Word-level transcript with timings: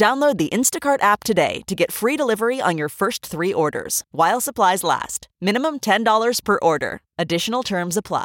Download 0.00 0.38
the 0.38 0.48
Instacart 0.48 1.02
app 1.02 1.24
today 1.24 1.60
to 1.66 1.74
get 1.74 1.92
free 1.92 2.16
delivery 2.16 2.58
on 2.58 2.78
your 2.78 2.88
first 2.88 3.26
three 3.26 3.52
orders 3.52 4.02
while 4.12 4.40
supplies 4.40 4.82
last. 4.82 5.28
Minimum 5.42 5.80
$10 5.80 6.42
per 6.42 6.58
order. 6.62 7.02
Additional 7.18 7.62
terms 7.62 7.98
apply. 7.98 8.24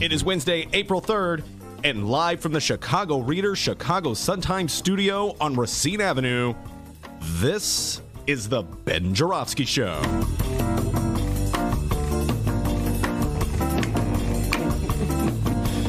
It 0.00 0.10
is 0.10 0.24
Wednesday, 0.24 0.66
April 0.72 1.02
3rd, 1.02 1.42
and 1.84 2.08
live 2.08 2.40
from 2.40 2.52
the 2.52 2.60
Chicago 2.60 3.18
Reader 3.18 3.54
Chicago 3.54 4.14
Sun-Times 4.14 4.72
studio 4.72 5.36
on 5.42 5.54
Racine 5.54 6.00
Avenue, 6.00 6.54
this 7.20 8.00
is 8.26 8.48
the 8.48 8.62
Ben 8.62 9.14
Joravsky 9.14 9.66
Show. 9.66 10.00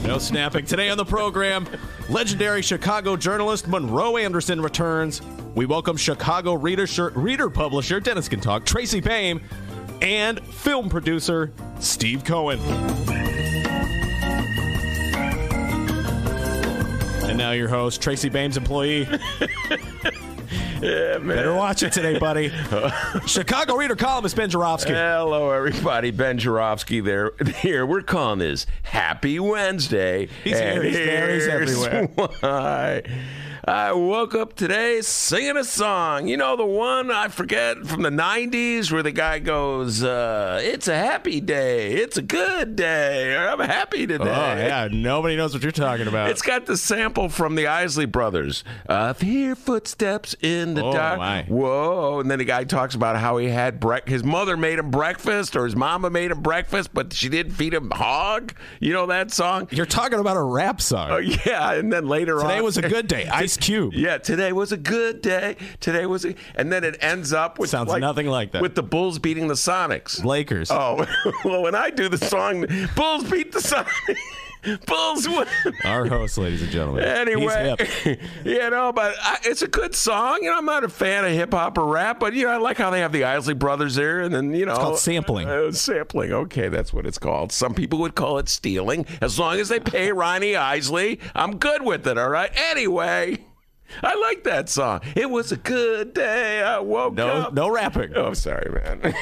No 0.05 0.19
snapping. 0.19 0.65
Today 0.65 0.89
on 0.89 0.97
the 0.97 1.05
program, 1.05 1.65
legendary 2.09 2.61
Chicago 2.61 3.17
journalist 3.17 3.67
Monroe 3.67 4.17
Anderson 4.17 4.61
returns. 4.61 5.19
We 5.55 5.65
welcome 5.65 5.97
Chicago 5.97 6.53
reader, 6.53 6.85
reader 7.15 7.49
publisher 7.49 7.99
Dennis 7.99 8.29
can 8.29 8.39
talk, 8.39 8.65
Tracy 8.65 8.99
Baim, 8.99 9.41
and 10.03 10.39
film 10.45 10.89
producer 10.89 11.51
Steve 11.79 12.23
Cohen. 12.23 12.59
And 17.23 17.35
now 17.35 17.51
your 17.51 17.67
host, 17.67 17.99
Tracy 17.99 18.29
Baim's 18.29 18.57
employee. 18.57 19.07
Yeah, 20.81 21.17
man. 21.19 21.37
Better 21.37 21.53
watch 21.53 21.83
it 21.83 21.93
today, 21.93 22.19
buddy. 22.19 22.49
Chicago 23.25 23.75
Reader 23.75 23.95
columnist 23.95 24.35
Ben 24.35 24.49
Joravsky. 24.49 24.93
Hello, 24.93 25.51
everybody. 25.51 26.11
Ben 26.11 26.37
Joravsky 26.37 26.99
there. 26.99 27.31
Here, 27.61 27.85
we're 27.85 28.01
calling 28.01 28.39
this 28.39 28.65
Happy 28.83 29.39
Wednesday. 29.39 30.27
He's 30.43 30.57
here, 30.59 30.83
he's 30.83 30.93
there, 30.95 31.33
he's 31.33 31.47
everywhere. 31.47 32.07
Why. 32.15 33.03
I 33.67 33.93
woke 33.93 34.35
up 34.35 34.53
today 34.55 35.01
singing 35.01 35.57
a 35.57 35.63
song. 35.63 36.27
You 36.27 36.37
know, 36.37 36.55
the 36.55 36.63
one 36.65 37.09
I 37.09 37.29
forget 37.29 37.77
from 37.85 38.03
the 38.03 38.11
90s 38.11 38.91
where 38.91 39.01
the 39.01 39.11
guy 39.11 39.39
goes, 39.39 40.03
uh, 40.03 40.59
It's 40.63 40.87
a 40.87 40.95
happy 40.95 41.41
day. 41.41 41.93
It's 41.93 42.15
a 42.15 42.21
good 42.21 42.75
day. 42.75 43.33
Or 43.35 43.49
I'm 43.49 43.59
happy 43.61 44.05
today. 44.05 44.23
Oh, 44.23 44.27
yeah. 44.27 44.87
Nobody 44.91 45.35
knows 45.35 45.55
what 45.55 45.63
you're 45.63 45.71
talking 45.71 46.07
about. 46.07 46.29
It's 46.29 46.43
got 46.43 46.67
the 46.67 46.77
sample 46.77 47.27
from 47.27 47.55
the 47.55 47.65
Isley 47.65 48.05
Brothers. 48.05 48.63
I 48.87 49.13
hear 49.13 49.55
footsteps 49.55 50.35
in 50.41 50.75
the 50.75 50.83
Oh, 50.85 50.93
dark. 50.93 51.17
my. 51.17 51.43
Whoa! 51.45 52.19
And 52.19 52.29
then 52.29 52.37
the 52.37 52.45
guy 52.45 52.65
talks 52.65 52.93
about 52.93 53.15
how 53.17 53.37
he 53.37 53.47
had 53.47 53.79
brec- 53.81 54.07
his 54.07 54.23
mother 54.23 54.57
made 54.57 54.77
him 54.77 54.91
breakfast, 54.91 55.55
or 55.55 55.65
his 55.65 55.75
mama 55.75 56.11
made 56.11 56.29
him 56.29 56.41
breakfast, 56.43 56.93
but 56.93 57.13
she 57.13 57.29
didn't 57.29 57.53
feed 57.53 57.73
him 57.73 57.89
hog. 57.89 58.53
You 58.79 58.93
know 58.93 59.07
that 59.07 59.31
song? 59.31 59.67
you're 59.71 59.87
talking 59.87 60.19
about 60.19 60.37
a 60.37 60.43
rap 60.43 60.81
song. 60.81 61.09
Oh 61.11 61.17
yeah. 61.45 61.73
And 61.73 61.91
then 61.91 62.07
later 62.07 62.37
on, 62.37 62.43
Today 62.49 62.61
was 62.61 62.77
a 62.77 62.83
good 62.87 63.07
day. 63.07 63.27
Ice 63.55 63.65
Cube. 63.65 63.93
yeah, 63.93 64.17
today 64.17 64.51
was 64.51 64.71
a 64.71 64.77
good 64.77 65.21
day. 65.21 65.55
Today 65.79 66.05
was, 66.05 66.25
a, 66.25 66.35
and 66.55 66.71
then 66.71 66.83
it 66.83 66.97
ends 67.01 67.31
up 67.31 67.57
with 67.57 67.69
Sounds 67.69 67.93
nothing 67.93 68.27
like 68.27 68.51
that. 68.51 68.61
With 68.61 68.75
the 68.75 68.83
Bulls 68.83 69.19
beating 69.19 69.47
the 69.47 69.53
Sonics. 69.53 70.23
Lakers. 70.23 70.69
Oh, 70.71 71.05
well, 71.45 71.63
when 71.63 71.75
I 71.75 71.89
do 71.89 72.09
the 72.09 72.17
song, 72.17 72.65
Bulls 72.95 73.29
beat 73.29 73.51
the 73.51 73.59
Sonics. 73.59 74.15
Bulls 74.87 75.27
win. 75.27 75.47
Our 75.83 76.07
host, 76.07 76.37
ladies 76.37 76.61
and 76.61 76.71
gentlemen. 76.71 77.03
Anyway, 77.03 77.75
you 78.43 78.69
know, 78.69 78.91
but 78.91 79.15
I, 79.21 79.39
it's 79.43 79.61
a 79.61 79.67
good 79.67 79.95
song. 79.95 80.39
You 80.41 80.51
know, 80.51 80.57
I'm 80.57 80.65
not 80.65 80.83
a 80.83 80.89
fan 80.89 81.25
of 81.25 81.31
hip 81.31 81.53
hop 81.53 81.77
or 81.77 81.85
rap, 81.85 82.19
but 82.19 82.33
you 82.33 82.45
know, 82.45 82.51
I 82.51 82.57
like 82.57 82.77
how 82.77 82.89
they 82.89 82.99
have 82.99 83.11
the 83.11 83.23
Isley 83.23 83.53
Brothers 83.53 83.95
there, 83.95 84.21
and 84.21 84.33
then 84.33 84.53
you 84.53 84.65
know, 84.65 84.73
it's 84.73 84.81
called 84.81 84.99
sampling. 84.99 85.47
Uh, 85.47 85.71
sampling. 85.71 86.31
Okay, 86.31 86.69
that's 86.69 86.93
what 86.93 87.05
it's 87.05 87.19
called. 87.19 87.51
Some 87.51 87.73
people 87.73 87.99
would 87.99 88.15
call 88.15 88.37
it 88.37 88.49
stealing. 88.49 89.05
As 89.21 89.39
long 89.39 89.59
as 89.59 89.69
they 89.69 89.79
pay 89.79 90.11
Ronnie 90.11 90.55
Isley, 90.55 91.19
I'm 91.33 91.57
good 91.57 91.83
with 91.83 92.07
it. 92.07 92.17
All 92.17 92.29
right. 92.29 92.51
Anyway. 92.55 93.45
I 94.03 94.15
like 94.15 94.43
that 94.43 94.69
song. 94.69 95.01
It 95.15 95.29
was 95.29 95.51
a 95.51 95.57
good 95.57 96.13
day. 96.13 96.61
I 96.63 96.79
woke 96.79 97.13
No, 97.15 97.27
up. 97.27 97.53
no 97.53 97.67
no 97.67 97.73
rapping 97.73 98.13
Oh, 98.15 98.33
sorry, 98.33 98.69
man. 98.71 99.13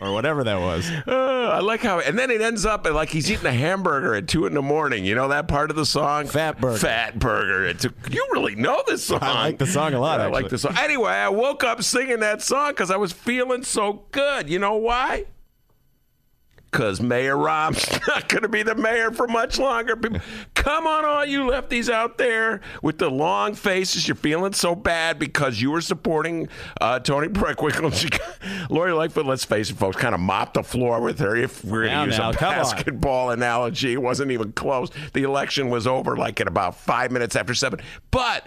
or 0.00 0.12
whatever 0.12 0.44
that 0.44 0.60
was. 0.60 0.90
Uh, 1.12 1.46
I 1.56 1.58
like 1.60 1.80
how, 1.80 1.98
and 1.98 2.16
then 2.18 2.30
it 2.30 2.40
ends 2.40 2.64
up 2.64 2.86
like 2.86 3.08
he's 3.08 3.30
eating 3.30 3.46
a 3.46 3.52
hamburger 3.52 4.14
at 4.14 4.28
two 4.28 4.46
in 4.46 4.54
the 4.54 4.62
morning. 4.62 5.04
You 5.04 5.14
know 5.14 5.28
that 5.28 5.48
part 5.48 5.70
of 5.70 5.76
the 5.76 5.84
song? 5.84 6.26
Fat 6.28 6.60
burger. 6.60 6.78
Fat 6.78 7.18
burger. 7.18 7.64
It 7.64 7.80
took, 7.80 7.92
you 8.12 8.26
really 8.32 8.54
know 8.54 8.82
this 8.86 9.04
song. 9.04 9.18
I 9.22 9.32
like 9.46 9.58
the 9.58 9.66
song 9.66 9.92
a 9.94 10.00
lot, 10.00 10.20
I 10.20 10.26
like 10.28 10.48
the 10.48 10.58
song. 10.58 10.76
Anyway, 10.78 11.10
I 11.10 11.28
woke 11.28 11.64
up 11.64 11.82
singing 11.82 12.20
that 12.20 12.40
song 12.42 12.70
because 12.70 12.90
I 12.90 12.96
was 12.96 13.12
feeling 13.12 13.64
so 13.64 14.04
good. 14.12 14.48
You 14.48 14.58
know 14.60 14.76
why? 14.76 15.24
Because 16.72 17.02
Mayor 17.02 17.36
Rahm's 17.36 17.86
not 18.08 18.28
going 18.28 18.42
to 18.42 18.48
be 18.48 18.62
the 18.62 18.74
mayor 18.74 19.10
for 19.10 19.28
much 19.28 19.58
longer. 19.58 19.94
Come 20.54 20.86
on, 20.86 21.04
all 21.04 21.24
you 21.24 21.40
lefties 21.42 21.92
out 21.92 22.16
there 22.16 22.62
with 22.82 22.96
the 22.96 23.10
long 23.10 23.54
faces. 23.54 24.08
You're 24.08 24.14
feeling 24.14 24.54
so 24.54 24.74
bad 24.74 25.18
because 25.18 25.60
you 25.60 25.70
were 25.70 25.82
supporting 25.82 26.48
uh, 26.80 26.98
Toni 27.00 27.28
Preckwinkle. 27.28 27.92
she 27.94 28.08
Lori 28.70 28.92
Lightfoot, 28.92 29.26
let's 29.26 29.44
face 29.44 29.68
it, 29.70 29.76
folks, 29.76 29.96
kind 29.96 30.14
of 30.14 30.20
mopped 30.20 30.54
the 30.54 30.62
floor 30.62 31.02
with 31.02 31.18
her. 31.18 31.36
If 31.36 31.62
we're 31.62 31.84
going 31.86 31.98
to 31.98 32.06
use 32.06 32.18
now, 32.18 32.30
a 32.30 32.34
come 32.34 32.48
on. 32.48 32.54
basketball 32.56 33.30
analogy, 33.30 33.92
it 33.92 34.00
wasn't 34.00 34.30
even 34.30 34.52
close. 34.52 34.88
The 35.12 35.24
election 35.24 35.68
was 35.68 35.86
over 35.86 36.16
like 36.16 36.40
at 36.40 36.48
about 36.48 36.76
five 36.76 37.12
minutes 37.12 37.36
after 37.36 37.54
seven. 37.54 37.80
But 38.10 38.46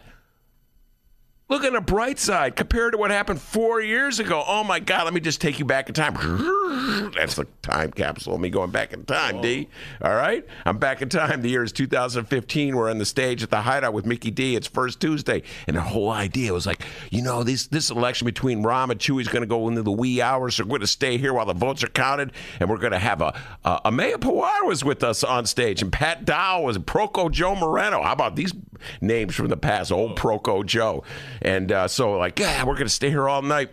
Look 1.47 1.63
on 1.63 1.73
the 1.73 1.81
bright 1.81 2.17
side 2.17 2.56
compared 2.56 2.94
to 2.94 2.97
what 2.97 3.11
happened 3.11 3.39
four 3.39 3.79
years 3.79 4.19
ago. 4.19 4.44
Oh 4.47 4.63
my 4.63 4.79
God, 4.79 5.03
let 5.03 5.13
me 5.13 5.19
just 5.19 5.39
take 5.39 5.59
you 5.59 5.66
back 5.66 5.88
in 5.88 5.94
time. 5.94 6.16
That's 7.16 7.35
the 7.35 7.45
time 7.61 7.91
capsule, 7.91 8.33
of 8.33 8.41
me 8.41 8.50
going 8.50 8.72
back 8.72 8.94
in 8.94 9.06
time, 9.06 9.41
D. 9.41 9.69
All 10.01 10.16
right? 10.16 10.44
I'm 10.66 10.79
back 10.79 11.03
in 11.03 11.09
time. 11.09 11.44
The 11.44 11.50
year 11.50 11.63
is 11.63 11.72
2015. 11.72 12.75
We're 12.75 12.89
on 12.89 12.97
the 12.97 13.06
stage 13.06 13.44
at 13.44 13.51
the 13.51 13.61
Hideout 13.61 13.94
with 13.94 14.07
Mickey 14.07 14.31
D. 14.31 14.56
It's 14.56 14.66
first 14.66 15.00
Tuesday. 15.00 15.44
And 15.67 15.78
the 15.78 15.81
whole 15.81 16.09
idea 16.09 16.51
was 16.51 16.66
like, 16.66 16.81
you 17.11 17.22
know, 17.22 17.44
this, 17.44 17.67
this 17.67 17.91
election 17.91 18.25
between 18.25 18.63
Rahm 18.63 18.89
and 18.89 19.00
Chuy 19.00 19.22
is 19.22 19.27
going 19.27 19.44
to 19.44 19.47
go 19.47 19.67
into 19.67 19.83
the 19.83 19.91
wee 19.91 20.23
hours. 20.23 20.56
So 20.56 20.63
we're 20.63 20.69
going 20.69 20.81
to 20.81 20.88
stay 20.88 21.19
here 21.19 21.33
while 21.33 21.45
the 21.45 21.53
votes 21.53 21.83
are 21.83 21.89
counted. 21.89 22.31
And 22.59 22.72
we're 22.72 22.77
going 22.77 22.91
to 22.91 23.00
have 23.00 23.22
a, 23.22 23.39
a, 23.63 23.81
a 23.85 23.91
Maya 23.91 24.17
Pawar 24.17 24.66
was 24.66 24.83
with 24.83 25.03
us 25.03 25.23
on 25.23 25.45
stage. 25.45 25.83
And 25.83 25.94
Pat 25.94 26.25
Dow 26.25 26.62
was 26.62 26.79
Proco 26.79 27.31
Joe 27.31 27.53
Moreno. 27.53 28.01
How 28.01 28.13
about 28.13 28.35
these 28.35 28.51
names 29.00 29.35
from 29.35 29.50
the 29.50 29.57
past? 29.57 29.91
Old 29.91 30.13
oh. 30.13 30.16
Proco 30.16 30.66
Joe. 30.66 31.03
And 31.41 31.72
uh, 31.72 31.88
so, 31.88 32.18
like, 32.18 32.40
yeah, 32.40 32.63
we're 32.63 32.75
going 32.75 32.88
to 32.88 32.94
stay 32.94 33.09
here 33.09 33.28
all 33.28 33.41
night. 33.41 33.72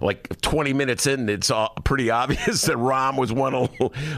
Like 0.00 0.40
20 0.42 0.72
minutes 0.72 1.08
in, 1.08 1.28
it's 1.28 1.50
all 1.50 1.70
pretty 1.84 2.08
obvious 2.12 2.62
that 2.62 2.76
Rahm 2.76 3.18
was 3.18 3.32
one 3.32 3.52
of 3.54 3.68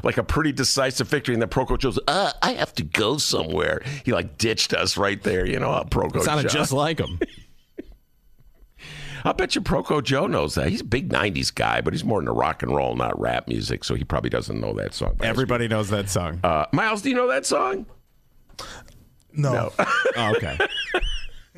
like 0.05 0.19
a 0.19 0.23
pretty 0.23 0.53
decisive 0.53 1.09
victory, 1.09 1.35
and 1.35 1.43
that 1.43 1.51
Proco 1.51 1.79
Joe's, 1.79 1.99
uh, 2.07 2.33
I 2.43 2.53
have 2.53 2.75
to 2.75 2.83
go 2.83 3.17
somewhere. 3.17 3.81
He 4.05 4.13
like 4.13 4.37
ditched 4.37 4.75
us 4.75 4.99
right 4.99 5.23
there, 5.23 5.47
you 5.47 5.59
know, 5.59 5.71
uh, 5.71 5.85
Proco 5.85 6.23
Sounded 6.23 6.51
Joe. 6.51 6.59
just 6.59 6.73
like 6.73 6.99
him. 7.01 7.19
I 9.25 9.33
bet 9.33 9.55
you 9.55 9.61
Proco 9.61 10.03
Joe 10.03 10.27
knows 10.27 10.55
that. 10.55 10.69
He's 10.69 10.81
a 10.81 10.85
big 10.85 11.11
90s 11.11 11.55
guy, 11.55 11.81
but 11.81 11.93
he's 11.93 12.05
more 12.05 12.21
into 12.21 12.33
rock 12.33 12.63
and 12.63 12.75
roll, 12.75 12.95
not 12.95 13.19
rap 13.19 13.49
music, 13.49 13.85
so 13.85 13.95
he 13.95 14.05
probably 14.05 14.31
doesn't 14.31 14.61
know 14.61 14.73
that 14.75 14.95
song. 14.95 15.17
Everybody 15.23 15.69
knows 15.69 15.91
that 15.91 16.09
song. 16.09 16.41
Uh, 16.45 16.67
Miles, 16.73 17.03
do 17.03 17.11
you 17.11 17.17
know 17.17 17.29
that 17.29 17.45
song? 17.45 17.87
No. 19.33 19.73
oh, 19.79 20.35
okay. 20.37 20.59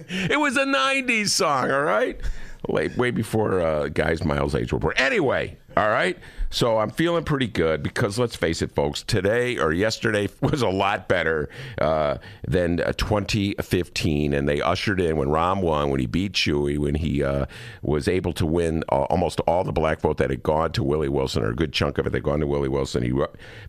It 0.08 0.38
was 0.38 0.56
a 0.56 0.64
90s 0.64 1.28
song, 1.28 1.70
all 1.70 1.82
right? 1.82 2.20
Way, 2.68 2.88
way 2.96 3.10
before 3.10 3.60
uh, 3.60 3.88
guys 3.88 4.24
Miles' 4.24 4.54
age 4.54 4.72
were 4.72 4.78
born. 4.78 4.94
Anyway, 4.96 5.58
all 5.76 5.88
right? 5.88 6.18
So 6.52 6.78
I'm 6.78 6.90
feeling 6.90 7.22
pretty 7.22 7.46
good 7.46 7.80
because 7.80 8.18
let's 8.18 8.34
face 8.34 8.60
it, 8.60 8.72
folks, 8.72 9.04
today 9.04 9.56
or 9.56 9.72
yesterday 9.72 10.28
was 10.40 10.62
a 10.62 10.68
lot 10.68 11.06
better 11.06 11.48
uh, 11.80 12.18
than 12.46 12.80
uh, 12.80 12.92
2015. 12.92 14.34
And 14.34 14.48
they 14.48 14.60
ushered 14.60 15.00
in 15.00 15.16
when 15.16 15.28
Rahm 15.28 15.62
won, 15.62 15.90
when 15.90 16.00
he 16.00 16.06
beat 16.06 16.32
Chuy, 16.32 16.76
when 16.76 16.96
he 16.96 17.22
uh, 17.22 17.46
was 17.82 18.08
able 18.08 18.32
to 18.32 18.44
win 18.44 18.82
uh, 18.90 19.02
almost 19.04 19.38
all 19.40 19.62
the 19.62 19.72
black 19.72 20.00
vote 20.00 20.16
that 20.16 20.30
had 20.30 20.42
gone 20.42 20.72
to 20.72 20.82
Willie 20.82 21.08
Wilson, 21.08 21.44
or 21.44 21.50
a 21.50 21.54
good 21.54 21.72
chunk 21.72 21.98
of 21.98 22.06
it 22.06 22.10
that 22.10 22.18
had 22.18 22.24
gone 22.24 22.40
to 22.40 22.48
Willie 22.48 22.68
Wilson. 22.68 23.04
He 23.04 23.12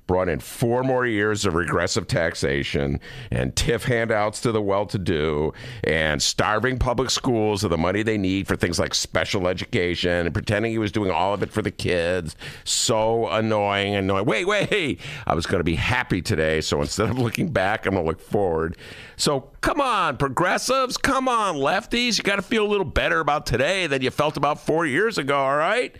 brought 0.08 0.28
in 0.28 0.40
four 0.40 0.84
more 0.84 1.06
years 1.06 1.46
of 1.46 1.54
regressive 1.54 2.08
taxation 2.08 3.00
and 3.30 3.56
TIF 3.56 3.84
handouts 3.84 4.42
to 4.42 4.52
the 4.52 4.62
well 4.62 4.88
to 4.88 4.98
do 4.98 5.54
and 5.84 6.22
starving 6.22 6.80
public 6.80 7.12
schools 7.12 7.64
of 7.64 7.70
the 7.70 7.78
money 7.78 8.02
they 8.02 8.18
need 8.18 8.48
for 8.48 8.56
things 8.56 8.80
like 8.80 8.96
special 8.96 9.48
education 9.48 10.26
and 10.26 10.34
pretending 10.34 10.72
he 10.72 10.80
was 10.80 10.92
doing 10.92 11.12
all 11.12 11.34
of 11.34 11.44
it 11.44 11.52
for 11.52 11.62
the 11.62 11.70
kids. 11.70 12.36
So 12.72 13.28
annoying, 13.28 13.96
annoying. 13.96 14.26
Wait, 14.26 14.46
wait. 14.46 15.00
I 15.28 15.36
was 15.36 15.46
going 15.46 15.60
to 15.60 15.64
be 15.66 15.76
happy 15.76 16.22
today, 16.22 16.62
so 16.62 16.82
instead 16.82 17.10
of 17.10 17.20
looking 17.20 17.50
back, 17.50 17.86
I'm 17.86 17.94
going 17.94 18.06
to 18.06 18.10
look 18.10 18.22
forward. 18.22 18.78
So 19.18 19.52
come 19.62 19.82
on, 19.82 20.18
progressives. 20.18 20.98
Come 20.98 21.28
on, 21.28 21.56
lefties. 21.56 22.18
You 22.18 22.24
got 22.24 22.38
to 22.38 22.42
feel 22.42 22.66
a 22.66 22.70
little 22.70 22.86
better 22.86 23.20
about 23.20 23.46
today 23.46 23.88
than 23.88 24.02
you 24.02 24.10
felt 24.10 24.38
about 24.38 24.60
four 24.60 24.86
years 24.86 25.18
ago, 25.18 25.38
all 25.38 25.58
right? 25.58 25.96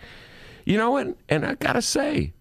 You 0.64 0.78
know, 0.78 0.96
and, 0.96 1.16
and 1.28 1.44
I 1.44 1.54
got 1.54 1.74
to 1.74 1.82
say, 1.82 2.32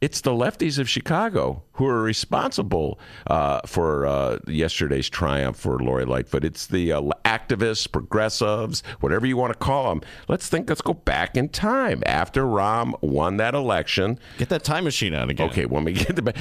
it's 0.00 0.22
the 0.22 0.30
lefties 0.30 0.78
of 0.78 0.88
Chicago 0.88 1.62
who 1.74 1.86
are 1.86 2.02
responsible 2.02 2.98
uh, 3.26 3.60
for 3.66 4.06
uh, 4.06 4.38
yesterday's 4.46 5.10
triumph 5.10 5.58
for 5.58 5.78
Lori 5.78 6.06
Lightfoot. 6.06 6.42
It's 6.42 6.66
the 6.66 6.92
uh, 6.92 7.02
activists, 7.24 7.90
progressives, 7.90 8.82
whatever 9.00 9.26
you 9.26 9.36
want 9.36 9.52
to 9.52 9.58
call 9.58 9.90
them. 9.90 10.00
Let's 10.26 10.48
think. 10.48 10.68
Let's 10.70 10.80
go 10.80 10.94
back 10.94 11.36
in 11.36 11.50
time 11.50 12.02
after 12.06 12.44
Rahm 12.44 13.00
won 13.02 13.36
that 13.38 13.54
election. 13.54 14.18
Get 14.38 14.48
that 14.48 14.64
time 14.64 14.84
machine 14.84 15.12
out 15.12 15.28
again. 15.28 15.50
Okay, 15.50 15.66
when 15.66 15.84
we 15.84 15.92
get 15.92 16.16
the. 16.16 16.32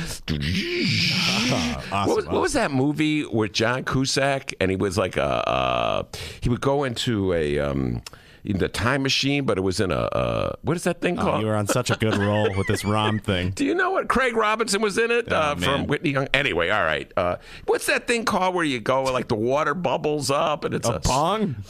awesome, 1.92 1.92
what, 2.10 2.16
was, 2.16 2.26
what 2.28 2.42
was 2.42 2.54
that 2.54 2.72
movie 2.72 3.26
with 3.26 3.52
John 3.52 3.84
Cusack 3.84 4.54
and 4.62 4.72
he 4.72 4.78
was 4.78 4.98
like 4.98 5.18
a 5.18 6.08
he 6.42 6.50
would 6.50 6.62
go 6.62 6.86
into 6.86 7.34
a. 7.34 7.60
Um, 7.60 8.02
in 8.44 8.58
the 8.58 8.68
time 8.70 9.04
machine, 9.04 9.46
but 9.46 9.58
it 9.58 9.62
was 9.62 9.80
in 9.80 9.92
a 9.92 9.96
uh, 10.00 10.56
what 10.62 10.78
is 10.78 10.84
that 10.86 11.02
thing 11.02 11.18
Oh, 11.20 11.22
called? 11.24 11.42
you 11.42 11.48
were 11.48 11.56
on 11.56 11.68
such 11.68 11.90
a 11.90 11.96
good 11.96 12.16
roll 12.18 12.56
with 12.56 12.68
this 12.68 12.84
Rahm 12.84 13.22
thing. 13.24 13.52
Do 13.52 13.66
you 13.66 13.76
know 13.76 13.92
what 13.92 14.08
Craig 14.08 14.36
Robinson 14.36 14.82
was 14.82 14.98
in 14.98 15.12
it 15.12 15.28
Oh, 15.32 15.36
uh, 15.36 15.56
from. 15.56 15.88
Whitney 15.88 16.12
Young? 16.12 16.28
Anyway, 16.34 16.70
all 16.70 16.84
right. 16.84 17.12
Uh, 17.18 17.36
what's 17.66 17.86
that 17.88 18.08
thing 18.08 18.26
called 18.26 18.56
where 18.56 18.64
you 18.66 18.80
go 18.80 19.04
like 19.04 19.28
the 19.28 19.36
water 19.36 19.74
bubbles 19.74 20.30
up 20.32 20.64
and 20.64 20.74
it's 20.74 20.88
a, 20.88 20.94
A 20.94 21.00
bong? 21.00 21.56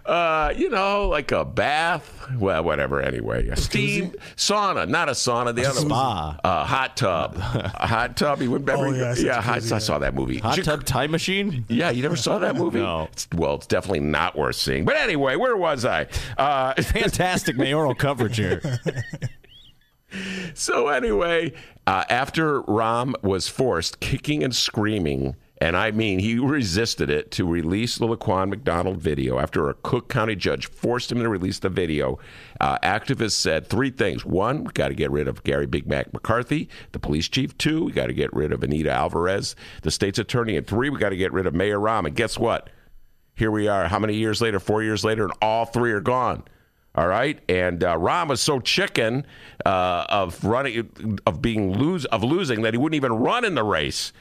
uh, 0.07 0.53
you 0.57 0.71
know, 0.71 1.09
like 1.09 1.33
a 1.33 1.45
bath. 1.45 2.09
Well, 2.39 2.63
whatever. 2.65 3.03
Anyway, 3.03 3.49
a 3.49 3.57
steam 3.57 4.13
sauna, 4.37 4.89
not 4.89 5.09
a 5.09 5.13
sauna. 5.13 5.55
The 5.55 5.67
other 5.67 5.81
spa. 5.81 6.39
uh, 6.43 6.65
hot 6.65 6.97
tub, 6.97 7.37
a 7.37 7.87
hot 7.87 8.17
tub. 8.17 8.41
You 8.41 8.51
would 8.53 8.67
remember? 8.67 8.87
Oh, 8.87 8.93
yeah, 8.93 9.11
I 9.11 9.15
yeah. 9.15 9.41
Hot, 9.43 9.73
I 9.73 9.79
saw 9.79 9.99
that 9.99 10.15
movie. 10.15 10.39
Hot 10.39 10.63
tub 10.63 10.85
time 10.85 11.11
machine? 11.11 11.65
Yeah, 11.69 11.91
you 11.91 12.03
never 12.03 12.17
saw 12.17 12.39
that 12.39 12.57
movie? 12.57 12.79
No. 12.83 13.09
It's, 13.13 13.29
well, 13.35 13.55
it's 13.57 13.67
definitely 13.67 14.01
not 14.01 14.37
worth 14.37 14.57
seeing. 14.57 14.85
But 14.85 14.97
anyway, 14.97 15.37
where 15.37 15.57
was 15.57 15.85
I? 15.85 16.07
Uh, 16.37 16.75
Fantastic 16.83 17.57
mayoral 17.57 17.95
coverage 17.95 18.37
here. 18.37 18.61
So 20.55 20.89
anyway, 20.89 21.55
uh, 21.87 22.05
after 22.11 22.61
Rahm 22.65 23.15
was 23.23 23.49
forced, 23.49 23.99
kicking 24.01 24.45
and 24.45 24.55
screaming, 24.55 25.37
and 25.63 25.77
I 25.77 25.93
mean 25.93 26.19
he 26.19 26.41
resisted 26.41 27.09
it, 27.09 27.31
to 27.31 27.47
release 27.47 27.97
the 27.97 28.09
Laquan 28.09 28.49
McDonald 28.49 28.99
video 28.99 29.39
after 29.39 29.71
a 29.71 29.75
Cook 29.75 30.09
County 30.09 30.35
judge 30.35 30.67
forced 30.67 31.13
him 31.13 31.21
to 31.21 31.29
release 31.29 31.61
the 31.61 31.69
video, 31.69 32.19
uh, 32.61 32.79
activists 32.79 33.35
said 33.35 33.69
three 33.69 33.91
things: 33.91 34.25
one, 34.25 34.65
we 34.65 34.73
got 34.73 34.89
to 34.89 34.95
get 34.95 35.13
rid 35.13 35.29
of 35.29 35.45
Garry 35.45 35.67
Big 35.67 35.87
Mac 35.87 36.13
McCarthy, 36.13 36.69
the 36.91 36.99
police 36.99 37.29
chief; 37.29 37.57
two, 37.59 37.85
we 37.85 37.93
got 37.93 38.09
to 38.09 38.13
get 38.13 38.33
rid 38.33 38.51
of 38.51 38.65
Anita 38.65 38.91
Alvarez, 38.91 39.55
the 39.83 39.93
state's 39.93 40.19
attorney; 40.19 40.57
and 40.57 40.67
three, 40.67 40.91
we 40.91 40.99
got 40.99 41.11
to 41.11 41.17
get 41.17 41.33
rid 41.33 41.47
of 41.47 41.55
Mayor 41.55 41.79
Rahm. 41.79 42.07
And 42.07 42.17
guess 42.17 42.37
what? 42.37 42.69
Here 43.37 43.53
we 43.53 43.69
are. 43.69 43.87
How 43.87 44.01
many 44.01 44.17
years 44.17 44.41
later? 44.41 44.59
Four 44.59 44.83
years 44.83 45.05
later, 45.05 45.23
and 45.23 45.33
all 45.41 45.65
three 45.65 45.93
are 45.93 46.01
gone. 46.01 46.43
All 46.97 47.07
right, 47.07 47.39
and 47.49 47.85
uh, 47.85 47.97
Rahm 47.97 48.29
was 48.29 48.41
so 48.41 48.59
chicken 48.59 49.25
uh, 49.65 50.07
of 50.09 50.43
running, 50.43 51.21
of 51.25 51.41
being 51.41 51.73
lose, 51.79 52.05
of 52.07 52.25
losing 52.25 52.63
that 52.63 52.75
he 52.75 52.79
wouldn't 52.79 52.97
even 52.97 53.13
run 53.13 53.45
in 53.45 53.55
the 53.55 53.63
race. 53.63 54.13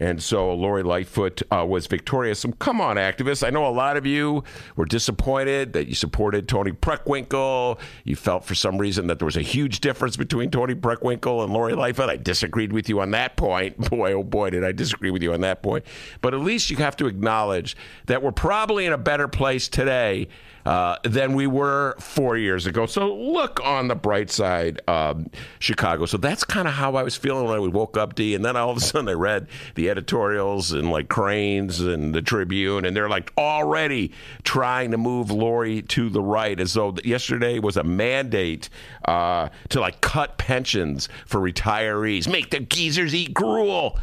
And 0.00 0.22
so 0.22 0.52
Lori 0.54 0.82
Lightfoot 0.82 1.42
uh, 1.52 1.64
was 1.66 1.86
victorious. 1.86 2.44
Come 2.58 2.80
on, 2.80 2.96
activists! 2.96 3.46
I 3.46 3.50
know 3.50 3.66
a 3.66 3.68
lot 3.68 3.98
of 3.98 4.06
you 4.06 4.42
were 4.74 4.86
disappointed 4.86 5.74
that 5.74 5.88
you 5.88 5.94
supported 5.94 6.48
Toni 6.48 6.72
Preckwinkle. 6.72 7.78
You 8.04 8.16
felt 8.16 8.44
for 8.44 8.54
some 8.54 8.78
reason 8.78 9.06
that 9.08 9.18
there 9.18 9.26
was 9.26 9.36
a 9.36 9.42
huge 9.42 9.80
difference 9.80 10.16
between 10.16 10.50
Toni 10.50 10.74
Preckwinkle 10.74 11.44
and 11.44 11.52
Lori 11.52 11.74
Lightfoot. 11.74 12.08
I 12.08 12.16
disagreed 12.16 12.72
with 12.72 12.88
you 12.88 13.00
on 13.00 13.10
that 13.10 13.36
point. 13.36 13.76
Boy, 13.90 14.14
oh 14.14 14.22
boy, 14.22 14.50
did 14.50 14.64
I 14.64 14.72
disagree 14.72 15.10
with 15.10 15.22
you 15.22 15.34
on 15.34 15.42
that 15.42 15.62
point. 15.62 15.84
But 16.22 16.32
at 16.32 16.40
least 16.40 16.70
you 16.70 16.76
have 16.78 16.96
to 16.96 17.06
acknowledge 17.06 17.76
that 18.06 18.22
we're 18.22 18.32
probably 18.32 18.86
in 18.86 18.92
a 18.92 18.98
better 18.98 19.28
place 19.28 19.68
today 19.68 20.28
uh, 20.66 20.96
than 21.04 21.34
we 21.34 21.46
were 21.46 21.94
four 21.98 22.36
years 22.36 22.66
ago. 22.66 22.86
So 22.86 23.14
look 23.14 23.60
on 23.64 23.88
the 23.88 23.94
bright 23.94 24.30
side, 24.30 24.80
um, 24.88 25.30
Chicago. 25.58 26.06
So 26.06 26.16
that's 26.16 26.44
kind 26.44 26.68
of 26.68 26.74
how 26.74 26.96
I 26.96 27.02
was 27.02 27.16
feeling 27.16 27.46
when 27.46 27.56
I 27.56 27.58
woke 27.60 27.96
up, 27.96 28.14
D. 28.14 28.34
And 28.34 28.44
then 28.44 28.56
all 28.56 28.70
of 28.70 28.76
a 28.76 28.80
sudden 28.80 29.08
I 29.08 29.12
read 29.12 29.48
the 29.74 29.90
editorials 29.90 30.72
and 30.72 30.90
like 30.90 31.08
Crain's 31.08 31.80
and 31.80 32.14
the 32.14 32.22
Tribune, 32.22 32.84
and 32.84 32.96
they're 32.96 33.08
like 33.08 33.32
already 33.38 34.12
trying 34.44 34.90
to 34.90 34.98
move 34.98 35.30
Lori 35.30 35.82
to 35.82 36.08
the 36.08 36.22
right, 36.22 36.58
as 36.58 36.74
though 36.74 36.94
yesterday 37.04 37.58
was 37.58 37.76
a 37.76 37.84
mandate 37.84 38.68
uh, 39.06 39.48
to 39.70 39.80
like 39.80 40.00
cut 40.00 40.38
pensions 40.38 41.08
for 41.26 41.40
retirees, 41.40 42.28
make 42.28 42.50
the 42.50 42.60
geezers 42.60 43.14
eat 43.14 43.34
gruel. 43.34 43.98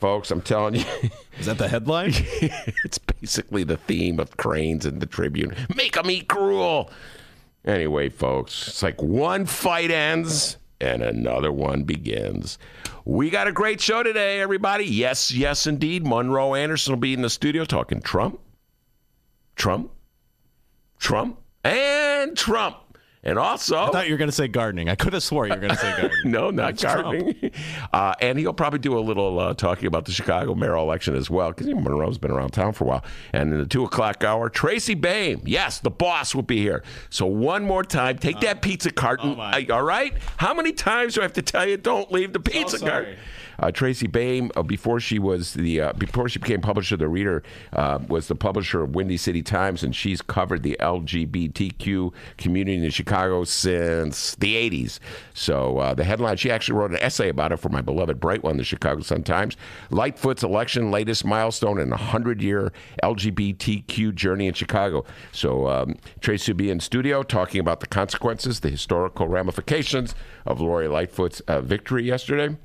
Folks, 0.00 0.30
I'm 0.30 0.40
telling 0.40 0.76
you. 0.76 0.84
Is 1.38 1.44
that 1.44 1.58
the 1.58 1.68
headline? 1.68 2.12
it's 2.84 2.98
basically 2.98 3.64
the 3.64 3.76
theme 3.76 4.18
of 4.18 4.36
Crain's 4.38 4.86
and 4.86 5.00
the 5.00 5.06
Tribune. 5.06 5.54
Make 5.74 5.92
them 5.92 6.10
eat 6.10 6.26
gruel. 6.26 6.90
Anyway, 7.66 8.08
folks, 8.08 8.68
it's 8.68 8.82
like 8.82 9.00
one 9.02 9.44
fight 9.44 9.90
ends 9.90 10.56
and 10.80 11.02
another 11.02 11.52
one 11.52 11.82
begins. 11.82 12.58
We 13.04 13.28
got 13.28 13.46
a 13.46 13.52
great 13.52 13.80
show 13.82 14.02
today, 14.02 14.40
everybody. 14.40 14.84
Yes, 14.84 15.30
yes, 15.30 15.66
indeed. 15.66 16.06
Monroe 16.06 16.54
Anderson 16.54 16.92
will 16.94 17.00
be 17.00 17.12
in 17.12 17.20
the 17.20 17.28
studio 17.28 17.66
talking 17.66 18.00
Trump, 18.00 18.40
Trump, 19.54 19.90
Trump, 20.98 21.38
and 21.62 22.36
Trump. 22.38 22.89
And 23.22 23.38
also, 23.38 23.76
I 23.76 23.90
thought 23.90 24.06
you 24.06 24.14
were 24.14 24.18
going 24.18 24.30
to 24.30 24.34
say 24.34 24.48
gardening. 24.48 24.88
I 24.88 24.94
could 24.94 25.12
have 25.12 25.22
swore 25.22 25.46
you 25.46 25.52
were 25.52 25.60
going 25.60 25.74
to 25.74 25.76
say 25.76 25.90
gardening. 25.90 26.18
no, 26.24 26.50
not 26.50 26.76
That's 26.76 26.82
gardening. 26.82 27.50
Uh, 27.92 28.14
and 28.20 28.38
he'll 28.38 28.52
probably 28.52 28.78
do 28.78 28.96
a 28.96 29.00
little 29.00 29.38
uh, 29.40 29.52
talking 29.52 29.86
about 29.86 30.04
the 30.04 30.12
Chicago 30.12 30.54
mayoral 30.54 30.84
election 30.84 31.16
as 31.16 31.28
well, 31.28 31.50
because 31.50 31.66
Monroe's 31.66 32.18
been 32.18 32.30
around 32.30 32.50
town 32.50 32.72
for 32.72 32.84
a 32.84 32.86
while. 32.86 33.04
And 33.32 33.52
in 33.52 33.58
the 33.58 33.66
two 33.66 33.84
o'clock 33.84 34.22
hour, 34.22 34.48
Tracy 34.48 34.94
Baim, 34.94 35.42
yes, 35.44 35.80
the 35.80 35.90
boss 35.90 36.34
will 36.34 36.42
be 36.42 36.58
here. 36.58 36.82
So 37.10 37.26
one 37.26 37.64
more 37.64 37.82
time, 37.82 38.18
take 38.18 38.40
that 38.40 38.62
pizza 38.62 38.90
carton. 38.90 39.36
oh. 39.38 39.40
Uh, 39.40 39.62
all 39.70 39.82
right? 39.82 40.14
How 40.36 40.54
many 40.54 40.72
times 40.72 41.14
do 41.14 41.20
I 41.20 41.24
have 41.24 41.32
to 41.34 41.42
tell 41.42 41.66
you 41.68 41.76
don't 41.76 42.10
leave 42.12 42.32
the 42.32 42.40
pizza 42.40 42.78
sorry. 42.78 42.90
carton? 42.90 43.16
Uh, 43.58 43.70
Tracy 43.70 44.06
Baim, 44.06 44.50
uh, 44.56 44.62
before 44.62 45.00
she 45.00 45.18
was 45.18 45.52
the 45.52 45.82
uh, 45.82 45.92
before 45.92 46.30
she 46.30 46.38
became 46.38 46.62
publisher 46.62 46.94
of 46.94 47.00
the 47.00 47.08
Reader, 47.08 47.42
uh, 47.74 47.98
was 48.08 48.26
the 48.26 48.34
publisher 48.34 48.82
of 48.82 48.94
Windy 48.94 49.18
City 49.18 49.42
Times, 49.42 49.82
and 49.82 49.94
she's 49.94 50.22
covered 50.22 50.62
the 50.62 50.78
LGBTQ 50.80 52.10
community 52.38 52.82
in 52.82 52.90
Chicago 52.90 53.09
since 53.44 54.34
the 54.36 54.54
'80s. 54.54 54.98
So 55.34 55.78
uh, 55.78 55.94
the 55.94 56.04
headline, 56.04 56.36
she 56.36 56.50
actually 56.50 56.78
wrote 56.78 56.90
an 56.90 56.98
essay 56.98 57.28
about 57.28 57.52
it 57.52 57.58
for 57.58 57.68
my 57.68 57.80
beloved 57.80 58.20
Bright 58.20 58.42
One, 58.42 58.56
the 58.56 58.64
Chicago 58.64 59.02
Sun 59.02 59.24
Times. 59.24 59.56
Lightfoot's 59.90 60.42
election, 60.42 60.90
latest 60.90 61.24
milestone 61.24 61.78
in 61.78 61.92
a 61.92 61.96
hundred-year 61.96 62.72
LGBTQ 63.02 64.14
journey 64.14 64.46
in 64.46 64.54
Chicago. 64.54 65.04
So 65.32 65.68
um, 65.68 65.96
Tracy 66.20 66.52
will 66.52 66.58
be 66.58 66.70
in 66.70 66.80
studio 66.80 67.22
talking 67.22 67.60
about 67.60 67.80
the 67.80 67.86
consequences, 67.86 68.60
the 68.60 68.70
historical 68.70 69.28
ramifications 69.28 70.14
of 70.46 70.60
Lori 70.60 70.88
Lightfoot's 70.88 71.40
uh, 71.40 71.60
victory 71.60 72.04
yesterday. 72.04 72.56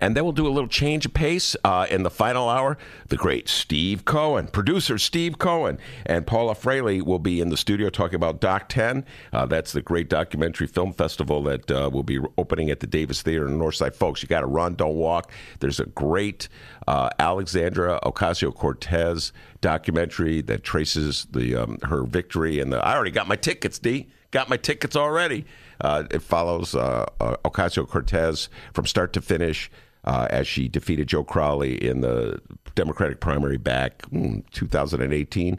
And 0.00 0.16
then 0.16 0.24
we'll 0.24 0.32
do 0.32 0.46
a 0.46 0.50
little 0.50 0.68
change 0.68 1.06
of 1.06 1.14
pace 1.14 1.56
uh, 1.64 1.86
in 1.90 2.02
the 2.02 2.10
final 2.10 2.48
hour. 2.48 2.78
The 3.08 3.16
great 3.16 3.48
Steve 3.48 4.04
Cohen, 4.04 4.48
producer 4.48 4.98
Steve 4.98 5.38
Cohen, 5.38 5.78
and 6.06 6.26
Paula 6.26 6.54
Froehle 6.54 7.02
will 7.02 7.18
be 7.18 7.40
in 7.40 7.48
the 7.48 7.56
studio 7.56 7.90
talking 7.90 8.16
about 8.16 8.40
Doc 8.40 8.68
10. 8.68 9.04
Uh, 9.32 9.46
that's 9.46 9.72
the 9.72 9.82
great 9.82 10.08
documentary 10.08 10.66
film 10.66 10.92
festival 10.92 11.42
that 11.44 11.70
uh, 11.70 11.90
will 11.92 12.02
be 12.02 12.18
opening 12.36 12.70
at 12.70 12.80
the 12.80 12.86
Davis 12.86 13.22
Theater 13.22 13.46
in 13.46 13.58
Northside. 13.58 13.94
Folks, 13.94 14.22
you 14.22 14.28
got 14.28 14.40
to 14.40 14.46
run, 14.46 14.74
don't 14.74 14.96
walk. 14.96 15.30
There's 15.60 15.80
a 15.80 15.86
great 15.86 16.48
uh, 16.86 17.10
Alexandria 17.18 17.98
Ocasio 18.04 18.54
Cortez 18.54 19.32
documentary 19.60 20.40
that 20.42 20.62
traces 20.62 21.26
the 21.30 21.54
um, 21.56 21.78
her 21.82 22.04
victory. 22.04 22.60
And 22.60 22.72
the, 22.72 22.78
I 22.78 22.94
already 22.94 23.10
got 23.10 23.28
my 23.28 23.36
tickets, 23.36 23.78
D. 23.78 24.08
Got 24.30 24.48
my 24.48 24.56
tickets 24.56 24.94
already. 24.94 25.46
Uh, 25.80 26.04
it 26.10 26.22
follows 26.22 26.74
uh, 26.74 27.06
uh, 27.20 27.36
Ocasio 27.44 27.86
Cortez 27.88 28.48
from 28.72 28.86
start 28.86 29.12
to 29.12 29.20
finish 29.20 29.70
uh, 30.04 30.26
as 30.30 30.46
she 30.46 30.68
defeated 30.68 31.08
Joe 31.08 31.24
Crowley 31.24 31.74
in 31.82 32.00
the 32.00 32.40
Democratic 32.74 33.20
primary 33.20 33.58
back 33.58 34.02
mm, 34.10 34.42
2018. 34.52 35.58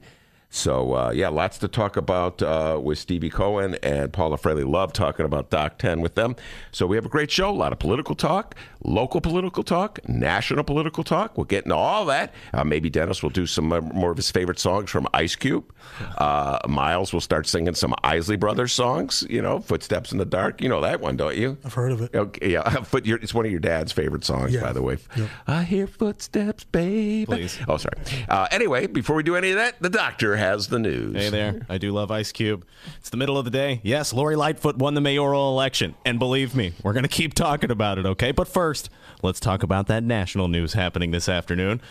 So, 0.52 0.94
uh, 0.96 1.12
yeah, 1.12 1.30
lots 1.30 1.60
to 1.60 1.68
talk 1.68 1.96
about 1.96 2.42
uh, 2.42 2.80
with 2.84 2.98
Stevie 2.98 3.30
Cohen 3.30 3.76
and 3.84 4.12
Paula 4.12 4.36
Froehle. 4.36 4.68
Love 4.68 4.92
talking 4.94 5.24
about 5.24 5.52
Doc 5.52 5.78
10 5.78 6.02
with 6.02 6.16
them. 6.16 6.36
So, 6.72 6.88
we 6.88 6.96
have 6.98 7.06
a 7.06 7.10
great 7.10 7.30
show, 7.30 7.52
a 7.52 7.52
lot 7.52 7.72
of 7.72 7.78
political 7.78 8.16
talk, 8.16 8.56
local 8.84 9.22
political 9.22 9.64
talk, 9.64 10.00
national 10.10 10.64
political 10.64 11.04
talk. 11.04 11.38
We'll 11.38 11.46
get 11.46 11.66
into 11.66 11.76
all 11.76 12.06
that. 12.06 12.34
Uh, 12.52 12.64
maybe 12.64 12.90
Dennis 12.90 13.22
will 13.22 13.30
do 13.30 13.46
some 13.46 13.72
uh, 13.72 13.80
more 13.82 14.10
of 14.10 14.18
his 14.18 14.32
favorite 14.32 14.58
songs 14.58 14.90
from 14.90 15.08
Ice 15.14 15.36
Cube. 15.36 15.72
Uh, 16.18 16.58
Miles 16.68 17.14
will 17.14 17.22
start 17.22 17.46
singing 17.46 17.76
some 17.76 17.94
Isley 18.04 18.36
Brothers 18.36 18.74
songs, 18.74 19.24
you 19.30 19.44
know, 19.44 19.60
Footsteps 19.60 20.12
in 20.12 20.18
the 20.18 20.26
Dark. 20.26 20.62
You 20.64 20.70
know 20.70 20.82
that 20.82 21.00
one, 21.00 21.16
don't 21.16 21.38
you? 21.38 21.60
I've 21.64 21.76
heard 21.76 21.92
of 21.92 22.02
it. 22.02 22.16
Okay, 22.16 22.54
yeah, 22.54 22.68
Foot, 22.86 23.06
your- 23.06 23.20
it's 23.20 23.36
one 23.36 23.46
of 23.46 23.52
your 23.52 23.60
dad's 23.60 23.92
favorite 23.92 24.24
songs, 24.26 24.52
Yeah. 24.52 24.62
by 24.62 24.74
the 24.74 24.82
way. 24.82 24.98
Yep. 25.16 25.30
I 25.46 25.62
hear 25.64 25.86
footsteps, 25.86 26.64
baby. 26.64 27.28
Please. 27.28 27.60
Oh, 27.68 27.78
sorry. 27.78 27.98
Uh, 28.28 28.48
anyway, 28.50 28.88
before 28.88 29.16
we 29.16 29.22
do 29.22 29.36
any 29.36 29.52
of 29.52 29.58
that, 29.58 29.76
the 29.80 29.90
doctor 29.92 30.39
has 30.40 30.68
the 30.68 30.80
news. 30.80 31.16
Hey 31.16 31.30
there. 31.30 31.66
I 31.70 31.78
do 31.78 31.92
love 31.92 32.10
Ice 32.10 32.32
Cube. 32.32 32.66
It's 32.98 33.10
the 33.10 33.18
middle 33.18 33.38
of 33.38 33.46
the 33.46 33.52
day. 33.52 33.80
Yes, 33.84 34.12
Lori 34.14 34.36
Lightfoot 34.36 34.78
won 34.78 34.96
the 34.96 35.02
mayoral 35.02 35.52
election. 35.52 35.96
And 36.06 36.18
believe 36.18 36.56
me, 36.56 36.74
we're 36.84 36.94
going 36.94 37.04
to 37.04 37.10
keep 37.10 37.34
talking 37.34 37.70
about 37.70 37.98
it, 38.00 38.06
okay? 38.06 38.32
But 38.32 38.48
first, 38.48 38.90
let's 39.22 39.40
talk 39.40 39.62
about 39.62 39.88
that 39.88 40.04
national 40.04 40.48
news 40.48 40.74
happening 40.74 41.12
this 41.12 41.30
afternoon. 41.30 41.82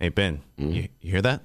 Hey, 0.00 0.08
Ben, 0.08 0.42
mm. 0.58 0.74
you, 0.74 0.88
you 1.00 1.10
hear 1.12 1.22
that? 1.22 1.42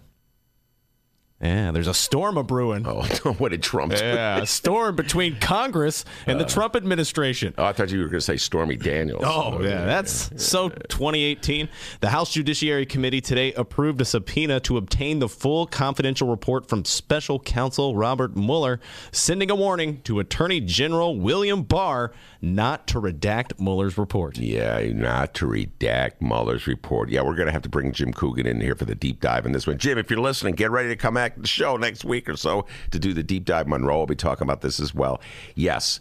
Yeah, 1.42 1.70
there's 1.70 1.88
a 1.88 1.94
storm 1.94 2.36
a 2.38 2.44
brewing. 2.44 2.88
Oh, 2.88 3.04
what 3.38 3.50
did 3.50 3.62
Trump 3.62 3.94
do? 3.94 4.04
Yeah, 4.04 4.40
a 4.40 4.46
storm 4.48 4.96
between 4.96 5.40
Congress 5.40 6.04
and 6.26 6.40
uh, 6.40 6.44
the 6.44 6.50
Trump 6.50 6.76
administration. 6.76 7.54
Oh, 7.60 7.66
I 7.66 7.74
thought 7.74 7.92
you 7.92 8.00
were 8.00 8.06
going 8.06 8.20
to 8.20 8.22
say 8.22 8.38
Stormy 8.38 8.76
Daniels. 8.76 9.24
Oh, 9.24 9.62
yeah, 9.62 9.86
that's 9.86 10.32
yeah. 10.32 10.38
so 10.40 10.70
2018. 10.70 11.70
The 12.00 12.10
House 12.10 12.34
Judiciary 12.34 12.88
Committee 12.88 13.22
today 13.22 13.54
approved 13.54 14.02
a 14.02 14.06
subpoena 14.06 14.60
to 14.62 14.78
obtain 14.78 15.20
the 15.20 15.30
full 15.30 15.68
confidential 15.68 16.28
report 16.28 16.68
from 16.68 16.86
special 16.86 17.40
counsel 17.40 17.96
Robert 17.96 18.36
Mueller, 18.36 18.80
sending 19.12 19.52
a 19.52 19.56
warning 19.56 20.02
to 20.06 20.20
Attorney 20.20 20.60
General 20.60 21.20
William 21.20 21.62
Barr 21.62 22.14
not 22.42 22.88
to 22.88 23.02
redact 23.02 23.60
Mueller's 23.60 23.98
report. 23.98 24.38
Yeah, 24.38 24.80
not 24.94 25.34
to 25.36 25.48
redact 25.48 26.14
Mueller's 26.20 26.68
report. 26.68 27.10
Yeah, 27.10 27.22
we're 27.22 27.36
going 27.36 27.48
to 27.48 27.52
have 27.52 27.64
to 27.64 27.70
bring 27.70 27.92
Jim 27.92 28.14
Coogan 28.14 28.46
in 28.46 28.62
here 28.62 28.76
for 28.76 28.86
the 28.86 28.96
deep 28.96 29.22
dive 29.22 29.46
in 29.46 29.52
this 29.52 29.68
one. 29.68 29.78
Jim, 29.78 29.98
if 29.98 30.10
you're 30.10 30.20
listening, 30.20 30.56
get 30.56 30.72
ready 30.72 30.90
to 30.90 30.96
come 30.96 31.18
back 31.28 31.36
to 31.36 31.42
the 31.42 31.48
show 31.48 31.76
next 31.76 32.06
week 32.06 32.30
or 32.30 32.38
so 32.38 32.66
to 32.92 33.00
do 33.00 33.14
the 33.14 33.24
deep 33.24 33.44
dive. 33.44 33.68
Monroe 33.68 34.00
will 34.00 34.06
be 34.06 34.16
talking 34.16 34.48
about 34.48 34.62
this 34.62 34.80
as 34.80 34.96
well. 34.96 35.20
Yes. 35.56 36.00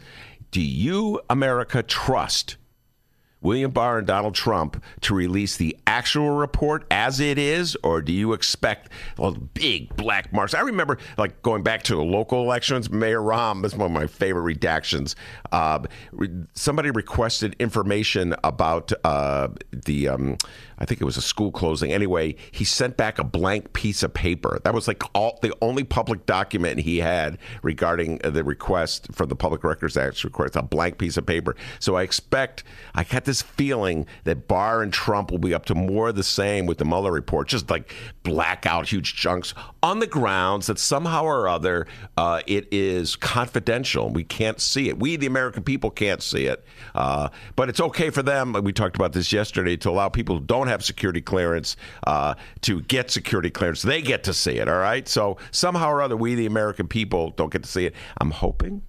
Do 0.53 0.61
you, 0.61 1.21
America, 1.29 1.83
trust 1.83 2.57
William 3.43 3.71
Barr 3.71 3.99
and 3.99 4.07
Donald 4.07 4.35
Trump 4.35 4.83
to 5.03 5.15
release 5.15 5.57
the 5.57 5.77
actual 5.87 6.31
report 6.31 6.87
as 6.91 7.21
it 7.21 7.39
is, 7.39 7.77
or 7.83 8.01
do 8.03 8.13
you 8.13 8.33
expect 8.33 8.91
well, 9.19 9.33
big 9.33 9.95
black 9.97 10.33
marks? 10.33 10.55
I 10.55 10.61
remember, 10.61 10.99
like 11.19 11.43
going 11.43 11.63
back 11.63 11.83
to 11.85 11.97
the 11.97 12.03
local 12.03 12.43
elections, 12.43 12.89
Mayor 12.89 13.21
Rahm 13.21 13.65
is 13.65 13.75
one 13.75 13.87
of 13.87 13.93
my 13.93 14.07
favorite 14.07 14.57
redactions. 14.57 15.17
Uh, 15.53 15.81
somebody 16.55 16.91
requested 16.91 17.57
information 17.59 18.35
about 18.43 18.93
uh, 19.05 19.49
the, 19.73 20.09
um, 20.09 20.39
I 20.79 20.85
think 20.85 21.01
it 21.01 21.05
was 21.05 21.17
a 21.17 21.23
school 21.23 21.53
closing. 21.53 21.93
Anyway, 21.93 22.35
he 22.51 22.65
sent 22.65 22.97
back 22.97 23.19
a 23.21 23.25
blank 23.25 23.73
piece 23.73 24.03
of 24.03 24.13
paper. 24.13 24.59
That 24.65 24.75
was 24.75 24.89
like 24.89 25.03
all 25.15 25.39
the 25.41 25.55
only 25.63 25.85
public 25.85 26.27
document 26.27 26.81
he 26.81 26.99
had 26.99 27.39
regarding 27.63 28.19
the 28.19 28.43
request 28.43 29.09
for 29.13 29.25
the 29.25 29.37
Public 29.37 29.63
Records 29.63 29.97
Act 29.97 30.25
request, 30.25 30.57
a 30.57 30.63
blank 30.63 30.99
piece 30.99 31.17
of 31.17 31.27
paper. 31.27 31.55
So 31.79 31.95
I 31.95 32.03
expect 32.03 32.65
I 32.95 33.05
got 33.05 33.25
this 33.25 33.37
this 33.37 33.43
feeling 33.43 34.07
that 34.25 34.49
Barr 34.49 34.83
and 34.83 34.93
Trump 34.93 35.31
will 35.31 35.39
be 35.39 35.53
up 35.53 35.67
to 35.67 35.75
more 35.75 36.09
of 36.09 36.15
the 36.15 36.23
same 36.23 36.65
with 36.65 36.79
the 36.79 36.85
Mueller 36.85 37.13
report, 37.13 37.49
just 37.49 37.69
like 37.69 37.93
black 38.23 38.65
out 38.65 38.89
huge 38.89 39.15
chunks 39.15 39.53
on 39.83 39.99
the 39.99 40.07
grounds 40.07 40.67
that 40.67 40.79
somehow 40.79 41.25
or 41.25 41.49
other 41.49 41.87
uh, 42.17 42.41
it 42.47 42.67
is 42.73 43.15
confidential. 43.17 44.09
We 44.09 44.25
can't 44.25 44.61
see 44.61 44.89
it. 44.89 44.99
We, 44.99 45.17
the 45.17 45.27
American 45.27 45.63
people, 45.63 45.91
can't 45.91 46.23
see 46.23 46.47
it. 46.47 46.65
Uh, 46.95 47.29
but 47.57 47.69
it's 47.69 47.81
okay 47.81 48.11
for 48.11 48.23
them. 48.23 48.55
We 48.55 48.73
talked 48.73 48.97
about 48.97 49.13
this 49.13 49.33
yesterday 49.33 49.77
to 49.79 49.91
allow 49.91 50.09
people 50.09 50.39
who 50.39 50.45
don't 50.45 50.66
have 50.69 50.85
security 50.85 51.21
clearance 51.21 51.77
uh, 52.07 52.35
to 52.63 52.81
get 52.83 53.11
security 53.11 53.51
clearance. 53.51 53.83
They 53.83 54.03
get 54.03 54.25
to 54.25 54.35
see 54.35 54.59
it. 54.59 54.69
All 54.69 54.79
right. 54.79 55.07
So 55.09 55.39
somehow 55.51 55.91
or 55.91 56.03
other, 56.03 56.17
we, 56.17 56.35
the 56.35 56.47
American 56.47 56.89
people, 56.89 57.31
don't 57.31 57.53
get 57.53 57.63
to 57.63 57.69
see 57.69 57.87
it. 57.87 57.95
I'm 58.21 58.31
hoping 58.31 58.83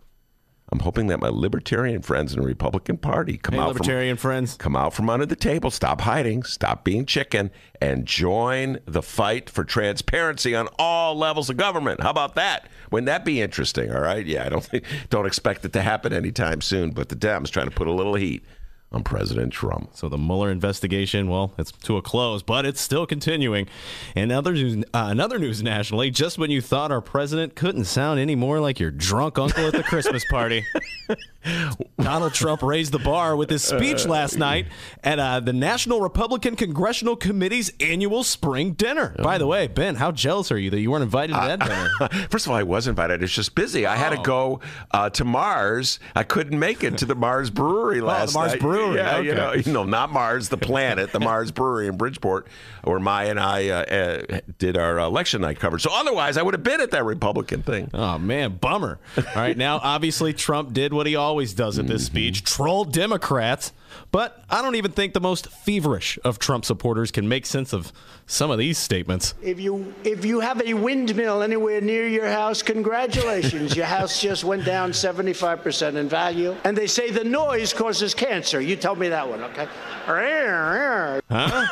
I'm 0.69 0.79
hoping 0.79 1.07
that 1.07 1.21
my 1.21 1.29
libertarian 1.29 2.01
friends 2.01 2.33
in 2.33 2.41
the 2.41 2.45
Republican 2.45 2.97
Party 2.97 3.37
come 3.37 3.55
hey, 3.55 3.61
out 3.61 3.69
libertarian 3.69 4.17
from, 4.17 4.29
friends 4.29 4.57
come 4.57 4.75
out 4.75 4.93
from 4.93 5.09
under 5.09 5.25
the 5.25 5.35
table, 5.35 5.71
stop 5.71 6.01
hiding, 6.01 6.43
stop 6.43 6.83
being 6.83 7.05
chicken, 7.05 7.51
and 7.79 8.05
join 8.05 8.79
the 8.85 9.01
fight 9.01 9.49
for 9.49 9.63
transparency 9.63 10.53
on 10.55 10.67
all 10.77 11.15
levels 11.15 11.49
of 11.49 11.55
government. 11.55 12.01
How 12.01 12.09
about 12.09 12.35
that? 12.35 12.67
Wouldn't 12.91 13.05
that 13.05 13.23
be 13.23 13.41
interesting? 13.41 13.93
All 13.93 14.01
right, 14.01 14.25
yeah, 14.25 14.45
I 14.45 14.49
don't 14.49 14.63
think, 14.63 14.83
don't 15.09 15.25
expect 15.25 15.63
it 15.63 15.71
to 15.71 15.81
happen 15.81 16.11
anytime 16.11 16.59
soon, 16.59 16.91
but 16.91 17.07
the 17.07 17.15
Dems 17.15 17.49
trying 17.49 17.69
to 17.69 17.75
put 17.75 17.87
a 17.87 17.93
little 17.93 18.15
heat 18.15 18.43
on 18.91 19.03
President 19.03 19.51
Trump. 19.51 19.89
So 19.93 20.07
the 20.07 20.17
Mueller 20.17 20.49
investigation, 20.49 21.27
well, 21.27 21.53
it's 21.57 21.71
to 21.71 21.97
a 21.97 22.01
close, 22.01 22.41
but 22.41 22.65
it's 22.65 22.79
still 22.79 23.05
continuing. 23.05 23.67
And 24.15 24.31
other 24.31 24.53
news, 24.53 24.85
uh, 24.93 25.07
another 25.09 25.37
news 25.37 25.61
nationally, 25.61 26.09
just 26.09 26.37
when 26.37 26.51
you 26.51 26.61
thought 26.61 26.91
our 26.91 27.01
president 27.01 27.55
couldn't 27.55 27.85
sound 27.85 28.19
any 28.19 28.35
more 28.35 28.59
like 28.61 28.79
your 28.79 28.91
drunk 28.91 29.37
uncle 29.37 29.65
at 29.65 29.73
the 29.73 29.83
Christmas 29.83 30.23
party, 30.25 30.65
Donald 31.99 32.33
Trump 32.33 32.61
raised 32.63 32.93
the 32.93 32.99
bar 32.99 33.35
with 33.35 33.49
his 33.49 33.63
speech 33.63 34.05
last 34.05 34.37
night 34.37 34.67
at 35.03 35.19
uh, 35.19 35.39
the 35.39 35.53
National 35.53 36.01
Republican 36.01 36.55
Congressional 36.55 37.15
Committee's 37.15 37.71
annual 37.79 38.23
spring 38.23 38.71
dinner. 38.73 39.15
Oh. 39.19 39.23
By 39.23 39.37
the 39.37 39.47
way, 39.47 39.67
Ben, 39.67 39.95
how 39.95 40.11
jealous 40.11 40.51
are 40.51 40.57
you 40.57 40.69
that 40.69 40.79
you 40.79 40.91
weren't 40.91 41.03
invited 41.03 41.33
to 41.33 41.39
that 41.39 41.61
uh, 41.61 41.65
dinner? 42.07 42.27
First 42.29 42.45
of 42.45 42.51
all, 42.51 42.57
I 42.57 42.63
was 42.63 42.87
invited. 42.87 43.21
It's 43.21 43.33
just 43.33 43.55
busy. 43.55 43.85
I 43.85 43.97
had 43.97 44.11
to 44.11 44.19
oh. 44.19 44.23
go 44.23 44.59
uh, 44.91 45.09
to 45.11 45.25
Mars. 45.25 45.99
I 46.15 46.23
couldn't 46.23 46.57
make 46.57 46.83
it 46.83 46.97
to 46.99 47.05
the 47.05 47.15
Mars 47.15 47.49
Brewery 47.49 47.99
last 47.99 48.29
oh, 48.29 48.31
the 48.31 48.39
Mars 48.39 48.51
night. 48.53 48.61
Brewery. 48.61 48.76
Yeah, 48.93 49.17
okay. 49.17 49.27
you, 49.27 49.35
know, 49.35 49.53
you 49.53 49.73
know, 49.73 49.83
not 49.83 50.11
Mars, 50.11 50.49
the 50.49 50.57
planet, 50.57 51.11
the 51.11 51.19
Mars 51.19 51.51
Brewery 51.51 51.87
in 51.87 51.97
Bridgeport, 51.97 52.47
where 52.83 52.99
Maya 52.99 53.29
and 53.29 53.39
I 53.39 53.69
uh, 53.69 53.83
uh, 53.83 54.39
did 54.57 54.77
our 54.77 54.99
election 54.99 55.41
night 55.41 55.59
coverage. 55.59 55.83
So 55.83 55.89
otherwise, 55.93 56.37
I 56.37 56.43
would 56.43 56.53
have 56.53 56.63
been 56.63 56.81
at 56.81 56.91
that 56.91 57.05
Republican 57.05 57.63
thing. 57.63 57.89
Oh 57.93 58.17
man, 58.17 58.57
bummer. 58.57 58.99
All 59.17 59.23
right, 59.35 59.57
now 59.57 59.79
obviously 59.81 60.33
Trump 60.33 60.73
did 60.73 60.93
what 60.93 61.07
he 61.07 61.15
always 61.15 61.53
does 61.53 61.79
at 61.79 61.87
this 61.87 62.03
mm-hmm. 62.03 62.15
speech: 62.15 62.43
troll 62.43 62.85
Democrats. 62.85 63.71
But 64.11 64.43
I 64.49 64.61
don't 64.61 64.75
even 64.75 64.91
think 64.91 65.13
the 65.13 65.21
most 65.21 65.47
feverish 65.47 66.17
of 66.23 66.39
Trump 66.39 66.65
supporters 66.65 67.11
can 67.11 67.27
make 67.27 67.45
sense 67.45 67.73
of 67.73 67.91
some 68.25 68.51
of 68.51 68.57
these 68.57 68.77
statements. 68.77 69.33
If 69.41 69.59
you 69.59 69.93
if 70.03 70.25
you 70.25 70.39
have 70.39 70.61
a 70.61 70.73
windmill 70.73 71.41
anywhere 71.41 71.81
near 71.81 72.07
your 72.07 72.27
house, 72.27 72.61
congratulations. 72.61 73.75
your 73.75 73.85
house 73.85 74.21
just 74.21 74.43
went 74.43 74.65
down 74.65 74.91
75% 74.91 75.95
in 75.95 76.09
value. 76.09 76.55
And 76.63 76.77
they 76.77 76.87
say 76.87 77.11
the 77.11 77.23
noise 77.23 77.73
causes 77.73 78.13
cancer. 78.13 78.61
You 78.67 78.75
tell 78.75 78.95
me 78.95 79.07
that 79.09 79.29
one, 79.29 79.41
okay? 79.43 79.67
Huh? 81.29 81.67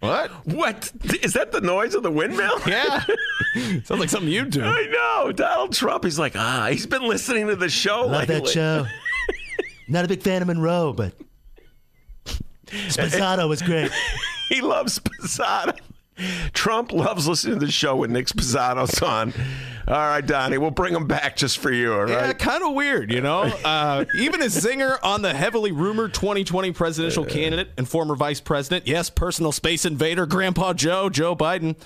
What? 0.00 0.30
What? 0.46 0.92
Is 1.22 1.32
that 1.34 1.52
the 1.52 1.60
noise 1.60 1.94
of 1.94 2.02
the 2.02 2.10
windmill? 2.10 2.58
Yeah. 2.66 3.04
Sounds 3.84 3.90
like 4.00 4.08
something 4.10 4.30
you 4.30 4.44
do. 4.44 4.62
I 4.62 4.86
know. 4.86 5.32
Donald 5.32 5.72
Trump, 5.72 6.04
he's 6.04 6.18
like, 6.18 6.34
ah, 6.36 6.68
he's 6.70 6.86
been 6.86 7.02
listening 7.08 7.46
to 7.48 7.56
the 7.56 7.68
show 7.68 8.02
Love 8.02 8.28
lately. 8.28 8.36
that 8.40 8.48
show. 8.48 8.86
Not 9.88 10.04
a 10.04 10.08
big 10.08 10.22
fan 10.22 10.42
of 10.42 10.48
Monroe, 10.48 10.92
but 10.92 11.14
Sposato 12.66 13.48
was 13.48 13.62
great. 13.62 13.90
he 14.48 14.60
loves 14.60 14.98
Sposato. 14.98 15.76
Trump 16.52 16.92
loves 16.92 17.26
listening 17.28 17.60
to 17.60 17.66
the 17.66 17.72
show 17.72 17.96
with 17.96 18.10
Nick 18.10 18.26
Sposato's 18.26 19.00
on. 19.02 19.32
All 19.88 19.94
right, 19.94 20.24
Donnie, 20.24 20.58
we'll 20.58 20.70
bring 20.70 20.94
him 20.94 21.06
back 21.06 21.34
just 21.34 21.58
for 21.58 21.72
you. 21.72 21.94
All 21.94 22.00
right. 22.00 22.10
Yeah, 22.10 22.32
kind 22.34 22.62
of 22.62 22.74
weird, 22.74 23.10
you 23.12 23.20
know. 23.20 23.52
Uh, 23.68 24.04
even 24.14 24.40
a 24.40 24.46
zinger 24.46 24.98
on 25.02 25.20
the 25.20 25.34
heavily 25.34 25.72
rumored 25.72 26.14
2020 26.14 26.72
presidential 26.72 27.24
candidate 27.24 27.68
and 27.76 27.86
former 27.86 28.14
vice 28.14 28.40
president. 28.40 28.86
Yes, 28.86 29.10
personal 29.10 29.52
space 29.52 29.84
invader, 29.84 30.24
Grandpa 30.26 30.72
Joe, 30.72 31.10
Joe 31.10 31.36
Biden. 31.36 31.76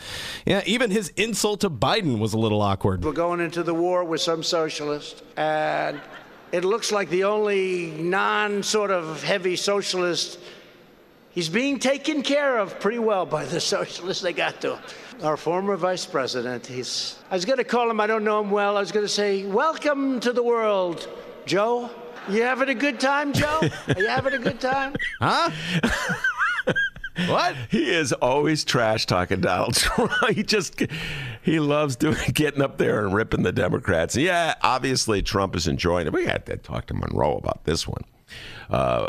Yeah, 0.46 0.62
even 0.64 0.90
his 0.90 1.08
insult 1.16 1.60
to 1.62 1.70
Biden 1.70 2.18
was 2.18 2.34
a 2.34 2.38
little 2.38 2.62
awkward. 2.62 3.04
We're 3.04 3.12
going 3.12 3.40
into 3.40 3.62
the 3.62 3.74
war 3.74 4.04
with 4.04 4.20
some 4.20 4.42
socialists, 4.44 5.22
and 5.36 6.00
it 6.52 6.64
looks 6.64 6.92
like 6.92 7.08
the 7.08 7.24
only 7.24 7.90
non 7.90 8.62
sort 8.62 8.90
of 8.90 9.22
heavy 9.24 9.56
socialist. 9.56 10.38
He's 11.32 11.48
being 11.48 11.78
taken 11.78 12.22
care 12.22 12.58
of 12.58 12.78
pretty 12.78 12.98
well 12.98 13.24
by 13.24 13.46
the 13.46 13.60
socialists 13.74 14.22
they 14.22 14.34
got 14.34 14.60
to 14.60 14.76
him. 14.76 14.82
Our 15.22 15.36
former 15.36 15.76
vice 15.76 16.04
president, 16.04 16.66
he's, 16.66 17.16
I 17.30 17.34
was 17.34 17.44
going 17.44 17.58
to 17.58 17.64
call 17.64 17.90
him, 17.90 18.00
I 18.00 18.06
don't 18.06 18.24
know 18.24 18.42
him 18.42 18.50
well. 18.50 18.76
I 18.76 18.80
was 18.80 18.92
going 18.92 19.04
to 19.04 19.12
say, 19.12 19.46
Welcome 19.46 20.20
to 20.20 20.32
the 20.32 20.42
world, 20.42 21.08
Joe. 21.46 21.90
You 22.28 22.42
having 22.42 22.68
a 22.68 22.74
good 22.74 23.00
time, 23.00 23.32
Joe? 23.32 23.60
Are 23.88 23.94
you 24.00 24.06
having 24.08 24.34
a 24.34 24.38
good 24.38 24.60
time? 24.60 24.94
Huh? 25.20 25.50
what? 27.26 27.56
He 27.70 27.90
is 27.90 28.12
always 28.12 28.64
trash 28.64 29.06
talking 29.06 29.40
Donald 29.40 29.74
Trump. 29.74 30.12
he 30.30 30.42
just 30.42 30.82
he 31.42 31.60
loves 31.60 31.96
doing 31.96 32.16
getting 32.34 32.60
up 32.60 32.78
there 32.78 33.04
and 33.04 33.14
ripping 33.14 33.42
the 33.42 33.52
Democrats. 33.52 34.16
Yeah, 34.16 34.54
obviously 34.62 35.22
Trump 35.22 35.54
is 35.54 35.68
enjoying 35.68 36.06
it. 36.08 36.12
We 36.12 36.26
had 36.26 36.44
to 36.46 36.56
talk 36.56 36.86
to 36.86 36.94
Monroe 36.94 37.36
about 37.36 37.64
this 37.64 37.86
one. 37.86 38.02
Uh, 38.68 39.08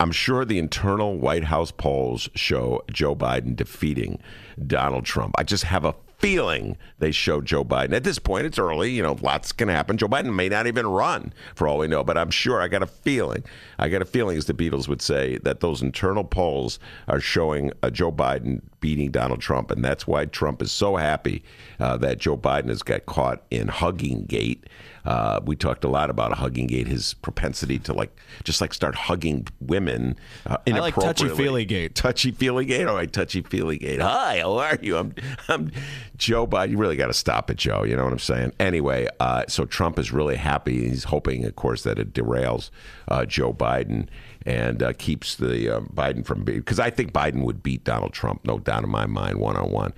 I'm 0.00 0.12
sure 0.12 0.44
the 0.44 0.58
internal 0.58 1.16
White 1.16 1.44
House 1.44 1.70
polls 1.70 2.28
show 2.34 2.82
Joe 2.90 3.14
Biden 3.14 3.54
defeating 3.54 4.18
Donald 4.66 5.04
Trump. 5.04 5.34
I 5.38 5.44
just 5.44 5.64
have 5.64 5.84
a 5.84 5.94
feeling 6.18 6.76
they 6.98 7.12
show 7.12 7.40
Joe 7.40 7.64
Biden. 7.64 7.92
At 7.92 8.04
this 8.04 8.18
point, 8.18 8.46
it's 8.46 8.58
early. 8.58 8.90
You 8.90 9.02
know, 9.02 9.16
lots 9.20 9.52
can 9.52 9.68
happen. 9.68 9.96
Joe 9.96 10.08
Biden 10.08 10.34
may 10.34 10.48
not 10.48 10.66
even 10.66 10.86
run 10.86 11.32
for 11.54 11.68
all 11.68 11.78
we 11.78 11.88
know, 11.88 12.02
but 12.02 12.16
I'm 12.16 12.30
sure 12.30 12.60
I 12.60 12.68
got 12.68 12.82
a 12.82 12.86
feeling. 12.86 13.44
I 13.78 13.88
got 13.88 14.02
a 14.02 14.06
feeling, 14.06 14.36
as 14.36 14.46
the 14.46 14.54
Beatles 14.54 14.88
would 14.88 15.02
say, 15.02 15.38
that 15.38 15.60
those 15.60 15.82
internal 15.82 16.24
polls 16.24 16.78
are 17.06 17.20
showing 17.20 17.70
uh, 17.82 17.90
Joe 17.90 18.10
Biden 18.10 18.62
beating 18.80 19.10
Donald 19.10 19.40
Trump, 19.40 19.70
and 19.70 19.84
that's 19.84 20.06
why 20.06 20.24
Trump 20.24 20.62
is 20.62 20.72
so 20.72 20.96
happy 20.96 21.42
uh, 21.78 21.96
that 21.98 22.18
Joe 22.18 22.36
Biden 22.36 22.68
has 22.68 22.82
got 22.82 23.06
caught 23.06 23.42
in 23.50 23.68
hugging 23.68 24.24
gate. 24.24 24.64
Uh, 25.06 25.40
we 25.44 25.54
talked 25.54 25.84
a 25.84 25.88
lot 25.88 26.10
about 26.10 26.32
hugging 26.34 26.66
gate, 26.66 26.88
his 26.88 27.14
propensity 27.14 27.78
to 27.78 27.92
like 27.92 28.14
just 28.44 28.60
like 28.60 28.74
start 28.74 28.94
hugging 28.94 29.46
women. 29.60 30.16
Uh, 30.44 30.56
I 30.66 30.78
like 30.80 30.94
touchy-feely 30.94 31.64
gate. 31.64 31.94
Touchy 31.94 32.32
feely 32.32 32.64
gate. 32.64 32.86
All 32.86 32.96
right, 32.96 33.12
touchy 33.12 33.42
feely 33.42 33.78
gate. 33.78 34.00
Hi, 34.00 34.40
how 34.40 34.58
are 34.58 34.78
you? 34.82 34.96
I'm, 34.96 35.14
I'm 35.48 35.70
Joe 36.16 36.46
Biden. 36.46 36.70
You 36.70 36.78
really 36.78 36.96
got 36.96 37.06
to 37.06 37.14
stop 37.14 37.50
it, 37.50 37.56
Joe. 37.56 37.84
You 37.84 37.96
know 37.96 38.04
what 38.04 38.12
I'm 38.12 38.18
saying? 38.18 38.52
Anyway, 38.58 39.06
uh, 39.20 39.44
so 39.48 39.64
Trump 39.64 39.98
is 39.98 40.12
really 40.12 40.36
happy. 40.36 40.88
He's 40.88 41.04
hoping, 41.04 41.44
of 41.44 41.54
course, 41.54 41.84
that 41.84 41.98
it 41.98 42.12
derails 42.12 42.70
uh, 43.08 43.24
Joe 43.24 43.52
Biden 43.52 44.08
and 44.44 44.82
uh, 44.82 44.92
keeps 44.92 45.34
the 45.34 45.76
uh, 45.76 45.80
Biden 45.80 46.24
from 46.24 46.44
being 46.44 46.58
because 46.58 46.78
I 46.78 46.90
think 46.90 47.12
Biden 47.12 47.44
would 47.44 47.62
beat 47.62 47.82
Donald 47.84 48.12
Trump, 48.12 48.44
no 48.44 48.58
doubt 48.58 48.84
in 48.84 48.90
my 48.90 49.06
mind, 49.06 49.38
one 49.38 49.56
on 49.56 49.70
one. 49.70 49.92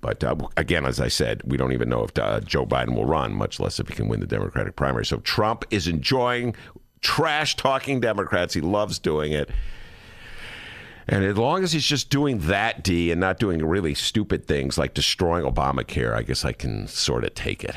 But 0.00 0.24
uh, 0.24 0.36
again, 0.56 0.86
as 0.86 0.98
I 1.00 1.08
said, 1.08 1.42
we 1.44 1.56
don't 1.56 1.72
even 1.72 1.88
know 1.88 2.04
if 2.04 2.18
uh, 2.18 2.40
Joe 2.40 2.64
Biden 2.64 2.94
will 2.94 3.04
run, 3.04 3.34
much 3.34 3.60
less 3.60 3.78
if 3.78 3.88
he 3.88 3.94
can 3.94 4.08
win 4.08 4.20
the 4.20 4.26
Democratic 4.26 4.76
primary. 4.76 5.04
So 5.04 5.18
Trump 5.18 5.64
is 5.70 5.86
enjoying 5.86 6.54
trash 7.00 7.56
talking 7.56 8.00
Democrats. 8.00 8.54
He 8.54 8.60
loves 8.60 8.98
doing 8.98 9.32
it. 9.32 9.50
And 11.06 11.24
as 11.24 11.36
long 11.36 11.64
as 11.64 11.72
he's 11.72 11.86
just 11.86 12.08
doing 12.08 12.38
that, 12.40 12.84
D, 12.84 13.10
and 13.10 13.20
not 13.20 13.38
doing 13.38 13.64
really 13.64 13.94
stupid 13.94 14.46
things 14.46 14.78
like 14.78 14.94
destroying 14.94 15.44
Obamacare, 15.44 16.14
I 16.14 16.22
guess 16.22 16.44
I 16.44 16.52
can 16.52 16.86
sort 16.86 17.24
of 17.24 17.34
take 17.34 17.64
it. 17.64 17.74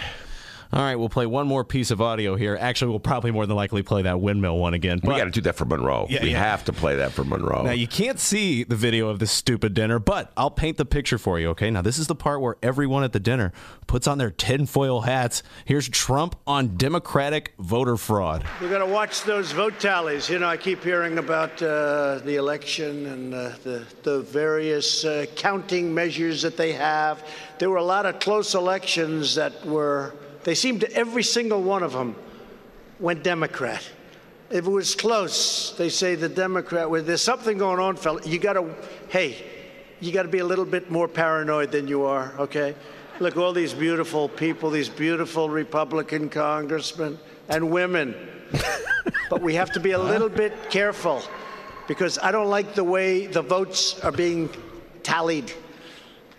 All 0.73 0.81
right, 0.81 0.95
we'll 0.95 1.07
play 1.07 1.27
one 1.27 1.45
more 1.47 1.63
piece 1.63 1.91
of 1.91 2.01
audio 2.01 2.35
here. 2.35 2.57
Actually, 2.59 2.89
we'll 2.89 2.99
probably 2.99 3.29
more 3.29 3.45
than 3.45 3.55
likely 3.55 3.83
play 3.83 4.01
that 4.01 4.19
windmill 4.19 4.57
one 4.57 4.73
again. 4.73 4.99
we 5.03 5.09
got 5.09 5.25
to 5.25 5.29
do 5.29 5.41
that 5.41 5.55
for 5.55 5.65
Monroe. 5.65 6.07
Yeah, 6.09 6.23
we 6.23 6.31
yeah. 6.31 6.39
have 6.39 6.65
to 6.65 6.73
play 6.73 6.95
that 6.95 7.11
for 7.11 7.23
Monroe. 7.23 7.61
Now, 7.61 7.73
you 7.73 7.87
can't 7.87 8.19
see 8.19 8.63
the 8.63 8.75
video 8.75 9.09
of 9.09 9.19
this 9.19 9.31
stupid 9.31 9.75
dinner, 9.75 9.99
but 9.99 10.31
I'll 10.35 10.49
paint 10.49 10.77
the 10.77 10.85
picture 10.85 11.19
for 11.19 11.39
you, 11.39 11.49
okay? 11.49 11.69
Now, 11.69 11.83
this 11.83 11.99
is 11.99 12.07
the 12.07 12.15
part 12.15 12.41
where 12.41 12.55
everyone 12.63 13.03
at 13.03 13.13
the 13.13 13.19
dinner 13.19 13.53
puts 13.85 14.07
on 14.07 14.17
their 14.17 14.31
tinfoil 14.31 15.01
hats. 15.01 15.43
Here's 15.63 15.87
Trump 15.87 16.37
on 16.47 16.75
Democratic 16.75 17.53
voter 17.59 17.95
fraud. 17.95 18.43
We're 18.59 18.69
going 18.69 18.79
to 18.79 18.91
watch 18.91 19.21
those 19.25 19.51
vote 19.51 19.79
tallies. 19.79 20.27
You 20.27 20.39
know, 20.39 20.47
I 20.47 20.57
keep 20.57 20.83
hearing 20.83 21.19
about 21.19 21.61
uh, 21.61 22.17
the 22.25 22.37
election 22.37 23.05
and 23.05 23.33
uh, 23.35 23.51
the, 23.63 23.85
the 24.01 24.21
various 24.21 25.05
uh, 25.05 25.27
counting 25.35 25.93
measures 25.93 26.41
that 26.41 26.57
they 26.57 26.71
have. 26.71 27.23
There 27.59 27.69
were 27.69 27.77
a 27.77 27.83
lot 27.83 28.07
of 28.07 28.17
close 28.19 28.55
elections 28.55 29.35
that 29.35 29.63
were, 29.63 30.15
they 30.43 30.55
seemed 30.55 30.81
to, 30.81 30.91
every 30.93 31.23
single 31.23 31.61
one 31.61 31.83
of 31.83 31.93
them 31.93 32.15
went 32.99 33.23
Democrat. 33.23 33.87
If 34.49 34.67
it 34.67 34.69
was 34.69 34.95
close, 34.95 35.73
they 35.77 35.89
say 35.89 36.15
the 36.15 36.29
Democrat, 36.29 36.89
well, 36.89 37.01
there's 37.01 37.21
something 37.21 37.57
going 37.57 37.79
on, 37.79 37.95
fella. 37.95 38.21
You 38.23 38.39
got 38.39 38.53
to, 38.53 38.75
hey, 39.09 39.43
you 39.99 40.11
got 40.11 40.23
to 40.23 40.29
be 40.29 40.39
a 40.39 40.45
little 40.45 40.65
bit 40.65 40.91
more 40.91 41.07
paranoid 41.07 41.71
than 41.71 41.87
you 41.87 42.03
are, 42.03 42.33
okay? 42.37 42.75
Look, 43.19 43.37
all 43.37 43.53
these 43.53 43.73
beautiful 43.73 44.27
people, 44.27 44.69
these 44.69 44.89
beautiful 44.89 45.49
Republican 45.49 46.29
congressmen 46.29 47.17
and 47.49 47.71
women. 47.71 48.15
but 49.29 49.41
we 49.41 49.55
have 49.55 49.71
to 49.71 49.79
be 49.79 49.91
a 49.91 49.99
little 49.99 50.29
bit 50.29 50.69
careful 50.69 51.23
because 51.87 52.17
I 52.19 52.31
don't 52.31 52.49
like 52.49 52.75
the 52.75 52.83
way 52.83 53.27
the 53.27 53.41
votes 53.41 53.99
are 54.01 54.11
being 54.11 54.49
tallied. 55.03 55.51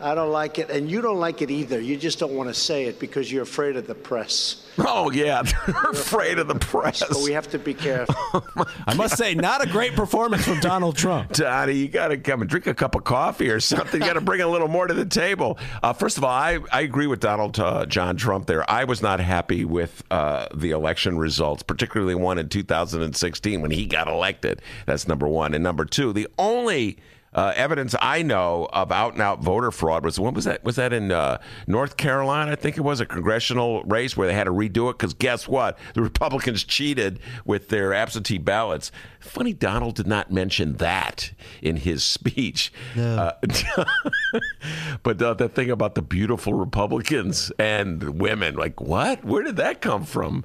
I 0.00 0.14
don't 0.14 0.32
like 0.32 0.58
it, 0.58 0.70
and 0.70 0.90
you 0.90 1.00
don't 1.00 1.18
like 1.18 1.40
it 1.42 1.50
either. 1.50 1.80
You 1.80 1.96
just 1.96 2.18
don't 2.18 2.32
want 2.32 2.48
to 2.48 2.54
say 2.54 2.84
it 2.84 2.98
because 2.98 3.30
you're 3.30 3.42
afraid 3.42 3.76
of 3.76 3.86
the 3.86 3.94
press. 3.94 4.66
oh, 4.78 5.10
yeah. 5.10 5.42
They're 5.66 5.90
afraid 5.90 6.38
of 6.38 6.48
the 6.48 6.56
press. 6.56 7.00
But 7.00 7.18
we 7.22 7.32
have 7.32 7.48
to 7.50 7.58
be 7.58 7.74
careful. 7.74 8.44
I 8.86 8.94
must 8.94 9.16
say, 9.16 9.34
not 9.34 9.64
a 9.64 9.68
great 9.68 9.94
performance 9.94 10.44
from 10.44 10.60
Donald 10.60 10.96
Trump. 10.96 11.32
Donnie, 11.32 11.74
you 11.74 11.88
got 11.88 12.08
to 12.08 12.18
come 12.18 12.40
and 12.40 12.50
drink 12.50 12.66
a 12.66 12.74
cup 12.74 12.94
of 12.94 13.04
coffee 13.04 13.50
or 13.50 13.60
something. 13.60 14.00
You 14.00 14.06
got 14.06 14.14
to 14.14 14.20
bring 14.20 14.40
a 14.40 14.48
little 14.48 14.68
more 14.68 14.86
to 14.86 14.94
the 14.94 15.06
table. 15.06 15.58
Uh, 15.82 15.92
first 15.92 16.18
of 16.18 16.24
all, 16.24 16.30
I, 16.30 16.58
I 16.72 16.80
agree 16.80 17.06
with 17.06 17.20
Donald 17.20 17.58
uh, 17.58 17.86
John 17.86 18.16
Trump 18.16 18.46
there. 18.46 18.68
I 18.68 18.84
was 18.84 19.00
not 19.00 19.20
happy 19.20 19.64
with 19.64 20.02
uh, 20.10 20.48
the 20.54 20.72
election 20.72 21.18
results, 21.18 21.62
particularly 21.62 22.14
one 22.14 22.38
in 22.38 22.48
2016 22.48 23.62
when 23.62 23.70
he 23.70 23.86
got 23.86 24.08
elected. 24.08 24.60
That's 24.86 25.06
number 25.06 25.28
one. 25.28 25.54
And 25.54 25.62
number 25.62 25.84
two, 25.84 26.12
the 26.12 26.28
only. 26.38 26.98
Uh, 27.34 27.52
evidence 27.56 27.94
I 28.00 28.22
know 28.22 28.68
of 28.72 28.92
out 28.92 29.14
and 29.14 29.22
out 29.22 29.42
voter 29.42 29.70
fraud 29.70 30.04
was 30.04 30.20
when 30.20 30.34
was 30.34 30.44
that? 30.44 30.64
Was 30.64 30.76
that 30.76 30.92
in 30.92 31.10
uh, 31.10 31.38
North 31.66 31.96
Carolina? 31.96 32.52
I 32.52 32.54
think 32.54 32.76
it 32.76 32.82
was 32.82 33.00
a 33.00 33.06
congressional 33.06 33.82
race 33.84 34.16
where 34.16 34.28
they 34.28 34.34
had 34.34 34.44
to 34.44 34.52
redo 34.52 34.90
it 34.90 34.98
because 34.98 35.14
guess 35.14 35.48
what? 35.48 35.78
The 35.94 36.02
Republicans 36.02 36.64
cheated 36.64 37.18
with 37.44 37.68
their 37.68 37.92
absentee 37.92 38.38
ballots. 38.38 38.92
Funny, 39.20 39.52
Donald 39.52 39.96
did 39.96 40.06
not 40.06 40.30
mention 40.30 40.74
that 40.74 41.32
in 41.60 41.76
his 41.76 42.04
speech. 42.04 42.72
Uh, 42.96 43.32
but 45.02 45.20
uh, 45.20 45.34
the 45.34 45.48
thing 45.48 45.70
about 45.70 45.94
the 45.94 46.02
beautiful 46.02 46.54
Republicans 46.54 47.50
and 47.58 48.20
women, 48.20 48.54
like 48.54 48.80
what? 48.80 49.24
Where 49.24 49.42
did 49.42 49.56
that 49.56 49.80
come 49.80 50.04
from? 50.04 50.44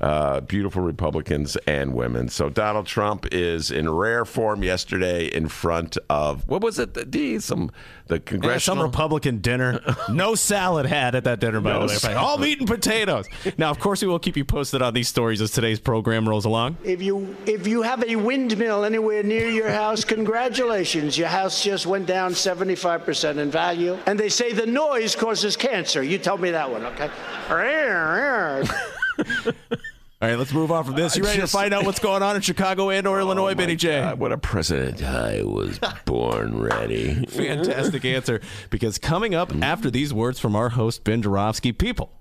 Uh, 0.00 0.40
beautiful 0.40 0.80
Republicans 0.80 1.56
and 1.66 1.92
women. 1.92 2.26
So 2.30 2.48
Donald 2.48 2.86
Trump 2.86 3.26
is 3.32 3.70
in 3.70 3.88
rare 3.90 4.24
form 4.24 4.62
yesterday 4.62 5.26
in 5.26 5.46
front 5.48 5.98
of 6.08 6.48
what 6.48 6.62
was 6.62 6.78
it? 6.78 6.94
The 6.94 7.04
D 7.04 7.38
some 7.38 7.70
the 8.06 8.14
Yeah, 8.14 8.20
congressional. 8.24 8.76
some 8.78 8.82
Republican 8.82 9.38
dinner. 9.40 9.78
No 10.08 10.34
salad 10.52 10.86
had 10.86 11.14
at 11.14 11.24
that 11.24 11.38
dinner, 11.38 11.60
by 11.60 11.72
No 11.74 11.80
the 11.80 11.86
way. 11.88 11.94
salad. 11.96 12.16
All 12.16 12.38
meat 12.38 12.58
and 12.60 12.66
potatoes. 12.66 13.26
Now, 13.58 13.70
of 13.70 13.78
course, 13.78 14.00
we 14.00 14.08
will 14.08 14.18
keep 14.18 14.38
you 14.38 14.44
posted 14.44 14.80
on 14.80 14.94
these 14.94 15.06
stories 15.08 15.42
as 15.42 15.50
today's 15.50 15.78
program 15.78 16.26
rolls 16.26 16.46
along. 16.46 16.78
if 16.82 17.02
you 17.02 17.36
if 17.44 17.66
you 17.66 17.82
have 17.82 18.02
a 18.02 18.16
windmill 18.16 18.84
anywhere 18.84 19.22
near 19.22 19.50
your 19.50 19.68
house, 19.70 20.02
congratulations. 20.02 21.18
Your 21.18 21.28
house 21.28 21.62
just 21.62 21.84
went 21.86 22.06
down 22.06 22.32
75% 22.32 23.36
in 23.36 23.50
value. 23.50 23.98
And 24.06 24.18
they 24.18 24.30
say 24.30 24.54
the 24.54 24.64
noise 24.66 25.14
causes 25.14 25.56
cancer. 25.58 26.02
You 26.02 26.16
tell 26.16 26.38
me 26.38 26.50
that 26.52 26.70
one, 26.70 26.86
okay? 26.86 27.10
All 30.22 30.28
right, 30.28 30.36
let's 30.38 30.52
move 30.52 30.70
on 30.70 30.84
from 30.84 30.96
this. 30.96 31.16
Uh, 31.16 31.20
you 31.20 31.24
ready 31.24 31.38
just- 31.40 31.52
to 31.52 31.58
find 31.58 31.72
out 31.72 31.86
what's 31.86 31.98
going 31.98 32.22
on 32.22 32.36
in 32.36 32.42
Chicago 32.42 32.90
and 32.90 33.06
or 33.06 33.16
oh 33.20 33.22
Illinois, 33.22 33.42
Oh, 33.42 33.46
my 33.46 33.54
Benny 33.54 33.74
J? 33.76 34.00
God, 34.00 34.18
what 34.18 34.32
a 34.32 34.36
president! 34.38 35.02
I 35.02 35.42
was 35.42 35.80
born 36.04 36.60
ready. 36.60 37.24
Fantastic 37.28 38.04
answer. 38.04 38.42
Because 38.68 38.98
coming 38.98 39.34
up 39.34 39.50
after 39.62 39.90
these 39.90 40.12
words 40.12 40.38
from 40.38 40.54
our 40.54 40.68
host, 40.70 41.04
Ben 41.04 41.22
Joravsky, 41.22 41.72
people, 41.72 42.12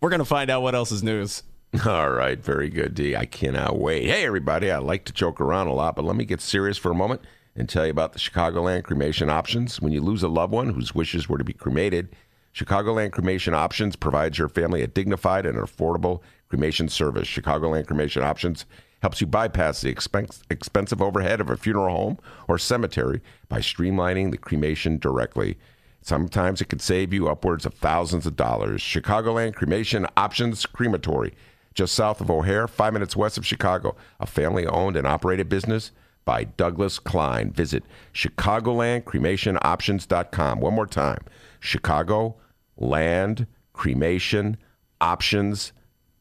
we're 0.00 0.10
going 0.10 0.20
to 0.20 0.24
find 0.24 0.48
out 0.48 0.62
what 0.62 0.76
else 0.76 0.92
is 0.92 1.02
news. 1.02 1.42
All 1.84 2.08
right, 2.10 2.38
very 2.42 2.68
good, 2.70 2.94
D. 2.94 3.16
I 3.16 3.26
cannot 3.26 3.78
wait. 3.80 4.06
Hey, 4.06 4.24
everybody, 4.24 4.70
I 4.70 4.78
like 4.78 5.04
to 5.06 5.12
joke 5.12 5.40
around 5.40 5.66
a 5.66 5.74
lot, 5.74 5.96
but 5.96 6.04
let 6.04 6.14
me 6.14 6.24
get 6.24 6.40
serious 6.40 6.78
for 6.78 6.92
a 6.92 6.94
moment 6.94 7.22
and 7.56 7.68
tell 7.68 7.84
you 7.84 7.90
about 7.90 8.12
the 8.12 8.20
Chicagoland 8.20 8.84
cremation 8.84 9.28
options. 9.28 9.80
When 9.80 9.90
you 9.92 10.00
lose 10.00 10.22
a 10.22 10.28
loved 10.28 10.52
one 10.52 10.70
whose 10.72 10.94
wishes 10.94 11.28
were 11.28 11.36
to 11.38 11.44
be 11.44 11.52
cremated, 11.52 12.14
Chicagoland 12.54 13.12
Cremation 13.12 13.54
Options 13.54 13.94
provides 13.94 14.38
your 14.38 14.48
family 14.48 14.82
a 14.82 14.86
dignified 14.86 15.46
and 15.46 15.58
affordable 15.58 16.22
cremation 16.48 16.88
service. 16.88 17.28
Chicagoland 17.28 17.86
Cremation 17.86 18.22
Options 18.22 18.64
helps 19.02 19.20
you 19.20 19.26
bypass 19.26 19.80
the 19.80 19.90
expense, 19.90 20.42
expensive 20.50 21.00
overhead 21.00 21.40
of 21.40 21.50
a 21.50 21.56
funeral 21.56 21.94
home 21.94 22.18
or 22.48 22.58
cemetery 22.58 23.20
by 23.48 23.60
streamlining 23.60 24.30
the 24.30 24.38
cremation 24.38 24.98
directly. 24.98 25.56
Sometimes 26.00 26.60
it 26.60 26.68
could 26.68 26.80
save 26.80 27.12
you 27.12 27.28
upwards 27.28 27.66
of 27.66 27.74
thousands 27.74 28.26
of 28.26 28.36
dollars. 28.36 28.80
Chicagoland 28.80 29.54
Cremation 29.54 30.06
Options 30.16 30.64
Crematory, 30.66 31.34
just 31.74 31.94
south 31.94 32.20
of 32.20 32.30
O'Hare, 32.30 32.66
five 32.66 32.92
minutes 32.92 33.16
west 33.16 33.38
of 33.38 33.46
Chicago, 33.46 33.94
a 34.18 34.26
family 34.26 34.66
owned 34.66 34.96
and 34.96 35.06
operated 35.06 35.48
business 35.48 35.92
by 36.24 36.42
Douglas 36.44 36.98
Klein. 36.98 37.52
Visit 37.52 37.84
ChicagolandCremationOptions.com. 38.14 40.60
One 40.60 40.74
more 40.74 40.86
time 40.86 41.20
Chicago 41.60 42.36
Land 42.76 43.46
Cremation 43.72 44.56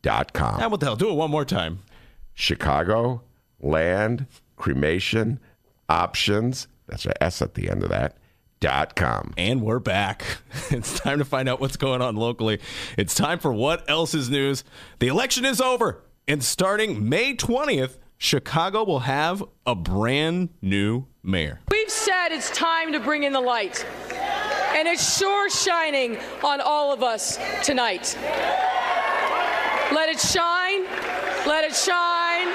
Options.com. 0.07 0.59
Ah, 0.61 0.67
what 0.67 0.79
the 0.79 0.85
hell? 0.85 0.95
Do 0.95 1.09
it 1.09 1.13
one 1.13 1.31
more 1.31 1.45
time. 1.45 1.79
Chicago 2.33 3.21
Land 3.59 4.27
Cremation 4.55 5.39
Options. 5.89 6.67
That's 6.87 7.05
an 7.05 7.13
S 7.21 7.41
at 7.41 7.55
the 7.55 7.69
end 7.69 7.83
of 7.83 7.89
that. 7.89 8.17
Dot 8.59 8.95
com. 8.95 9.33
And 9.37 9.61
we're 9.61 9.79
back. 9.79 10.23
It's 10.71 10.99
time 10.99 11.19
to 11.19 11.25
find 11.25 11.47
out 11.47 11.61
what's 11.61 11.77
going 11.77 12.01
on 12.01 12.15
locally. 12.17 12.59
It's 12.97 13.15
time 13.15 13.39
for 13.39 13.53
what 13.53 13.89
else 13.89 14.13
is 14.13 14.29
news. 14.29 14.63
The 14.99 15.07
election 15.07 15.45
is 15.45 15.61
over. 15.61 16.03
And 16.27 16.43
starting 16.43 17.07
May 17.07 17.35
20th, 17.35 17.97
Chicago 18.17 18.83
will 18.83 18.99
have 19.01 19.43
a 19.65 19.75
brand 19.75 20.49
new 20.61 21.05
mayor. 21.23 21.61
We've 21.71 21.89
said 21.89 22.29
it's 22.31 22.49
time 22.51 22.91
to 22.91 22.99
bring 22.99 23.23
in 23.23 23.31
the 23.31 23.39
light, 23.39 23.85
and 24.75 24.87
it's 24.87 25.17
sure 25.17 25.49
shining 25.49 26.17
on 26.43 26.59
all 26.59 26.91
of 26.91 27.01
us 27.01 27.39
tonight. 27.63 28.17
Let 29.93 30.09
it 30.09 30.19
shine, 30.19 30.83
let 31.47 31.63
it 31.63 31.73
shine, 31.73 32.47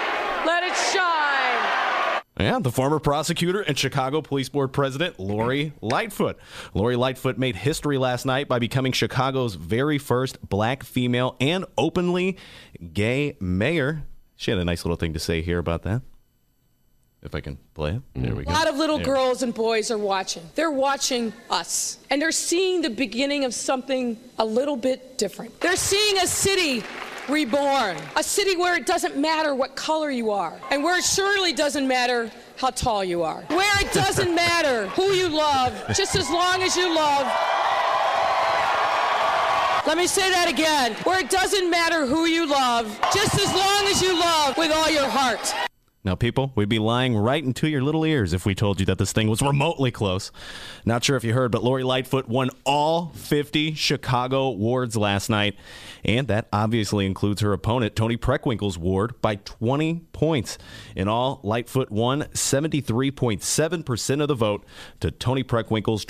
let 0.47 0.63
it 0.65 0.75
shine. 0.93 2.23
Yeah, 2.39 2.59
the 2.61 2.71
former 2.73 2.99
prosecutor 2.99 3.61
and 3.61 3.79
Chicago 3.79 4.21
Police 4.21 4.49
Board 4.49 4.73
President 4.73 5.19
Lori 5.19 5.73
Lightfoot. 5.81 6.39
Lori 6.75 6.97
Lightfoot 6.97 7.39
made 7.39 7.57
history 7.57 7.99
last 7.99 8.27
night 8.27 8.49
by 8.49 8.59
becoming 8.59 8.93
Chicago's 8.93 9.55
very 9.55 9.97
first 9.99 10.47
black 10.47 10.83
female 10.83 11.37
and 11.41 11.65
openly 11.79 12.37
gay 12.93 13.37
mayor. 13.41 14.03
She 14.37 14.51
had 14.51 14.59
a 14.59 14.65
nice 14.65 14.85
little 14.85 14.97
thing 14.97 15.15
to 15.15 15.21
say 15.21 15.41
here 15.41 15.59
about 15.59 15.83
that. 15.85 16.03
If 17.23 17.35
I 17.37 17.41
can 17.41 17.57
play 17.75 17.93
it. 17.93 18.03
Mm. 18.15 18.23
There 18.25 18.35
we 18.35 18.45
go. 18.45 18.51
A 18.51 18.53
lot 18.53 18.69
of 18.69 18.77
little 18.77 18.97
There. 18.97 19.07
girls 19.07 19.45
and 19.45 19.55
boys 19.55 19.93
are 19.93 19.99
watching. 19.99 20.43
They're 20.57 20.73
watching 20.73 21.33
us. 21.49 21.99
And 22.11 22.21
they're 22.21 22.33
seeing 22.33 22.83
the 22.83 22.91
beginning 22.91 23.45
of 23.45 23.55
something 23.55 24.19
a 24.39 24.45
little 24.45 24.77
bit 24.77 25.17
different. 25.19 25.61
They're 25.61 25.77
seeing 25.77 26.19
a 26.19 26.27
city 26.27 26.83
reborn, 27.29 27.97
a 28.17 28.23
city 28.23 28.57
where 28.57 28.77
it 28.77 28.87
doesn't 28.87 29.17
matter 29.17 29.55
what 29.55 29.77
color 29.77 30.11
you 30.11 30.31
are, 30.31 30.61
and 30.71 30.83
where 30.83 30.99
it 30.99 31.05
surely 31.05 31.53
doesn't 31.53 31.87
matter 31.87 32.31
how 32.57 32.71
tall 32.71 33.05
you 33.05 33.23
are, 33.23 33.43
where 33.49 33.81
it 33.81 33.93
doesn't 33.93 34.35
matter 34.47 34.89
who 34.89 35.13
you 35.13 35.29
love, 35.29 35.73
just 35.95 36.17
as 36.17 36.29
long 36.31 36.63
as 36.63 36.77
you 36.77 36.95
love. 36.95 37.27
Let 39.85 39.97
me 39.97 40.07
say 40.07 40.31
that 40.31 40.49
again. 40.49 40.95
Where 41.03 41.19
it 41.19 41.29
doesn't 41.29 41.69
matter 41.69 42.07
who 42.07 42.27
you 42.27 42.47
love, 42.47 42.87
just 43.13 43.35
as 43.35 43.53
long 43.53 43.87
as 43.87 44.01
you 44.01 44.19
love 44.19 44.57
with 44.57 44.71
all 44.71 44.89
your 44.89 45.09
heart. 45.09 45.53
Now, 46.05 46.17
people, 46.17 46.51
we'd 46.57 46.69
be 46.69 46.81
lying 46.81 47.17
right 47.17 47.45
into 47.45 47.69
your 47.69 47.81
little 47.81 48.05
ears 48.05 48.33
if 48.33 48.45
we 48.45 48.57
told 48.57 48.81
you 48.81 48.87
that 48.87 48.99
this 48.99 49.13
thing 49.13 49.29
was 49.29 49.41
remotely 49.41 49.93
close. 49.93 50.33
Not 50.85 51.05
sure 51.05 51.17
if 51.17 51.23
you 51.23 51.33
heard, 51.33 51.53
but 51.53 51.63
Lori 51.63 51.85
Lightfoot 51.85 52.29
won 52.29 52.51
all 52.65 53.13
50 53.15 53.75
Chicago 53.75 54.51
wards 54.51 54.97
last 54.97 55.31
night. 55.31 55.55
And 56.05 56.27
that 56.27 56.49
obviously 56.53 57.07
includes 57.07 57.41
her 57.41 57.53
opponent, 57.53 57.95
Toni 57.95 58.17
Preckwinkle's 58.17 58.77
ward, 58.77 59.21
by 59.21 59.37
20 59.37 60.01
points. 60.13 60.59
In 60.97 61.07
all, 61.07 61.39
Lightfoot 61.45 61.93
won 61.93 62.23
73.7% 62.33 64.21
of 64.21 64.27
the 64.27 64.35
vote 64.35 64.65
to 64.99 65.13
Toni 65.13 65.45
Preckwinkle's 65.45 66.05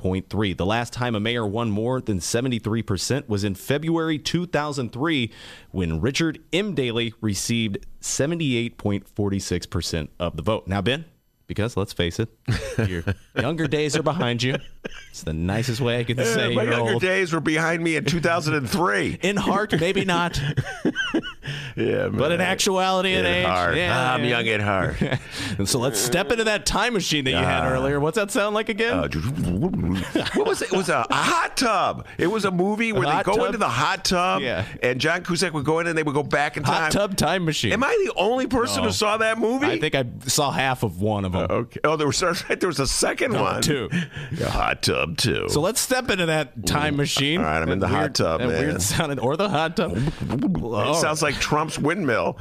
26.3. 0.00 0.56
The 0.56 0.66
last 0.66 0.92
time 0.92 1.14
a 1.14 1.20
mayor 1.20 1.46
won 1.46 1.70
more 1.70 2.00
than 2.00 2.18
73% 2.18 3.28
was 3.28 3.44
in 3.44 3.54
February 3.54 4.18
2003 4.18 5.30
when 5.70 6.00
Richard 6.00 6.40
M. 6.52 6.74
Daley 6.74 7.14
received 7.20 7.86
78.46% 8.00 10.08
of 10.18 10.36
the 10.36 10.42
vote. 10.42 10.66
Now, 10.66 10.82
Ben, 10.82 11.04
because 11.50 11.76
let's 11.76 11.92
face 11.92 12.20
it, 12.20 12.28
your 12.88 13.02
younger 13.36 13.66
days 13.66 13.96
are 13.96 14.04
behind 14.04 14.40
you. 14.40 14.54
It's 15.10 15.24
the 15.24 15.32
nicest 15.32 15.80
way 15.80 15.98
I 15.98 16.04
can 16.04 16.16
say 16.18 16.52
it. 16.52 16.54
My 16.54 16.62
younger 16.62 16.92
old. 16.92 17.02
days 17.02 17.32
were 17.32 17.40
behind 17.40 17.82
me 17.82 17.96
in 17.96 18.04
2003. 18.04 19.18
In 19.22 19.36
heart, 19.36 19.74
maybe 19.80 20.04
not, 20.04 20.40
yeah, 21.76 22.08
but 22.08 22.30
in 22.30 22.40
actuality 22.40 23.14
and 23.14 23.26
In 23.26 23.34
age, 23.34 23.46
heart. 23.46 23.76
yeah, 23.76 24.12
I'm 24.14 24.22
yeah. 24.22 24.38
young 24.38 24.48
at 24.48 24.60
heart. 24.60 25.02
And 25.58 25.68
so 25.68 25.80
let's 25.80 25.98
step 25.98 26.30
into 26.30 26.44
that 26.44 26.66
time 26.66 26.92
machine 26.92 27.24
that 27.24 27.30
you 27.32 27.36
had 27.36 27.64
Ah. 27.64 27.70
earlier. 27.72 27.98
What's 27.98 28.16
that 28.16 28.30
sound 28.30 28.54
like 28.54 28.68
again? 28.68 28.94
Uh, 28.96 29.08
what 30.34 30.46
was 30.46 30.62
it? 30.62 30.72
It 30.72 30.76
was 30.76 30.88
a, 30.88 31.04
a 31.10 31.14
hot 31.14 31.56
tub. 31.56 32.06
It 32.16 32.28
was 32.28 32.44
a 32.44 32.50
movie 32.52 32.92
where 32.92 33.02
they 33.06 33.22
go 33.24 33.34
tub? 33.36 33.46
into 33.46 33.58
the 33.58 33.68
hot 33.68 34.04
tub, 34.04 34.42
Yeah. 34.42 34.64
and 34.82 35.00
John 35.00 35.24
Cusack 35.24 35.52
would 35.52 35.64
go 35.64 35.80
in 35.80 35.86
and 35.88 35.98
they 35.98 36.04
would 36.04 36.14
go 36.14 36.22
back 36.22 36.56
in 36.56 36.62
time. 36.62 36.82
Hot 36.84 36.92
tub 36.92 37.16
time 37.16 37.44
machine. 37.44 37.72
Am 37.72 37.82
I 37.82 37.90
the 38.06 38.12
only 38.14 38.46
person 38.46 38.82
No. 38.82 38.88
who 38.88 38.92
saw 38.92 39.16
that 39.16 39.38
movie? 39.38 39.66
I 39.66 39.80
think 39.80 39.94
I 39.96 40.04
saw 40.26 40.50
half 40.52 40.82
of 40.84 41.00
one 41.00 41.24
of 41.24 41.32
them. 41.32 41.39
Okay. 41.50 41.80
Oh, 41.84 41.96
there 41.96 42.06
was 42.06 42.22
right. 42.48 42.60
there 42.60 42.68
was 42.68 42.80
a 42.80 42.86
second 42.86 43.32
No, 43.32 43.42
one. 43.42 43.62
two. 43.62 43.88
Yeah, 44.32 44.48
hot 44.48 44.82
tub 44.82 45.16
two. 45.16 45.48
So 45.48 45.60
let's 45.60 45.80
step 45.80 46.10
into 46.10 46.26
that 46.26 46.66
time 46.66 46.96
machine. 46.96 47.40
All 47.40 47.46
right, 47.46 47.60
I'm 47.62 47.68
in 47.70 47.78
the 47.80 47.88
hot 47.88 48.14
tub, 48.14 48.40
that 48.40 48.48
man. 48.48 48.58
Weird 48.68 48.82
sounding, 48.82 49.18
or 49.18 49.36
the 49.36 49.48
hot 49.48 49.76
tub. 49.76 49.96
it 49.96 50.12
Oh, 50.62 50.94
sounds 51.00 51.22
like 51.22 51.34
Trump's 51.40 51.78
windmill. 51.78 52.38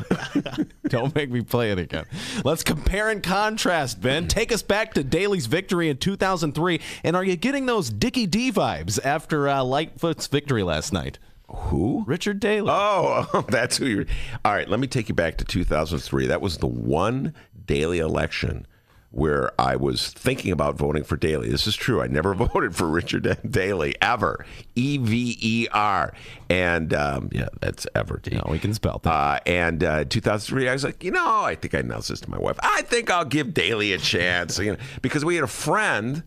Don't 0.88 1.14
make 1.16 1.30
me 1.32 1.42
play 1.42 1.72
it 1.72 1.80
again. 1.80 2.06
Let's 2.44 2.64
compare 2.64 3.10
and 3.10 3.22
contrast, 3.24 4.02
Ben. 4.02 4.28
Take 4.28 4.52
us 4.52 4.62
back 4.62 4.94
to 4.94 5.04
Daley's 5.04 5.46
victory 5.48 5.90
in 5.90 5.98
2003. 5.98 6.80
And 7.04 7.16
are 7.16 7.24
you 7.24 7.36
getting 7.36 7.66
those 7.66 7.90
Dickie 7.90 8.28
D 8.28 8.52
vibes 8.52 9.04
after 9.04 9.48
uh, 9.50 9.64
Lightfoot's 9.64 10.28
victory 10.28 10.64
last 10.64 10.94
night? 10.94 11.18
Who? 11.48 12.04
Richard 12.06 12.40
Daley. 12.40 12.70
Oh, 12.72 13.46
that's 13.50 13.78
who 13.78 13.86
you're. 13.88 14.06
All 14.46 14.54
right, 14.54 14.70
let 14.70 14.80
me 14.80 14.86
take 14.88 15.10
you 15.10 15.16
back 15.16 15.38
to 15.38 15.46
2003. 15.46 16.28
That 16.28 16.42
was 16.42 16.58
the 16.60 16.68
one 16.68 17.34
Daley 17.66 18.00
election 18.00 18.68
where 19.12 19.52
I 19.60 19.76
was 19.76 20.10
thinking 20.10 20.52
about 20.52 20.76
voting 20.76 21.04
for 21.04 21.18
Daley. 21.18 21.50
This 21.50 21.66
is 21.66 21.76
true. 21.76 22.02
I 22.02 22.08
never 22.08 22.34
voted 22.36 22.76
for 22.76 22.88
Richard 22.88 23.38
Daley 23.50 23.96
ever. 24.02 24.46
E 24.76 24.98
V 24.98 25.38
E 25.42 25.68
R. 25.72 26.14
And 26.50 26.94
um, 26.94 27.30
yeah, 27.32 27.50
that's 27.60 27.88
ever. 27.96 28.22
No, 28.32 28.46
we 28.50 28.60
can 28.60 28.74
spell 28.74 29.00
that. 29.04 29.10
Uh, 29.10 29.40
and 29.46 29.84
uh, 29.84 30.04
2003, 30.06 30.70
I 30.70 30.74
was 30.74 30.84
like, 30.84 31.04
you 31.04 31.12
know, 31.12 31.42
I 31.42 31.56
think 31.56 31.74
I 31.74 31.80
announced 31.80 32.10
this 32.10 32.22
to 32.22 32.30
my 32.30 32.38
wife. 32.38 32.60
I 32.62 32.84
think 32.84 33.10
I'll 33.10 33.26
give 33.26 33.54
Daley 33.54 33.94
a 33.94 33.98
chance, 33.98 34.58
you 34.60 34.74
know, 34.74 34.80
because 35.02 35.26
we 35.26 35.36
had 35.36 35.44
a 35.44 35.48
friend. 35.48 36.24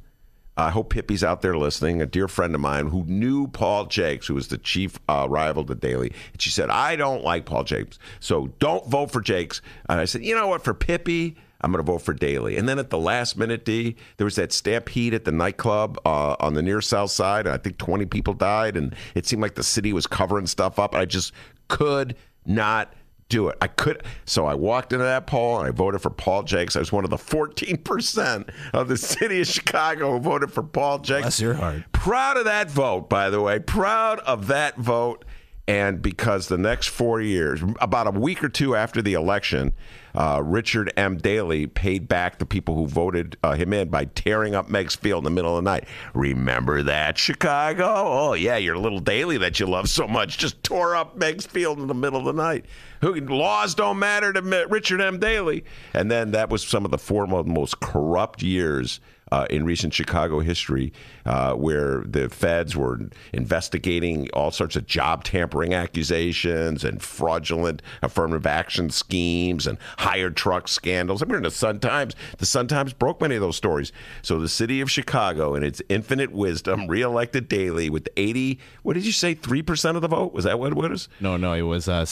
I 0.55 0.71
hope 0.71 0.91
Pippi's 0.91 1.25
out 1.25 1.41
there 1.41 1.57
listening. 1.57 2.03
A 2.03 2.07
dear 2.07 2.29
friend 2.29 2.55
of 2.55 2.61
mine 2.61 2.89
who 2.89 3.05
knew 3.05 3.49
Paul 3.49 3.87
Jakes, 3.87 4.27
who 4.27 4.35
was 4.35 4.49
the 4.49 4.59
chief 4.59 4.99
uh, 5.09 5.27
rival 5.31 5.65
to 5.65 5.75
Daley. 5.75 6.13
And 6.33 6.43
she 6.43 6.51
said, 6.51 6.69
I 6.69 6.95
don't 6.97 7.25
like 7.25 7.47
Paul 7.47 7.65
Jakes, 7.65 7.99
so 8.21 8.49
don't 8.59 8.87
vote 8.87 9.11
for 9.11 9.23
Jakes. 9.23 9.63
And 9.89 9.99
I 9.99 10.05
said, 10.05 10.23
you 10.23 10.35
know 10.35 10.49
what? 10.49 10.63
For 10.63 10.75
Pippi, 10.75 11.37
I'm 11.63 11.73
going 11.73 11.85
to 11.85 11.91
vote 11.91 12.03
for 12.03 12.13
Daley. 12.13 12.57
And 12.57 12.69
then 12.69 12.79
at 12.79 12.91
the 12.91 12.99
last 12.99 13.37
minute, 13.37 13.65
D, 13.65 13.97
there 14.17 14.25
was 14.25 14.37
that 14.37 14.53
stampede 14.53 15.15
at 15.15 15.25
the 15.25 15.33
nightclub 15.33 15.99
uh, 16.05 16.37
on 16.41 16.55
the 16.55 16.63
near 16.63 16.81
south 16.81 17.11
side. 17.11 17.47
And 17.47 17.55
I 17.55 17.59
think 17.59 17.79
20 17.79 18.07
people 18.07 18.35
died. 18.35 18.77
And 18.77 18.95
it 19.15 19.27
seemed 19.27 19.43
like 19.43 19.55
the 19.55 19.63
city 19.63 19.93
was 19.93 20.07
covering 20.07 20.47
stuff 20.47 20.79
up. 20.79 20.95
I 20.95 21.05
just 21.05 21.33
could 21.69 22.17
not 22.45 22.93
do 23.33 23.49
it. 23.49 23.57
I 23.63 23.67
could. 23.67 24.03
So 24.27 24.45
I 24.47 24.55
walked 24.55 24.93
into 24.93 25.05
that 25.05 25.27
poll 25.27 25.59
and 25.59 25.67
I 25.67 25.71
voted 25.71 26.03
for 26.03 26.11
Paul 26.11 26.43
Jakes. 26.43 26.77
I 26.77 26.81
was 26.81 26.93
one 26.93 27.05
of 27.05 27.11
the 27.11 27.17
14% 27.17 28.51
of 28.75 28.89
the 28.89 28.97
city 28.97 29.41
of 29.41 29.47
Chicago 29.47 30.13
who 30.13 30.21
voted 30.21 30.53
for 30.53 30.63
Paul 30.63 30.99
Jakes. 30.99 31.23
Bless 31.23 31.41
your 31.41 31.55
heart. 31.55 31.83
Proud 31.93 32.37
of 32.37 32.45
that 32.45 32.71
vote, 32.71 33.09
by 33.09 33.31
the 33.31 33.41
way. 33.41 33.59
Proud 33.59 34.19
of 34.21 34.49
that 34.49 34.77
vote. 34.77 35.25
And 35.67 36.03
because 36.03 36.49
the 36.49 36.59
next 36.59 36.89
four 36.89 37.21
years, 37.21 37.63
about 37.81 38.07
a 38.07 38.11
week 38.11 38.43
or 38.45 38.49
two 38.49 38.75
after 38.77 39.01
the 39.01 39.15
election, 39.15 39.73
uh, 40.15 40.41
Richard 40.45 40.93
M. 40.97 41.17
Daley 41.17 41.67
paid 41.67 42.09
back 42.09 42.39
the 42.39 42.47
people 42.47 42.75
who 42.75 42.87
voted 42.87 43.37
uh, 43.43 43.55
him 43.55 43.73
in 43.73 43.89
by 43.89 44.05
tearing 44.07 44.55
up 44.55 44.69
Meigs 44.69 44.95
Field 44.95 45.21
in 45.21 45.25
the 45.25 45.31
middle 45.35 45.57
of 45.57 45.65
the 45.65 45.71
night. 45.71 45.87
Remember 46.15 46.83
that, 46.83 47.19
Chicago? 47.19 47.85
Oh, 47.87 48.33
yeah, 48.35 48.57
your 48.57 48.77
little 48.77 49.01
Daley 49.01 49.39
that 49.39 49.61
you 49.61 49.67
love 49.67 49.89
so 49.89 50.07
much 50.07 50.39
just 50.39 50.63
tore 50.63 50.95
up 50.97 51.17
Meigs 51.17 51.47
Field 51.47 51.79
in 51.79 51.87
the 51.87 51.95
middle 51.95 52.19
of 52.19 52.25
the 52.25 52.43
night. 52.43 52.67
Who, 53.01 53.15
laws 53.15 53.75
don't 53.75 53.99
matter 53.99 54.33
to 54.33 54.67
Richard 54.69 55.01
M. 55.01 55.19
Daley. 55.19 55.65
And 55.95 56.11
then 56.11 56.33
that 56.33 56.51
was 56.51 56.65
some 56.65 56.85
of 56.85 56.91
the 56.91 56.99
four 56.99 57.27
most 57.27 57.81
corrupt 57.81 58.43
years 58.43 59.01
uh, 59.33 59.47
in 59.49 59.65
recent 59.65 59.95
Chicago 59.95 60.41
history, 60.41 60.93
uh, 61.25 61.55
where 61.55 62.03
the 62.05 62.29
feds 62.29 62.77
were 62.77 63.01
investigating 63.33 64.29
all 64.35 64.51
sorts 64.51 64.77
of 64.77 64.87
job 64.87 65.25
tampering 65.25 65.73
accusations 65.73 66.85
and 66.85 67.01
fraudulent 67.01 67.81
affirmative 68.03 68.47
action 68.47 68.91
schemes 68.91 69.67
and 69.67 69.79
hired 69.97 70.37
truck 70.37 70.69
scandals. 70.69 71.23
I 71.23 71.25
mean, 71.25 71.37
in 71.37 71.45
the 71.45 71.51
Sun 71.51 71.81
Times, 71.81 72.15
the 72.37 72.45
Sun 72.45 72.69
Times 72.69 72.93
broke 72.93 73.23
many 73.23 73.35
of 73.35 73.41
those 73.41 73.57
stories. 73.57 73.91
So 74.21 74.39
the 74.39 74.51
city 74.51 74.83
of 74.83 74.91
Chicago, 74.91 75.55
in 75.55 75.63
its 75.63 75.81
infinite 75.89 76.33
wisdom, 76.33 76.87
reelected 76.89 77.49
Daley 77.49 77.89
with 77.89 78.11
80, 78.19 78.59
what 78.83 78.93
did 78.93 79.07
you 79.07 79.13
say, 79.13 79.35
3% 79.35 79.97
of 79.97 80.03
the 80.03 80.09
vote? 80.09 80.35
Was 80.35 80.45
that 80.45 80.59
what 80.59 80.73
it 80.73 80.77
was? 80.77 81.09
No, 81.21 81.39
no, 81.39 81.55
it 81.55 81.63
was 81.63 81.89
uh, 81.89 82.05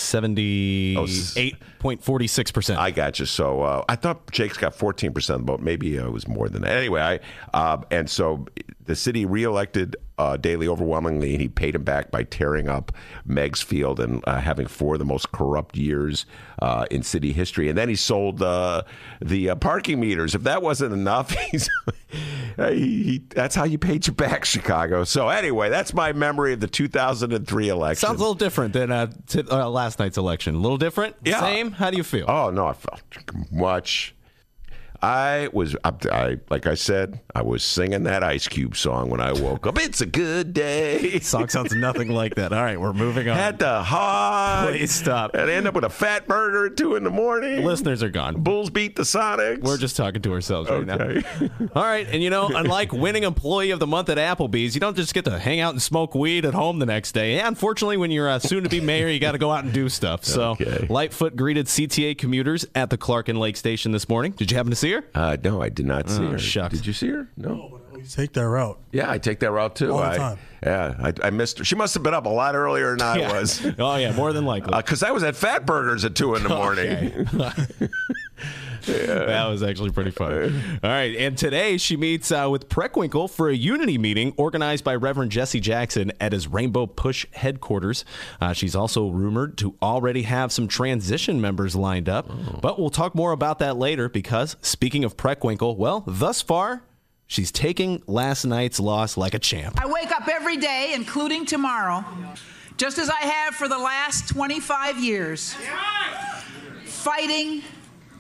78.46%. 1.80 2.76
I 2.76 2.90
got 2.90 3.18
you. 3.18 3.26
So 3.26 3.62
uh, 3.62 3.84
I 3.88 3.96
thought 3.96 4.30
Jakes 4.30 4.56
got 4.56 4.76
14% 4.76 5.16
of 5.30 5.40
the 5.40 5.52
vote. 5.52 5.60
Maybe 5.60 5.96
it 5.96 6.12
was 6.12 6.28
more 6.28 6.48
than 6.48 6.62
that. 6.62 6.76
Anyway, 6.76 7.00
I, 7.00 7.20
uh, 7.56 7.82
and 7.90 8.08
so 8.08 8.46
the 8.84 8.96
city 8.96 9.24
reelected 9.24 9.96
uh, 10.20 10.37
Daley 10.37 10.68
overwhelmingly, 10.68 11.33
and 11.33 11.40
he 11.40 11.48
paid 11.48 11.74
him 11.74 11.83
back 11.83 12.11
by 12.11 12.24
tearing 12.24 12.68
up 12.68 12.92
Meigs 13.24 13.62
Field 13.62 13.98
and 13.98 14.22
uh, 14.26 14.38
having 14.38 14.66
four 14.66 14.94
of 14.94 14.98
the 14.98 15.04
most 15.06 15.33
corrupt 15.33 15.78
years 15.78 16.26
uh, 16.61 16.85
in 16.90 17.02
city 17.02 17.33
history. 17.33 17.70
And 17.70 17.78
then 17.78 17.88
he 17.88 17.96
sold 17.96 18.42
uh, 18.42 18.83
the 19.22 19.50
uh, 19.50 19.54
parking 19.54 19.98
meters. 19.98 20.35
If 20.35 20.42
that 20.42 20.62
wasn't 20.62 20.92
enough, 20.92 21.30
he's, 21.50 21.70
he, 22.59 23.02
he, 23.02 23.22
that's 23.30 23.54
how 23.54 23.64
you 23.64 23.78
paid 23.78 24.06
you 24.06 24.12
back, 24.12 24.44
Chicago. 24.44 25.04
So 25.04 25.30
anyway, 25.30 25.70
that's 25.70 25.94
my 25.94 26.12
memory 26.12 26.52
of 26.52 26.61
the 26.61 26.68
2003 26.68 27.68
election. 27.70 28.06
Sounds 28.06 28.20
a 28.20 28.22
little 28.22 28.35
different 28.35 28.74
than 28.74 28.92
uh, 28.92 29.11
t- 29.26 29.42
uh, 29.50 29.70
last 29.70 29.98
night's 29.98 30.18
election. 30.18 30.54
A 30.54 30.59
little 30.59 30.76
different? 30.76 31.16
Yeah. 31.24 31.40
Same? 31.40 31.70
How 31.72 31.90
do 31.90 31.96
you 31.96 32.04
feel? 32.04 32.26
Oh 32.28 32.50
no, 32.50 32.66
I 32.66 32.74
felt 32.74 33.00
much. 33.50 34.14
I 35.02 35.48
was, 35.52 35.74
I, 35.84 35.92
I 36.10 36.36
like 36.50 36.66
I 36.66 36.74
said, 36.74 37.20
I 37.34 37.42
was 37.42 37.64
singing 37.64 38.02
that 38.04 38.22
Ice 38.22 38.46
Cube 38.48 38.76
song 38.76 39.08
when 39.08 39.20
I 39.20 39.32
woke 39.32 39.66
up. 39.66 39.78
It's 39.78 40.00
a 40.00 40.06
good 40.06 40.52
day. 40.52 41.20
Song 41.20 41.48
sounds 41.48 41.74
nothing 41.74 42.08
like 42.10 42.34
that. 42.34 42.52
All 42.52 42.62
right, 42.62 42.80
we're 42.80 42.92
moving 42.92 43.28
on. 43.28 43.36
Had 43.36 43.58
to 43.60 43.82
hug. 43.82 44.70
Please 44.70 44.92
stop. 44.92 45.34
And 45.34 45.48
end 45.48 45.66
up 45.66 45.74
with 45.74 45.84
a 45.84 45.90
fat 45.90 46.26
burger 46.26 46.66
at 46.66 46.76
two 46.76 46.96
in 46.96 47.04
the 47.04 47.10
morning. 47.10 47.64
Listeners 47.64 48.02
are 48.02 48.10
gone. 48.10 48.42
Bulls 48.42 48.68
beat 48.70 48.96
the 48.96 49.02
Sonics. 49.02 49.62
We're 49.62 49.76
just 49.76 49.96
talking 49.96 50.22
to 50.22 50.32
ourselves 50.32 50.68
right 50.68 50.88
okay. 50.88 51.22
now. 51.40 51.68
All 51.74 51.82
right, 51.84 52.06
and 52.10 52.22
you 52.22 52.30
know, 52.30 52.48
unlike 52.48 52.92
winning 52.92 53.22
Employee 53.22 53.70
of 53.70 53.80
the 53.80 53.86
Month 53.86 54.08
at 54.10 54.18
Applebee's, 54.18 54.74
you 54.74 54.80
don't 54.80 54.96
just 54.96 55.14
get 55.14 55.24
to 55.24 55.38
hang 55.38 55.60
out 55.60 55.72
and 55.72 55.80
smoke 55.80 56.14
weed 56.14 56.44
at 56.44 56.54
home 56.54 56.78
the 56.78 56.86
next 56.86 57.12
day. 57.12 57.36
Yeah, 57.36 57.48
unfortunately, 57.48 57.96
when 57.96 58.10
you're 58.10 58.28
a 58.28 58.40
soon-to-be 58.40 58.80
mayor, 58.80 59.08
you 59.08 59.20
got 59.20 59.32
to 59.32 59.38
go 59.38 59.50
out 59.50 59.64
and 59.64 59.72
do 59.72 59.88
stuff. 59.88 60.24
So, 60.24 60.50
Okay. 60.50 60.86
Lightfoot 60.88 61.36
greeted 61.36 61.66
CTA 61.66 62.18
commuters 62.18 62.66
at 62.74 62.90
the 62.90 62.98
Clark 62.98 63.28
and 63.28 63.38
Lake 63.38 63.56
Station 63.56 63.92
this 63.92 64.08
morning. 64.08 64.32
Did 64.32 64.50
you 64.50 64.56
happen 64.56 64.70
to 64.70 64.76
see 64.76 64.89
her? 64.92 65.05
uh, 65.14 65.37
no, 65.42 65.61
I 65.62 65.68
did 65.68 65.87
not 65.87 66.09
see 66.11 66.22
Oh, 66.24 66.31
her. 66.33 66.38
shucks. 66.38 66.74
Did 66.76 66.87
you 66.87 66.92
see 66.92 67.09
her? 67.09 67.29
No. 67.37 67.81
You 67.96 68.03
take 68.07 68.33
that 68.33 68.48
route. 68.48 68.79
Yeah, 68.92 69.11
I 69.11 69.18
take 69.18 69.40
that 69.40 69.50
route 69.50 69.76
too. 69.76 69.92
All 69.92 69.98
the 69.98 70.20
I. 70.20 70.38
Yeah, 70.62 70.94
I, 71.03 71.12
I 71.26 71.31
missed 71.31 71.59
her. 71.59 71.64
She 71.64 71.74
must 71.74 71.92
have 71.94 72.03
been 72.03 72.14
up 72.14 72.24
a 72.24 72.31
lot 72.31 72.55
earlier 72.55 72.90
than 72.96 73.03
I 73.03 73.16
Yeah. 73.18 73.33
was. 73.33 73.66
Oh 73.79 73.96
yeah, 73.96 74.12
more 74.12 74.33
than 74.33 74.46
likely. 74.46 74.74
Because 74.74 75.03
I 75.03 75.11
was 75.11 75.22
at 75.22 75.37
Fat 75.37 75.66
Burgers 75.66 76.05
at 76.05 76.14
2 76.14 76.35
in 76.37 76.42
the 76.42 76.48
morning. 77.29 77.29
That 78.86 79.46
was 79.48 79.62
actually 79.62 79.90
pretty 79.90 80.10
funny. 80.10 80.52
All 80.82 80.90
right, 80.90 81.14
and 81.16 81.36
today 81.36 81.76
she 81.76 81.96
meets 81.96 82.30
uh, 82.32 82.48
with 82.50 82.68
Preckwinkle 82.68 83.30
for 83.30 83.48
a 83.48 83.54
unity 83.54 83.98
meeting 83.98 84.32
organized 84.36 84.84
by 84.84 84.94
Reverend 84.94 85.30
Jesse 85.32 85.60
Jackson 85.60 86.12
at 86.20 86.32
his 86.32 86.48
Rainbow 86.48 86.86
Push 86.86 87.26
headquarters. 87.32 88.04
Uh, 88.40 88.52
she's 88.52 88.74
also 88.74 89.08
rumored 89.08 89.56
to 89.58 89.74
already 89.82 90.22
have 90.22 90.52
some 90.52 90.68
transition 90.68 91.40
members 91.40 91.74
lined 91.76 92.08
up, 92.08 92.30
but 92.60 92.78
we'll 92.78 92.90
talk 92.90 93.14
more 93.14 93.32
about 93.32 93.58
that 93.60 93.76
later 93.76 94.08
because 94.08 94.56
speaking 94.62 95.04
of 95.04 95.16
Preckwinkle, 95.16 95.76
well, 95.76 96.04
thus 96.06 96.42
far. 96.42 96.82
She's 97.26 97.52
taking 97.52 98.02
last 98.08 98.44
night's 98.44 98.80
loss 98.80 99.16
like 99.16 99.34
a 99.34 99.38
champ. 99.38 99.80
I 99.80 99.86
wake 99.86 100.10
up 100.10 100.26
every 100.26 100.56
day, 100.56 100.90
including 100.96 101.46
tomorrow, 101.46 102.04
just 102.76 102.98
as 102.98 103.08
I 103.08 103.20
have 103.20 103.54
for 103.54 103.68
the 103.68 103.78
last 103.78 104.28
25 104.30 104.98
years, 104.98 105.54
fighting 106.84 107.62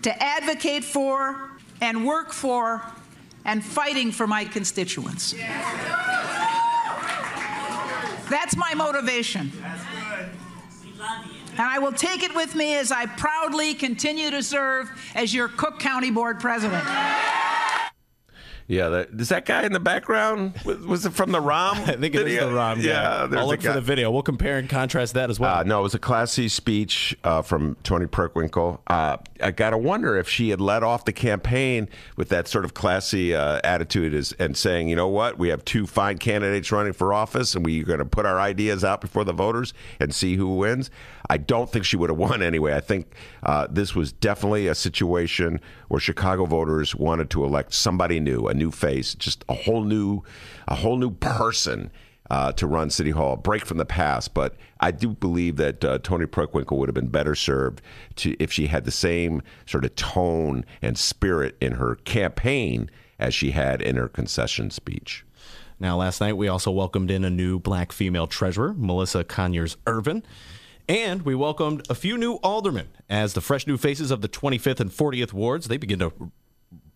to 0.02 0.22
advocate 0.22 0.84
for 0.84 1.50
and 1.80 2.06
work 2.06 2.32
for 2.32 2.82
and 3.44 3.64
fighting 3.64 4.12
for 4.12 4.26
my 4.26 4.44
constituents. 4.44 5.34
That's 8.30 8.56
my 8.56 8.74
motivation. 8.74 9.50
And 11.52 11.68
I 11.68 11.78
will 11.78 11.92
take 11.92 12.22
it 12.22 12.34
with 12.34 12.54
me 12.54 12.76
as 12.76 12.92
I 12.92 13.06
proudly 13.06 13.74
continue 13.74 14.30
to 14.30 14.42
serve 14.42 14.90
as 15.14 15.34
your 15.34 15.48
Cook 15.48 15.78
County 15.78 16.10
Board 16.10 16.40
President. 16.40 16.84
Yeah, 18.70 18.88
that, 18.90 19.08
is 19.18 19.30
that 19.30 19.46
guy 19.46 19.64
in 19.64 19.72
the 19.72 19.80
background? 19.80 20.54
Was, 20.64 20.78
was 20.78 21.06
it 21.06 21.12
from 21.12 21.32
the 21.32 21.40
Rahm? 21.40 21.72
I 21.88 21.96
think 21.96 22.14
it 22.14 22.18
is 22.18 22.22
video? 22.22 22.50
the 22.50 22.56
Rahm. 22.56 22.76
guy. 22.76 22.82
Yeah, 22.82 23.40
I'll 23.40 23.48
look 23.48 23.62
for 23.62 23.72
the 23.72 23.80
video. 23.80 24.12
We'll 24.12 24.22
compare 24.22 24.58
and 24.58 24.68
contrast 24.68 25.14
that 25.14 25.28
as 25.28 25.40
well. 25.40 25.56
Uh, 25.56 25.62
no, 25.64 25.80
it 25.80 25.82
was 25.82 25.94
a 25.96 25.98
classy 25.98 26.48
speech 26.48 27.18
uh, 27.24 27.42
from 27.42 27.76
Toni 27.82 28.06
Preckwinkle. 28.06 28.78
Uh, 28.86 29.16
I 29.42 29.50
got 29.50 29.70
to 29.70 29.78
wonder 29.78 30.16
if 30.16 30.28
she 30.28 30.50
had 30.50 30.60
led 30.60 30.84
off 30.84 31.04
the 31.04 31.12
campaign 31.12 31.88
with 32.16 32.28
that 32.28 32.46
sort 32.46 32.64
of 32.64 32.72
classy 32.72 33.34
uh, 33.34 33.60
attitude 33.64 34.14
as, 34.14 34.32
and 34.38 34.56
saying, 34.56 34.88
you 34.88 34.94
know 34.94 35.08
what, 35.08 35.36
we 35.36 35.48
have 35.48 35.64
two 35.64 35.84
fine 35.88 36.18
candidates 36.18 36.70
running 36.70 36.92
for 36.92 37.12
office 37.12 37.56
and 37.56 37.64
we're 37.64 37.84
going 37.84 37.98
to 37.98 38.04
put 38.04 38.24
our 38.24 38.38
ideas 38.38 38.84
out 38.84 39.00
before 39.00 39.24
the 39.24 39.32
voters 39.32 39.74
and 39.98 40.14
see 40.14 40.36
who 40.36 40.54
wins. 40.54 40.92
I 41.30 41.36
don't 41.36 41.70
think 41.70 41.84
she 41.84 41.96
would 41.96 42.10
have 42.10 42.18
won 42.18 42.42
anyway. 42.42 42.74
I 42.74 42.80
think 42.80 43.14
uh, 43.44 43.68
this 43.70 43.94
was 43.94 44.12
definitely 44.12 44.66
a 44.66 44.74
situation 44.74 45.60
where 45.86 46.00
Chicago 46.00 46.44
voters 46.44 46.96
wanted 46.96 47.30
to 47.30 47.44
elect 47.44 47.72
somebody 47.72 48.18
new, 48.18 48.48
a 48.48 48.52
new 48.52 48.72
face, 48.72 49.14
just 49.14 49.44
a 49.48 49.54
whole 49.54 49.84
new, 49.84 50.24
a 50.66 50.74
whole 50.74 50.96
new 50.96 51.12
person 51.12 51.92
uh, 52.30 52.50
to 52.52 52.66
run 52.66 52.90
City 52.90 53.10
Hall, 53.10 53.36
break 53.36 53.64
from 53.64 53.78
the 53.78 53.84
past. 53.84 54.34
But 54.34 54.56
I 54.80 54.90
do 54.90 55.10
believe 55.10 55.54
that 55.54 55.84
uh, 55.84 55.98
Toni 55.98 56.26
Preckwinkle 56.26 56.76
would 56.76 56.88
have 56.88 56.96
been 56.96 57.06
better 57.06 57.36
served 57.36 57.80
to 58.16 58.34
if 58.40 58.50
she 58.50 58.66
had 58.66 58.84
the 58.84 58.90
same 58.90 59.40
sort 59.66 59.84
of 59.84 59.94
tone 59.94 60.64
and 60.82 60.98
spirit 60.98 61.56
in 61.60 61.74
her 61.74 61.94
campaign 61.94 62.90
as 63.20 63.34
she 63.34 63.52
had 63.52 63.80
in 63.80 63.94
her 63.94 64.08
concession 64.08 64.68
speech. 64.70 65.24
Now, 65.78 65.96
last 65.96 66.20
night 66.20 66.36
we 66.36 66.48
also 66.48 66.72
welcomed 66.72 67.10
in 67.12 67.24
a 67.24 67.30
new 67.30 67.60
black 67.60 67.92
female 67.92 68.26
treasurer, 68.26 68.74
Melissa 68.76 69.22
Conyears 69.22 69.76
Ervin. 69.86 70.24
And 70.90 71.22
we 71.22 71.36
welcomed 71.36 71.86
a 71.88 71.94
few 71.94 72.18
new 72.18 72.40
aldermen 72.42 72.88
as 73.08 73.34
the 73.34 73.40
fresh 73.40 73.64
new 73.64 73.76
faces 73.76 74.10
of 74.10 74.22
the 74.22 74.28
25th 74.28 74.80
and 74.80 74.90
40th 74.90 75.32
wards. 75.32 75.68
They 75.68 75.76
begin 75.76 76.00
to 76.00 76.32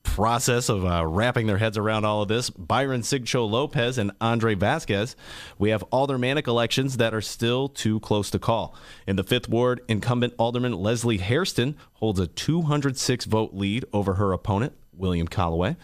process 0.03 0.69
of 0.69 0.85
uh, 0.85 1.07
wrapping 1.07 1.47
their 1.47 1.59
heads 1.59 1.79
around 1.79 2.05
all 2.05 2.21
of 2.21 2.27
this. 2.27 2.51
Byron 2.51 3.03
Sigcho 3.03 3.49
Lopez 3.49 3.97
and 3.97 4.11
Andre 4.21 4.57
Vasquez. 4.57 5.15
We 5.61 5.71
have 5.71 5.85
aldermanic 5.93 6.49
elections 6.49 6.97
that 6.97 7.15
are 7.15 7.21
still 7.21 7.69
too 7.69 8.01
close 8.01 8.31
to 8.31 8.41
call. 8.41 8.75
In 9.07 9.15
the 9.15 9.23
fifth 9.23 9.49
ward, 9.49 9.81
incumbent 9.87 10.35
alderman 10.41 10.73
Leslie 10.73 11.19
Hairston 11.19 11.77
holds 11.93 12.19
a 12.19 12.27
206 12.27 13.27
vote 13.27 13.55
lead 13.55 13.85
over 13.93 14.15
her 14.15 14.33
opponent. 14.33 14.73
William 14.97 15.29
Calloway. 15.29 15.77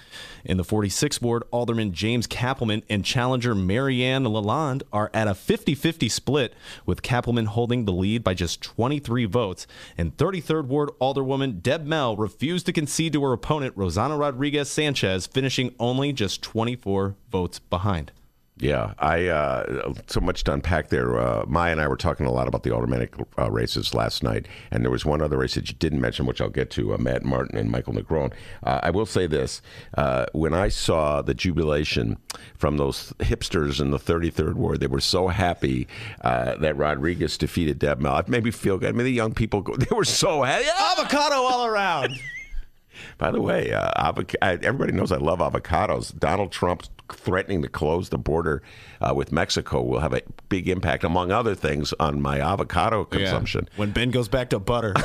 In 0.45 0.57
the 0.57 0.65
46th 0.65 1.21
ward, 1.21 1.43
Alderman 1.51 1.93
James 1.93 2.27
Cappleman 2.27 2.83
and 2.89 3.05
challenger 3.05 3.55
Marianne 3.55 4.25
Lalonde 4.25 4.83
are 4.93 5.11
at 5.13 5.29
a 5.29 5.35
50 5.35 5.75
50 5.75 6.09
split, 6.09 6.55
with 6.87 7.03
Cappleman 7.03 7.47
holding 7.47 7.85
the 7.85 7.93
lead 7.93 8.23
by 8.23 8.35
just 8.35 8.63
23 8.63 9.25
votes. 9.27 9.67
And 9.97 10.17
33rd 10.17 10.67
ward, 10.67 10.91
Alderwoman 11.01 11.63
Deb 11.63 11.87
Mell 11.87 12.17
refused 12.17 12.67
to 12.67 12.73
concede 12.73 13.13
to 13.15 13.23
her 13.25 13.33
opponent, 13.33 13.77
Rossana 13.77 14.19
Rodriguez 14.19 14.71
Sanchez, 14.71 15.27
finishing 15.27 15.75
only 15.79 16.13
just 16.13 16.43
24 16.43 17.17
votes 17.31 17.59
behind. 17.59 18.13
Yeah, 18.61 18.93
I 18.99 19.29
uh, 19.29 19.95
so 20.07 20.21
much 20.21 20.45
to 20.45 20.53
unpack 20.53 20.91
there. 20.91 21.19
Uh, 21.19 21.47
Maya 21.47 21.73
and 21.73 21.81
I 21.81 21.89
were 21.89 21.97
talking 21.97 22.27
a 22.27 22.31
lot 22.31 22.47
about 22.47 22.63
the 22.63 22.73
aldermanic 22.75 23.15
uh, 23.39 23.51
races 23.51 23.95
last 23.95 24.23
night, 24.23 24.47
and 24.71 24.85
there 24.85 24.91
was 24.91 25.07
one 25.07 25.23
other 25.23 25.39
race 25.39 25.55
that 25.55 25.71
you 25.71 25.75
didn't 25.79 26.01
mention, 26.03 26.27
which 26.27 26.43
I'll 26.43 26.51
get 26.51 26.71
to. 26.73 26.93
Uh, 26.93 26.99
Matt 26.99 27.25
Martin 27.25 27.57
and 27.57 27.71
Michael 27.71 27.95
Negron. 27.95 28.33
Uh, 28.63 28.81
I 28.83 28.91
will 28.91 29.07
say 29.07 29.27
this: 29.27 29.63
uh, 29.97 30.27
when 30.33 30.53
I 30.53 30.69
saw 30.69 31.23
the 31.23 31.33
jubilation 31.33 32.19
from 32.59 32.77
those 32.77 33.15
hipsters 33.21 33.81
in 33.81 33.93
the 33.93 33.99
33rd 33.99 34.55
ward, 34.55 34.81
they 34.81 34.87
were 34.89 35.01
so 35.01 35.29
happy 35.29 35.89
uh, 36.21 36.57
that 36.57 36.77
Rodriguez 36.77 37.39
defeated 37.39 37.79
Deb 37.79 37.99
Mell. 37.99 38.19
It 38.19 38.29
made 38.29 38.45
me 38.45 38.51
feel 38.51 38.77
good. 38.77 38.91
I 38.91 38.93
mean, 38.93 39.05
the 39.05 39.11
young 39.11 39.33
people, 39.33 39.63
go, 39.63 39.75
they 39.79 39.95
were 39.95 40.05
so 40.05 40.43
happy. 40.43 40.67
Avocado 40.69 41.37
all 41.37 41.65
around. 41.65 42.13
By 43.19 43.31
the 43.31 43.41
way, 43.41 43.73
uh, 43.73 43.91
avoc- 43.97 44.37
I, 44.43 44.53
everybody 44.55 44.93
knows 44.93 45.13
I 45.13 45.17
love 45.17 45.39
avocados. 45.39 46.19
Donald 46.19 46.53
Trump 46.53 46.83
threatening 47.15 47.63
to 47.63 47.69
close 47.69 48.09
the 48.09 48.19
border 48.19 48.63
uh, 49.01 49.15
with 49.15 49.33
Mexico 49.33 49.83
will 49.83 50.01
have 50.01 50.13
a 50.13 50.23
big 50.49 50.69
impact, 50.69 51.05
among 51.05 51.31
other 51.31 51.55
things, 51.55 51.93
on 52.01 52.21
my 52.21 52.41
avocado 52.41 53.05
consumption. 53.05 53.69
When 53.77 53.93
Ben 53.93 54.11
goes 54.11 54.29
back 54.29 54.51
to 54.51 54.59
butter. 54.59 54.95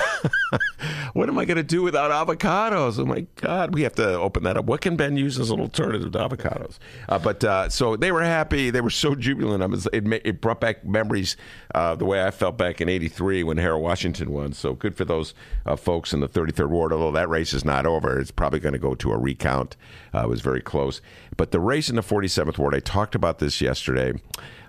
What 1.16 1.30
am 1.30 1.38
I 1.40 1.46
going 1.46 1.56
to 1.56 1.64
do 1.64 1.82
without 1.82 2.12
avocados? 2.12 3.00
Oh 3.00 3.06
my 3.06 3.26
God, 3.38 3.74
we 3.74 3.84
have 3.84 3.96
to 3.96 4.16
open 4.20 4.44
that 4.44 4.58
up. 4.58 4.66
What 4.66 4.82
can 4.82 4.98
Ben 4.98 5.16
use 5.16 5.40
as 5.40 5.50
an 5.50 5.62
alternative 5.62 6.12
to 6.12 6.18
avocados? 6.18 6.78
Uh, 7.08 7.18
but 7.18 7.42
uh, 7.42 7.70
so 7.70 7.96
they 7.96 8.12
were 8.12 8.22
happy. 8.22 8.70
They 8.70 8.82
were 8.82 8.90
so 8.90 9.16
jubilant. 9.16 9.64
I 9.64 9.68
was, 9.68 9.88
it, 9.94 10.06
it 10.26 10.42
brought 10.42 10.60
back 10.60 10.84
memories 10.84 11.38
uh, 11.74 11.96
the 11.96 12.04
way 12.04 12.22
I 12.22 12.32
felt 12.32 12.58
back 12.58 12.82
in 12.82 12.90
'83 12.90 13.44
when 13.44 13.56
Harold 13.56 13.82
Washington 13.82 14.30
won. 14.30 14.52
So 14.52 14.74
good 14.74 14.98
for 14.98 15.06
those 15.06 15.34
uh, 15.66 15.78
folks 15.78 16.12
in 16.12 16.20
the 16.20 16.28
33rd 16.28 16.68
ward. 16.68 16.92
Although 16.92 17.14
that 17.14 17.30
race 17.30 17.54
is 17.54 17.64
not 17.64 17.86
over, 17.86 18.20
it's 18.20 18.32
probably 18.32 18.60
going 18.60 18.74
to 18.74 18.80
go 18.80 18.94
to 18.96 19.14
a 19.14 19.18
recount. 19.18 19.78
Uh, 20.14 20.24
it 20.24 20.28
was 20.28 20.42
very 20.42 20.62
close. 20.62 21.00
But 21.38 21.52
the 21.52 21.60
race 21.60 21.90
in 21.90 21.96
the 21.96 22.02
47th 22.02 22.58
ward, 22.58 22.76
I 22.76 22.80
talked 22.80 23.16
about 23.16 23.40
this 23.40 23.62
yesterday. 23.62 24.14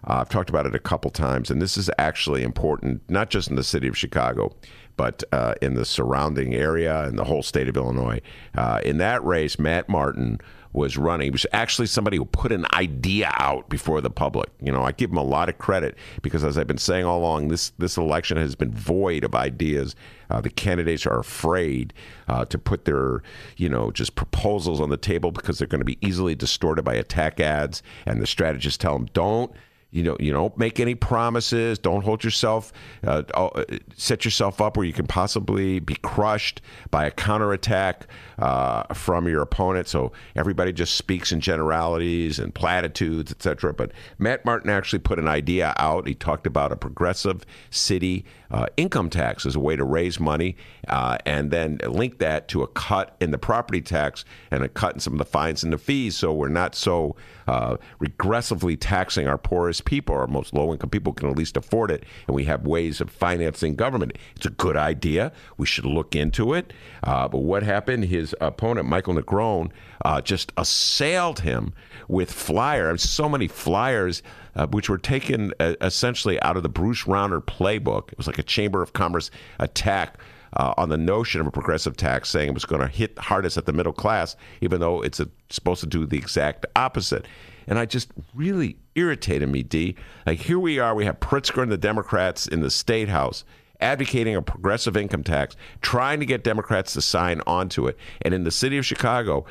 Uh, 0.05 0.19
I've 0.21 0.29
talked 0.29 0.51
about 0.51 0.67
it 0.67 0.75
a 0.75 0.81
couple 0.81 1.11
times, 1.11 1.51
and 1.51 1.61
this 1.61 1.77
is 1.77 1.91
actually 1.99 2.43
important, 2.43 3.03
not 3.09 3.31
just 3.31 3.49
in 3.49 3.57
the 3.57 3.65
city 3.65 3.89
of 3.89 3.97
Chicago, 3.97 4.55
but 4.97 5.23
uh, 5.33 5.55
in 5.61 5.75
the 5.75 5.85
surrounding 5.85 6.55
area 6.55 7.05
and 7.05 7.19
the 7.19 7.25
whole 7.25 7.43
state 7.43 7.69
of 7.69 7.77
Illinois. 7.77 8.21
Uh, 8.57 8.81
in 8.85 8.99
that 8.99 9.25
race, 9.25 9.59
Matt 9.59 9.89
Martin 9.89 10.41
was 10.77 10.99
running. 10.99 11.25
He 11.25 11.31
was 11.31 11.47
actually 11.53 11.87
somebody 11.87 12.19
who 12.19 12.27
put 12.27 12.53
an 12.53 12.67
idea 12.75 13.33
out 13.39 13.69
before 13.71 14.03
the 14.03 14.11
public. 14.11 14.51
You 14.61 14.71
know, 14.71 14.83
I 14.83 14.93
give 14.93 15.11
him 15.11 15.17
a 15.17 15.25
lot 15.25 15.49
of 15.49 15.57
credit 15.57 15.97
because, 16.21 16.45
as 16.45 16.59
I've 16.59 16.67
been 16.67 16.79
saying 16.79 17.07
all 17.07 17.19
along, 17.19 17.49
this 17.49 17.71
this 17.79 17.97
election 17.97 18.37
has 18.37 18.55
been 18.55 18.71
void 18.71 19.25
of 19.25 19.35
ideas. 19.35 19.97
Uh, 20.29 20.41
the 20.41 20.51
candidates 20.51 21.07
are 21.07 21.19
afraid 21.19 21.95
uh, 22.29 22.45
to 22.45 22.59
put 22.59 22.85
their, 22.85 23.23
you 23.57 23.69
know, 23.69 23.91
just 23.91 24.17
proposals 24.17 24.81
on 24.81 24.91
the 24.91 24.97
table 24.97 25.31
because 25.31 25.59
they're 25.59 25.67
going 25.67 25.81
to 25.81 25.85
be 25.85 25.99
easily 26.01 26.35
distorted 26.35 26.83
by 26.83 26.95
attack 26.95 27.41
ads, 27.41 27.83
and 28.05 28.21
the 28.21 28.27
strategists 28.27 28.79
tell 28.79 28.93
them 28.93 29.09
don't 29.15 29.53
you 29.97 30.03
know 30.03 30.17
you 30.21 30.31
don't 30.31 30.57
make 30.59 30.79
any 30.79 30.95
promises. 30.95 31.79
Don't 31.79 32.03
hold 32.03 32.23
yourself 32.23 32.73
uh, 33.05 33.23
uh, 33.33 33.65
set 33.97 34.25
yourself 34.25 34.61
up 34.61 34.77
where 34.77 34.85
you 34.85 34.93
can 34.93 35.07
possibly 35.07 35.81
be 35.81 35.95
crushed 35.97 36.61
by 36.91 37.07
a 37.07 37.11
counterattack 37.11 38.07
uh, 38.39 38.93
from 38.93 39.27
your 39.27 39.41
opponent. 39.41 39.89
So 39.89 40.13
everybody 40.35 40.73
just 40.73 40.97
speaks 40.97 41.33
in 41.33 41.41
generalities 41.41 42.39
and 42.39 42.55
platitudes 42.55 43.33
etc 43.33 43.73
but 43.73 43.93
matt 44.19 44.45
martin 44.45 44.69
actually 44.69 44.99
put 44.99 45.19
an 45.19 45.29
idea 45.29 45.75
out. 45.79 46.07
He 46.07 46.15
talked 46.15 46.47
about 46.47 46.73
a 46.73 46.77
progressive 46.77 47.47
city 47.71 48.25
uh, 48.51 48.67
income 48.77 49.11
tax 49.11 49.47
as 49.47 49.57
a 49.57 49.61
way 49.61 49.77
to 49.77 49.85
raise 49.85 50.21
money 50.21 50.57
uh, 50.89 51.19
and 51.27 51.51
then 51.51 51.79
link 51.89 52.19
that 52.19 52.49
to 52.49 52.63
a 52.63 52.67
cut 52.69 53.17
in 53.21 53.31
the 53.31 53.39
property 53.39 53.81
tax 53.81 54.25
and 54.51 54.63
a 54.63 54.69
cut 54.69 54.95
in 54.95 55.01
some 55.01 55.15
of 55.15 55.19
the 55.19 55.25
fines 55.25 55.63
and 55.63 55.73
the 55.73 55.79
fees 55.79 56.17
so 56.17 56.33
we're 56.33 56.49
not 56.49 56.75
so 56.75 57.17
uh, 57.47 57.77
regressively 58.01 58.77
taxing 58.79 59.27
our 59.29 59.39
poorest 59.39 59.85
people, 59.85 60.15
our 60.15 60.27
most 60.27 60.53
low 60.53 60.73
income 60.73 60.91
people 60.91 61.13
can 61.13 61.29
at 61.29 61.37
least 61.37 61.57
afford 61.57 61.91
it, 61.91 62.05
and 62.27 62.35
we 62.35 62.45
have 62.45 62.67
ways 62.67 63.01
of 63.01 63.11
financing 63.11 63.77
government. 63.77 64.17
It's 64.35 64.47
a 64.47 64.51
good 64.51 64.77
idea. 64.77 65.33
We 65.57 65.67
should 65.67 65.87
look 65.87 66.15
into 66.15 66.55
it. 66.55 66.73
Uh, 67.03 67.29
but 67.29 67.39
what 67.39 67.63
happened? 67.63 68.07
His 68.07 68.35
opponent, 68.41 68.89
Michael 68.89 69.15
Negron, 69.15 69.71
uh, 70.05 70.21
just 70.21 70.53
assailed 70.57 71.41
him 71.41 71.73
with 72.09 72.33
flyers, 72.33 73.03
so 73.03 73.29
many 73.29 73.49
flyers. 73.49 74.23
Uh, 74.57 74.67
which 74.69 74.89
were 74.89 74.97
taken 74.97 75.53
uh, 75.61 75.75
essentially 75.83 76.41
out 76.41 76.57
of 76.57 76.63
the 76.63 76.69
Bruce 76.69 77.05
Rauner 77.05 77.43
playbook. 77.45 78.11
It 78.11 78.17
was 78.17 78.27
like 78.27 78.39
a 78.39 78.43
Chamber 78.43 78.81
of 78.81 78.95
Commerce 78.95 79.31
attack 79.61 80.19
uh, 80.55 80.73
on 80.79 80.89
the 80.89 80.97
notion 80.97 81.43
of 81.43 81.47
a 81.47 81.51
progressive 81.51 81.95
tax, 81.95 82.31
saying 82.31 82.49
it 82.49 82.55
was 82.55 82.65
going 82.65 82.81
to 82.81 82.89
hit 82.89 83.19
hardest 83.19 83.59
at 83.59 83.67
the 83.67 83.75
middle 83.75 83.93
class, 83.93 84.35
even 84.63 84.81
though 84.81 85.03
it's 85.03 85.21
a, 85.21 85.29
supposed 85.51 85.81
to 85.81 85.87
do 85.87 86.07
the 86.07 86.17
exact 86.17 86.65
opposite. 86.75 87.27
And 87.67 87.79
I 87.79 87.85
just 87.85 88.11
really 88.35 88.79
irritated 88.95 89.51
me, 89.51 89.63
D. 89.63 89.95
Like 90.25 90.39
here 90.39 90.59
we 90.59 90.79
are, 90.79 90.95
we 90.95 91.05
have 91.05 91.21
Pritzker 91.21 91.63
and 91.63 91.71
the 91.71 91.77
Democrats 91.77 92.47
in 92.47 92.61
the 92.61 92.71
state 92.71 93.11
house 93.11 93.45
advocating 93.81 94.35
a 94.35 94.43
progressive 94.43 94.97
income 94.97 95.23
tax, 95.23 95.57
trying 95.83 96.21
to 96.21 96.27
get 96.27 96.43
Democrats 96.43 96.95
to 96.95 97.03
sign 97.03 97.43
onto 97.47 97.87
it. 97.87 97.99
And 98.23 98.33
in 98.33 98.45
the 98.45 98.51
city 98.51 98.79
of 98.79 98.87
Chicago, 98.87 99.45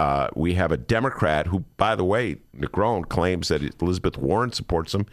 uh, 0.00 0.30
we 0.34 0.54
have 0.54 0.72
a 0.72 0.78
Democrat 0.78 1.48
who, 1.48 1.60
by 1.76 1.94
the 1.94 2.06
way, 2.06 2.36
Negron 2.56 3.06
claims 3.06 3.48
that 3.48 3.82
Elizabeth 3.82 4.16
Warren 4.16 4.50
supports 4.50 4.94
him, 4.94 5.04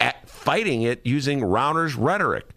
at 0.00 0.26
fighting 0.30 0.80
it 0.80 1.02
using 1.04 1.42
Rauner's 1.42 1.94
rhetoric. 1.94 2.48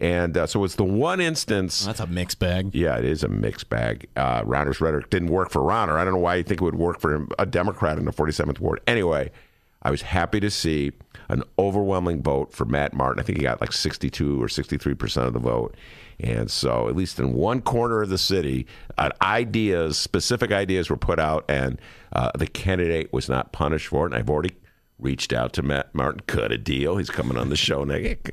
And 0.00 0.34
uh, 0.34 0.46
so 0.46 0.64
it's 0.64 0.76
the 0.76 0.84
one 0.84 1.20
instance. 1.20 1.84
That's 1.84 2.00
a 2.00 2.06
mixed 2.06 2.38
bag. 2.38 2.74
Yeah, 2.74 2.96
it 2.96 3.04
is 3.04 3.22
a 3.22 3.28
mixed 3.28 3.68
bag. 3.68 4.08
Uh, 4.16 4.44
Rauner's 4.44 4.80
rhetoric 4.80 5.10
didn't 5.10 5.28
work 5.28 5.50
for 5.50 5.60
Rauner. 5.60 5.98
I 5.98 6.04
don't 6.04 6.14
know 6.14 6.20
why 6.20 6.36
you 6.36 6.42
think 6.42 6.62
it 6.62 6.64
would 6.64 6.74
work 6.74 7.00
for 7.00 7.14
him, 7.14 7.28
a 7.38 7.44
Democrat 7.44 7.98
in 7.98 8.06
the 8.06 8.12
47th 8.12 8.58
Ward. 8.58 8.80
Anyway, 8.86 9.30
I 9.82 9.90
was 9.90 10.00
happy 10.00 10.40
to 10.40 10.50
see 10.50 10.92
an 11.28 11.42
overwhelming 11.58 12.22
vote 12.22 12.54
for 12.54 12.64
Matt 12.64 12.94
Martin. 12.94 13.20
I 13.20 13.24
think 13.24 13.36
he 13.36 13.44
got 13.44 13.60
like 13.60 13.72
62 13.72 14.42
or 14.42 14.48
63 14.48 14.94
percent 14.94 15.26
of 15.26 15.34
the 15.34 15.38
vote. 15.38 15.76
And 16.18 16.50
so, 16.50 16.88
at 16.88 16.96
least 16.96 17.18
in 17.18 17.34
one 17.34 17.60
corner 17.60 18.02
of 18.02 18.08
the 18.08 18.18
city, 18.18 18.66
uh, 18.96 19.10
ideas, 19.20 19.98
specific 19.98 20.50
ideas 20.50 20.88
were 20.88 20.96
put 20.96 21.18
out, 21.18 21.44
and 21.48 21.78
uh, 22.12 22.30
the 22.34 22.46
candidate 22.46 23.12
was 23.12 23.28
not 23.28 23.52
punished 23.52 23.88
for 23.88 24.06
it. 24.06 24.12
And 24.12 24.14
I've 24.14 24.30
already 24.30 24.54
reached 24.98 25.32
out 25.32 25.52
to 25.54 25.62
Matt 25.62 25.94
Martin, 25.94 26.22
cut 26.26 26.52
a 26.52 26.58
deal. 26.58 26.96
He's 26.96 27.10
coming 27.10 27.36
on 27.36 27.50
the 27.50 27.56
show 27.56 27.84
next. 27.84 28.30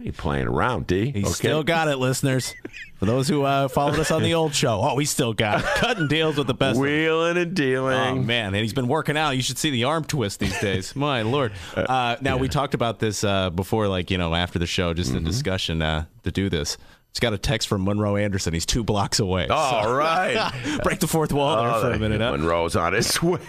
He 0.00 0.12
playing 0.12 0.46
around, 0.46 0.86
D. 0.86 1.10
He's 1.10 1.24
Okay. 1.24 1.32
still 1.34 1.62
got 1.64 1.88
it, 1.88 1.96
listeners. 1.96 2.54
For 2.96 3.06
those 3.06 3.28
who 3.28 3.42
uh, 3.42 3.68
followed 3.68 3.98
us 3.98 4.10
on 4.10 4.22
the 4.22 4.34
old 4.34 4.54
show, 4.54 4.80
oh, 4.82 4.96
he's 4.98 5.10
still 5.10 5.32
got 5.32 5.60
it. 5.60 5.66
Cutting 5.76 6.08
deals 6.08 6.36
with 6.36 6.46
the 6.46 6.54
best. 6.54 6.78
wheeling 6.78 7.36
and 7.36 7.54
dealing. 7.54 7.94
Oh 7.96 8.14
man, 8.16 8.46
and 8.46 8.56
he's 8.56 8.72
been 8.72 8.88
working 8.88 9.16
out. 9.16 9.30
You 9.36 9.42
should 9.42 9.58
see 9.58 9.70
the 9.70 9.84
arm 9.84 10.04
twist 10.04 10.40
these 10.40 10.58
days. 10.60 10.94
My 10.96 11.22
lord. 11.22 11.52
Uh, 11.76 12.16
now 12.20 12.36
we 12.38 12.48
talked 12.48 12.74
about 12.74 12.98
this 13.00 13.22
uh, 13.24 13.50
before, 13.50 13.86
like 13.88 14.10
you 14.10 14.18
know, 14.18 14.34
after 14.34 14.58
the 14.58 14.66
show, 14.66 14.94
just 14.94 15.12
Mm-hmm. 15.12 15.26
a 15.26 15.28
discussion 15.30 15.82
uh, 15.82 16.04
to 16.24 16.30
do 16.30 16.48
this. 16.48 16.76
Just 17.12 17.22
got 17.22 17.32
a 17.32 17.38
text 17.38 17.66
from 17.66 17.84
Monroe 17.84 18.16
Anderson. 18.16 18.52
He's 18.52 18.66
two 18.66 18.84
blocks 18.84 19.18
away. 19.18 19.48
All 19.48 19.92
right. 19.92 20.52
Break 20.84 21.00
the 21.00 21.08
fourth 21.08 21.32
wall 21.32 21.56
there 21.62 21.80
for 21.80 21.90
a 21.90 21.98
minute. 21.98 22.20
Huh? 22.20 22.30
Monroe's 22.32 22.76
on 22.76 22.92
his 22.92 23.20
way. 23.20 23.40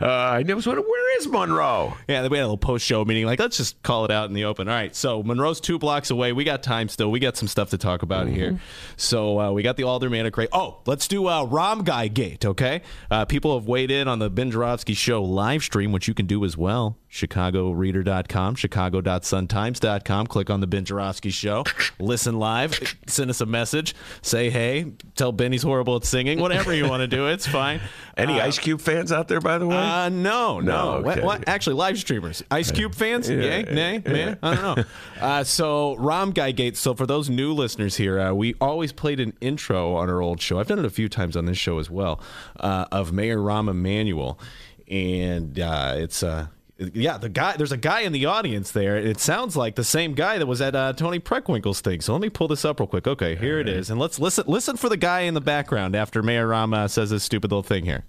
uh, 0.00 0.06
I 0.06 0.42
never. 0.42 0.60
Where 0.60 1.18
is 1.18 1.28
Monroe? 1.28 1.94
Yeah, 2.08 2.26
we 2.26 2.36
had 2.36 2.42
a 2.42 2.46
little 2.46 2.56
post 2.56 2.84
show 2.84 3.04
meeting. 3.04 3.26
Like, 3.26 3.38
let's 3.38 3.56
just 3.58 3.80
call 3.82 4.06
it 4.06 4.10
out 4.10 4.28
in 4.28 4.34
the 4.34 4.44
open. 4.44 4.68
All 4.68 4.74
right. 4.74 4.96
So 4.96 5.22
Monroe's 5.22 5.60
two 5.60 5.78
blocks 5.78 6.10
away. 6.10 6.32
We 6.32 6.42
got 6.42 6.62
time 6.64 6.88
still. 6.88 7.10
We 7.10 7.20
got 7.20 7.36
some 7.36 7.46
stuff 7.46 7.70
to 7.70 7.78
talk 7.78 8.02
about 8.02 8.26
here. 8.26 8.58
So 8.96 9.38
uh, 9.38 9.52
we 9.52 9.62
got 9.62 9.76
the 9.76 9.84
aldermanic 9.84 10.36
rate. 10.36 10.48
Oh, 10.52 10.80
let's 10.86 11.06
do 11.06 11.26
uh, 11.26 11.46
Rahm 11.46 11.84
Guy 11.84 12.08
Gate. 12.08 12.44
Okay. 12.44 12.82
Uh, 13.10 13.24
people 13.24 13.56
have 13.56 13.68
weighed 13.68 13.90
in 13.90 14.08
on 14.08 14.18
the 14.18 14.30
Ben 14.30 14.50
Joravsky 14.50 14.94
show 14.94 15.22
live 15.22 15.62
stream, 15.62 15.92
which 15.92 16.08
you 16.08 16.14
can 16.14 16.26
do 16.26 16.44
as 16.44 16.56
well. 16.56 16.96
ChicagoReader.com, 17.10 18.54
Chicago.suntimes.com. 18.54 20.26
Click 20.26 20.50
on 20.50 20.60
the 20.60 20.66
Ben 20.66 20.84
Joravsky 20.84 21.30
show. 21.30 21.64
Listen 21.98 22.38
live. 22.38 22.69
Send 23.06 23.30
us 23.30 23.40
a 23.40 23.46
message. 23.46 23.94
Say 24.22 24.50
hey. 24.50 24.92
Tell 25.16 25.32
Ben 25.32 25.52
he's 25.52 25.62
horrible 25.62 25.96
at 25.96 26.04
singing. 26.04 26.40
Whatever 26.40 26.74
you 26.74 26.88
want 26.88 27.00
to 27.02 27.06
do. 27.08 27.26
It's 27.28 27.46
fine. 27.46 27.80
Any 28.16 28.40
Ice 28.40 28.58
Cube 28.58 28.80
fans 28.80 29.12
out 29.12 29.28
there, 29.28 29.40
by 29.40 29.58
the 29.58 29.66
way? 29.66 29.76
Uh, 29.76 30.08
no, 30.10 30.60
no. 30.60 30.96
No, 30.96 31.02
What, 31.02 31.18
okay. 31.18 31.26
what- 31.26 31.48
Actually, 31.48 31.76
live 31.76 31.98
streamers. 31.98 32.42
Ice 32.50 32.70
Cube 32.70 32.94
fans? 32.94 33.28
Yay? 33.28 33.62
Nay? 33.64 34.02
Man? 34.04 34.38
I 34.42 34.54
don't 34.54 34.76
know. 34.76 34.84
Uh, 35.20 35.44
so, 35.44 35.96
Rahm 35.98 36.32
Guy 36.32 36.50
Gates. 36.52 36.80
So, 36.80 36.94
for 36.94 37.04
those 37.04 37.28
new 37.28 37.52
listeners 37.52 37.96
here, 37.96 38.18
uh, 38.18 38.32
we 38.32 38.54
always 38.58 38.90
played 38.90 39.20
an 39.20 39.34
intro 39.42 39.94
on 39.94 40.08
our 40.08 40.22
old 40.22 40.40
show. 40.40 40.58
I've 40.58 40.66
done 40.66 40.78
it 40.78 40.86
a 40.86 40.90
few 40.90 41.10
times 41.10 41.36
on 41.36 41.44
this 41.44 41.58
show 41.58 41.78
as 41.78 41.90
well 41.90 42.22
uh, 42.58 42.86
of 42.90 43.12
Mayor 43.12 43.36
Rahm 43.36 43.68
Emanuel. 43.68 44.38
And 44.88 45.60
uh, 45.60 45.94
it's. 45.98 46.22
Uh, 46.22 46.46
yeah, 46.94 47.18
the 47.18 47.28
guy. 47.28 47.56
There's 47.56 47.72
a 47.72 47.76
guy 47.76 48.00
in 48.00 48.12
the 48.12 48.26
audience 48.26 48.70
there. 48.72 48.96
It 48.96 49.20
sounds 49.20 49.56
like 49.56 49.74
the 49.74 49.84
same 49.84 50.14
guy 50.14 50.38
that 50.38 50.46
was 50.46 50.60
at 50.60 50.74
uh, 50.74 50.92
Toni 50.94 51.20
Preckwinkle's 51.20 51.80
thing. 51.80 52.00
So 52.00 52.12
let 52.12 52.22
me 52.22 52.30
pull 52.30 52.48
this 52.48 52.64
up 52.64 52.80
real 52.80 52.86
quick. 52.86 53.06
Okay, 53.06 53.36
here 53.36 53.58
it 53.58 53.68
is, 53.68 53.90
and 53.90 54.00
let's 54.00 54.18
listen. 54.18 54.44
Listen 54.46 54.76
for 54.76 54.88
the 54.88 54.96
guy 54.96 55.20
in 55.20 55.34
the 55.34 55.40
background 55.40 55.94
after 55.94 56.22
Mayor 56.22 56.48
Rahm 56.48 56.74
uh, 56.74 56.88
says 56.88 57.10
this 57.10 57.22
stupid 57.22 57.50
little 57.50 57.62
thing 57.62 57.84
here. 57.84 58.04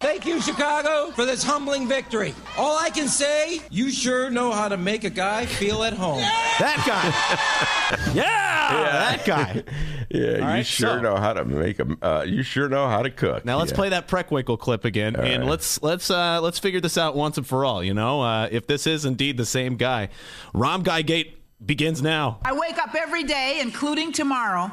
Thank 0.00 0.26
you, 0.26 0.40
Chicago, 0.40 1.10
for 1.10 1.24
this 1.24 1.42
humbling 1.42 1.88
victory. 1.88 2.32
All 2.56 2.78
I 2.78 2.90
can 2.90 3.08
say, 3.08 3.60
you 3.68 3.90
sure 3.90 4.30
know 4.30 4.52
how 4.52 4.68
to 4.68 4.76
make 4.76 5.02
a 5.02 5.10
guy 5.10 5.44
feel 5.44 5.82
at 5.82 5.92
home. 5.92 6.20
That 6.20 6.84
guy. 6.86 7.64
yeah, 8.14 9.14
that 9.16 9.24
guy. 9.24 9.62
yeah, 10.10 10.20
you 10.36 10.40
right, 10.42 10.66
sure 10.66 10.96
so- 10.96 11.00
know 11.00 11.16
how 11.16 11.32
to 11.32 11.44
make 11.44 11.76
them. 11.76 11.98
Uh, 12.02 12.24
you 12.26 12.42
sure 12.42 12.68
know 12.68 12.88
how 12.88 13.02
to 13.02 13.10
cook. 13.10 13.44
Now 13.44 13.58
let's 13.58 13.70
Yeah. 13.70 13.76
play 13.76 13.88
that 13.90 14.08
Preckwinkle 14.08 14.58
clip 14.58 14.84
again, 14.84 15.16
and 15.16 15.46
let's 15.46 15.82
let's 15.82 16.10
uh, 16.10 16.40
let's 16.40 16.58
figure 16.58 16.80
this 16.80 16.98
out 16.98 17.16
once 17.16 17.36
and 17.38 17.46
for 17.46 17.64
all. 17.64 17.82
You 17.82 17.94
know, 17.94 18.20
uh, 18.22 18.48
if 18.50 18.66
this 18.66 18.86
is 18.86 19.04
indeed 19.04 19.36
the 19.36 19.46
same 19.46 19.76
guy, 19.76 20.08
Rahm 20.54 20.82
Guy 20.82 21.02
Gate 21.02 21.38
begins 21.64 22.02
now. 22.02 22.38
I 22.44 22.52
wake 22.52 22.78
up 22.78 22.94
every 22.94 23.24
day, 23.24 23.58
including 23.60 24.12
tomorrow, 24.12 24.70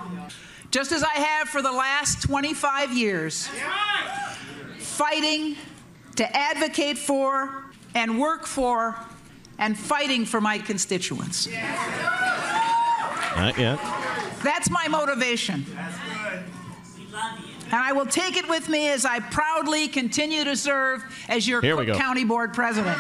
just 0.72 0.92
as 0.92 1.04
I 1.04 1.14
have 1.14 1.50
for 1.50 1.62
the 1.62 1.72
last 1.72 2.22
25 2.24 2.94
years, 2.96 3.50
fighting 4.78 5.56
to 6.16 6.36
advocate 6.36 6.98
for 6.98 7.64
and 7.96 8.20
work 8.20 8.46
for 8.46 8.96
and 9.58 9.78
fighting 9.78 10.26
for 10.26 10.40
my 10.42 10.58
constituents. 10.60 11.48
Not 13.36 13.58
yet. 13.58 13.80
That's 14.44 14.70
my 14.70 14.88
motivation. 14.88 15.66
That's 15.76 15.96
good. 15.98 16.44
And 17.66 17.74
I 17.74 17.94
will 17.94 18.06
take 18.06 18.38
it 18.38 18.48
with 18.48 18.70
me 18.70 18.90
as 18.90 19.06
I 19.06 19.20
proudly 19.20 19.88
continue 19.88 20.44
to 20.44 20.56
serve 20.56 21.04
as 21.28 21.48
your 21.48 21.62
Here 21.62 21.76
we 21.76 21.86
Cook 21.86 21.96
go. 21.96 22.00
County 22.00 22.24
Board 22.24 22.54
President. 22.54 22.96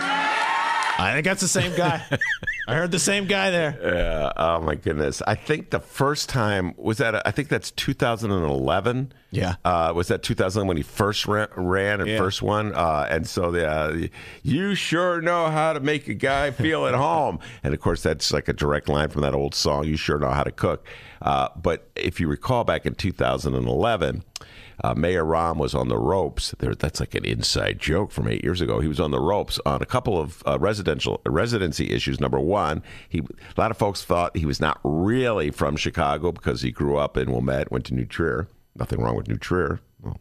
I 0.98 1.12
think 1.13 1.26
that's 1.26 1.41
the 1.41 1.48
same 1.48 1.76
guy. 1.76 2.02
I 2.67 2.74
heard 2.74 2.91
the 2.91 3.00
same 3.00 3.26
guy 3.26 3.52
there. 3.52 3.78
Yeah. 3.82 4.32
Oh 4.36 4.62
my 4.62 4.76
goodness. 4.76 5.21
I 5.28 5.36
think 5.36 5.69
the 5.69 5.80
first 5.80 6.30
time 6.30 6.74
was 6.78 6.98
that. 6.98 7.26
I 7.28 7.32
think 7.32 7.50
that's 7.50 7.69
2011. 7.71 9.12
Yeah. 9.36 9.56
Uh, 9.65 9.91
was 9.95 10.08
that 10.08 10.24
2000 10.24 10.67
when 10.67 10.78
he 10.78 10.84
first 10.84 11.26
ran, 11.28 11.48
ran 11.56 12.02
and 12.02 12.10
Yeah. 12.10 12.17
first 12.17 12.41
won? 12.41 12.74
Uh, 12.74 13.08
and 13.10 13.28
so 13.28 13.52
the, 13.52 13.67
uh, 13.67 13.98
you 14.43 14.76
sure 14.76 15.21
know 15.21 15.50
how 15.50 15.74
to 15.74 15.80
make 15.80 16.08
a 16.08 16.13
guy 16.13 16.52
feel 16.52 16.86
at 16.88 16.95
home. 16.95 17.39
And 17.63 17.74
of 17.74 17.80
course, 17.80 18.02
that's 18.04 18.32
like 18.32 18.48
a 18.48 18.54
direct 18.54 18.88
line 18.89 19.10
from 19.10 19.21
that 19.24 19.34
old 19.34 19.56
song. 19.56 19.86
You 19.86 19.98
sure 19.98 20.19
know 20.19 20.30
how 20.32 20.43
to 20.43 20.52
cook. 20.52 20.86
Uh, 21.21 21.50
but 21.56 21.89
if 21.95 22.19
you 22.19 22.28
recall, 22.28 22.63
back 22.63 22.86
in 22.86 22.95
2011. 22.95 24.24
Uh, 24.84 24.93
Mayor 24.93 25.24
Rahm 25.24 25.56
was 25.56 25.74
on 25.74 25.88
the 25.88 25.98
ropes. 25.98 26.54
There, 26.60 26.76
that's 26.76 27.00
like 27.00 27.15
an 27.15 27.24
inside 27.24 27.80
joke 27.80 28.12
from 28.12 28.28
eight 28.28 28.43
years 28.43 28.60
ago. 28.60 28.82
He 28.82 28.89
was 28.89 29.00
on 29.00 29.12
the 29.12 29.21
ropes 29.21 29.58
on 29.65 29.82
a 29.82 29.86
couple 29.86 30.19
of 30.19 30.43
uh, 30.45 30.60
residential 30.60 31.21
residency 31.26 31.91
issues. 31.91 32.19
Number 32.19 32.41
one, 32.41 32.84
he 33.08 33.19
a 33.19 33.60
lot 33.62 33.71
of 33.71 33.78
folks 33.78 34.04
thought 34.04 34.36
he 34.36 34.45
was 34.45 34.60
not 34.60 34.82
really 34.84 35.50
from 35.50 35.78
Chicago 35.78 36.34
because 36.34 36.62
he 36.62 36.71
grew 36.71 36.98
up 36.98 37.15
in 37.15 37.32
Wilmette, 37.32 37.71
went 37.71 37.86
to 37.86 37.93
New 37.93 38.04
Trier. 38.06 38.50
Nothing 38.76 39.02
wrong 39.02 39.16
with 39.16 39.28
New 39.28 39.38
Trier. 39.38 39.80
Well, 40.02 40.18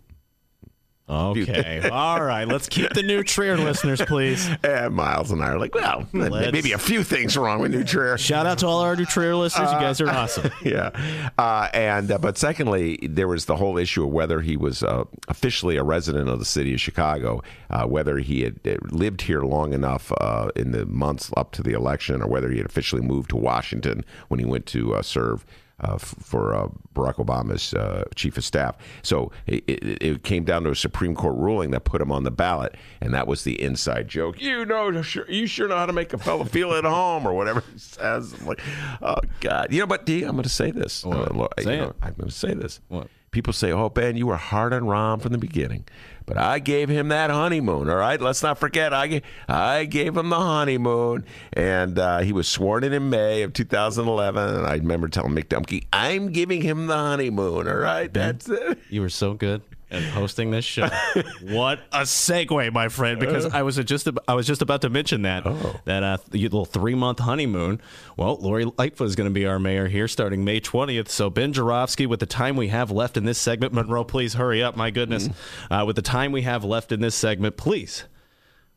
Okay. 1.07 1.87
All 1.93 2.23
right. 2.23 2.49
Let's 2.49 2.67
keep 2.67 2.95
the 2.95 3.03
new 3.03 3.23
Trier 3.23 3.59
listeners, 3.59 4.01
please. 4.01 4.49
and 4.65 4.95
Miles 4.95 5.31
and 5.31 5.45
I 5.45 5.49
are 5.49 5.59
like, 5.59 5.75
well, 5.75 6.07
Let's- 6.15 6.51
maybe 6.53 6.73
a 6.73 6.79
few 6.79 7.03
things 7.05 7.37
wrong 7.37 7.61
with 7.61 7.73
New 7.73 7.85
Trier. 7.85 8.17
Shout 8.17 8.47
out 8.47 8.59
to 8.61 8.67
all 8.67 8.81
our 8.81 8.97
new 8.97 9.05
Trier 9.05 9.35
listeners. 9.35 9.71
You 9.71 9.79
guys 9.81 10.01
are 10.01 10.09
awesome. 10.09 10.51
yeah. 10.63 11.29
Uh, 11.37 11.69
and 11.75 12.11
uh, 12.11 12.17
but 12.17 12.39
secondly, 12.39 12.99
there 13.03 13.29
was 13.29 13.45
the 13.45 13.57
whole 13.57 13.77
issue 13.77 14.03
of 14.05 14.11
whether 14.13 14.41
he 14.41 14.57
was 14.57 14.83
uh, 14.83 15.05
officially 15.29 15.77
a 15.77 15.83
resident 15.83 16.31
of 16.31 16.39
the 16.39 16.45
city 16.47 16.73
of 16.73 16.81
Chicago, 16.81 17.43
uh, 17.69 17.85
whether 17.85 18.17
he 18.19 18.41
had 18.43 18.59
uh, 18.67 18.77
lived 18.91 19.21
here 19.23 19.43
long 19.43 19.75
enough 19.75 20.11
uh, 20.23 20.49
in 20.57 20.73
the 20.73 20.87
months 20.87 21.31
up 21.37 21.53
to 21.53 21.63
the 21.63 21.73
election, 21.75 22.23
or 22.23 22.29
whether 22.29 22.51
he 22.51 22.57
had 22.57 22.67
officially 22.67 23.03
moved 23.03 23.29
to 23.29 23.37
Washington 23.37 24.07
when 24.29 24.41
he 24.41 24.47
went 24.47 24.65
to 24.67 24.95
uh, 24.95 25.03
serve. 25.03 25.45
Uh, 25.81 25.99
for 25.99 26.55
uh, 26.55 26.69
Barack 26.95 27.17
Obama's 27.17 27.75
uh, 27.75 28.05
chief 28.15 28.39
of 28.39 28.45
staff. 28.45 28.77
So 29.03 29.33
it, 29.49 29.65
it, 29.67 30.23
came 30.23 30.45
down 30.45 30.63
to 30.63 30.71
a 30.71 30.77
Supreme 30.77 31.17
Court 31.17 31.35
ruling 31.37 31.73
that 31.73 31.83
put 31.83 32.01
him 32.01 32.13
on 32.13 32.23
the 32.23 32.31
ballot, 32.31 32.77
and 33.01 33.13
that 33.13 33.27
was 33.27 33.43
the 33.43 33.61
inside 33.61 34.07
joke. 34.07 34.41
You 34.41 34.65
know, 34.65 35.03
you 35.29 35.47
sure 35.49 35.67
know 35.67 35.77
how 35.77 35.87
to 35.87 35.93
make 35.93 36.13
a 36.13 36.19
fellow 36.19 36.45
feel 36.45 36.75
at 36.75 36.85
home, 36.85 37.27
or 37.27 37.35
whatever 37.35 37.65
he 37.73 37.79
says. 37.81 38.37
I'm 38.39 38.47
like, 38.47 38.61
oh 39.03 39.17
God, 39.41 39.73
you 39.73 39.81
know. 39.81 39.87
But 39.87 40.07
D, 40.07 40.23
I'm 40.23 40.33
going 40.33 40.45
to 40.45 40.49
say 40.49 40.71
this. 40.71 41.05
Uh, 41.05 41.09
Lo- 41.35 41.49
you 41.59 41.65
know. 41.65 41.93
I'm 42.01 42.15
going 42.15 42.31
to 42.31 42.35
say 42.35 42.55
this. 42.55 42.81
What? 42.87 43.09
People 43.33 43.53
say, 43.53 43.73
"Oh, 43.73 43.89
Ben, 43.89 44.17
you 44.17 44.29
were 44.29 44.37
hard 44.37 44.73
on 44.73 44.83
Rahm 44.83 45.21
from 45.21 45.33
the 45.33 45.39
beginning," 45.39 45.87
but 46.27 46.37
I 46.37 46.59
gave 46.59 46.89
him 46.89 47.09
that 47.09 47.31
honeymoon. 47.31 47.89
All 47.89 47.97
right, 47.97 48.21
let's 48.21 48.43
not 48.43 48.59
forget. 48.59 48.93
I 48.93 49.07
gave, 49.07 49.23
I 49.49 49.85
gave 49.85 50.17
him 50.17 50.31
the 50.31 50.41
honeymoon, 50.41 51.25
and 51.53 51.99
uh, 51.99 52.21
he 52.21 52.33
was 52.33 52.49
sworn 52.49 52.85
in 52.85 52.93
in 52.93 53.11
May 53.11 53.43
of 53.43 53.53
2011. 53.53 54.57
And 54.57 54.67
I 54.67 54.75
remember 54.75 55.09
telling 55.09 55.33
Mick 55.33 55.47
Dumke, 55.47 55.85
"I'm 55.93 56.33
giving 56.33 56.63
him 56.63 56.87
the 56.87 56.97
honeymoon." 56.97 57.69
All 57.69 57.77
right, 57.77 58.13
that's 58.13 58.49
it. 58.49 58.79
You 58.91 59.03
were 59.03 59.09
so 59.11 59.35
good 59.35 59.63
at 59.91 60.03
hosting 60.03 60.51
this 60.51 60.65
show. 60.65 60.89
what 61.43 61.81
a 61.93 62.01
segue, 62.01 62.73
my 62.73 62.89
friend! 62.89 63.21
Because 63.21 63.47
I 63.47 63.63
was 63.63 63.77
just 63.77 64.07
ab- 64.09 64.21
I 64.27 64.35
was 64.35 64.47
just 64.47 64.63
about 64.63 64.83
to 64.83 64.91
mention 64.91 65.23
that 65.23 65.45
that 65.85 66.03
uh, 66.03 66.19
little 66.33 66.65
three 66.65 66.95
month 66.95 67.19
honeymoon. 67.21 67.81
Well, 68.17 68.37
Lori 68.37 68.65
Lightfoot 68.79 69.07
is 69.07 69.17
going 69.17 69.29
to 69.29 69.35
be 69.35 69.47
our 69.47 69.59
mayor 69.59 69.89
here 69.89 70.09
starting 70.09 70.45
May 70.45 70.61
twentieth. 70.61 71.11
So 71.11 71.31
Ben 71.31 71.53
Joravsky, 71.53 72.07
with 72.07 72.21
the 72.21 72.27
time 72.27 72.57
we 72.57 72.69
have 72.69 72.91
left 72.91 73.17
in 73.17 73.25
this 73.25 73.39
segment, 73.39 73.73
Monroe, 73.73 74.05
please 74.05 74.35
hurry 74.35 74.63
up. 74.63 74.77
My 74.77 74.91
goodness, 74.91 75.29
uh, 75.71 75.85
with 75.87 75.97
the 75.97 76.03
time 76.03 76.33
we 76.33 76.43
have 76.43 76.65
left 76.65 76.91
in 76.93 77.01
this 77.01 77.15
segment, 77.15 77.57
please. 77.57 78.05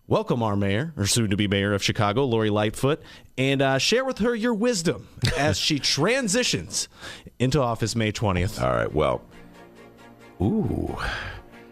welcome 0.08 0.42
our 0.42 0.56
mayor, 0.56 0.94
or 0.96 1.06
soon 1.06 1.30
to 1.30 1.36
be 1.36 1.48
mayor 1.48 1.74
of 1.74 1.84
Chicago, 1.84 2.24
Lori 2.24 2.50
Lightfoot, 2.50 3.02
and 3.38 3.62
uh, 3.62 3.78
share 3.78 4.06
with 4.06 4.20
her 4.20 4.34
your 4.36 4.54
wisdom 4.54 5.08
as 5.38 5.58
she 5.58 5.80
transitions 5.96 6.88
into 7.40 7.62
office 7.62 7.96
May 7.96 8.12
20th. 8.12 8.62
All 8.62 8.74
right. 8.74 8.92
Well, 8.94 9.22
ooh, 10.42 10.98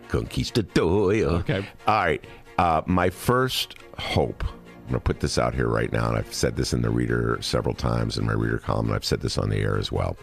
conquistador. 0.07 1.13
Okay. 1.13 1.67
All 1.87 1.95
right. 1.95 2.23
Uh, 2.57 2.81
my 2.85 3.09
first 3.09 3.75
hope. 3.97 4.43
I'm 4.43 4.91
going 4.91 5.01
to 5.01 5.03
put 5.03 5.19
this 5.19 5.39
out 5.39 5.55
here 5.55 5.67
right 5.67 5.91
now, 5.91 6.09
and 6.09 6.15
I've 6.15 6.31
said 6.31 6.55
this 6.55 6.71
in 6.71 6.83
the 6.83 6.91
reader 6.91 7.39
several 7.41 7.73
times 7.73 8.19
in 8.19 8.25
my 8.27 8.33
reader 8.33 8.59
column, 8.59 8.85
and 8.85 8.95
I've 8.95 9.03
said 9.03 9.19
this 9.21 9.35
on 9.35 9.49
the 9.49 9.57
air 9.57 9.79
as 9.79 9.91
well. 9.91 10.15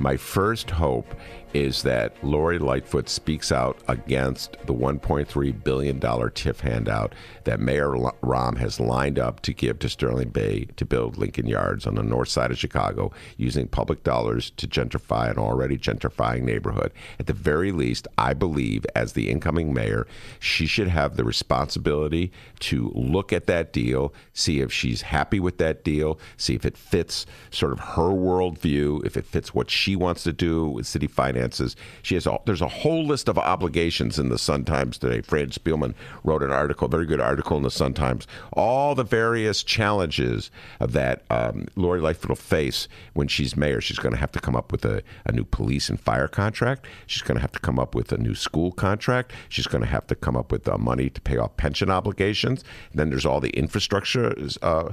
My 0.00 0.16
first 0.16 0.70
hope 0.70 1.14
is 1.54 1.82
that 1.82 2.12
Lori 2.24 2.58
Lightfoot 2.58 3.08
speaks 3.08 3.50
out 3.50 3.78
against 3.88 4.52
the 4.66 4.74
$1.3 4.74 5.64
billion 5.64 6.00
TIF 6.00 6.60
handout 6.60 7.14
that 7.44 7.60
Mayor 7.60 7.88
Rahm 8.22 8.58
has 8.58 8.78
lined 8.78 9.18
up 9.18 9.40
to 9.40 9.52
give 9.52 9.78
to 9.78 9.88
Sterling 9.88 10.28
Bay 10.30 10.66
to 10.76 10.84
build 10.84 11.16
Lincoln 11.16 11.46
Yards 11.46 11.86
on 11.86 11.94
the 11.94 12.02
north 12.02 12.28
side 12.28 12.50
of 12.50 12.58
Chicago 12.58 13.12
using 13.36 13.66
public 13.66 14.04
dollars 14.04 14.50
to 14.56 14.66
gentrify 14.66 15.30
an 15.30 15.38
already 15.38 15.78
gentrifying 15.78 16.42
neighborhood. 16.42 16.92
At 17.18 17.26
the 17.26 17.32
very 17.32 17.72
least, 17.72 18.06
I 18.18 18.34
believe, 18.34 18.84
as 18.94 19.14
the 19.14 19.30
incoming 19.30 19.72
mayor, 19.72 20.06
she 20.38 20.66
should 20.66 20.88
have 20.88 21.16
the 21.16 21.24
responsibility 21.24 22.30
to 22.60 22.92
look 22.94 23.32
at 23.32 23.46
that 23.46 23.72
deal, 23.72 24.12
see 24.32 24.60
if 24.60 24.72
she's 24.72 25.02
happy 25.02 25.40
with 25.40 25.58
that 25.58 25.84
deal, 25.84 26.18
see 26.36 26.54
if 26.54 26.64
it 26.66 26.76
fits 26.76 27.24
sort 27.50 27.72
of 27.72 27.80
her 27.80 28.10
worldview, 28.10 29.04
if 29.06 29.16
it 29.16 29.24
fits 29.24 29.54
what 29.54 29.70
she 29.70 29.96
wants 29.96 30.22
to 30.24 30.32
do 30.32 30.68
with 30.68 30.86
city 30.86 31.06
finance 31.06 31.37
finances. 31.38 31.76
She 32.02 32.14
has 32.14 32.26
a, 32.26 32.38
there's 32.44 32.60
a 32.60 32.68
whole 32.68 33.04
list 33.04 33.28
of 33.28 33.38
obligations 33.38 34.18
in 34.18 34.28
the 34.28 34.38
Sun 34.38 34.64
Times 34.64 34.98
today. 34.98 35.20
Fred 35.20 35.50
Spielman 35.50 35.94
wrote 36.24 36.42
an 36.42 36.50
article, 36.50 36.88
very 36.88 37.06
good 37.06 37.20
article 37.20 37.56
in 37.56 37.62
the 37.62 37.70
Sun 37.70 37.94
Times, 37.94 38.26
all 38.52 38.94
the 38.94 39.04
various 39.04 39.62
challenges 39.62 40.50
that 40.80 41.22
um, 41.30 41.66
Lori 41.76 42.00
Lightfoot 42.00 42.30
will 42.30 42.36
face 42.36 42.88
when 43.14 43.28
she's 43.28 43.56
mayor. 43.56 43.80
She's 43.80 43.98
going 43.98 44.14
to 44.14 44.20
have 44.20 44.32
to 44.32 44.40
come 44.40 44.56
up 44.56 44.72
with 44.72 44.84
a, 44.84 45.02
a 45.24 45.32
new 45.32 45.44
police 45.44 45.88
and 45.88 46.00
fire 46.00 46.28
contract. 46.28 46.86
She's 47.06 47.22
going 47.22 47.36
to 47.36 47.42
have 47.42 47.52
to 47.52 47.60
come 47.60 47.78
up 47.78 47.94
with 47.94 48.12
a 48.12 48.18
new 48.18 48.34
school 48.34 48.72
contract. 48.72 49.32
She's 49.48 49.66
going 49.66 49.82
to 49.82 49.88
have 49.88 50.06
to 50.08 50.14
come 50.14 50.36
up 50.36 50.50
with 50.50 50.68
uh, 50.68 50.76
money 50.78 51.10
to 51.10 51.20
pay 51.20 51.36
off 51.36 51.56
pension 51.56 51.90
obligations. 51.90 52.64
And 52.90 52.98
then 52.98 53.10
there's 53.10 53.26
all 53.26 53.40
the 53.40 53.50
infrastructure. 53.50 54.34
Uh, 54.62 54.92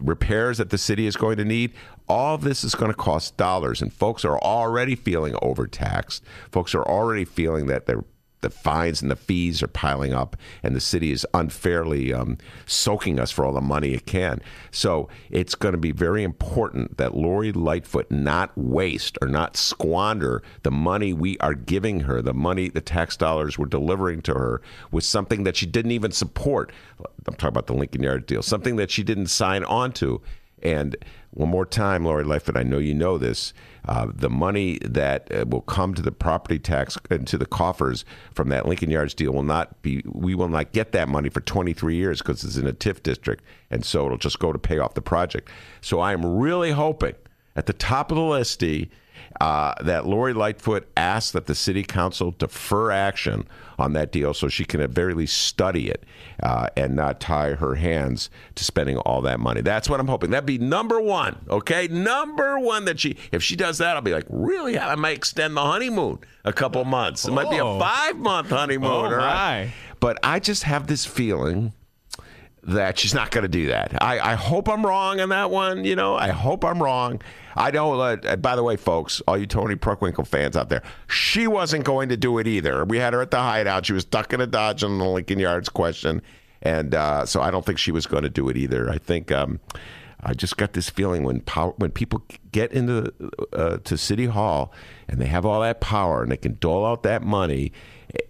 repairs 0.00 0.58
that 0.58 0.70
the 0.70 0.78
city 0.78 1.06
is 1.06 1.16
going 1.16 1.36
to 1.36 1.44
need. 1.44 1.72
All 2.08 2.38
this 2.38 2.64
is 2.64 2.74
going 2.74 2.90
to 2.90 2.96
cost 2.96 3.36
dollars, 3.36 3.80
and 3.80 3.92
folks 3.92 4.24
are 4.24 4.38
already 4.38 4.94
feeling 4.94 5.34
overtaxed. 5.40 6.22
Folks 6.50 6.74
are 6.74 6.82
already 6.82 7.24
feeling 7.24 7.66
that 7.66 7.86
they're 7.86 8.04
the 8.42 8.50
fines 8.50 9.00
and 9.02 9.10
the 9.10 9.16
fees 9.16 9.62
are 9.62 9.68
piling 9.68 10.12
up, 10.12 10.36
and 10.62 10.76
the 10.76 10.80
city 10.80 11.10
is 11.10 11.26
unfairly 11.32 12.12
um, 12.12 12.38
soaking 12.66 13.18
us 13.18 13.30
for 13.30 13.44
all 13.44 13.52
the 13.52 13.60
money 13.60 13.94
it 13.94 14.06
can. 14.06 14.40
So 14.70 15.08
it's 15.30 15.54
going 15.54 15.72
to 15.72 15.78
be 15.78 15.92
very 15.92 16.22
important 16.22 16.98
that 16.98 17.14
Lori 17.14 17.52
Lightfoot 17.52 18.10
not 18.10 18.56
waste 18.56 19.16
or 19.22 19.28
not 19.28 19.56
squander 19.56 20.42
the 20.62 20.70
money 20.70 21.12
we 21.12 21.38
are 21.38 21.54
giving 21.54 22.00
her, 22.00 22.20
the 22.20 22.34
money, 22.34 22.68
the 22.68 22.80
tax 22.80 23.16
dollars 23.16 23.58
we're 23.58 23.66
delivering 23.66 24.22
to 24.22 24.34
her, 24.34 24.60
with 24.90 25.04
something 25.04 25.44
that 25.44 25.56
she 25.56 25.66
didn't 25.66 25.92
even 25.92 26.12
support. 26.12 26.72
I'm 27.26 27.34
talking 27.34 27.48
about 27.48 27.66
the 27.66 27.74
Lincoln 27.74 28.02
Yard 28.02 28.26
deal, 28.26 28.42
something 28.42 28.76
that 28.76 28.90
she 28.90 29.02
didn't 29.02 29.28
sign 29.28 29.64
on 29.64 29.92
to. 29.94 30.20
And 30.62 30.96
one 31.30 31.48
more 31.48 31.66
time, 31.66 32.04
Lori 32.04 32.24
Lightfoot, 32.24 32.56
I 32.56 32.62
know 32.62 32.78
you 32.78 32.94
know 32.94 33.18
this. 33.18 33.52
Uh, 33.86 34.06
the 34.14 34.30
money 34.30 34.78
that 34.82 35.28
uh, 35.34 35.44
will 35.48 35.62
come 35.62 35.92
to 35.94 36.02
the 36.02 36.12
property 36.12 36.58
tax 36.58 36.96
into 37.10 37.36
the 37.36 37.46
coffers 37.46 38.04
from 38.32 38.48
that 38.48 38.66
Lincoln 38.66 38.90
Yards 38.90 39.12
deal 39.12 39.32
will 39.32 39.42
not 39.42 39.82
be. 39.82 40.02
We 40.06 40.34
will 40.34 40.48
not 40.48 40.72
get 40.72 40.92
that 40.92 41.08
money 41.08 41.28
for 41.28 41.40
23 41.40 41.96
years 41.96 42.18
because 42.18 42.44
it's 42.44 42.56
in 42.56 42.66
a 42.66 42.72
TIF 42.72 43.02
district, 43.02 43.44
and 43.70 43.84
so 43.84 44.06
it'll 44.06 44.18
just 44.18 44.38
go 44.38 44.52
to 44.52 44.58
pay 44.58 44.78
off 44.78 44.94
the 44.94 45.02
project. 45.02 45.50
So 45.80 45.98
I 45.98 46.12
am 46.12 46.24
really 46.24 46.70
hoping 46.70 47.14
at 47.56 47.66
the 47.66 47.72
top 47.72 48.10
of 48.10 48.16
the 48.16 48.22
list, 48.22 48.52
Steve, 48.52 48.88
uh, 49.40 49.74
that 49.82 50.06
Lori 50.06 50.32
Lightfoot 50.32 50.88
asked 50.96 51.32
that 51.32 51.46
the 51.46 51.54
city 51.54 51.82
council 51.82 52.34
defer 52.38 52.90
action 52.90 53.46
on 53.78 53.92
that 53.94 54.12
deal 54.12 54.34
so 54.34 54.48
she 54.48 54.64
can 54.64 54.80
at 54.80 54.90
very 54.90 55.14
least 55.14 55.36
study 55.42 55.88
it 55.88 56.04
uh, 56.42 56.68
and 56.76 56.94
not 56.94 57.18
tie 57.20 57.54
her 57.54 57.74
hands 57.76 58.30
to 58.54 58.64
spending 58.64 58.96
all 58.98 59.20
that 59.22 59.40
money. 59.40 59.60
That's 59.60 59.88
what 59.88 59.98
I'm 60.00 60.06
hoping. 60.08 60.30
That'd 60.30 60.46
be 60.46 60.58
number 60.58 61.00
one, 61.00 61.36
okay? 61.48 61.88
Number 61.88 62.58
one 62.58 62.84
that 62.84 63.00
she, 63.00 63.16
if 63.32 63.42
she 63.42 63.56
does 63.56 63.78
that, 63.78 63.96
I'll 63.96 64.02
be 64.02 64.12
like, 64.12 64.26
really? 64.28 64.78
I 64.78 64.94
might 64.94 65.16
extend 65.16 65.56
the 65.56 65.62
honeymoon 65.62 66.18
a 66.44 66.52
couple 66.52 66.84
months. 66.84 67.24
It 67.26 67.32
might 67.32 67.50
be 67.50 67.56
a 67.58 67.64
Oh. 67.64 67.78
five 67.78 68.16
month 68.18 68.50
honeymoon. 68.50 68.90
Oh, 68.90 69.04
all 69.04 69.10
right? 69.14 69.72
But 70.00 70.18
I 70.22 70.38
just 70.40 70.64
have 70.64 70.86
this 70.86 71.04
feeling 71.04 71.72
that 72.64 72.98
she's 72.98 73.14
not 73.14 73.30
going 73.30 73.42
to 73.42 73.48
do 73.48 73.68
that. 73.68 74.00
I, 74.02 74.32
I 74.32 74.34
hope 74.34 74.68
I'm 74.68 74.86
wrong 74.86 75.20
on 75.20 75.30
that 75.30 75.50
one. 75.50 75.84
You 75.84 75.96
know, 75.96 76.14
I 76.14 76.28
hope 76.28 76.64
I'm 76.64 76.82
wrong. 76.82 77.20
I 77.56 77.70
don't. 77.70 78.24
Uh, 78.24 78.36
by 78.36 78.56
the 78.56 78.62
way, 78.62 78.76
folks, 78.76 79.20
all 79.26 79.36
you 79.36 79.46
Toni 79.46 79.74
Preckwinkle 79.74 80.26
fans 80.26 80.56
out 80.56 80.68
there, 80.68 80.82
she 81.08 81.46
wasn't 81.46 81.84
going 81.84 82.08
to 82.10 82.16
do 82.16 82.38
it 82.38 82.46
either. 82.46 82.84
We 82.84 82.98
had 82.98 83.12
her 83.12 83.20
at 83.20 83.30
the 83.30 83.40
hideout. 83.40 83.86
She 83.86 83.92
was 83.92 84.04
ducking 84.04 84.40
a 84.40 84.46
dodge 84.46 84.84
on 84.84 84.98
the 84.98 85.04
Lincoln 85.04 85.38
Yards 85.38 85.68
question, 85.68 86.22
and 86.62 86.94
uh, 86.94 87.26
so 87.26 87.42
I 87.42 87.50
don't 87.50 87.66
think 87.66 87.78
she 87.78 87.90
was 87.92 88.06
going 88.06 88.22
to 88.22 88.30
do 88.30 88.48
it 88.48 88.56
either. 88.56 88.88
I 88.90 88.98
think. 88.98 89.32
Um, 89.32 89.60
I 90.24 90.34
just 90.34 90.56
got 90.56 90.72
this 90.72 90.88
feeling 90.88 91.24
when 91.24 91.40
power, 91.40 91.72
when 91.78 91.90
people 91.90 92.22
get 92.52 92.70
into 92.70 93.12
uh, 93.52 93.78
to 93.78 93.98
City 93.98 94.26
Hall 94.26 94.72
and 95.08 95.20
they 95.20 95.26
have 95.26 95.44
all 95.44 95.60
that 95.62 95.80
power 95.80 96.22
and 96.22 96.30
they 96.30 96.36
can 96.36 96.58
dole 96.60 96.86
out 96.86 97.02
that 97.02 97.22
money, 97.24 97.72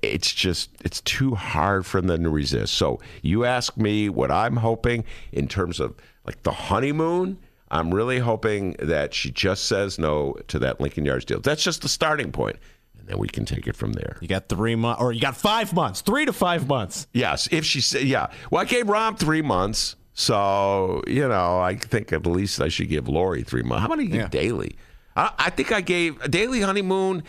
it's 0.02 0.32
just 0.32 0.70
it's 0.84 1.00
too 1.02 1.34
hard 1.34 1.86
for 1.86 2.00
them 2.00 2.22
to 2.24 2.30
resist. 2.30 2.74
So 2.74 3.00
you 3.22 3.44
ask 3.44 3.76
me 3.76 4.08
what 4.08 4.30
I'm 4.30 4.56
hoping 4.56 5.04
in 5.32 5.48
terms 5.48 5.80
of 5.80 5.94
like 6.24 6.42
the 6.42 6.52
honeymoon. 6.52 7.38
I'm 7.70 7.92
really 7.92 8.18
hoping 8.18 8.76
that 8.80 9.14
she 9.14 9.30
just 9.30 9.64
says 9.64 9.98
no 9.98 10.36
to 10.48 10.58
that 10.58 10.80
Lincoln 10.80 11.04
Yards 11.06 11.24
deal. 11.24 11.40
That's 11.40 11.64
just 11.64 11.80
the 11.82 11.88
starting 11.88 12.30
point, 12.30 12.56
and 12.98 13.08
then 13.08 13.18
we 13.18 13.28
can 13.28 13.46
take 13.46 13.66
it 13.66 13.74
from 13.74 13.94
there. 13.94 14.18
You 14.20 14.28
got 14.28 14.48
three 14.48 14.74
months, 14.74 15.00
or 15.00 15.10
you 15.10 15.20
got 15.20 15.36
five 15.36 15.72
months, 15.72 16.02
three 16.02 16.26
to 16.26 16.34
five 16.34 16.68
months. 16.68 17.06
Yes, 17.14 17.48
if 17.50 17.64
she 17.64 17.80
said, 17.80 18.02
yeah. 18.02 18.26
Well, 18.50 18.60
I 18.60 18.66
gave 18.66 18.86
Rahm 18.86 19.18
three 19.18 19.40
months, 19.40 19.96
so 20.12 21.02
you 21.06 21.26
know, 21.26 21.60
I 21.60 21.76
think 21.76 22.12
at 22.12 22.26
least 22.26 22.60
I 22.60 22.68
should 22.68 22.90
give 22.90 23.08
Lori 23.08 23.42
three 23.42 23.62
months. 23.62 23.86
How 23.88 23.96
give 23.96 24.10
Yeah. 24.14 24.28
Daley? 24.28 24.76
I, 25.16 25.32
I 25.38 25.50
think 25.50 25.72
I 25.72 25.80
gave 25.80 26.30
Daley 26.30 26.60
Honeymoon 26.60 27.24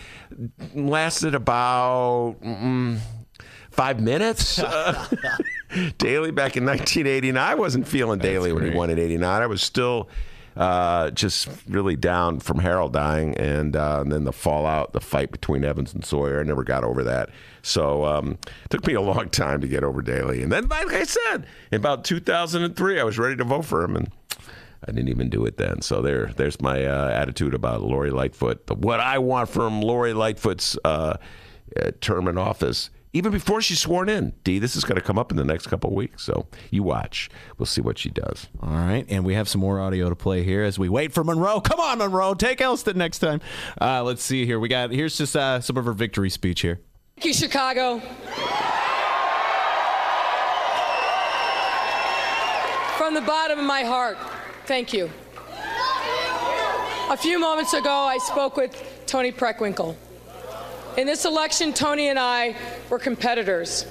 lasted 0.74 1.36
about 1.36 2.38
mm, 2.42 3.00
five 3.72 4.02
minutes. 4.02 4.60
Uh, 5.74 5.88
Daley 5.98 6.30
back 6.30 6.56
in 6.56 6.66
1989, 6.68 7.36
I 7.36 7.56
wasn't 7.56 7.88
feeling 7.88 8.20
Daley 8.20 8.54
when 8.54 8.64
he 8.64 8.70
won 8.70 8.92
in 8.92 9.00
'89. 9.00 9.42
I 9.42 9.48
was 9.48 9.62
still. 9.64 10.10
Uh, 10.56 11.10
just 11.10 11.50
really 11.68 11.96
down 11.96 12.40
from 12.40 12.60
Harold 12.60 12.94
dying, 12.94 13.36
and, 13.38 13.76
uh, 13.76 14.02
and 14.02 14.12
then 14.12 14.24
the 14.24 14.32
fallout, 14.32 14.94
the 14.94 15.02
fight 15.02 15.32
between 15.32 15.64
Evans 15.64 15.96
and 15.96 16.06
Sawyer. 16.06 16.40
I 16.40 16.44
never 16.44 16.64
got 16.64 16.84
over 16.84 17.04
that. 17.06 17.30
So 17.64 18.06
um, 18.06 18.38
it 18.66 18.70
took 18.70 18.86
me 18.86 18.94
a 18.94 19.02
long 19.02 19.30
time 19.30 19.62
to 19.62 19.68
get 19.68 19.84
over 19.84 20.04
Daley. 20.04 20.44
And 20.44 20.52
then, 20.52 20.68
like 20.68 20.94
I 20.94 21.06
said, 21.06 21.48
in 21.72 21.78
about 21.78 22.04
2003, 22.04 23.00
I 23.00 23.04
was 23.04 23.18
ready 23.18 23.36
to 23.38 23.44
vote 23.44 23.66
for 23.66 23.84
him, 23.84 23.96
and 23.96 24.12
I 24.88 24.92
didn't 24.92 25.10
even 25.10 25.30
do 25.30 25.46
it 25.46 25.58
then. 25.58 25.82
So 25.82 26.02
there, 26.02 26.28
there's 26.36 26.60
my 26.62 26.86
uh, 26.86 27.10
attitude 27.10 27.54
about 27.54 27.82
Lori 27.82 28.12
Lightfoot. 28.12 28.66
But 28.66 28.80
what 28.80 29.00
I 29.00 29.18
want 29.18 29.50
from 29.50 29.82
Lori 29.82 30.14
Lightfoot's 30.14 30.78
uh, 30.84 31.18
uh, 31.80 31.92
term 32.02 32.28
in 32.28 32.38
office, 32.38 32.90
even 33.14 33.32
before 33.32 33.62
she's 33.62 33.80
sworn 33.80 34.10
in, 34.10 34.34
D, 34.44 34.60
this 34.60 34.76
is 34.76 34.84
going 34.84 34.96
to 34.96 35.02
come 35.02 35.20
up 35.20 35.32
in 35.32 35.38
the 35.38 35.44
next 35.44 35.68
couple 35.68 35.92
of 35.92 35.96
weeks. 35.96 36.24
So 36.24 36.48
you 36.72 36.84
watch. 36.84 37.30
We'll 37.58 37.68
see 37.68 37.82
what 37.82 37.98
she 37.98 38.10
does. 38.10 38.48
All 38.62 38.72
right, 38.72 39.06
and 39.08 39.24
we 39.24 39.36
have 39.36 39.48
some 39.48 39.62
more 39.62 39.80
audio 39.80 40.10
to 40.10 40.16
play 40.16 40.44
here 40.44 40.64
as 40.64 40.80
we 40.80 40.90
wait 40.90 41.14
for 41.14 41.24
Monroe. 41.24 41.62
Come 41.62 41.80
on, 41.80 42.00
Monroe, 42.00 42.34
take 42.34 42.60
Elston 42.60 42.98
next 42.98 43.20
time. 43.20 43.40
Uh, 43.80 44.04
let's 44.04 44.24
see 44.24 44.46
here. 44.46 44.60
We 44.60 44.68
got 44.68 44.92
here's 44.92 45.18
just 45.18 45.36
uh, 45.36 45.62
some 45.62 45.78
of 45.78 45.86
her 45.86 45.94
victory 45.94 46.30
speech 46.32 46.62
here. 46.62 46.82
Thank 47.16 47.26
you, 47.26 47.34
Chicago. 47.34 48.02
From 52.98 53.14
the 53.14 53.22
bottom 53.22 53.60
of 53.60 53.66
my 53.66 53.84
heart, 53.84 54.18
thank 54.66 54.94
you. 54.94 55.10
A 57.10 57.18
few 57.18 57.40
moments 57.40 57.74
ago, 57.74 57.92
I 57.92 58.18
spoke 58.18 58.56
with 58.58 59.04
Toni 59.06 59.32
Preckwinkle. 59.32 59.96
In 60.98 61.06
this 61.06 61.26
election, 61.26 61.74
Toni 61.74 62.08
and 62.08 62.18
I 62.18 62.56
were 62.90 63.00
competitors, 63.00 63.86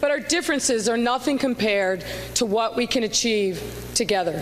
but 0.00 0.10
our 0.10 0.20
differences 0.20 0.88
are 0.88 0.96
nothing 0.96 1.38
compared 1.38 2.04
to 2.34 2.46
what 2.46 2.76
we 2.76 2.86
can 2.86 3.04
achieve 3.04 3.62
together. 3.94 4.38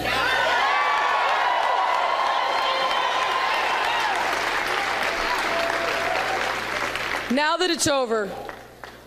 Now 7.30 7.58
that 7.58 7.68
it's 7.70 7.86
over, 7.86 8.30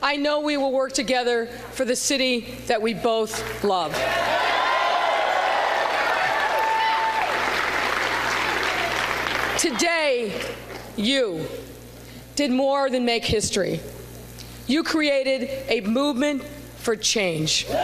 I 0.01 0.16
know 0.16 0.41
we 0.41 0.57
will 0.57 0.72
work 0.72 0.93
together 0.93 1.47
for 1.72 1.86
the 1.86 1.95
city 1.95 2.59
that 2.68 2.82
we 2.82 2.93
both 2.93 3.64
love. 3.64 3.93
Today, 9.62 10.34
you 10.97 11.45
did 12.36 12.49
more 12.49 12.89
than 12.89 13.05
make 13.05 13.24
history. 13.24 13.80
You 14.66 14.82
created 14.82 15.47
a 15.70 15.82
movement 15.82 16.43
for 16.78 16.95
change. 16.95 17.68
You 17.70 17.76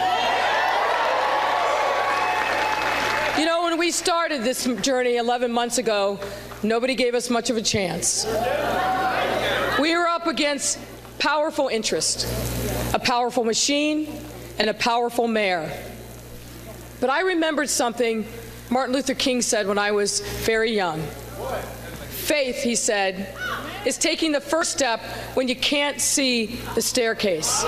know, 3.46 3.62
when 3.62 3.78
we 3.78 3.92
started 3.92 4.42
this 4.42 4.64
journey 4.80 5.18
11 5.18 5.52
months 5.52 5.78
ago, 5.78 6.18
nobody 6.64 6.96
gave 6.96 7.14
us 7.14 7.30
much 7.30 7.48
of 7.48 7.56
a 7.56 7.62
chance. 7.62 8.24
We 9.78 9.96
were 9.96 10.08
up 10.08 10.26
against 10.26 10.80
powerful 11.20 11.68
interest, 11.68 12.26
a 12.92 12.98
powerful 12.98 13.44
machine, 13.44 14.20
and 14.58 14.68
a 14.68 14.74
powerful 14.74 15.28
mayor. 15.28 15.70
But 17.00 17.10
I 17.10 17.20
remembered 17.20 17.68
something 17.68 18.26
Martin 18.68 18.96
Luther 18.96 19.14
King 19.14 19.42
said 19.42 19.68
when 19.68 19.78
I 19.78 19.92
was 19.92 20.22
very 20.44 20.74
young. 20.74 21.00
Faith, 22.08 22.62
he 22.62 22.74
said, 22.74 23.34
is 23.86 23.96
taking 23.96 24.32
the 24.32 24.40
first 24.40 24.72
step 24.72 25.00
when 25.34 25.48
you 25.48 25.56
can't 25.56 26.00
see 26.00 26.46
the 26.74 26.82
staircase. 26.82 27.64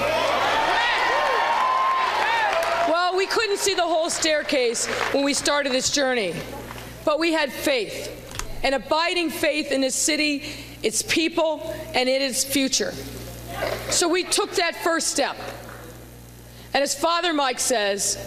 Well, 2.88 3.16
we 3.16 3.26
couldn't 3.26 3.58
see 3.58 3.74
the 3.74 3.82
whole 3.82 4.10
staircase 4.10 4.86
when 5.12 5.24
we 5.24 5.32
started 5.34 5.72
this 5.72 5.90
journey, 5.90 6.34
but 7.04 7.18
we 7.18 7.32
had 7.32 7.52
faith, 7.52 8.10
an 8.62 8.74
abiding 8.74 9.30
faith 9.30 9.72
in 9.72 9.80
this 9.80 9.94
city, 9.94 10.44
its 10.82 11.02
people, 11.02 11.74
and 11.94 12.08
in 12.08 12.20
its 12.20 12.44
future. 12.44 12.92
So 13.90 14.08
we 14.08 14.24
took 14.24 14.52
that 14.52 14.76
first 14.76 15.08
step. 15.08 15.36
And 16.74 16.82
as 16.82 16.94
Father 16.94 17.32
Mike 17.32 17.60
says, 17.60 18.18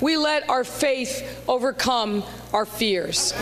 we 0.00 0.16
let 0.16 0.48
our 0.48 0.64
faith 0.64 1.44
overcome 1.48 2.22
our 2.52 2.64
fears. 2.64 3.32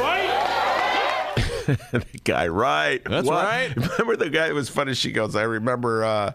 the 1.92 2.04
guy, 2.24 2.48
right? 2.48 3.02
That's 3.04 3.26
What? 3.26 3.44
right. 3.44 3.74
Remember 3.98 4.16
the 4.16 4.30
guy? 4.30 4.48
It 4.48 4.54
was 4.54 4.68
funny. 4.68 4.94
She 4.94 5.12
goes, 5.12 5.34
I 5.36 5.42
remember 5.42 6.04
uh, 6.04 6.32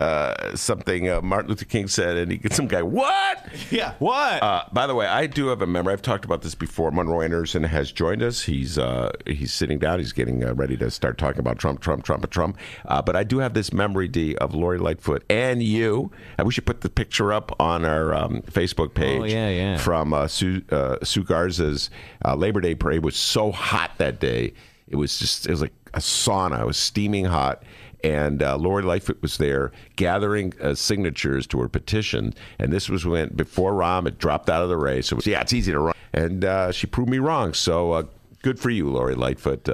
uh, 0.00 0.56
something 0.56 1.08
uh, 1.08 1.20
Martin 1.20 1.50
Luther 1.50 1.64
King 1.64 1.86
said, 1.88 2.16
and 2.16 2.30
he 2.32 2.38
gets 2.38 2.56
some 2.62 2.66
guy, 2.66 2.82
what? 2.82 3.46
Yeah. 3.70 3.94
What? 3.98 4.42
Uh, 4.42 4.64
by 4.72 4.86
the 4.86 4.94
way, 4.94 5.06
I 5.06 5.26
do 5.26 5.48
have 5.48 5.62
a 5.62 5.66
memory. 5.66 5.92
I've 5.92 6.02
talked 6.02 6.24
about 6.24 6.42
this 6.42 6.54
before. 6.54 6.90
Monroe 6.90 7.20
Anderson 7.20 7.62
has 7.64 7.92
joined 7.92 8.22
us. 8.22 8.42
He's 8.42 8.78
uh, 8.78 9.12
he's 9.26 9.52
sitting 9.52 9.78
down. 9.78 9.98
He's 9.98 10.12
getting 10.12 10.44
uh, 10.44 10.54
ready 10.54 10.76
to 10.78 10.90
start 10.90 11.18
talking 11.18 11.40
about 11.40 11.58
Trump, 11.58 11.80
Trump, 11.80 12.04
Trump, 12.04 12.24
and 12.24 12.32
Trump. 12.32 12.58
Uh, 12.86 13.02
but 13.02 13.16
I 13.16 13.24
do 13.24 13.38
have 13.38 13.54
this 13.54 13.72
memory, 13.72 14.08
D, 14.08 14.36
of 14.36 14.54
Lori 14.54 14.78
Lightfoot 14.78 15.24
and 15.30 15.62
you. 15.62 16.10
And 16.38 16.46
we 16.46 16.52
should 16.52 16.66
put 16.66 16.80
the 16.80 16.90
picture 16.90 17.32
up 17.32 17.54
on 17.60 17.84
our 17.84 18.14
um, 18.14 18.42
Facebook 18.42 18.94
page. 18.94 19.20
Oh, 19.20 19.24
yeah, 19.24 19.48
yeah. 19.50 19.76
From 19.76 20.12
uh, 20.14 20.26
Sue, 20.28 20.62
uh, 20.70 20.96
Sue 21.02 21.22
Garza's 21.24 21.90
uh, 22.24 22.34
Labor 22.34 22.60
Day 22.60 22.74
parade. 22.74 22.96
It 22.96 23.02
was 23.02 23.16
so 23.16 23.52
hot 23.52 23.92
that 23.98 24.20
day. 24.20 24.54
It 24.88 24.96
was 24.96 25.18
just, 25.18 25.46
it 25.46 25.50
was 25.50 25.60
like 25.60 25.72
a 25.94 26.00
sauna. 26.00 26.60
It 26.60 26.66
was 26.66 26.76
steaming 26.76 27.24
hot. 27.24 27.62
And 28.04 28.42
uh, 28.42 28.56
Lori 28.56 28.82
Lightfoot 28.82 29.22
was 29.22 29.36
there 29.38 29.70
gathering 29.94 30.52
uh, 30.60 30.74
signatures 30.74 31.46
to 31.48 31.60
her 31.60 31.68
petition. 31.68 32.34
And 32.58 32.72
this 32.72 32.88
was 32.88 33.06
when, 33.06 33.28
before 33.34 33.74
Rahm 33.74 34.04
had 34.04 34.18
dropped 34.18 34.50
out 34.50 34.62
of 34.62 34.68
the 34.68 34.76
race. 34.76 35.12
It 35.12 35.14
was, 35.14 35.26
yeah, 35.26 35.40
it's 35.40 35.52
easy 35.52 35.70
to 35.72 35.78
run. 35.78 35.94
And 36.12 36.44
uh, 36.44 36.72
she 36.72 36.86
proved 36.86 37.08
me 37.08 37.18
wrong. 37.18 37.54
So 37.54 37.92
uh, 37.92 38.04
good 38.42 38.58
for 38.58 38.70
you, 38.70 38.90
Lori 38.90 39.14
Lightfoot. 39.14 39.68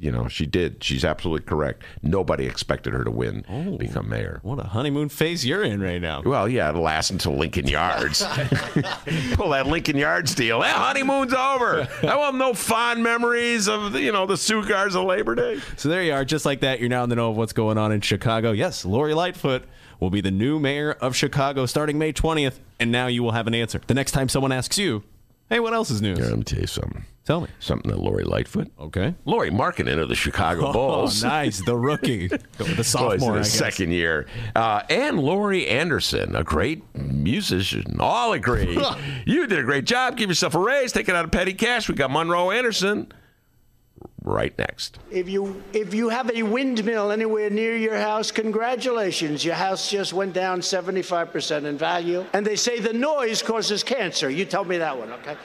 You 0.00 0.12
know, 0.12 0.28
she 0.28 0.46
did. 0.46 0.82
She's 0.84 1.04
absolutely 1.04 1.44
correct. 1.44 1.82
Nobody 2.02 2.46
expected 2.46 2.92
her 2.92 3.02
to 3.02 3.10
win, 3.10 3.44
oh, 3.48 3.76
become 3.76 4.08
mayor. 4.08 4.38
what 4.42 4.60
a 4.60 4.68
honeymoon 4.68 5.08
phase 5.08 5.44
you're 5.44 5.64
in 5.64 5.80
right 5.82 6.00
now. 6.00 6.22
Well, 6.22 6.48
yeah, 6.48 6.68
it'll 6.68 6.82
last 6.82 7.10
until 7.10 7.36
Lincoln 7.36 7.66
Yards. 7.66 8.24
Pull 9.32 9.50
that 9.50 9.66
Lincoln 9.66 9.96
Yards 9.96 10.36
deal. 10.36 10.60
That 10.60 10.76
honeymoon's 10.76 11.34
over. 11.34 11.88
I 12.02 12.16
want 12.16 12.36
no 12.36 12.54
fond 12.54 13.02
memories 13.02 13.68
of 13.68 13.96
you 13.96 14.12
know 14.12 14.24
the 14.26 14.36
Sue 14.36 14.60
of 14.60 14.94
Labor 14.94 15.34
Day. 15.34 15.60
So 15.76 15.88
there 15.88 16.04
you 16.04 16.12
are, 16.12 16.24
just 16.24 16.46
like 16.46 16.60
that. 16.60 16.78
You're 16.78 16.88
now 16.88 17.02
in 17.02 17.10
the 17.10 17.16
know 17.16 17.30
of 17.30 17.36
what's 17.36 17.52
going 17.52 17.78
on 17.78 17.90
in 17.90 18.00
Chicago. 18.00 18.52
Yes, 18.52 18.84
Lori 18.84 19.14
Lightfoot 19.14 19.64
will 19.98 20.10
be 20.10 20.20
the 20.20 20.30
new 20.30 20.60
mayor 20.60 20.92
of 20.92 21.16
Chicago 21.16 21.66
starting 21.66 21.98
May 21.98 22.12
20th, 22.12 22.60
and 22.78 22.92
now 22.92 23.08
you 23.08 23.22
will 23.22 23.32
have 23.32 23.46
an 23.46 23.54
answer. 23.54 23.80
The 23.86 23.94
next 23.94 24.12
time 24.12 24.28
someone 24.28 24.52
asks 24.52 24.78
you, 24.78 25.02
"Hey, 25.50 25.60
what 25.60 25.72
else 25.74 25.90
is 25.90 26.02
news?" 26.02 26.18
Here, 26.18 26.28
let 26.28 26.38
me 26.38 26.44
tell 26.44 26.60
you 26.60 26.66
something. 26.66 27.04
Tell 27.24 27.42
me. 27.42 27.48
Something 27.58 27.90
that 27.90 27.98
Lori 28.00 28.24
Lightfoot. 28.24 28.72
Okay. 28.80 29.14
Lauri 29.26 29.50
Markkanen 29.50 30.00
of 30.00 30.08
the 30.08 30.14
Chicago 30.14 30.72
Bulls. 30.72 31.22
Oh, 31.22 31.28
nice. 31.28 31.62
The 31.62 31.76
rookie. 31.76 32.30
The 32.56 32.82
sophomore, 32.82 33.36
guess. 33.36 33.52
second 33.52 33.92
year. 33.92 34.26
Uh, 34.56 34.82
and 34.88 35.18
Laurie 35.18 35.66
Anderson, 35.68 36.34
a 36.34 36.42
great 36.42 36.82
musician. 36.94 37.98
All 38.00 38.32
agree. 38.32 38.82
you 39.26 39.46
did 39.46 39.58
a 39.58 39.62
great 39.62 39.84
job. 39.84 40.16
Give 40.16 40.30
yourself 40.30 40.54
a 40.54 40.58
raise. 40.58 40.92
Take 40.92 41.08
it 41.10 41.14
out 41.14 41.24
of 41.26 41.30
petty 41.30 41.52
cash. 41.52 41.88
We 41.88 41.94
got 41.94 42.10
Monroe 42.10 42.50
Anderson 42.50 43.12
right 44.28 44.56
next. 44.58 44.98
If 45.10 45.28
you 45.28 45.62
if 45.72 45.94
you 45.94 46.10
have 46.10 46.30
a 46.30 46.42
windmill 46.42 47.10
anywhere 47.10 47.50
near 47.50 47.76
your 47.76 47.96
house, 47.96 48.30
congratulations. 48.30 49.44
Your 49.44 49.54
house 49.54 49.90
just 49.90 50.12
went 50.12 50.34
down 50.34 50.60
75% 50.60 51.64
in 51.64 51.78
value. 51.78 52.24
And 52.32 52.46
they 52.46 52.56
say 52.56 52.78
the 52.78 52.92
noise 52.92 53.42
causes 53.42 53.82
cancer. 53.82 54.30
You 54.30 54.44
tell 54.44 54.64
me 54.64 54.78
that 54.78 54.96
one, 54.96 55.12
okay? 55.12 55.36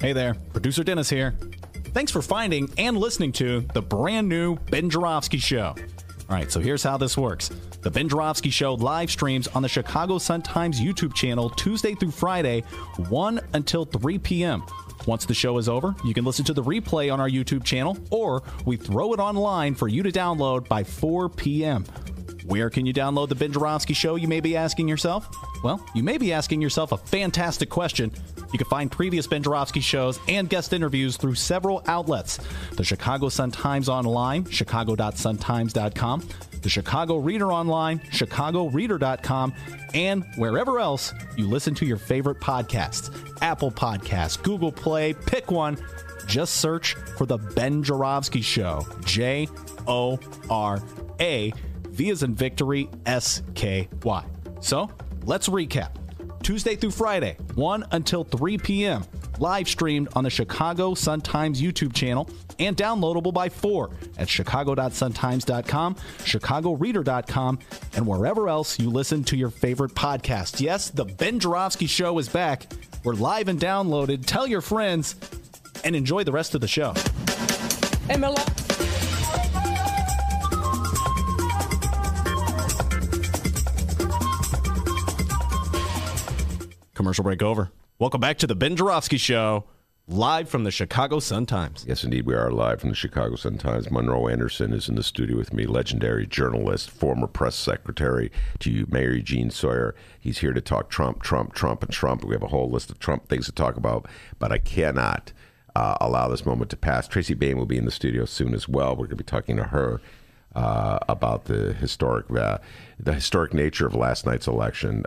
Hey 0.00 0.12
there, 0.12 0.34
producer 0.52 0.84
Dennis 0.84 1.10
here. 1.10 1.34
Thanks 1.92 2.12
for 2.12 2.22
finding 2.22 2.70
and 2.78 2.96
listening 2.96 3.32
to 3.32 3.62
the 3.74 3.82
brand 3.82 4.28
new 4.28 4.56
Ben 4.70 4.88
Joravsky 4.90 5.38
Show. 5.38 5.74
All 6.30 6.36
right, 6.36 6.50
so 6.52 6.60
here's 6.60 6.82
how 6.82 6.96
this 6.96 7.16
works. 7.16 7.50
The 7.88 7.92
Ben 7.92 8.08
Joravsky 8.10 8.50
Show 8.50 8.74
live 8.74 9.10
streams 9.10 9.48
on 9.48 9.62
the 9.62 9.68
Chicago 9.70 10.18
Sun-Times 10.18 10.78
YouTube 10.78 11.14
channel 11.14 11.48
Tuesday 11.48 11.94
through 11.94 12.10
Friday, 12.10 12.60
1 13.08 13.40
until 13.54 13.86
3 13.86 14.18
p.m. 14.18 14.62
Once 15.06 15.24
the 15.24 15.32
show 15.32 15.56
is 15.56 15.70
over, 15.70 15.94
you 16.04 16.12
can 16.12 16.26
listen 16.26 16.44
to 16.44 16.52
the 16.52 16.62
replay 16.62 17.10
on 17.10 17.18
our 17.18 17.30
YouTube 17.30 17.64
channel, 17.64 17.96
or 18.10 18.42
we 18.66 18.76
throw 18.76 19.14
it 19.14 19.20
online 19.20 19.74
for 19.74 19.88
you 19.88 20.02
to 20.02 20.12
download 20.12 20.68
by 20.68 20.84
4 20.84 21.30
p.m. 21.30 21.82
Where 22.48 22.70
can 22.70 22.86
you 22.86 22.94
download 22.94 23.28
the 23.28 23.34
Ben 23.34 23.52
Joravsky 23.52 23.92
Show, 23.92 24.16
you 24.16 24.26
may 24.26 24.40
be 24.40 24.56
asking 24.56 24.88
yourself? 24.88 25.28
Well, 25.62 25.84
you 25.94 26.02
may 26.02 26.16
be 26.16 26.32
asking 26.32 26.62
yourself 26.62 26.92
a 26.92 26.96
fantastic 26.96 27.68
question. 27.68 28.10
You 28.50 28.58
can 28.58 28.66
find 28.68 28.90
previous 28.90 29.26
Ben 29.26 29.42
Joravsky 29.42 29.80
shows 29.80 30.18
and 30.28 30.48
guest 30.48 30.72
interviews 30.72 31.18
through 31.18 31.34
several 31.34 31.82
outlets 31.86 32.38
the 32.72 32.84
Chicago 32.84 33.28
Sun-Times 33.28 33.90
Online, 33.90 34.46
chicago.suntimes.com, 34.46 36.26
the 36.62 36.68
Chicago 36.70 37.18
Reader 37.18 37.52
Online, 37.52 37.98
chicagoreader.com, 37.98 39.52
and 39.92 40.24
wherever 40.36 40.78
else 40.80 41.12
you 41.36 41.46
listen 41.46 41.74
to 41.74 41.84
your 41.84 41.98
favorite 41.98 42.40
podcasts 42.40 43.14
Apple 43.42 43.70
Podcasts, 43.70 44.42
Google 44.42 44.72
Play, 44.72 45.12
pick 45.12 45.50
one. 45.50 45.76
Just 46.26 46.56
search 46.56 46.94
for 46.94 47.26
The 47.26 47.38
Ben 47.38 47.82
Joravsky 47.82 48.40
Show. 48.40 48.86
J 49.04 49.48
O 49.86 50.18
R 50.48 50.82
A, 51.20 51.52
V 51.98 52.10
as 52.10 52.22
in 52.22 52.34
victory, 52.34 52.88
S 53.04 53.42
K 53.54 53.88
Y. 54.04 54.24
So 54.60 54.88
let's 55.24 55.48
recap. 55.48 55.90
Tuesday 56.42 56.76
through 56.76 56.92
Friday, 56.92 57.36
1 57.56 57.84
until 57.90 58.22
3 58.24 58.56
p.m. 58.58 59.04
Live 59.40 59.68
streamed 59.68 60.08
on 60.14 60.24
the 60.24 60.30
Chicago 60.30 60.94
Sun-Times 60.94 61.60
YouTube 61.60 61.92
channel 61.92 62.30
and 62.58 62.76
downloadable 62.76 63.34
by 63.34 63.48
4 63.48 63.90
at 64.16 64.28
chicago.suntimes.com, 64.28 65.94
chicagoreader.com, 65.94 67.58
and 67.94 68.06
wherever 68.06 68.48
else 68.48 68.78
you 68.78 68.90
listen 68.90 69.22
to 69.24 69.36
your 69.36 69.50
favorite 69.50 69.94
podcast. 69.94 70.60
Yes, 70.60 70.90
the 70.90 71.04
Ben 71.04 71.38
Joravsky 71.40 71.86
Show 71.86 72.18
is 72.18 72.28
back. 72.28 72.72
We're 73.04 73.14
live 73.14 73.48
and 73.48 73.60
downloaded. 73.60 74.24
Tell 74.24 74.46
your 74.46 74.60
friends 74.60 75.16
and 75.84 75.94
enjoy 75.94 76.24
the 76.24 76.32
rest 76.32 76.54
of 76.54 76.60
the 76.60 76.68
show. 76.68 76.94
And 78.08 78.20
Commercial 86.98 87.22
break 87.22 87.44
over. 87.44 87.70
Welcome 88.00 88.20
back 88.20 88.38
to 88.38 88.46
the 88.48 88.56
Ben 88.56 88.74
Joravsky 88.74 89.18
Show, 89.18 89.62
live 90.08 90.48
from 90.48 90.64
the 90.64 90.72
Chicago 90.72 91.20
Sun-Times. 91.20 91.84
Yes, 91.86 92.02
indeed, 92.02 92.26
we 92.26 92.34
are 92.34 92.50
live 92.50 92.80
from 92.80 92.90
the 92.90 92.96
Chicago 92.96 93.36
Sun-Times. 93.36 93.88
Monroe 93.88 94.26
Anderson 94.26 94.72
is 94.72 94.88
in 94.88 94.96
the 94.96 95.04
studio 95.04 95.36
with 95.36 95.52
me, 95.52 95.64
legendary 95.64 96.26
journalist, 96.26 96.90
former 96.90 97.28
press 97.28 97.54
secretary 97.54 98.32
to 98.58 98.84
Mayor 98.90 99.12
Eugene 99.12 99.50
Sawyer. 99.50 99.94
He's 100.18 100.38
here 100.38 100.52
to 100.52 100.60
talk 100.60 100.90
Trump, 100.90 101.22
Trump, 101.22 101.54
Trump, 101.54 101.84
and 101.84 101.92
Trump. 101.92 102.24
We 102.24 102.34
have 102.34 102.42
a 102.42 102.48
whole 102.48 102.68
list 102.68 102.90
of 102.90 102.98
Trump 102.98 103.28
things 103.28 103.46
to 103.46 103.52
talk 103.52 103.76
about, 103.76 104.06
but 104.40 104.50
I 104.50 104.58
cannot 104.58 105.32
uh, 105.76 105.98
allow 106.00 106.26
this 106.26 106.44
moment 106.44 106.68
to 106.70 106.76
pass. 106.76 107.06
Tracy 107.06 107.34
Baim 107.34 107.58
will 107.58 107.66
be 107.66 107.78
in 107.78 107.84
the 107.84 107.92
studio 107.92 108.24
soon 108.24 108.54
as 108.54 108.68
well. 108.68 108.96
We're 108.96 109.06
going 109.06 109.10
to 109.10 109.16
be 109.16 109.22
talking 109.22 109.56
to 109.58 109.64
her 109.64 110.00
uh, 110.56 110.98
about 111.08 111.44
the 111.44 111.74
historic, 111.74 112.28
uh, 112.32 112.58
the 112.98 113.14
historic 113.14 113.54
nature 113.54 113.86
of 113.86 113.94
last 113.94 114.26
night's 114.26 114.48
election. 114.48 115.04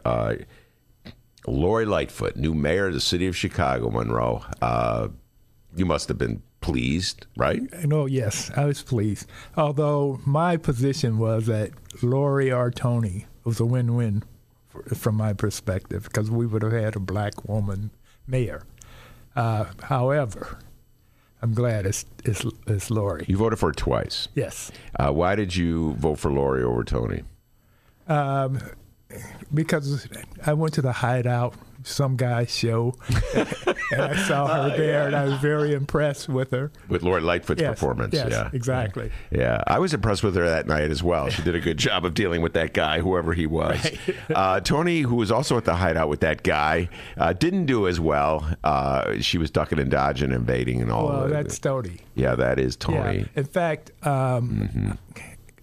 Lori 1.48 1.86
Lightfoot, 1.86 2.36
new 2.36 2.54
mayor 2.54 2.88
of 2.88 2.94
the 2.94 3.02
city 3.02 3.28
of 3.28 3.36
Chicago, 3.36 3.90
Monroe. 3.90 4.44
Uh, 4.62 5.10
you 5.76 5.86
must 5.86 6.08
have 6.08 6.18
been 6.18 6.42
pleased, 6.60 7.26
right? 7.38 7.62
No, 7.86 8.06
yes, 8.06 8.52
I 8.56 8.66
was 8.66 8.84
pleased. 8.84 9.28
Although 9.58 10.20
my 10.26 10.58
position 10.58 11.18
was 11.18 11.48
that 11.48 11.72
Lori 12.04 12.52
or 12.52 12.70
Toni 12.70 13.26
was 13.44 13.60
a 13.60 13.66
win-win 13.66 14.24
from 14.96 15.16
my 15.16 15.34
perspective 15.34 16.04
because 16.04 16.30
we 16.30 16.46
would 16.46 16.62
have 16.62 16.72
had 16.72 16.96
a 16.96 17.00
black 17.00 17.48
woman 17.48 17.92
mayor. 18.28 18.64
Uh, 19.36 19.66
however, 19.84 20.60
I'm 21.42 21.54
glad 21.54 21.86
it's 21.86 22.06
it's, 22.24 22.46
it's 22.68 22.92
Lori. 22.92 23.26
You 23.28 23.38
voted 23.38 23.58
for 23.60 23.70
her 23.70 23.74
twice. 23.74 24.28
Yes. 24.36 24.72
Uh, 25.00 25.12
why 25.12 25.36
did 25.36 25.56
you 25.56 25.94
vote 25.94 26.20
for 26.20 26.32
Lori 26.32 26.64
over 26.64 26.84
Toni? 26.84 27.24
Um, 28.08 28.60
because 29.54 30.08
I 30.46 30.54
went 30.54 30.74
to 30.76 30.82
the 30.82 30.92
hideout, 30.92 31.54
some 31.84 32.16
guy 32.16 32.46
show, 32.46 32.94
and 33.36 34.02
I 34.02 34.16
saw 34.28 34.46
her 34.48 34.72
Oh, 34.74 34.78
there, 34.78 35.02
yeah. 35.02 35.06
and 35.08 35.16
I 35.16 35.24
was 35.24 35.34
very 35.40 35.74
impressed 35.74 36.30
with 36.30 36.52
her. 36.52 36.72
With 36.90 37.02
Lori 37.02 37.22
Lightfoot's 37.22 37.60
Yes, 37.60 37.72
performance. 37.80 38.14
yes, 38.14 38.28
yeah. 38.30 38.50
exactly. 38.54 39.12
Yeah, 39.32 39.64
I 39.66 39.80
was 39.80 39.92
impressed 39.94 40.22
with 40.22 40.36
her 40.36 40.46
that 40.48 40.68
night 40.68 40.92
as 40.92 41.02
well. 41.02 41.30
She 41.30 41.42
did 41.42 41.56
a 41.56 41.60
good 41.60 41.78
job 41.78 42.06
of 42.06 42.14
dealing 42.14 42.42
with 42.44 42.54
that 42.54 42.74
guy, 42.74 43.00
whoever 43.00 43.34
he 43.34 43.48
was. 43.48 43.80
Uh, 44.34 44.60
Toni, 44.62 45.02
who 45.02 45.16
was 45.16 45.30
also 45.32 45.58
at 45.58 45.66
the 45.66 45.76
hideout 45.76 46.08
with 46.08 46.22
that 46.22 46.44
guy, 46.44 46.88
uh, 47.18 47.34
didn't 47.34 47.66
do 47.66 47.88
as 47.88 48.00
well. 48.00 48.48
Uh, 48.64 49.20
she 49.20 49.38
was 49.38 49.52
ducking 49.52 49.78
and 49.80 49.92
dodging, 49.92 50.26
and 50.26 50.34
invading, 50.34 50.82
and 50.82 50.92
all. 50.92 51.08
That. 51.08 51.14
Well, 51.16 51.24
of 51.26 51.30
that's 51.32 51.60
Toni. 51.60 51.98
Yeah, 52.16 52.36
that 52.36 52.60
is 52.60 52.76
Toni. 52.78 52.98
Mm-hmm. 52.98 53.18
Yeah. 53.20 53.26
In 53.36 53.44
fact, 53.46 53.92
um, 54.06 54.98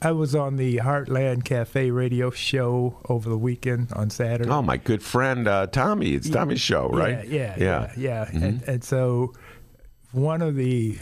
I 0.01 0.13
was 0.13 0.35
on 0.35 0.57
the 0.57 0.77
Heartland 0.77 1.45
Cafe 1.45 1.91
radio 1.91 2.31
show 2.31 3.01
over 3.09 3.29
the 3.29 3.39
weekend 3.39 3.93
on 3.95 4.11
Saturday. 4.11 4.49
Oh, 4.49 4.63
my 4.63 4.77
good 4.77 5.03
friend 5.03 5.49
uh, 5.49 5.67
Tommy. 5.67 6.15
It's 6.15 6.31
Tommy's 6.31 6.61
show, 6.61 6.89
right? 6.89 7.27
Yeah, 7.27 7.55
yeah, 7.59 7.59
yeah. 7.59 7.93
yeah. 7.97 7.97
yeah. 7.97 8.25
Mhm. 8.27 8.43
And, 8.43 8.63
and 8.63 8.85
so 8.85 9.33
one 10.13 10.41
of 10.43 10.55
the 10.55 10.99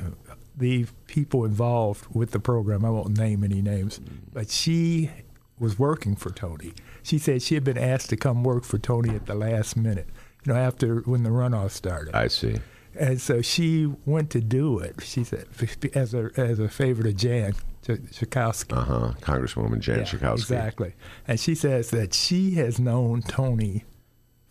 the 0.56 0.86
people 1.06 1.44
involved 1.44 2.06
with 2.14 2.30
the 2.30 2.40
program, 2.40 2.84
I 2.84 2.90
won't 2.90 3.18
name 3.18 3.44
any 3.44 3.60
names, 3.60 4.00
but 4.32 4.50
she 4.50 5.10
was 5.58 5.78
working 5.78 6.16
for 6.16 6.30
Toni. 6.30 6.72
She 7.02 7.18
said 7.18 7.42
she 7.42 7.54
had 7.54 7.64
been 7.64 7.76
asked 7.78 8.08
to 8.10 8.16
come 8.16 8.42
work 8.42 8.64
for 8.64 8.78
Toni 8.78 9.14
at 9.14 9.26
the 9.26 9.34
last 9.34 9.76
minute, 9.76 10.08
you 10.44 10.52
know, 10.52 10.58
after 10.58 11.00
when 11.00 11.22
the 11.22 11.30
runoff 11.30 11.72
started. 11.72 12.14
I 12.14 12.28
see. 12.28 12.56
And 12.98 13.20
so 13.20 13.42
she 13.42 13.92
went 14.06 14.30
to 14.30 14.40
do 14.40 14.78
it. 14.78 14.96
She 15.02 15.22
said, 15.24 15.46
as 15.94 16.14
a 16.14 16.30
as 16.38 16.58
a 16.58 16.68
favor 16.68 17.02
to 17.02 17.12
Jan 17.12 17.54
Schakowsky. 17.86 18.76
Uh 18.76 18.84
huh. 18.84 19.12
Congresswoman 19.20 19.80
Jan 19.80 19.98
Yeah, 19.98 20.04
Schakowsky. 20.04 20.34
Exactly. 20.34 20.94
And 21.26 21.38
she 21.38 21.54
says 21.54 21.90
that 21.90 22.14
she 22.14 22.52
has 22.52 22.78
known 22.78 23.22
Toni 23.22 23.84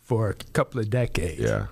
for 0.02 0.30
a 0.30 0.34
couple 0.34 0.80
of 0.80 0.90
decades. 0.90 1.40
Yeah. 1.40 1.66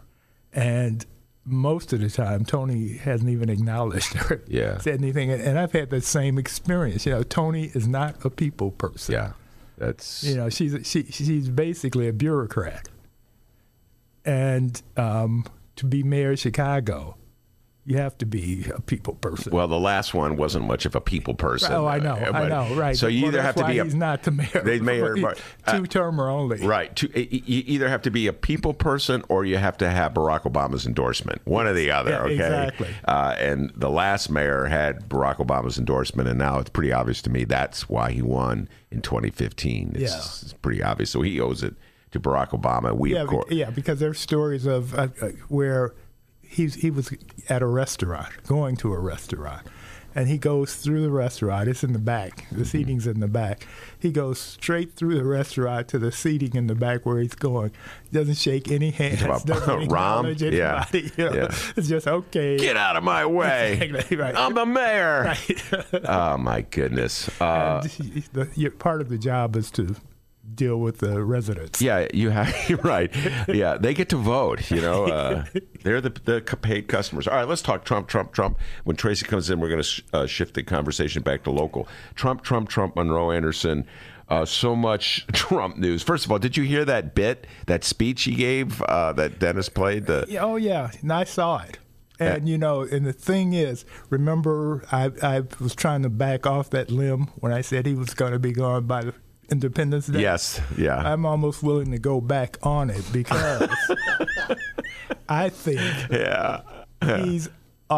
And 0.53 1.05
most 1.45 1.93
of 1.93 2.01
the 2.01 2.09
time, 2.09 2.45
Toni 2.45 2.97
hasn't 2.97 3.29
even 3.31 3.49
acknowledged 3.49 4.15
her. 4.15 4.43
Yeah. 4.47 4.79
Said 4.79 5.01
anything. 5.01 5.31
And 5.31 5.59
I've 5.59 5.73
had 5.73 5.91
the 5.91 6.01
same 6.01 6.39
experience. 6.39 7.07
You 7.07 7.13
know, 7.13 7.23
Toni 7.23 7.67
is 7.75 7.87
not 7.87 8.25
a 8.25 8.31
people 8.31 8.71
person. 8.73 9.15
Yeah. 9.15 9.33
That's. 9.79 10.23
You 10.25 10.37
know, 10.37 10.49
she's 10.49 10.87
she 10.87 11.05
she's 11.05 11.49
basically 11.49 12.09
a 12.09 12.13
bureaucrat. 12.13 12.89
And 14.25 14.81
um, 14.97 15.45
to 15.77 15.85
be 15.87 16.03
mayor 16.03 16.33
of 16.33 16.39
Chicago, 16.39 17.17
you 17.87 17.99
have 17.99 18.17
to 18.19 18.25
be 18.27 18.65
a 18.75 18.81
people 18.81 19.15
person. 19.15 19.53
Well, 19.53 19.69
the 19.69 19.79
last 19.79 20.15
one 20.15 20.37
wasn't 20.37 20.65
much 20.67 20.87
of 20.87 20.95
a 20.95 21.01
people 21.03 21.35
person. 21.35 21.71
Oh, 21.73 21.87
I 21.87 21.99
know, 21.99 22.15
uh, 22.15 22.31
I 22.33 22.49
know, 22.49 22.75
right. 22.77 22.97
So 22.97 23.09
you 23.09 23.25
Well, 23.25 23.33
either 23.33 23.43
have 23.43 23.55
to 23.57 23.67
be 23.67 23.79
a 23.79 23.85
he's 23.85 23.95
not 23.95 24.23
the 24.23 24.31
mayor. 24.31 24.63
They 24.65 24.81
mayor, 24.81 25.17
but, 25.21 25.39
uh, 25.67 25.77
two 25.79 25.87
termer 25.87 26.31
only. 26.31 26.67
Right. 26.67 26.99
Y- 27.15 27.29
you 27.31 27.63
either 27.67 27.89
have 27.89 28.01
to 28.03 28.11
be 28.11 28.27
a 28.27 28.33
people 28.33 28.73
person 28.73 29.23
or 29.29 29.45
you 29.45 29.59
have 29.59 29.77
to 29.79 29.91
have 29.91 30.15
Barack 30.15 30.43
Obama's 30.51 30.87
endorsement. 30.87 31.43
One 31.45 31.67
or 31.67 31.75
the 31.75 31.91
other. 31.91 32.11
Yeah, 32.13 32.23
okay. 32.23 32.35
exactly. 32.35 32.89
Uh, 33.05 33.35
and 33.39 33.71
the 33.77 33.91
last 33.91 34.31
mayor 34.31 34.65
had 34.65 35.09
Barack 35.09 35.37
Obama's 35.37 35.79
endorsement, 35.79 36.27
and 36.29 36.39
now 36.39 36.59
it's 36.61 36.71
pretty 36.71 36.93
obvious 36.93 37.21
to 37.23 37.31
me 37.31 37.45
that's 37.45 37.89
why 37.89 38.13
he 38.13 38.23
won 38.23 38.67
in 38.91 39.03
2015. 39.03 39.93
It's, 39.97 40.01
Yeah. 40.11 40.17
it's 40.17 40.53
pretty 40.55 40.83
obvious. 40.83 41.11
So 41.11 41.21
he 41.21 41.39
owes 41.39 41.63
it 41.63 41.75
to 42.13 42.21
Barack 42.21 42.51
Obama. 42.59 42.97
We 42.97 43.13
yeah, 43.15 43.23
of 43.23 43.29
course. 43.29 43.51
yeah, 43.51 43.69
because 43.71 43.99
there's 44.01 44.19
stories 44.21 44.65
of 44.67 44.95
uh, 44.95 45.09
uh, 45.21 45.29
where 45.49 45.93
he's 46.55 46.77
he 46.77 46.91
was 46.91 47.13
at 47.49 47.63
a 47.63 47.67
restaurant, 47.67 48.31
going 48.47 48.77
to 48.77 48.93
a 48.93 48.99
restaurant, 48.99 49.67
and 50.15 50.29
he 50.29 50.39
goes 50.39 50.77
through 50.77 51.03
the 51.03 51.11
restaurant. 51.11 51.69
It's 51.69 51.83
in 51.85 51.93
the 51.93 51.99
back. 51.99 52.45
Mm-hmm. 52.45 52.59
The 52.59 52.65
seating's 52.65 53.07
in 53.07 53.21
the 53.21 53.29
back. 53.29 53.67
He 53.99 54.13
goes 54.13 54.39
straight 54.39 54.95
through 54.95 55.17
the 55.17 55.25
restaurant 55.25 55.89
to 55.89 55.99
the 55.99 56.13
seating 56.13 56.55
in 56.55 56.67
the 56.67 56.75
back 56.75 57.05
where 57.07 57.19
he's 57.19 57.35
going. 57.35 57.73
Doesn't 58.13 58.37
shake 58.37 58.71
any 58.71 58.91
hands. 58.91 59.21
doesn't 59.45 59.49
Rahm? 59.69 59.83
acknowledge 59.85 60.43
Yeah. 60.43 60.85
anybody, 60.93 61.13
you 61.17 61.31
know. 61.31 61.35
Yeah. 61.35 61.55
It's 61.77 61.89
just 61.89 62.07
okay. 62.07 62.57
Get 62.59 62.77
out 62.77 62.97
of 62.97 63.03
my 63.03 63.25
way. 63.27 63.79
Exactly, 63.81 64.17
right. 64.17 64.37
I'm 64.37 64.55
the 64.55 64.67
mayor. 64.67 65.35
oh, 66.05 66.37
my 66.39 66.61
goodness. 66.63 67.29
Uh, 67.41 67.81
the, 68.33 68.49
your, 68.55 68.71
part 68.73 69.01
of 69.01 69.09
the 69.09 69.19
job 69.19 69.57
is 69.57 69.71
to 69.73 69.97
deal 70.55 70.79
with 70.79 70.99
the 70.99 71.23
residents. 71.25 71.83
Yeah, 71.83 72.07
you 72.15 72.31
have 72.31 72.55
you're 72.69 72.79
right. 72.79 73.15
Yeah, 73.49 73.77
they 73.77 73.95
get 73.95 74.09
to 74.11 74.17
vote. 74.17 74.71
You 74.71 74.81
know, 74.81 75.05
uh, 75.07 75.45
they're 75.83 76.01
the 76.01 76.11
the 76.25 76.41
paid 76.41 76.89
customers. 76.89 77.29
All 77.29 77.37
right, 77.37 77.49
let's 77.49 77.63
talk 77.63 77.85
Trump, 77.85 78.09
Trump, 78.09 78.33
Trump. 78.33 78.59
When 78.85 78.97
Tracy 78.97 79.27
comes 79.27 79.51
in, 79.51 79.61
we're 79.61 79.69
going 79.69 79.81
to 79.81 79.89
sh- 79.89 80.03
uh, 80.13 80.27
shift 80.27 80.55
the 80.55 80.63
conversation 80.63 81.23
back 81.23 81.45
to 81.45 81.51
local. 81.51 81.89
Trump, 82.15 82.43
Trump, 82.43 82.69
Trump. 82.69 82.97
Monroe 82.97 83.31
Anderson. 83.31 83.87
Uh, 84.29 84.45
so 84.45 84.75
much 84.75 85.27
Trump 85.33 85.77
news. 85.77 86.03
First 86.03 86.25
of 86.25 86.33
all, 86.33 86.39
did 86.39 86.57
you 86.57 86.65
hear 86.65 86.85
that 86.85 87.15
bit, 87.15 87.47
that 87.67 87.85
speech 87.85 88.23
he 88.23 88.35
gave 88.35 88.81
uh, 88.83 89.13
that 89.15 89.39
Dennis 89.39 89.69
played? 89.69 90.07
The 90.07 90.39
oh 90.39 90.57
yeah, 90.57 90.91
and 91.03 91.13
I 91.13 91.25
saw 91.25 91.59
it. 91.59 91.79
And 92.21 92.49
you 92.49 92.57
know, 92.57 92.83
and 92.83 93.05
the 93.05 93.13
thing 93.13 93.55
is, 93.55 93.85
remember, 94.09 94.85
I 94.93 95.11
I 95.21 95.43
was 95.61 95.75
trying 95.75 96.03
to 96.05 96.09
back 96.09 96.47
off 96.47 96.71
that 96.71 96.91
limb 96.91 97.29
when 97.37 97.53
I 97.53 97.61
said 97.61 97.87
he 97.87 97.95
was 97.95 98.15
going 98.15 98.33
to 98.33 98.39
be 98.39 98.53
gone 98.53 98.87
by 98.87 99.03
the 99.03 99.15
Independence 99.51 100.07
Day. 100.07 100.21
yes, 100.21 100.61
yeah. 100.77 100.97
I'm 100.97 101.27
almost 101.27 101.63
willing 101.63 101.91
to 101.93 101.99
go 101.99 102.21
back 102.21 102.59
on 102.63 102.91
it 102.91 103.05
because 103.13 103.69
I 105.29 105.49
think 105.49 105.81
yeah. 106.11 106.63
he's 107.03 107.49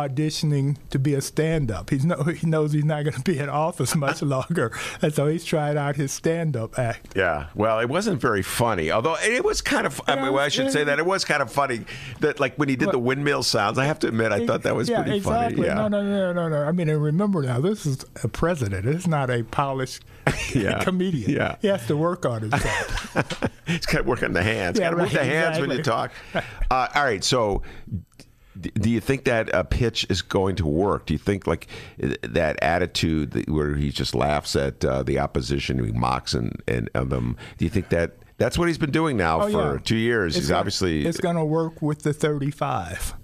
auditioning 0.08 0.76
to 0.90 0.98
be 0.98 1.14
a 1.14 1.20
stand-up. 1.20 1.90
He's 1.90 2.04
no, 2.04 2.22
he 2.22 2.46
knows 2.46 2.72
he's 2.72 2.84
not 2.84 3.04
going 3.04 3.14
to 3.14 3.22
be 3.22 3.38
in 3.38 3.48
office 3.48 3.94
much 3.94 4.22
longer, 4.36 4.72
and 5.02 5.12
so 5.14 5.26
he's 5.26 5.44
trying 5.44 5.76
out 5.76 5.96
his 5.96 6.12
stand-up 6.12 6.78
act. 6.78 7.14
Yeah, 7.16 7.46
well, 7.54 7.78
it 7.80 7.88
wasn't 7.88 8.20
very 8.20 8.42
funny. 8.42 8.90
Although 8.90 9.16
it 9.20 9.44
was 9.44 9.60
kind 9.60 9.86
of, 9.86 10.00
I 10.06 10.16
mean, 10.16 10.32
well, 10.32 10.38
I 10.44 10.48
should 10.48 10.70
say 10.70 10.84
that 10.84 10.98
it 10.98 11.06
was 11.06 11.24
kind 11.24 11.42
of 11.42 11.50
funny 11.52 11.84
that, 12.20 12.40
like, 12.40 12.56
when 12.56 12.68
he 12.68 12.76
did 12.76 12.90
the 12.92 12.98
windmill 12.98 13.42
sounds. 13.42 13.78
I 13.78 13.84
have 13.84 13.98
to 14.00 14.08
admit, 14.08 14.32
I 14.32 14.46
thought 14.46 14.62
that 14.62 14.74
was 14.74 14.88
yeah, 14.88 15.02
pretty 15.02 15.18
exactly. 15.18 15.56
funny. 15.56 15.68
Yeah, 15.68 15.74
No, 15.74 15.88
no, 15.88 16.02
no, 16.02 16.32
no, 16.32 16.48
no. 16.48 16.62
I 16.64 16.72
mean, 16.72 16.88
and 16.88 17.02
remember 17.02 17.42
now, 17.42 17.60
this 17.60 17.86
is 17.86 18.04
a 18.22 18.28
president. 18.28 18.86
It's 18.86 19.06
not 19.06 19.30
a 19.30 19.42
polished 19.44 20.04
Yeah. 20.54 20.82
comedian. 20.84 21.30
Yeah. 21.30 21.56
He 21.60 21.68
has 21.68 21.86
to 21.86 21.96
work 21.96 22.24
on 22.26 22.42
himself. 22.42 23.42
he's 23.66 23.86
got 23.86 23.98
to 23.98 24.04
work 24.04 24.22
on 24.22 24.32
the 24.32 24.42
hands. 24.42 24.78
Yeah, 24.78 24.86
got 24.86 24.90
to 24.90 24.96
right, 24.96 25.12
the 25.12 25.24
hands 25.24 25.58
when 25.58 25.70
you 25.70 25.82
talk. 25.82 26.12
Uh, 26.34 26.42
all 26.94 27.04
right, 27.04 27.22
so 27.22 27.62
do 28.60 28.90
you 28.90 29.00
think 29.00 29.24
that 29.24 29.54
uh, 29.54 29.62
pitch 29.64 30.06
is 30.08 30.22
going 30.22 30.56
to 30.56 30.66
work? 30.66 31.06
Do 31.06 31.14
you 31.14 31.18
think 31.18 31.46
like 31.46 31.68
that 32.22 32.58
attitude 32.62 33.48
where 33.48 33.74
he 33.74 33.90
just 33.90 34.14
laughs 34.14 34.56
at 34.56 34.84
uh, 34.84 35.02
the 35.02 35.18
opposition, 35.18 35.84
he 35.84 35.92
mocks 35.92 36.34
and 36.34 36.62
and 36.66 36.88
them? 36.94 37.36
Do 37.58 37.64
you 37.64 37.70
think 37.70 37.88
that 37.90 38.12
that's 38.38 38.58
what 38.58 38.68
he's 38.68 38.78
been 38.78 38.90
doing 38.90 39.16
now 39.16 39.42
Oh, 39.42 39.50
for 39.50 39.72
yeah. 39.74 39.80
two 39.82 39.96
years? 39.96 40.34
It's 40.36 40.44
he's 40.44 40.48
gonna- 40.48 40.58
obviously 40.60 41.06
it's 41.06 41.20
going 41.20 41.36
to 41.36 41.44
work 41.44 41.80
with 41.82 42.02
the 42.02 42.12
35 42.12 43.14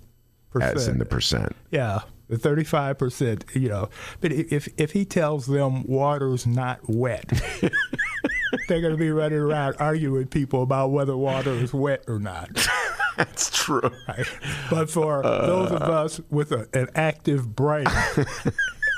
as 0.61 0.89
in 0.89 0.99
the 0.99 1.05
percent. 1.07 1.57
Yeah, 1.71 2.01
the 2.33 2.39
35 2.39 2.99
percent. 2.99 3.45
You 3.55 3.69
know, 3.69 3.89
but 4.21 4.33
if 4.33 4.69
if 4.79 4.93
he 4.93 5.05
tells 5.05 5.47
them 5.47 5.85
water's 5.85 6.47
not 6.47 6.81
wet, 6.89 7.29
they're 8.69 8.81
going 8.81 8.93
to 8.93 8.97
be 8.97 9.11
running 9.11 9.39
around 9.39 9.77
arguing 9.79 10.15
with 10.15 10.31
people 10.31 10.63
about 10.63 10.91
whether 10.91 11.15
water 11.17 11.53
is 11.53 11.75
wet 11.75 12.05
or 12.09 12.19
not. 12.19 12.49
That's 13.19 13.51
true. 13.51 13.91
Right? 14.09 14.27
But 14.71 14.89
for 14.89 15.23
those 15.23 15.71
of 15.71 15.83
us 15.83 16.21
with 16.31 16.53
a, 16.53 16.67
an 16.73 16.89
active 16.95 17.55
brain, 17.55 17.85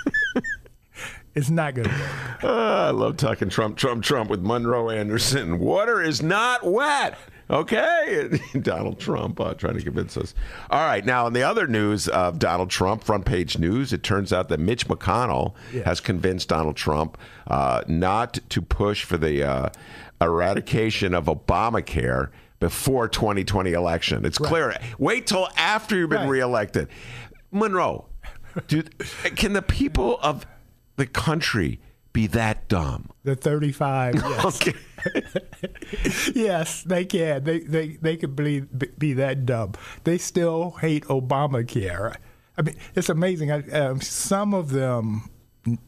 it's 1.34 1.50
not 1.50 1.74
going 1.74 1.88
to. 1.88 1.94
Uh, 2.44 2.86
I 2.86 2.90
love 2.90 3.16
talking 3.16 3.48
Trump, 3.48 3.76
Trump, 3.76 4.04
Trump 4.04 4.30
with 4.30 4.42
Monroe 4.42 4.90
Anderson. 4.90 5.58
Water 5.58 6.00
is 6.00 6.22
not 6.22 6.64
wet. 6.64 7.18
Okay, 7.50 8.40
Donald 8.62 8.98
Trump 8.98 9.38
uh, 9.40 9.54
trying 9.54 9.76
to 9.76 9.82
convince 9.82 10.16
us. 10.16 10.34
All 10.70 10.80
right, 10.86 11.04
now 11.04 11.26
in 11.26 11.32
the 11.34 11.42
other 11.42 11.66
news 11.66 12.08
of 12.08 12.38
Donald 12.38 12.70
Trump, 12.70 13.04
front 13.04 13.24
page 13.26 13.58
news, 13.58 13.92
it 13.92 14.02
turns 14.02 14.32
out 14.32 14.48
that 14.48 14.60
Mitch 14.60 14.88
McConnell 14.88 15.54
has 15.84 16.00
convinced 16.00 16.48
Donald 16.48 16.76
Trump 16.76 17.18
uh, 17.46 17.82
not 17.86 18.38
to 18.48 18.62
push 18.62 19.04
for 19.04 19.18
the 19.18 19.42
uh, 19.44 19.68
eradication 20.22 21.12
of 21.14 21.26
Obamacare 21.26 22.30
before 22.60 23.08
2020 23.08 23.72
election. 23.72 24.24
It's 24.24 24.38
clear. 24.38 24.74
Wait 24.98 25.26
till 25.26 25.48
after 25.56 25.96
you've 25.96 26.10
been 26.10 26.20
Right. 26.20 26.28
reelected. 26.30 26.88
Monroe, 27.52 28.06
dude, 28.68 28.94
can 29.36 29.52
the 29.52 29.60
people 29.62 30.18
of 30.22 30.46
the 30.96 31.06
country 31.06 31.78
be 32.14 32.26
that 32.28 32.68
dumb? 32.68 33.10
The 33.24 33.36
35, 33.36 34.14
yes. 34.14 34.44
Okay. 34.44 34.74
yes, 36.34 36.82
they 36.84 37.04
can. 37.04 37.44
They 37.44 37.58
they 37.60 37.88
they 38.00 38.16
could 38.16 38.34
be 38.34 38.60
be 38.60 39.12
that 39.12 39.44
dumb. 39.44 39.72
They 40.04 40.16
still 40.16 40.70
hate 40.80 41.04
Obamacare. 41.04 42.16
I 42.56 42.62
mean, 42.62 42.76
it's 42.94 43.10
amazing. 43.10 43.50
I, 43.52 43.68
um, 43.72 44.00
some 44.00 44.54
of 44.54 44.70
them 44.70 45.28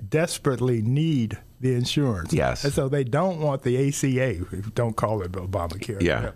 desperately 0.09 0.83
need 0.83 1.39
the 1.61 1.75
insurance. 1.75 2.33
Yes. 2.33 2.65
and 2.65 2.75
so 2.75 2.89
they 2.89 3.05
don't 3.05 3.41
want 3.41 3.63
the 3.63 3.89
ACA. 3.89 4.45
Don't 4.75 4.97
call 4.97 5.23
it 5.23 5.33
Obamacare. 5.33 6.03
Yeah. 6.03 6.33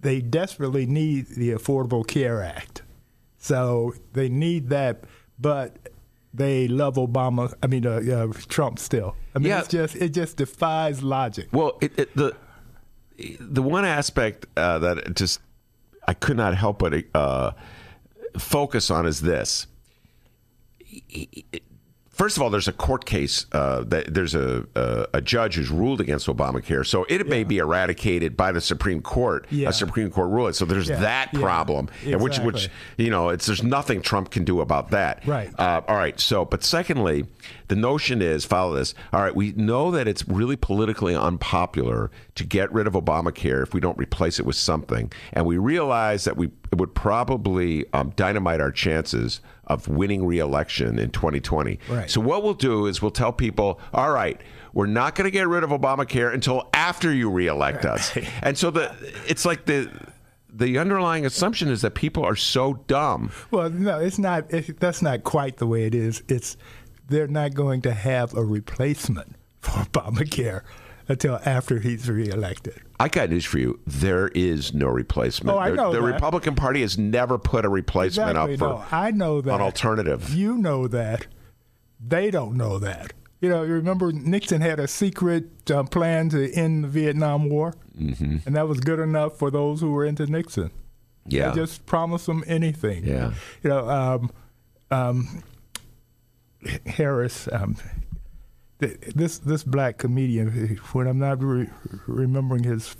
they 0.00 0.20
desperately 0.20 0.86
need 0.86 1.26
the 1.28 1.50
Affordable 1.50 2.06
Care 2.06 2.42
Act. 2.42 2.82
So 3.36 3.94
they 4.12 4.28
need 4.28 4.68
that, 4.70 5.04
but 5.38 5.76
they 6.38 6.68
love 6.68 6.94
Obama. 6.96 7.52
I 7.62 7.66
mean, 7.66 7.86
uh, 7.86 8.00
uh, 8.00 8.32
Trump 8.48 8.78
still. 8.78 9.14
I 9.34 9.38
mean, 9.38 9.48
Yeah. 9.48 9.58
it's 9.60 9.68
just 9.68 9.96
it 9.96 10.10
just 10.14 10.36
defies 10.36 11.02
logic. 11.02 11.48
Well, 11.52 11.78
it, 11.80 11.98
it, 11.98 12.16
the 12.16 12.34
the 13.40 13.62
one 13.62 13.84
aspect 13.84 14.46
uh, 14.56 14.78
that 14.78 15.14
just 15.16 15.40
I 16.06 16.14
could 16.14 16.36
not 16.36 16.54
help 16.54 16.78
but 16.78 17.04
uh, 17.14 17.52
focus 18.38 18.90
on 18.90 19.06
is 19.06 19.20
this. 19.20 19.66
First 22.18 22.36
of 22.36 22.42
all, 22.42 22.50
there's 22.50 22.66
a 22.66 22.72
court 22.72 23.04
case. 23.04 23.46
Uh, 23.52 23.84
that 23.84 24.12
there's 24.12 24.34
a, 24.34 24.66
a 24.74 25.06
a 25.14 25.20
judge 25.22 25.54
who's 25.54 25.70
ruled 25.70 26.00
against 26.00 26.26
Obamacare, 26.26 26.84
so 26.84 27.06
it 27.08 27.28
may 27.28 27.44
be 27.44 27.58
eradicated 27.58 28.36
by 28.36 28.50
the 28.50 28.60
Supreme 28.60 29.00
Court. 29.00 29.46
Yeah. 29.50 29.68
A 29.68 29.72
Supreme 29.72 30.10
Court 30.10 30.28
ruling. 30.28 30.52
So 30.52 30.64
there's 30.64 30.88
Yeah, 30.88 30.98
that 30.98 31.30
yeah, 31.32 31.40
problem, 31.40 31.88
and 32.04 32.20
which 32.20 32.38
which 32.40 32.68
you 32.96 33.08
know, 33.08 33.28
it's 33.28 33.46
there's 33.46 33.62
nothing 33.62 34.02
Trump 34.02 34.30
can 34.30 34.44
do 34.44 34.60
about 34.60 34.90
that. 34.90 35.24
Right. 35.26 35.48
Uh, 35.56 35.82
all 35.86 35.96
right. 35.96 36.18
So, 36.18 36.44
but 36.44 36.64
secondly, 36.64 37.24
the 37.68 37.76
notion 37.76 38.20
is 38.20 38.44
follow 38.44 38.74
this. 38.74 38.94
All 39.12 39.22
right. 39.22 39.34
We 39.36 39.52
know 39.52 39.92
that 39.92 40.08
it's 40.08 40.26
really 40.26 40.56
politically 40.56 41.14
unpopular 41.14 42.10
to 42.34 42.44
get 42.44 42.72
rid 42.72 42.88
of 42.88 42.94
Obamacare 42.94 43.62
if 43.62 43.72
we 43.74 43.80
don't 43.80 43.96
replace 43.96 44.40
it 44.40 44.44
with 44.44 44.56
something, 44.56 45.12
and 45.32 45.46
we 45.46 45.56
realize 45.56 46.24
that 46.24 46.36
we 46.36 46.50
it 46.70 46.78
would 46.78 46.94
probably 46.94 47.84
um, 47.92 48.12
dynamite 48.16 48.60
our 48.60 48.70
chances 48.70 49.40
of 49.66 49.88
winning 49.88 50.24
re-election 50.24 50.98
in 50.98 51.10
2020. 51.10 51.78
Right. 51.88 52.10
So 52.10 52.20
what 52.20 52.42
we'll 52.42 52.54
do 52.54 52.86
is 52.86 53.00
we'll 53.02 53.10
tell 53.10 53.32
people, 53.32 53.80
all 53.92 54.10
right. 54.10 54.40
We're 54.74 54.86
not 54.86 55.14
going 55.14 55.24
to 55.24 55.30
get 55.30 55.48
rid 55.48 55.64
of 55.64 55.70
Obamacare 55.70 56.32
until 56.32 56.68
after 56.74 57.12
you 57.12 57.30
reelect 57.30 57.84
us. 57.84 58.16
And 58.42 58.56
so 58.56 58.70
the 58.70 58.94
it's 59.26 59.44
like 59.44 59.64
the 59.64 59.90
the 60.52 60.78
underlying 60.78 61.24
assumption 61.26 61.68
is 61.68 61.82
that 61.82 61.94
people 61.94 62.24
are 62.24 62.36
so 62.36 62.74
dumb 62.86 63.30
Well, 63.50 63.70
no, 63.70 63.98
it's 63.98 64.18
not. 64.18 64.52
It, 64.52 64.78
that's 64.78 65.02
not 65.02 65.24
quite 65.24 65.56
the 65.56 65.66
way 65.66 65.84
it 65.84 65.94
is. 65.94 66.22
It's 66.28 66.56
they're 67.08 67.26
not 67.26 67.54
going 67.54 67.80
to 67.82 67.92
have 67.92 68.34
a 68.34 68.44
replacement 68.44 69.36
for 69.62 69.70
Obamacare 69.84 70.62
until 71.08 71.40
after 71.44 71.80
he's 71.80 72.08
reelected. 72.08 72.82
I 73.00 73.08
got 73.08 73.30
news 73.30 73.44
for 73.44 73.58
you. 73.58 73.78
There 73.86 74.28
is 74.28 74.74
no 74.74 74.86
replacement. 74.88 75.54
Oh, 75.56 75.58
I 75.58 75.70
The- 75.70 75.76
know 75.76 75.92
the 75.92 76.00
that. 76.00 76.12
Republican 76.14 76.54
Party 76.56 76.80
has 76.82 76.98
never 76.98 77.38
put 77.38 77.64
a 77.64 77.68
replacement 77.68 78.30
Exactly. 78.30 78.54
up 78.54 78.58
for 78.58 78.64
no, 78.68 78.84
I 78.90 79.10
know 79.12 79.40
that. 79.40 79.54
an 79.54 79.60
alternative. 79.60 80.30
You 80.34 80.56
know 80.58 80.88
that. 80.88 81.26
They 82.04 82.30
don't 82.30 82.56
know 82.56 82.78
that. 82.78 83.12
You 83.40 83.48
know, 83.48 83.62
you 83.62 83.72
remember 83.74 84.10
Nixon 84.10 84.60
had 84.62 84.80
a 84.80 84.88
secret 84.88 85.70
uh, 85.70 85.84
plan 85.84 86.28
to 86.30 86.52
end 86.54 86.82
the 86.82 86.88
Vietnam 86.88 87.48
War, 87.48 87.76
mm-hmm. 87.96 88.38
and 88.44 88.56
that 88.56 88.66
was 88.66 88.80
good 88.80 88.98
enough 88.98 89.38
for 89.38 89.50
those 89.52 89.80
who 89.80 89.92
were 89.92 90.04
into 90.04 90.26
Nixon. 90.26 90.72
Yeah. 91.24 91.50
They 91.50 91.56
just 91.60 91.86
promised 91.86 92.26
them 92.26 92.42
anything. 92.48 93.04
Yeah. 93.04 93.34
You 93.62 93.70
know, 93.70 93.88
um, 93.88 94.30
um, 94.90 95.42
Harris, 96.86 97.48
um, 97.52 97.76
this 98.78 99.38
this 99.38 99.64
black 99.64 99.98
comedian. 99.98 100.78
When 100.92 101.06
I'm 101.06 101.18
not 101.18 101.42
re- 101.42 101.70
remembering 102.06 102.64
his 102.64 102.96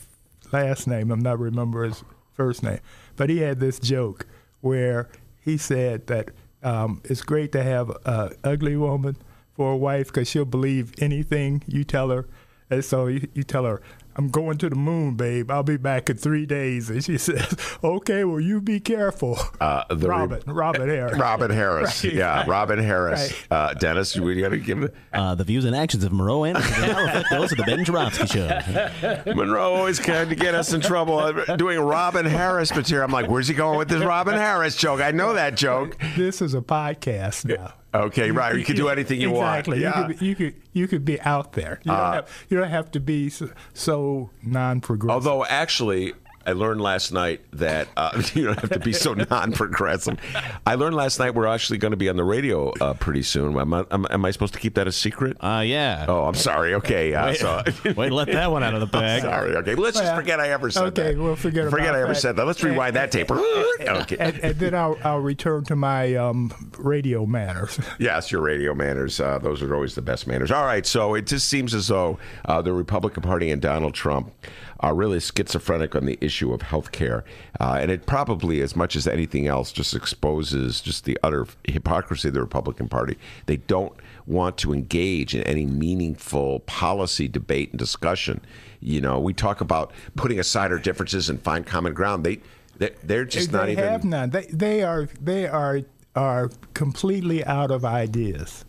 last 0.53 0.87
name, 0.87 1.11
I'm 1.11 1.21
not 1.21 1.39
remembering 1.39 1.91
his 1.91 2.05
first 2.33 2.63
name. 2.63 2.81
But 3.17 3.31
he 3.31 3.39
had 3.39 3.61
this 3.61 3.79
joke 3.79 4.27
where 4.61 5.09
he 5.41 5.57
said 5.57 6.07
that 6.09 6.31
um, 6.63 7.01
it's 7.05 7.23
great 7.23 7.53
to 7.53 7.63
have 7.63 7.91
a 7.91 8.33
ugly 8.45 8.77
woman 8.77 9.17
for 9.53 9.73
a 9.73 9.77
wife 9.77 10.09
because 10.09 10.29
she'll 10.29 10.45
believe 10.45 10.93
anything 11.01 11.63
you 11.67 11.85
tell 11.85 12.11
her. 12.11 12.29
And 12.71 12.85
so 12.85 13.07
you, 13.07 13.27
you 13.35 13.45
tell 13.45 13.65
her, 13.65 13.81
I'm 14.19 14.31
going 14.31 14.59
to 14.59 14.69
the 14.69 14.75
moon, 14.75 15.15
babe. 15.15 15.49
I'll 15.49 15.63
be 15.63 15.77
back 15.77 16.11
in 16.11 16.17
three 16.17 16.45
days. 16.45 16.91
And 16.91 17.05
she 17.05 17.17
says, 17.19 17.57
Okay, 17.85 18.25
well, 18.25 18.41
you 18.41 18.61
be 18.61 18.81
careful. 18.81 19.39
Uh, 19.61 19.85
the 19.95 20.09
re- 20.09 20.17
Robin, 20.17 20.43
Robin 20.47 20.89
Harris. 20.89 21.19
Robin 21.19 21.51
Harris. 21.53 22.05
Right, 22.05 22.13
yeah, 22.13 22.39
right. 22.39 22.49
Robin 22.49 22.81
Harris. 22.81 23.33
Uh, 23.49 23.75
Dennis, 23.75 24.17
we 24.17 24.41
got 24.41 24.49
to 24.49 24.59
give 24.59 24.83
it. 24.83 24.95
Uh, 25.13 25.37
the 25.37 25.45
views 25.45 25.65
and 25.65 25.77
actions 25.77 26.03
of 26.03 26.13
Monroe 26.13 26.43
Anderson 26.45 26.83
do 26.83 27.23
those 27.31 27.53
of 27.53 27.59
the 27.59 27.65
Ben 27.65 27.85
Joravsky 27.85 28.27
Show. 28.27 29.25
Monroe 29.35 29.75
always 29.75 30.01
kind 30.01 30.29
to 30.31 30.35
get 30.37 30.55
us 30.55 30.73
in 30.73 30.81
trouble 30.81 31.19
uh, 31.19 31.55
doing 31.57 31.79
Robin 31.79 32.27
Harris 32.27 32.75
material. 32.75 33.05
I'm 33.05 33.13
like, 33.13 33.31
where's 33.31 33.47
he 33.47 33.55
going 33.55 33.79
with 33.79 33.89
this 33.89 34.03
Robin 34.03 34.35
Harris 34.35 34.77
joke? 34.77 35.01
I 35.01 35.13
know 35.13 35.35
that 35.35 35.57
joke. 35.57 35.97
This 36.17 36.43
is 36.43 36.55
a 36.55 36.61
podcast 36.61 37.45
now. 37.45 37.75
Okay, 37.95 38.31
right. 38.31 38.55
You 38.57 38.65
could 38.65 38.77
do 38.77 38.89
anything 38.89 39.21
you 39.21 39.31
exactly. 39.31 39.83
want. 39.83 39.97
Yeah. 39.97 40.09
You 40.09 40.15
could, 40.15 40.23
you 40.23 40.35
could 40.35 40.55
you 40.75 40.89
could 40.89 41.05
be 41.05 41.21
out 41.23 41.53
there. 41.55 41.81
You 41.85 41.91
don't, 41.91 42.01
Uh, 42.01 42.13
have, 42.13 42.47
you 42.51 42.59
don't 42.59 42.69
have 42.69 42.91
to 42.93 43.01
be 43.01 43.31
so, 43.31 43.51
so 43.73 44.31
non-progressive. 44.43 45.11
Although, 45.27 45.45
actually, 45.47 46.13
I 46.49 46.53
learned 46.53 46.81
last 46.81 47.13
night 47.13 47.43
that 47.53 47.89
uh, 47.95 48.23
you 48.33 48.47
don't 48.47 48.59
have 48.59 48.71
to 48.71 48.81
be 48.81 48.95
so 48.95 49.13
non-progressive. 49.13 50.19
I 50.67 50.77
learned 50.77 50.97
last 50.97 51.19
night 51.19 51.35
we're 51.35 51.47
actually 51.47 51.77
going 51.77 51.91
to 51.91 51.97
be 51.99 52.09
on 52.09 52.17
the 52.17 52.25
radio 52.25 52.71
uh, 52.81 52.95
pretty 52.95 53.23
soon. 53.23 53.59
Am 53.59 53.75
I, 53.75 53.85
am, 53.91 54.07
am 54.09 54.25
I 54.25 54.31
supposed 54.31 54.55
to 54.55 54.59
keep 54.59 54.75
that 54.77 54.87
a 54.87 54.93
secret? 54.93 55.37
Uh, 55.45 55.63
yeah. 55.67 56.07
Oh, 56.09 56.25
I'm 56.25 56.33
sorry. 56.35 56.73
Okay. 56.73 57.13
Uh, 57.15 57.27
Wait- 57.27 57.37
so, 57.39 57.63
wait, 57.97 58.13
let 58.13 58.29
that 58.29 58.51
one 58.51 58.63
out 58.63 58.73
of 58.73 58.81
the 58.81 58.87
bag. 58.99 59.21
Sorry. 59.23 59.57
Okay. 59.57 59.75
Let's 59.75 59.99
just 59.99 60.05
Well, 60.07 60.17
forget 60.17 60.41
I 60.41 60.49
ever 60.49 60.71
said 60.71 60.85
okay, 60.85 61.13
that. 61.15 61.23
we'll 61.23 61.37
forget 61.37 61.69
Forget 61.69 61.89
about 61.91 61.97
I 61.97 62.01
ever 62.03 62.15
that. 62.15 62.21
said 62.21 62.37
that. 62.37 62.47
Let's 62.47 62.63
rewind 62.65 62.97
that 62.97 63.13
tape. 63.13 63.31
okay. 63.31 64.17
and, 64.19 64.39
and 64.39 64.59
then 64.59 64.75
I'll, 64.75 64.97
I'll 65.05 65.21
return 65.21 65.65
to 65.67 65.77
my 65.77 66.15
um, 66.15 66.51
radio 66.79 67.27
manners. 67.27 67.79
Yes, 67.99 68.33
your 68.33 68.41
radio 68.41 68.75
manners. 68.75 69.21
Uh, 69.21 69.39
those 69.39 69.61
are 69.63 69.75
always 69.75 69.95
the 69.95 70.03
best 70.03 70.27
manners. 70.27 70.51
All 70.51 70.65
right, 70.65 70.87
so 70.87 71.15
it 71.15 71.27
just 71.27 71.47
seems 71.49 71.75
as 71.75 71.89
though 71.89 72.19
uh, 72.47 72.63
the 72.63 72.73
Republican 72.73 73.23
Party 73.23 73.51
and 73.51 73.61
Donald 73.61 73.93
Trump 73.93 74.33
are 74.81 74.95
really 74.95 75.21
schizophrenic 75.21 75.95
on 75.95 76.07
the 76.07 76.19
issue 76.21 76.53
of 76.53 76.63
health 76.63 76.93
care. 76.93 77.25
Uh, 77.61 77.79
and 77.81 77.91
it 77.91 78.07
probably, 78.07 78.61
as 78.61 78.77
much 78.77 78.95
as 78.97 79.07
anything 79.07 79.47
else, 79.47 79.73
just 79.73 79.95
exposes 79.95 80.81
just 80.81 81.05
the 81.05 81.19
utter 81.23 81.47
hypocrisy 81.65 82.29
of 82.29 82.35
the 82.35 82.41
Republican 82.41 82.89
Party. 82.89 83.19
They 83.47 83.57
don't 83.57 83.93
want 84.27 84.57
to 84.59 84.73
engage 84.73 85.35
in 85.35 85.43
any 85.43 85.67
meaningful 85.67 86.61
policy 86.61 87.29
debate 87.29 87.71
and 87.71 87.79
discussion. 87.79 88.41
You 88.81 89.01
know, 89.01 89.19
we 89.19 89.33
talk 89.33 89.61
about 89.61 89.93
putting 90.17 90.39
aside 90.39 90.71
our 90.71 90.79
differences 90.79 91.29
and 91.29 91.43
find 91.43 91.67
common 91.67 91.95
ground. 91.95 92.25
They, 92.25 92.41
they 92.77 92.91
they're 93.03 93.25
just 93.25 93.51
they 93.51 93.59
not 93.59 93.69
even. 93.69 93.85
They 93.85 93.91
have 93.91 94.05
none. 94.05 94.31
They 94.31 94.47
they 94.47 94.83
are 94.83 95.09
they 95.21 95.47
are 95.47 95.81
are 96.15 96.51
completely 96.75 97.45
out 97.45 97.71
of 97.71 97.85
ideas. 97.85 98.65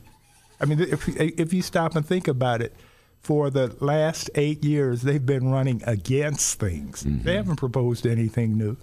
I 0.59 0.65
mean, 0.65 0.79
if 0.79 1.07
if 1.07 1.53
you 1.53 1.61
stop 1.61 1.95
and 1.95 2.05
think 2.05 2.27
about 2.27 2.61
it, 2.61 2.73
for 3.21 3.49
the 3.49 3.75
last 3.83 4.29
eight 4.35 4.63
years 4.63 5.01
they've 5.01 5.25
been 5.25 5.51
running 5.51 5.81
against 5.85 6.59
things. 6.59 7.03
Mm-hmm. 7.03 7.23
They 7.23 7.35
haven't 7.35 7.57
proposed 7.57 8.05
anything 8.07 8.57
new. 8.57 8.77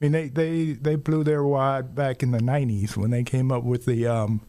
I 0.00 0.04
mean, 0.04 0.12
they, 0.12 0.28
they, 0.28 0.72
they 0.72 0.94
blew 0.94 1.24
their 1.24 1.42
wad 1.42 1.94
back 1.94 2.22
in 2.22 2.30
the 2.30 2.38
'90s 2.38 2.96
when 2.96 3.10
they 3.10 3.24
came 3.24 3.50
up 3.50 3.64
with 3.64 3.84
the 3.84 4.06
um, 4.06 4.42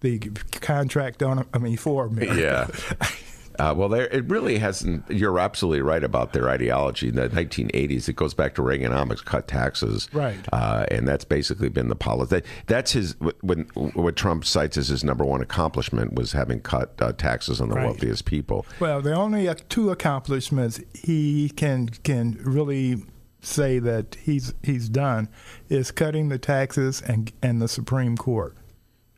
the 0.00 0.18
contract 0.60 1.22
on. 1.22 1.46
I 1.52 1.58
mean, 1.58 1.76
for 1.76 2.06
America. 2.06 2.70
Yeah. 3.00 3.06
Uh, 3.58 3.74
well, 3.76 3.88
there 3.88 4.06
it 4.08 4.24
really 4.28 4.58
hasn't. 4.58 5.04
You're 5.10 5.38
absolutely 5.38 5.82
right 5.82 6.02
about 6.02 6.32
their 6.32 6.48
ideology. 6.48 7.08
In 7.08 7.16
the 7.16 7.28
1980s, 7.28 8.08
it 8.08 8.16
goes 8.16 8.34
back 8.34 8.54
to 8.56 8.62
Reaganomics, 8.62 9.24
cut 9.24 9.48
taxes, 9.48 10.08
Right. 10.12 10.38
Uh, 10.52 10.86
and 10.90 11.06
that's 11.06 11.24
basically 11.24 11.68
been 11.68 11.88
the 11.88 11.96
policy. 11.96 12.36
That, 12.36 12.44
that's 12.66 12.92
his. 12.92 13.14
When 13.42 13.62
what 13.94 14.16
Trump 14.16 14.44
cites 14.44 14.76
as 14.76 14.88
his 14.88 15.04
number 15.04 15.24
one 15.24 15.40
accomplishment 15.42 16.14
was 16.14 16.32
having 16.32 16.60
cut 16.60 16.94
uh, 17.00 17.12
taxes 17.12 17.60
on 17.60 17.68
the 17.68 17.74
Right. 17.76 17.84
wealthiest 17.86 18.24
people. 18.24 18.66
Well, 18.80 19.00
the 19.02 19.14
only 19.14 19.48
uh, 19.48 19.54
two 19.68 19.90
accomplishments 19.90 20.80
he 20.94 21.48
can 21.50 21.88
can 21.88 22.38
really 22.42 23.04
say 23.40 23.78
that 23.80 24.16
he's 24.22 24.54
he's 24.62 24.88
done 24.88 25.28
is 25.68 25.90
cutting 25.90 26.28
the 26.28 26.38
taxes 26.38 27.00
and 27.02 27.32
and 27.42 27.60
the 27.60 27.68
Supreme 27.68 28.16
Court 28.16 28.56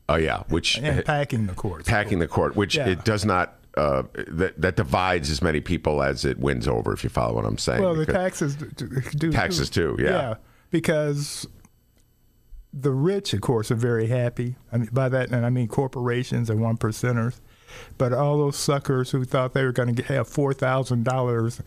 Oh 0.08 0.16
yeah, 0.16 0.42
which 0.48 0.78
and 0.78 1.02
packing 1.04 1.46
the 1.46 1.54
court, 1.54 1.86
packing 1.86 2.18
the 2.18 2.28
court, 2.28 2.56
which 2.56 2.76
Yeah. 2.76 2.88
it 2.88 3.04
does 3.04 3.24
not. 3.24 3.54
Uh, 3.76 4.04
that 4.28 4.60
that 4.60 4.76
divides 4.76 5.30
as 5.30 5.42
many 5.42 5.60
people 5.60 6.00
as 6.02 6.24
it 6.24 6.38
wins 6.38 6.68
over. 6.68 6.92
If 6.92 7.02
you 7.02 7.10
follow 7.10 7.34
what 7.34 7.44
I'm 7.44 7.58
saying. 7.58 7.82
Well, 7.82 7.94
the 7.94 8.06
Because- 8.06 8.14
taxes 8.14 8.56
do, 8.56 9.32
Taxes 9.32 9.68
too, 9.68 9.96
yeah. 9.98 10.34
because 10.70 11.46
the 12.72 12.92
rich, 12.92 13.32
of 13.34 13.40
course, 13.40 13.70
are 13.72 13.76
very 13.76 14.06
happy. 14.06 14.54
I 14.72 14.76
mean, 14.78 14.90
by 14.92 15.08
that, 15.08 15.30
and 15.30 15.44
I 15.44 15.50
mean 15.50 15.66
corporations 15.68 16.50
and 16.50 16.60
one 16.60 16.76
percenters. 16.76 17.40
But 17.98 18.12
all 18.12 18.38
those 18.38 18.56
suckers 18.56 19.10
who 19.10 19.24
thought 19.24 19.54
they 19.54 19.64
were 19.64 19.72
going 19.72 19.94
to 19.96 20.02
have 20.04 20.28
four 20.28 20.54
thousand 20.54 21.04
dollars 21.04 21.60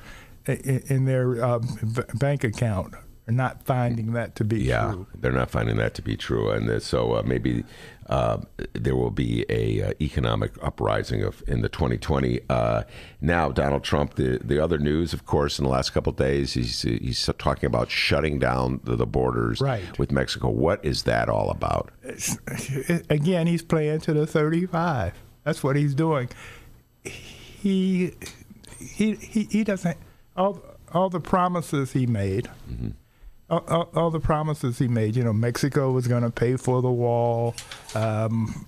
in 0.46 1.04
their 1.06 1.44
um, 1.44 1.68
bank 2.14 2.46
account 2.46 2.94
are 3.28 3.32
not 3.34 3.64
finding 3.64 4.14
that 4.14 4.36
to 4.36 4.44
be 4.46 4.62
Yeah, 4.62 4.92
true. 4.94 5.08
they're 5.20 5.32
not 5.32 5.50
finding 5.50 5.76
that 5.78 5.94
to 5.96 6.02
be 6.02 6.16
true, 6.16 6.50
and 6.50 6.70
uh, 6.70 6.80
so 6.80 7.14
uh, 7.14 7.24
maybe 7.26 7.66
uh, 8.08 8.38
there 8.74 8.96
will 8.96 9.12
be 9.12 9.46
a 9.50 9.82
uh, 9.82 9.92
economic 10.00 10.52
uprising 10.64 11.24
of 11.24 11.44
in 11.48 11.62
the 11.62 11.68
2020. 11.68 12.40
Uh, 12.50 12.84
now, 13.20 13.50
Donald 13.52 13.84
Trump. 13.84 14.16
The 14.16 14.40
the 14.44 14.64
other 14.64 14.78
news, 14.78 15.12
of 15.12 15.26
course, 15.26 15.60
in 15.60 15.66
the 15.66 15.72
last 15.72 15.90
couple 15.90 16.12
of 16.12 16.18
days, 16.18 16.54
he's 16.54 16.84
he's 16.84 17.30
talking 17.38 17.68
about 17.68 17.92
shutting 17.92 18.40
down 18.40 18.80
the, 18.86 18.96
the 18.96 19.06
borders 19.06 19.60
Right. 19.60 20.00
with 20.00 20.12
Mexico. 20.12 20.50
What 20.50 20.84
is 20.86 21.04
that 21.04 21.28
all 21.28 21.50
about? 21.50 21.92
Again, 23.10 23.48
he's 23.48 23.62
playing 23.64 24.00
to 24.02 24.14
the 24.14 24.26
thirty-five. 24.26 25.14
That's 25.44 25.64
what 25.64 25.76
he's 25.76 25.94
doing. 25.94 26.30
He 27.04 28.14
he 28.80 29.16
he, 29.16 29.44
he 29.52 29.64
doesn't 29.66 29.98
all 30.38 30.62
all 30.94 31.10
the 31.10 31.20
promises 31.20 31.92
he 31.92 32.06
made. 32.06 32.50
All, 33.50 33.64
all, 33.68 33.90
all 33.96 34.12
the 34.12 34.20
promises 34.20 34.80
he 34.80 34.88
made. 34.88 35.16
You 35.16 35.24
know, 35.24 35.34
Mexico 35.34 35.92
was 35.92 36.08
going 36.08 36.24
to 36.24 36.30
pay 36.30 36.56
for 36.58 36.82
the 36.82 36.92
wall. 36.92 37.56
Um, 37.96 38.66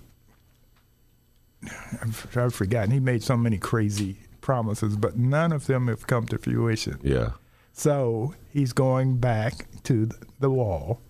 I've, 2.02 2.38
I've 2.38 2.56
forgotten. 2.56 2.92
He 2.92 3.00
made 3.00 3.24
so 3.24 3.36
many 3.36 3.58
crazy 3.58 4.18
promises, 4.42 4.96
but 4.96 5.18
none 5.18 5.52
of 5.52 5.68
them 5.68 5.88
have 5.88 6.08
come 6.08 6.26
to 6.28 6.38
fruition. 6.38 7.00
Yeah. 7.04 7.32
So 7.74 8.34
he's 8.52 8.74
going 8.74 9.18
back 9.18 9.68
to 9.84 10.10
the 10.40 10.50
wall 10.50 11.02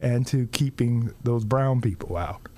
and 0.00 0.26
to 0.28 0.46
keeping 0.48 1.14
those 1.22 1.44
brown 1.44 1.80
people 1.80 2.16
out 2.16 2.48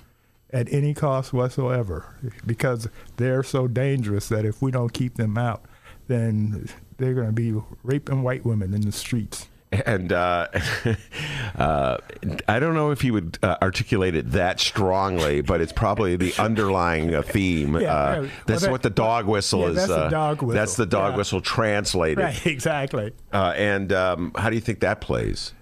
at 0.51 0.71
any 0.73 0.93
cost 0.93 1.33
whatsoever 1.33 2.15
because 2.45 2.87
they're 3.17 3.43
so 3.43 3.67
dangerous 3.67 4.29
that 4.29 4.45
if 4.45 4.61
we 4.61 4.71
don't 4.71 4.93
keep 4.93 5.15
them 5.15 5.37
out, 5.37 5.63
then 6.07 6.67
they're 6.97 7.13
going 7.13 7.27
to 7.27 7.33
be 7.33 7.53
raping 7.83 8.23
white 8.23 8.43
women 8.45 8.73
in 8.73 8.81
the 8.81 8.91
streets. 8.91 9.47
And 9.71 10.11
uh, 10.11 10.47
uh, 11.55 11.97
I 12.47 12.59
don't 12.59 12.73
know 12.73 12.89
if 12.91 13.01
he 13.01 13.11
would 13.11 13.37
uh, 13.43 13.57
articulate 13.61 14.15
it 14.15 14.31
that 14.31 14.59
strongly, 14.59 15.41
but 15.41 15.61
it's 15.61 15.71
probably 15.71 16.15
the 16.15 16.33
underlying 16.39 17.13
uh, 17.13 17.21
theme. 17.21 17.75
Yeah, 17.75 17.79
uh, 17.79 18.13
yeah. 18.13 18.19
Well, 18.21 18.29
that's 18.47 18.61
that- 18.63 18.71
what 18.71 18.81
the 18.81 18.89
dog 18.89 19.27
whistle 19.27 19.61
yeah, 19.61 19.67
is. 19.67 19.75
that's 19.75 19.87
the 19.89 19.95
uh, 19.95 20.09
dog 20.09 20.41
whistle. 20.41 20.55
That's 20.55 20.75
the 20.75 20.85
dog 20.87 21.17
whistle 21.17 21.41
translated. 21.41 22.17
Right, 22.23 22.45
exactly. 22.47 23.13
Uh, 23.31 23.53
and 23.55 23.93
um, 23.93 24.31
how 24.35 24.49
do 24.49 24.55
you 24.55 24.61
think 24.61 24.79
that 24.79 25.01
plays 25.01 25.53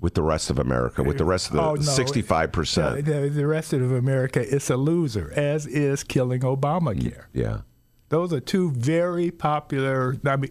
with 0.00 0.14
the 0.14 0.22
rest 0.22 0.50
of 0.50 0.58
America, 0.58 1.02
with 1.02 1.18
the 1.18 1.24
rest 1.24 1.48
of 1.48 1.54
the 1.54 1.62
Oh, 1.62 1.74
no. 1.74 1.80
65%? 1.80 2.76
No, 2.76 3.00
the, 3.00 3.28
the 3.28 3.46
rest 3.46 3.72
of 3.72 3.92
America 3.92 4.40
is 4.40 4.68
a 4.70 4.76
loser, 4.76 5.32
as 5.36 5.66
is 5.66 6.02
killing 6.04 6.40
Obamacare. 6.40 7.24
yeah. 7.32 7.60
Those 8.08 8.32
are 8.34 8.40
two 8.40 8.70
very 8.72 9.30
popular. 9.30 10.16
I 10.26 10.36
mean, 10.36 10.50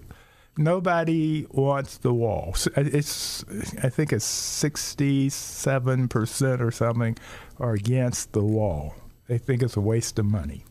nobody 0.58 1.46
wants 1.50 1.98
the 1.98 2.14
wall. 2.14 2.56
It's, 2.76 3.44
I 3.82 3.90
think 3.90 4.14
it's 4.14 4.26
sixty-seven 4.26 6.08
percent 6.08 6.62
or 6.62 6.72
something 6.72 7.18
are 7.60 7.74
against 7.74 8.34
the 8.34 8.44
wall. 8.44 8.96
They 9.28 9.38
think 9.38 9.62
it's 9.62 9.78
a 9.78 9.82
waste 9.82 10.20
of 10.20 10.26
money. 10.26 10.66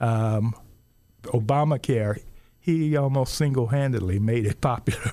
Um, 0.00 0.54
Obamacare, 1.24 2.22
he 2.58 2.96
almost 2.96 3.34
single-handedly 3.34 4.18
made 4.18 4.46
it 4.46 4.60
popular. 4.60 5.12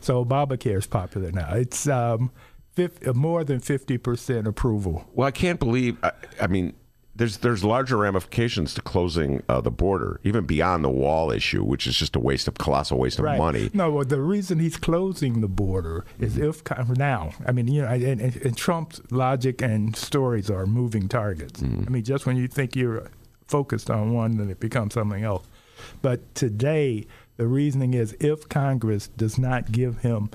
so 0.00 0.24
Obamacare 0.24 0.78
is 0.78 0.86
popular 0.86 1.30
now. 1.30 1.54
It's 1.54 1.86
um, 1.86 2.30
50, 2.74 3.12
more 3.12 3.44
than 3.44 3.60
fifty 3.60 3.98
percent 3.98 4.46
approval. 4.46 5.04
Well, 5.12 5.28
I 5.28 5.30
can't 5.30 5.58
believe. 5.58 5.98
I, 6.02 6.12
I 6.40 6.46
mean, 6.46 6.74
there's 7.22 7.36
there's 7.38 7.62
larger 7.62 7.96
ramifications 7.98 8.74
to 8.74 8.82
closing 8.82 9.44
uh, 9.48 9.60
the 9.60 9.70
border, 9.70 10.18
even 10.24 10.44
beyond 10.44 10.82
the 10.82 10.90
wall 10.90 11.30
issue, 11.30 11.62
which 11.62 11.86
is 11.86 11.96
just 11.96 12.16
a 12.16 12.18
waste 12.18 12.48
of 12.48 12.54
colossal 12.54 12.98
waste 12.98 13.20
of 13.20 13.24
Right. 13.26 13.38
money. 13.38 13.70
No, 13.72 13.92
well, 13.92 14.04
the 14.04 14.20
reason 14.20 14.58
he's 14.58 14.76
closing 14.76 15.40
the 15.40 15.46
border 15.46 16.04
is 16.18 16.34
Mm-hmm. 16.34 16.80
if 16.80 16.98
now, 16.98 17.30
I 17.46 17.52
mean, 17.52 17.68
you 17.68 17.82
know, 17.82 17.86
and, 17.88 18.20
and, 18.20 18.36
and 18.36 18.56
Trump's 18.56 19.00
logic 19.12 19.62
and 19.62 19.94
stories 19.94 20.50
are 20.50 20.66
moving 20.66 21.06
targets. 21.06 21.60
Mm-hmm. 21.60 21.84
I 21.86 21.90
mean, 21.90 22.02
just 22.02 22.26
when 22.26 22.36
you 22.36 22.48
think 22.48 22.74
you're 22.74 23.08
focused 23.46 23.88
on 23.88 24.12
one, 24.12 24.38
then 24.38 24.50
it 24.50 24.58
becomes 24.58 24.94
something 24.94 25.22
else. 25.22 25.46
But 26.00 26.34
today, 26.34 27.06
the 27.36 27.46
reasoning 27.46 27.94
is 27.94 28.16
if 28.18 28.48
Congress 28.48 29.06
does 29.06 29.38
not 29.38 29.70
give 29.70 29.98
him 29.98 30.30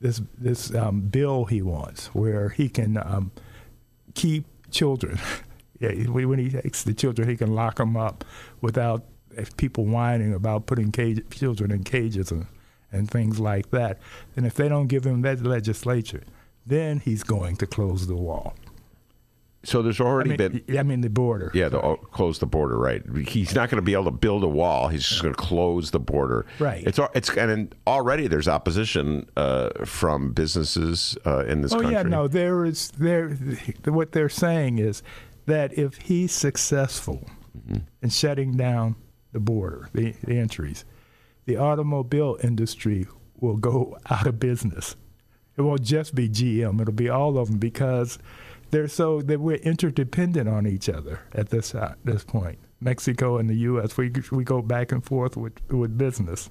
this 0.00 0.22
this 0.38 0.74
um, 0.74 1.02
bill 1.02 1.44
he 1.44 1.60
wants, 1.60 2.06
where 2.14 2.48
he 2.48 2.70
can 2.70 2.96
um, 2.96 3.30
keep 4.14 4.46
children. 4.70 5.18
Yeah, 5.80 5.92
when 6.10 6.28
when 6.28 6.38
he 6.38 6.50
takes 6.50 6.84
the 6.84 6.94
children, 6.94 7.28
he 7.28 7.36
can 7.36 7.54
lock 7.54 7.76
them 7.76 7.96
up 7.96 8.24
without 8.60 9.04
uh, 9.36 9.44
people 9.56 9.86
whining 9.86 10.34
about 10.34 10.66
putting 10.66 10.92
cage, 10.92 11.22
children 11.30 11.70
in 11.70 11.84
cages 11.84 12.30
and, 12.30 12.46
and 12.92 13.10
things 13.10 13.40
like 13.40 13.70
that. 13.70 13.98
And 14.36 14.46
if 14.46 14.54
they 14.54 14.68
don't 14.68 14.88
give 14.88 15.04
him 15.04 15.22
that 15.22 15.42
legislature, 15.42 16.22
then 16.66 17.00
he's 17.00 17.22
going 17.22 17.56
to 17.56 17.66
close 17.66 18.06
the 18.06 18.14
wall. 18.14 18.54
So 19.62 19.82
there's 19.82 20.00
I 20.00 20.04
already 20.04 20.30
mean, 20.30 20.62
been. 20.66 20.78
I 20.78 20.82
mean 20.82 21.02
the 21.02 21.10
border. 21.10 21.50
Yeah, 21.52 21.68
the, 21.68 21.82
oh, 21.82 21.96
close 21.96 22.38
the 22.38 22.46
border, 22.46 22.78
right? 22.78 23.02
He's 23.28 23.54
not 23.54 23.68
going 23.68 23.76
to 23.76 23.82
be 23.82 23.92
able 23.92 24.04
to 24.04 24.10
build 24.10 24.42
a 24.42 24.48
wall. 24.48 24.88
He's 24.88 25.06
just 25.06 25.22
going 25.22 25.34
to 25.34 25.40
close 25.40 25.90
the 25.90 26.00
border. 26.00 26.46
Right. 26.58 26.82
It's 26.86 26.98
it's 27.14 27.28
and 27.36 27.74
already 27.86 28.26
there's 28.26 28.48
opposition 28.48 29.28
uh, 29.36 29.84
from 29.84 30.32
businesses 30.32 31.18
uh, 31.26 31.44
in 31.44 31.60
this 31.60 31.72
oh 31.72 31.76
country. 31.76 31.92
yeah, 31.92 32.02
no, 32.04 32.26
there 32.26 32.64
is 32.64 32.90
there. 32.92 33.30
What 33.84 34.12
they're 34.12 34.30
saying 34.30 34.78
is 34.78 35.02
that 35.50 35.76
if 35.78 35.96
he's 35.98 36.32
successful 36.32 37.28
Mm-hmm. 37.58 37.78
in 38.00 38.10
shutting 38.10 38.56
down 38.56 38.94
the 39.32 39.40
border, 39.40 39.88
the, 39.92 40.14
the 40.22 40.38
entries, 40.38 40.84
the 41.46 41.56
automobile 41.56 42.38
industry 42.44 43.08
will 43.40 43.56
go 43.56 43.98
out 44.08 44.26
of 44.28 44.38
business. 44.38 44.94
It 45.56 45.62
won't 45.62 45.82
just 45.82 46.14
be 46.14 46.28
GM; 46.28 46.80
it'll 46.80 46.94
be 46.94 47.08
all 47.08 47.36
of 47.38 47.48
them 47.48 47.58
because 47.58 48.20
they're 48.70 48.86
so 48.86 49.20
that 49.22 49.40
we're 49.40 49.56
interdependent 49.56 50.48
on 50.48 50.64
each 50.64 50.88
other 50.88 51.22
at 51.34 51.50
this 51.50 51.74
uh, 51.74 51.94
this 52.04 52.22
point. 52.22 52.60
Mexico 52.80 53.36
and 53.36 53.50
the 53.50 53.56
U.S. 53.56 53.96
We 53.96 54.12
we 54.30 54.44
go 54.44 54.62
back 54.62 54.92
and 54.92 55.04
forth 55.04 55.36
with 55.36 55.54
with 55.70 55.98
business 55.98 56.50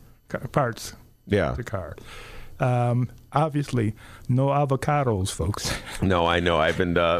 parts. 0.52 0.94
Yeah. 1.28 1.54
The 1.54 1.64
car. 1.64 1.96
Um, 2.60 3.10
obviously, 3.32 3.96
no 4.28 4.48
avocados, 4.48 5.32
folks. 5.32 5.74
No, 6.02 6.26
I 6.26 6.40
know. 6.40 6.58
I've 6.58 6.78
been 6.78 6.98
uh, 6.98 7.20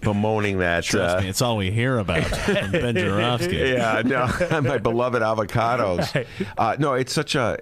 bemoaning 0.00 0.58
that. 0.58 0.84
Trust 0.84 1.18
uh, 1.18 1.20
me, 1.20 1.28
it's 1.28 1.42
all 1.42 1.58
we 1.58 1.70
hear 1.70 1.98
about 1.98 2.24
from 2.26 2.72
Ben 2.72 2.96
Joravsky. 2.96 3.56
yeah, 3.56 4.00
no, 4.02 4.26
my 4.62 4.78
beloved 4.78 5.20
avocados. 5.20 6.14
Right. 6.14 6.26
Uh, 6.56 6.76
no, 6.78 6.94
it's 6.94 7.12
such 7.12 7.34
a. 7.34 7.58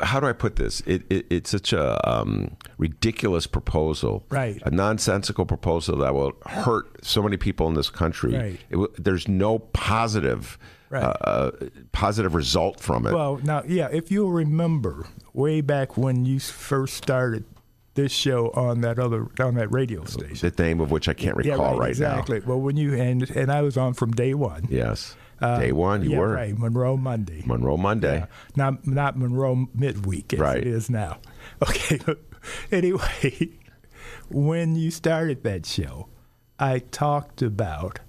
How 0.00 0.20
do 0.20 0.26
I 0.26 0.32
put 0.32 0.56
this? 0.56 0.80
It, 0.82 1.02
it, 1.10 1.26
it's 1.28 1.50
such 1.50 1.72
a 1.72 2.08
um, 2.08 2.56
ridiculous 2.78 3.48
proposal, 3.48 4.24
Right. 4.30 4.60
A 4.64 4.70
nonsensical 4.70 5.44
proposal 5.44 5.96
that 5.98 6.14
will 6.14 6.34
hurt 6.46 7.04
so 7.04 7.20
many 7.20 7.36
people 7.36 7.66
in 7.66 7.74
this 7.74 7.90
country. 7.90 8.36
Right. 8.36 8.60
It 8.70 9.02
there's 9.04 9.26
no 9.26 9.58
positive, 9.58 10.56
Right. 10.88 11.02
uh, 11.02 11.06
uh, 11.24 11.50
positive 11.92 12.34
result 12.34 12.78
from 12.80 13.06
it. 13.06 13.12
Well, 13.12 13.38
now, 13.42 13.62
yeah, 13.66 13.88
if 13.90 14.10
you'll 14.10 14.30
remember, 14.30 15.06
way 15.32 15.60
back 15.60 15.96
when 15.96 16.24
you 16.24 16.38
first 16.38 16.94
started 16.96 17.44
this 17.94 18.12
show 18.12 18.50
on 18.50 18.82
that 18.82 18.98
other 18.98 19.26
on 19.40 19.54
that 19.54 19.72
radio 19.72 20.04
station. 20.04 20.52
the 20.54 20.62
name 20.62 20.80
of 20.80 20.90
which 20.90 21.08
I 21.08 21.14
can't 21.14 21.36
recall 21.36 21.72
yeah, 21.74 21.78
right, 21.80 21.88
exactly. 21.88 22.40
Well, 22.40 22.60
when 22.60 22.76
you 22.76 22.94
and 22.94 23.28
and 23.30 23.50
I 23.50 23.62
was 23.62 23.76
on 23.76 23.94
from 23.94 24.10
day 24.12 24.34
one. 24.34 24.66
Yes, 24.70 25.16
Uh, 25.40 25.58
day 25.58 25.72
one 25.72 26.02
you 26.04 26.10
yeah, 26.12 26.18
were 26.18 26.32
right. 26.34 26.56
Monroe 26.58 26.96
Monday. 26.98 27.42
Monroe 27.46 27.76
Monday. 27.78 28.18
Yeah. 28.18 28.26
Not 28.54 28.86
not 28.86 29.18
Monroe 29.18 29.66
midweek 29.74 30.34
as 30.34 30.38
Right. 30.40 30.58
it 30.58 30.66
is 30.66 30.88
now. 30.90 31.18
Okay. 31.68 31.98
anyway, 32.70 33.50
when 34.30 34.76
you 34.76 34.90
started 34.90 35.42
that 35.44 35.64
show, 35.66 36.08
I 36.58 36.80
talked 36.80 37.40
about 37.42 38.00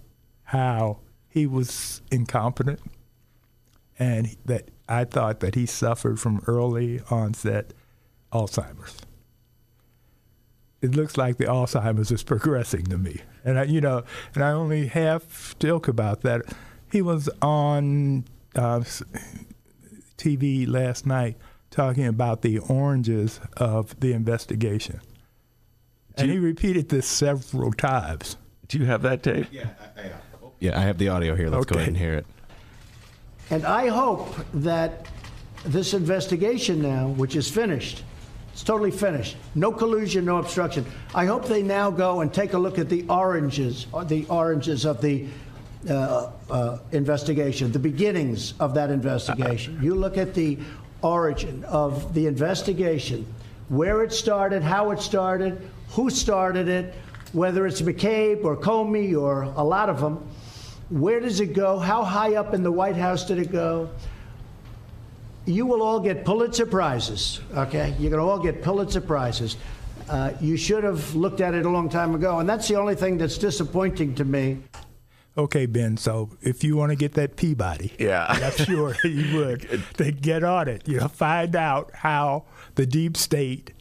how 0.44 1.00
he 1.38 1.46
was 1.46 2.02
incompetent 2.12 2.80
and 4.00 4.36
that 4.46 4.72
I 4.90 5.04
thought 5.04 5.40
that 5.42 5.54
he 5.54 5.68
suffered 5.68 6.20
from 6.20 6.42
early 6.48 7.02
onset 7.12 7.74
Alzheimer's. 8.34 8.98
It 10.82 10.96
looks 10.96 11.16
like 11.16 11.38
the 11.38 11.46
Alzheimer's 11.46 12.12
is 12.12 12.24
progressing 12.24 12.86
to 12.86 12.98
me. 12.98 13.22
And 13.46 13.60
I, 13.60 13.64
you 13.64 13.82
know, 13.82 14.04
and 14.34 14.44
I 14.44 14.52
only 14.52 14.88
half 14.88 15.56
joke 15.60 15.88
about 15.88 16.22
that. 16.22 16.42
He 16.92 17.04
was 17.04 17.30
on 17.42 18.26
uh, 18.56 18.82
TV 20.18 20.68
last 20.68 21.06
night 21.06 21.38
talking 21.70 22.08
about 22.08 22.42
the 22.42 22.58
oranges 22.58 23.40
of 23.58 24.00
the 24.00 24.14
investigation. 24.14 25.02
Do 26.16 26.24
And 26.24 26.32
he 26.32 26.40
repeated 26.40 26.90
this 26.90 27.06
several 27.06 27.74
times. 27.74 28.38
Do 28.68 28.80
you 28.80 28.86
have 28.86 29.04
that 29.04 29.22
tape? 29.22 29.48
Yeah, 29.52 29.70
I 29.96 30.12
have 30.62 30.98
the 30.98 31.10
audio 31.10 31.36
here. 31.36 31.50
Let's 31.50 31.66
go 31.66 31.76
ahead 31.78 31.90
and 31.90 31.98
hear 31.98 32.16
it. 32.16 32.26
And 33.50 33.66
I 33.66 33.88
hope 33.88 34.36
that 34.56 35.08
this 35.66 35.94
investigation 35.94 36.82
now, 36.82 37.10
which 37.10 37.36
is 37.36 37.50
finished, 37.50 38.04
it's 38.52 38.64
totally 38.64 38.92
finished. 38.92 39.38
No 39.56 39.72
collusion, 39.72 40.26
no 40.26 40.38
obstruction. 40.38 40.86
I 41.14 41.26
hope 41.26 41.46
they 41.46 41.62
now 41.62 41.92
go 41.92 42.22
and 42.22 42.34
take 42.34 42.54
a 42.54 42.58
look 42.58 42.80
at 42.80 42.90
the 42.90 43.06
oranges, 43.08 43.86
or 43.92 44.04
the 44.04 44.26
oranges 44.26 44.86
of 44.86 45.00
the 45.00 45.28
uh, 45.88 46.32
uh, 46.50 46.80
investigation, 46.92 47.72
the 47.72 47.80
beginnings 47.80 48.54
of 48.60 48.74
that 48.74 48.90
investigation. 48.90 49.80
You 49.82 49.94
look 49.94 50.18
at 50.18 50.34
the 50.34 50.58
origin 51.04 51.64
of 51.66 52.14
the 52.14 52.26
investigation, 52.26 53.26
where 53.70 54.04
it 54.04 54.12
started, 54.12 54.64
how 54.64 54.92
it 54.92 55.00
started, 55.00 55.62
who 55.90 56.10
started 56.10 56.68
it, 56.68 56.96
whether 57.34 57.68
it's 57.68 57.82
McCabe 57.82 58.44
or 58.44 58.58
Comey 58.58 59.16
or 59.16 59.44
a 59.44 59.64
lot 59.64 59.90
of 59.90 60.02
them. 60.02 60.28
Where 60.90 61.20
does 61.20 61.40
it 61.40 61.54
go? 61.54 61.78
How 61.80 62.04
high 62.04 62.36
up 62.36 62.54
in 62.54 62.64
the 62.64 62.72
White 62.72 62.96
House 62.96 63.26
did 63.26 63.40
it 63.40 63.52
go? 63.52 63.90
You 65.46 65.66
will 65.66 65.82
all 65.82 66.00
get 66.00 66.26
Pulitzer 66.26 66.66
Prizes, 66.66 67.40
okay? 67.56 67.96
You're 68.00 68.12
going 68.12 68.24
to 68.24 68.30
all 68.30 68.40
get 68.40 68.62
Pulitzer 68.62 69.02
Prizes. 69.02 69.58
Uh, 70.10 70.32
you 70.42 70.56
should 70.58 70.84
have 70.84 71.16
looked 71.16 71.42
at 71.42 71.54
it 71.54 71.66
a 71.66 71.70
long 71.70 71.90
time 71.90 72.16
ago, 72.16 72.40
and 72.40 72.48
that's 72.48 72.68
the 72.68 72.76
only 72.76 72.96
thing 72.96 73.18
that's 73.18 73.38
disappointing 73.38 74.16
to 74.16 74.26
me. 74.26 74.60
Okay, 75.38 75.66
Ben. 75.68 75.98
So 75.98 76.30
if 76.42 76.64
you 76.64 76.76
want 76.76 76.92
to 76.92 76.96
get 76.96 77.14
that 77.14 77.36
Peabody, 77.36 77.94
Yeah. 78.00 78.26
I'm 78.28 78.52
sure 78.66 78.96
you 79.04 79.38
would. 79.38 79.84
To 79.98 80.12
get 80.12 80.44
on 80.44 80.68
it, 80.68 80.88
you 80.88 81.00
know, 81.00 81.08
find 81.08 81.56
out 81.56 81.92
how 81.94 82.46
the 82.76 82.86
deep 82.86 83.16
state 83.18 83.72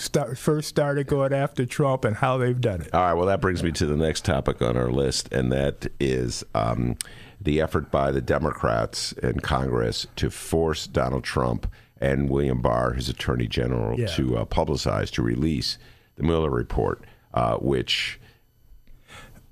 start, 0.00 0.38
first 0.38 0.68
started 0.68 1.06
going 1.06 1.32
after 1.32 1.64
Trump 1.66 2.04
and 2.04 2.16
how 2.16 2.38
they've 2.38 2.60
done 2.60 2.80
it. 2.82 2.92
All 2.94 3.00
right. 3.02 3.14
Well, 3.14 3.26
that 3.26 3.40
brings 3.40 3.62
me 3.62 3.70
to 3.72 3.86
the 3.86 3.96
next 3.96 4.24
topic 4.24 4.60
on 4.62 4.76
our 4.76 4.90
list, 4.90 5.32
and 5.32 5.52
that 5.52 5.86
is 6.00 6.44
um, 6.54 6.96
the 7.40 7.60
effort 7.60 7.90
by 7.90 8.10
the 8.10 8.20
Democrats 8.20 9.12
in 9.12 9.40
Congress 9.40 10.06
to 10.16 10.30
force 10.30 10.86
Donald 10.86 11.24
Trump 11.24 11.70
and 12.00 12.30
William 12.30 12.60
Barr, 12.62 12.94
his 12.94 13.08
Attorney 13.08 13.46
General, 13.46 13.98
Yeah. 13.98 14.06
to 14.08 14.38
uh, 14.38 14.44
publicize, 14.46 15.10
to 15.12 15.22
release 15.22 15.76
the 16.16 16.22
Mueller 16.22 16.50
report, 16.50 17.04
uh, 17.34 17.56
which. 17.56 18.18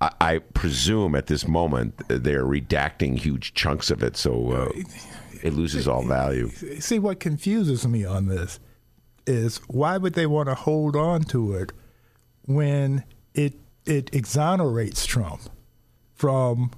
I, 0.01 0.13
I 0.21 0.39
presume 0.39 1.17
at 1.17 1.27
this 1.27 1.49
moment 1.49 1.95
they're 2.09 2.45
redacting 2.45 3.19
huge 3.19 3.53
chunks 3.55 3.91
of 3.91 4.01
it, 4.05 4.17
so 4.17 4.53
uh, 4.53 4.69
it 5.43 5.55
loses 5.55 5.89
all 5.89 6.05
value. 6.05 6.51
See, 6.79 7.01
what 7.01 7.19
confuses 7.19 7.85
me 7.87 8.05
on 8.05 8.29
this 8.29 8.61
is 9.29 9.59
why 9.69 9.97
would 9.99 10.15
they 10.15 10.27
want 10.27 10.49
to 10.49 10.55
hold 10.55 10.97
on 10.97 11.23
to 11.25 11.53
it 11.55 11.73
when 12.47 13.05
it 13.35 13.55
it 13.85 14.15
exonerates 14.15 15.07
Trump 15.07 15.43
from 16.15 16.71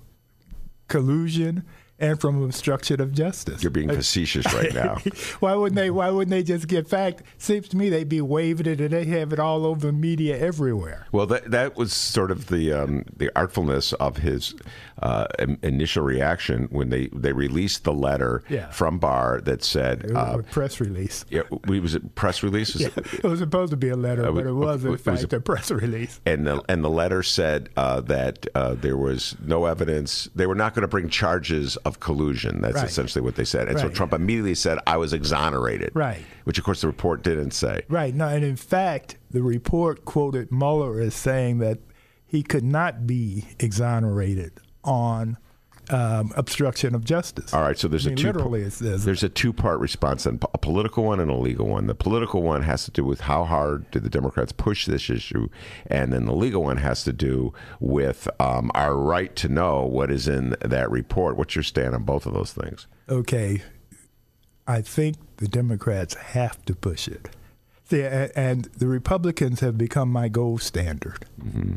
collusion 0.88 1.64
and 1.98 2.20
from 2.20 2.42
obstruction 2.42 3.00
of 3.00 3.12
justice? 3.12 3.62
You're 3.62 3.70
being 3.70 3.88
facetious 3.88 4.52
right 4.52 4.74
now. 4.74 4.96
why 5.40 5.54
wouldn't 5.54 5.76
they? 5.76 5.90
Why 5.90 6.10
wouldn't 6.10 6.30
they 6.30 6.42
just 6.42 6.66
get 6.66 6.88
fact? 6.88 7.22
Seems 7.38 7.68
to 7.68 7.76
me 7.76 7.88
they'd 7.88 8.08
be 8.08 8.20
waving 8.20 8.66
it 8.66 8.80
and 8.80 8.90
they 8.90 9.04
have 9.04 9.32
it 9.32 9.38
all 9.38 9.64
over 9.64 9.86
the 9.86 9.92
media 9.92 10.38
everywhere. 10.38 11.06
Well, 11.12 11.26
that 11.26 11.50
that 11.50 11.76
was 11.76 11.92
sort 11.92 12.30
of 12.30 12.48
the 12.48 12.72
um, 12.72 13.04
the 13.16 13.30
artfulness 13.36 13.92
of 13.94 14.18
his 14.18 14.54
uh, 15.02 15.26
initial 15.62 16.02
reaction 16.02 16.68
when 16.70 16.90
they, 16.90 17.08
they 17.12 17.32
released 17.32 17.84
the 17.84 17.92
letter 17.92 18.42
Yeah. 18.48 18.68
from 18.70 18.98
Barr 18.98 19.40
that 19.42 19.64
said, 19.64 20.04
was 20.10 20.14
uh, 20.14 20.42
press 20.50 20.80
release. 20.80 21.24
yeah, 21.30 21.42
was 21.66 21.94
it 21.94 22.14
press 22.14 22.42
release, 22.42 22.74
Was 22.74 22.82
Yeah, 22.82 22.88
it- 22.96 23.14
it 23.14 23.24
was 23.24 23.38
supposed 23.40 23.70
to 23.70 23.76
be 23.76 23.88
a 23.88 23.96
letter, 23.96 24.26
Uh, 24.26 24.32
but 24.32 24.46
it 24.46 24.52
was 24.52 24.82
in 24.84 24.88
it 24.88 24.92
was 24.92 25.00
fact 25.00 25.32
a- 25.32 25.36
a 25.36 25.40
press 25.40 25.70
release. 25.70 26.20
and 26.26 26.46
the 26.46 26.62
and 26.68 26.84
the 26.84 26.90
letter 26.90 27.22
said 27.22 27.68
uh, 27.76 28.00
that 28.02 28.46
uh, 28.54 28.74
there 28.74 28.96
was 28.96 29.36
no 29.44 29.64
evidence. 29.66 30.28
They 30.34 30.46
were 30.46 30.54
not 30.54 30.74
going 30.74 30.82
to 30.82 30.88
bring 30.88 31.08
charges 31.08 31.76
of 31.78 32.00
collusion. 32.00 32.60
That's 32.60 32.74
Right. 32.76 32.84
essentially 32.86 33.22
what 33.22 33.36
they 33.36 33.44
said. 33.44 33.68
And 33.68 33.78
so 33.78 33.88
Trump 33.88 34.12
immediately 34.12 34.54
said, 34.54 34.78
"I 34.86 34.96
was 34.98 35.12
exonerated." 35.12 35.92
Right. 35.94 36.22
Which 36.44 36.58
of 36.58 36.64
course 36.64 36.80
the 36.82 36.86
report 36.88 37.22
didn't 37.22 37.52
say. 37.52 37.82
Right. 37.88 38.14
No, 38.14 38.28
and 38.28 38.44
in 38.44 38.56
fact, 38.56 39.16
the 39.30 39.42
report 39.42 40.04
quoted 40.04 40.50
Mueller 40.52 41.00
as 41.00 41.14
saying 41.14 41.58
that 41.58 41.78
he 42.26 42.42
could 42.42 42.64
not 42.64 43.06
be 43.06 43.46
exonerated 43.58 44.52
on 44.84 45.36
um, 45.88 46.32
obstruction 46.36 46.94
of 46.94 47.04
justice. 47.04 47.52
All 47.52 47.62
right, 47.62 47.76
so 47.76 47.88
there's 47.88 48.06
I 48.06 48.10
mean, 48.10 48.18
a 48.18 48.20
two 48.20 48.26
literally 48.28 48.62
it 48.62 48.72
says 48.72 49.04
there's 49.04 49.22
a 49.22 49.28
two 49.28 49.52
part 49.52 49.80
response, 49.80 50.26
and 50.26 50.42
a 50.54 50.58
political 50.58 51.04
one 51.04 51.20
and 51.20 51.30
a 51.30 51.34
legal 51.34 51.66
one. 51.66 51.86
The 51.86 51.94
political 51.94 52.42
one 52.42 52.62
has 52.62 52.84
to 52.84 52.90
do 52.90 53.04
with 53.04 53.22
how 53.22 53.44
hard 53.44 53.90
did 53.90 54.04
the 54.04 54.10
Democrats 54.10 54.52
push 54.52 54.86
this 54.86 55.10
issue, 55.10 55.48
and 55.86 56.12
then 56.12 56.26
the 56.26 56.34
legal 56.34 56.62
one 56.62 56.76
has 56.76 57.02
to 57.04 57.12
do 57.12 57.52
with 57.80 58.28
um, 58.38 58.70
our 58.74 58.96
right 58.96 59.34
to 59.36 59.48
know 59.48 59.84
what 59.84 60.10
is 60.10 60.28
in 60.28 60.54
that 60.60 60.90
report. 60.90 61.36
What's 61.36 61.56
your 61.56 61.64
stand 61.64 61.94
on 61.94 62.04
both 62.04 62.26
of 62.26 62.34
those 62.34 62.52
things? 62.52 62.86
okay, 63.10 63.62
I 64.66 64.82
think 64.82 65.16
the 65.38 65.48
Democrats 65.48 66.14
have 66.14 66.64
to 66.66 66.74
push 66.74 67.08
it. 67.08 67.28
See, 67.84 68.02
and 68.02 68.66
the 68.76 68.86
Republicans 68.86 69.60
have 69.60 69.76
become 69.76 70.10
my 70.10 70.28
gold 70.28 70.62
standard. 70.62 71.26
Mm-hmm. 71.42 71.76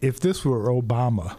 If 0.00 0.18
this 0.20 0.42
were 0.42 0.70
Obama, 0.70 1.36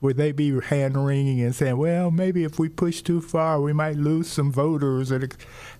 would 0.00 0.16
they 0.16 0.32
be 0.32 0.60
hand 0.60 1.04
wringing 1.06 1.40
and 1.40 1.54
saying, 1.54 1.76
"Well, 1.76 2.10
maybe 2.10 2.44
if 2.44 2.58
we 2.58 2.68
push 2.68 3.02
too 3.02 3.20
far, 3.20 3.60
we 3.60 3.72
might 3.72 3.96
lose 3.96 4.28
some 4.28 4.52
voters"? 4.52 5.10
And 5.10 5.24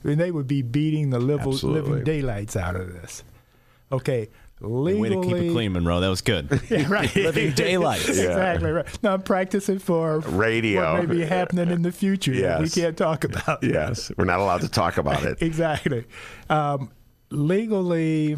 I 0.05 0.09
mean, 0.09 0.19
they 0.19 0.31
would 0.31 0.47
be 0.47 0.63
beating 0.63 1.11
the 1.11 1.19
living, 1.21 1.49
Absolutely. 1.53 1.91
living 1.91 2.05
daylights 2.05 2.57
out 2.57 2.77
of 2.77 2.93
this. 2.93 3.23
Okay, 3.93 4.29
legally, 4.61 5.01
Way 5.01 5.09
to 5.11 5.23
keep 5.23 5.37
it 5.37 5.53
clean, 5.53 5.73
Monroe. 5.73 6.01
That 6.01 6.09
was 6.09 6.23
good. 6.23 6.61
Yeah, 6.71 6.89
right. 6.89 7.15
Living 7.17 7.53
daylights. 7.53 8.09
exactly 8.09 8.71
right. 8.71 9.03
No, 9.03 9.13
I'm 9.13 9.23
practicing 9.23 9.79
for 9.79 10.21
Radio. 10.21 10.95
What 10.95 11.09
may 11.09 11.15
be 11.17 11.25
happening 11.25 11.71
in 11.71 11.83
the 11.83 11.93
future 11.93 12.35
that 12.41 12.61
we 12.61 12.69
can't 12.69 12.97
talk 12.97 13.25
about. 13.25 13.63
Yes, 13.63 14.11
we're 14.17 14.25
not 14.25 14.41
allowed 14.41 14.63
to 14.63 14.69
talk 14.69 14.97
about 14.97 15.25
it. 15.25 15.41
exactly. 15.43 16.05
Um, 16.49 16.91
legally, 17.31 18.37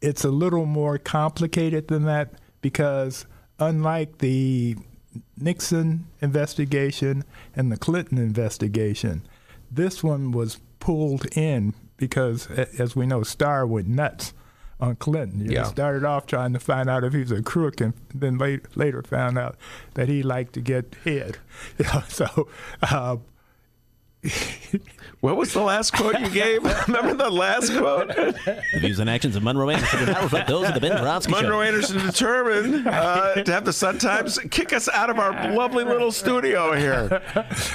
it's 0.00 0.24
a 0.24 0.30
little 0.30 0.66
more 0.66 0.98
complicated 0.98 1.88
than 1.88 2.04
that 2.04 2.34
because 2.62 3.26
unlike 3.58 4.18
the 4.18 4.76
Nixon 5.36 6.06
investigation 6.20 7.24
and 7.54 7.70
the 7.70 7.76
Clinton 7.76 8.18
investigation, 8.18 9.22
this 9.70 10.02
one 10.02 10.32
was 10.32 10.60
pulled 10.80 11.26
in 11.36 11.74
because, 11.96 12.50
as 12.50 12.94
we 12.94 13.06
know, 13.06 13.22
Starr 13.22 13.66
went 13.66 13.88
nuts 13.88 14.34
on 14.80 14.96
Clinton. 14.96 15.40
You 15.40 15.52
Yeah. 15.52 15.64
He 15.64 15.70
started 15.70 16.04
off 16.04 16.26
trying 16.26 16.52
to 16.52 16.58
find 16.58 16.90
out 16.90 17.04
if 17.04 17.12
he 17.12 17.20
was 17.20 17.30
a 17.30 17.42
crook, 17.42 17.80
and 17.80 17.94
then 18.14 18.38
late, 18.38 18.76
later 18.76 19.02
found 19.02 19.38
out 19.38 19.56
that 19.94 20.08
he 20.08 20.22
liked 20.22 20.52
to 20.54 20.60
get 20.60 20.96
head. 21.04 21.38
You 21.78 21.86
know, 21.86 22.02
so. 22.08 22.48
Uh, 22.82 23.16
What 25.24 25.38
was 25.38 25.54
the 25.54 25.62
last 25.62 25.92
quote 25.94 26.20
you 26.20 26.28
gave? 26.28 26.62
Remember 26.86 27.14
the 27.14 27.30
last 27.30 27.74
quote? 27.74 28.08
The 28.08 28.62
views 28.78 28.98
and 28.98 29.08
actions 29.08 29.36
of 29.36 29.42
Monroe 29.42 29.70
Anderson 29.70 30.00
do 30.00 30.12
not 30.12 30.22
reflect 30.22 30.48
those 30.48 30.68
of 30.68 30.74
the 30.74 30.80
Ben 30.80 30.98
Joravsky 30.98 31.32
Monroe 31.32 31.60
Show. 31.60 31.62
Anderson 31.62 31.98
determined 32.04 32.86
uh, 32.86 33.42
to 33.42 33.50
have 33.50 33.64
the 33.64 33.72
Sun 33.72 34.00
Times 34.00 34.38
kick 34.50 34.74
us 34.74 34.86
out 34.86 35.08
of 35.08 35.18
our 35.18 35.50
lovely 35.54 35.82
little 35.82 36.12
studio 36.12 36.74
here. 36.74 37.22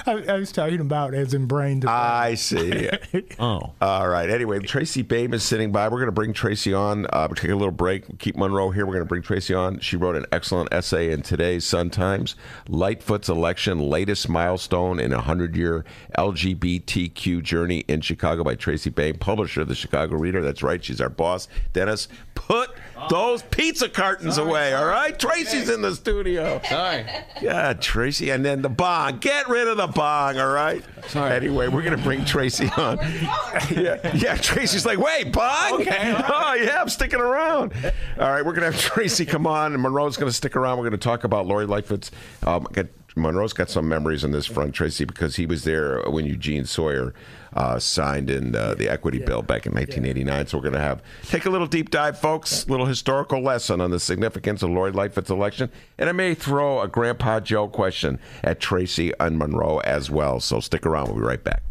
I, 0.05 0.25
I 0.29 0.33
was 0.33 0.51
talking 0.51 0.79
about 0.79 1.15
as 1.15 1.33
in 1.33 1.47
brain. 1.47 1.83
I 1.87 2.35
see. 2.35 2.87
Oh. 3.39 3.71
All 3.81 4.07
right. 4.09 4.29
Anyway, 4.29 4.59
Tracy 4.59 5.01
Baim 5.01 5.33
is 5.33 5.43
sitting 5.43 5.71
by. 5.71 5.87
We're 5.87 5.97
going 5.97 6.07
to 6.07 6.11
bring 6.11 6.33
Tracy 6.33 6.73
on. 6.73 7.05
Uh, 7.05 7.27
we'll 7.29 7.35
take 7.35 7.51
a 7.51 7.55
little 7.55 7.71
break. 7.71 8.19
Keep 8.19 8.35
Monroe 8.35 8.69
here. 8.71 8.85
We're 8.85 8.93
going 8.93 9.05
to 9.05 9.09
bring 9.09 9.21
Tracy 9.21 9.53
on. 9.53 9.79
She 9.79 9.95
wrote 9.95 10.15
an 10.15 10.25
excellent 10.31 10.73
essay 10.73 11.11
in 11.11 11.21
today's 11.21 11.63
Sun 11.65 11.91
Times 11.91 12.35
Lightfoot's 12.67 13.29
election, 13.29 13.79
latest 13.79 14.27
milestone 14.29 14.99
in 14.99 15.13
a 15.13 15.17
100 15.17 15.55
year 15.55 15.85
LGBTQ 16.39 17.43
journey 17.43 17.79
in 17.87 18.01
Chicago 18.01 18.43
by 18.43 18.55
Tracy 18.55 18.89
Baim, 18.89 19.17
publisher 19.17 19.61
of 19.61 19.67
the 19.67 19.75
Chicago 19.75 20.15
Reader. 20.15 20.41
That's 20.41 20.63
right. 20.63 20.83
She's 20.83 21.01
our 21.01 21.09
boss. 21.09 21.47
Dennis, 21.73 22.07
put 22.35 22.71
those 23.09 23.41
pizza 23.43 23.89
cartons 23.89 24.37
away. 24.37 24.73
All 24.73 24.85
right. 24.85 25.17
Tracy's 25.17 25.69
in 25.69 25.81
the 25.81 25.93
studio. 25.95 26.61
Sorry. 26.67 27.05
Yeah, 27.41 27.73
Tracy. 27.73 28.29
And 28.29 28.43
then 28.45 28.61
the 28.61 28.69
bong. 28.69 29.19
Get 29.19 29.49
rid 29.49 29.67
of 29.67 29.77
the 29.77 29.87
bong, 29.87 30.37
all 30.39 30.49
right? 30.51 30.83
Sorry. 31.07 31.31
Anyway, 31.35 31.67
we're 31.67 31.83
going 31.83 31.97
to 31.97 32.03
bring 32.03 32.23
Tracy 32.25 32.69
on. 32.77 32.97
yeah, 33.71 34.15
yeah, 34.15 34.35
Tracy's 34.35 34.85
like, 34.85 34.99
wait, 34.99 35.31
bong? 35.31 35.81
Okay. 35.81 36.15
Oh, 36.31 36.53
yeah, 36.53 36.81
I'm 36.81 36.89
sticking 36.89 37.19
around. 37.19 37.73
All 38.19 38.29
right, 38.29 38.45
we're 38.45 38.53
going 38.53 38.71
to 38.71 38.71
have 38.71 38.79
Tracy 38.81 39.25
come 39.25 39.45
on, 39.45 39.73
and 39.73 39.81
Monroe's 39.81 40.15
going 40.17 40.29
to 40.29 40.35
stick 40.35 40.55
around. 40.55 40.77
We're 40.77 40.85
going 40.89 40.99
to 40.99 41.03
talk 41.03 41.23
about 41.23 41.45
Lori 41.47 41.65
Lightfoot's. 41.65 42.11
Um, 42.45 42.65
Monroe's 43.15 43.53
got 43.53 43.69
some 43.69 43.87
memories 43.87 44.23
on 44.23 44.31
this 44.31 44.45
front, 44.45 44.73
Tracy, 44.73 45.05
because 45.05 45.35
he 45.35 45.45
was 45.45 45.63
there 45.63 46.01
when 46.03 46.25
Eugene 46.25 46.65
Sawyer 46.65 47.13
uh, 47.53 47.79
signed 47.79 48.29
in 48.29 48.55
uh, 48.55 48.75
the 48.75 48.87
equity 48.89 49.19
bill 49.19 49.41
back 49.41 49.65
in 49.65 49.73
1989. 49.73 50.47
So 50.47 50.57
we're 50.57 50.63
going 50.63 50.73
to 50.73 50.79
have 50.79 51.01
take 51.23 51.45
a 51.45 51.49
little 51.49 51.67
deep 51.67 51.89
dive, 51.89 52.19
folks, 52.19 52.67
little 52.69 52.85
historical 52.85 53.41
lesson 53.41 53.81
on 53.81 53.91
the 53.91 53.99
significance 53.99 54.61
of 54.63 54.69
Lori 54.69 54.91
Lightfoot's 54.91 55.29
election, 55.29 55.71
and 55.97 56.09
I 56.09 56.13
may 56.13 56.33
throw 56.33 56.81
a 56.81 56.87
Grandpa 56.87 57.39
Joe 57.39 57.67
question 57.67 58.19
at 58.43 58.59
Tracy 58.59 59.11
and 59.19 59.37
Monroe 59.37 59.79
as 59.79 60.09
well. 60.09 60.39
So 60.39 60.59
stick 60.59 60.85
around. 60.85 61.07
We'll 61.07 61.17
be 61.17 61.21
right 61.21 61.43
back. 61.43 61.63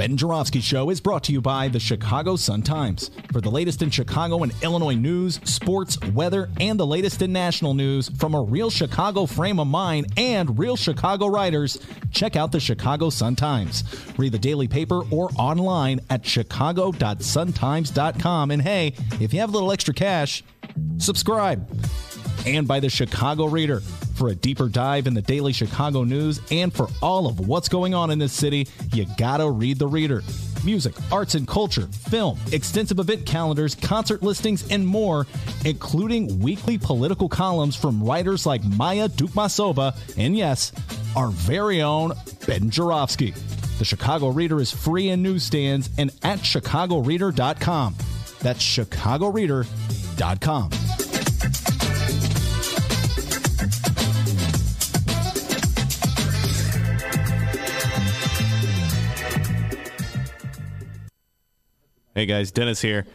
Ben 0.00 0.16
Joravsky 0.16 0.62
Show 0.62 0.88
is 0.88 0.98
brought 0.98 1.22
to 1.24 1.32
you 1.32 1.42
by 1.42 1.68
the 1.68 1.78
Chicago 1.78 2.34
Sun-Times. 2.34 3.10
For 3.32 3.42
the 3.42 3.50
latest 3.50 3.82
in 3.82 3.90
Chicago 3.90 4.42
and 4.42 4.50
Illinois 4.62 4.94
news, 4.94 5.38
sports, 5.44 6.00
weather, 6.14 6.48
and 6.58 6.80
the 6.80 6.86
latest 6.86 7.20
in 7.20 7.34
national 7.34 7.74
news 7.74 8.08
from 8.16 8.34
a 8.34 8.40
real 8.40 8.70
Chicago 8.70 9.26
frame 9.26 9.60
of 9.60 9.66
mind 9.66 10.06
and 10.16 10.58
real 10.58 10.74
Chicago 10.74 11.26
writers, 11.26 11.78
check 12.12 12.34
out 12.34 12.50
the 12.50 12.60
Chicago 12.60 13.10
Sun-Times. 13.10 13.84
Read 14.16 14.32
the 14.32 14.38
daily 14.38 14.68
paper 14.68 15.02
or 15.10 15.28
online 15.36 16.00
at 16.08 16.24
chicago.suntimes.com. 16.24 18.50
And 18.52 18.62
hey, 18.62 18.94
if 19.20 19.34
you 19.34 19.40
have 19.40 19.50
a 19.50 19.52
little 19.52 19.70
extra 19.70 19.92
cash, 19.92 20.42
subscribe. 20.96 21.70
And 22.46 22.66
by 22.66 22.80
the 22.80 22.88
Chicago 22.88 23.48
Reader. 23.48 23.82
For 24.20 24.28
a 24.28 24.34
deeper 24.34 24.68
dive 24.68 25.06
in 25.06 25.14
the 25.14 25.22
daily 25.22 25.54
Chicago 25.54 26.04
news 26.04 26.42
and 26.50 26.70
for 26.70 26.88
all 27.00 27.26
of 27.26 27.48
what's 27.48 27.70
going 27.70 27.94
on 27.94 28.10
in 28.10 28.18
this 28.18 28.34
city, 28.34 28.68
you 28.92 29.06
gotta 29.16 29.50
read 29.50 29.78
the 29.78 29.88
Reader. 29.88 30.22
Music, 30.62 30.92
arts 31.10 31.36
and 31.36 31.48
culture, 31.48 31.86
film, 31.86 32.38
extensive 32.52 32.98
event 32.98 33.24
calendars, 33.24 33.74
concert 33.74 34.22
listings, 34.22 34.70
and 34.70 34.86
more, 34.86 35.26
including 35.64 36.38
weekly 36.38 36.76
political 36.76 37.30
columns 37.30 37.74
from 37.74 38.04
writers 38.04 38.44
like 38.44 38.62
Maya 38.62 39.08
Dukmasova 39.08 39.96
and, 40.18 40.36
yes, 40.36 40.70
our 41.16 41.28
very 41.28 41.80
own 41.80 42.12
Ben 42.46 42.68
Joravsky. 42.68 43.30
The 43.78 43.86
Chicago 43.86 44.28
Reader 44.28 44.60
is 44.60 44.70
free 44.70 45.08
in 45.08 45.22
newsstands 45.22 45.88
and 45.96 46.10
at 46.22 46.40
chicagoreader.com. 46.40 47.94
That's 48.42 48.60
chicagoreader.com. 48.60 50.70
Hey 62.20 62.26
guys, 62.26 62.50
Dennis 62.50 62.82
here. 62.82 63.06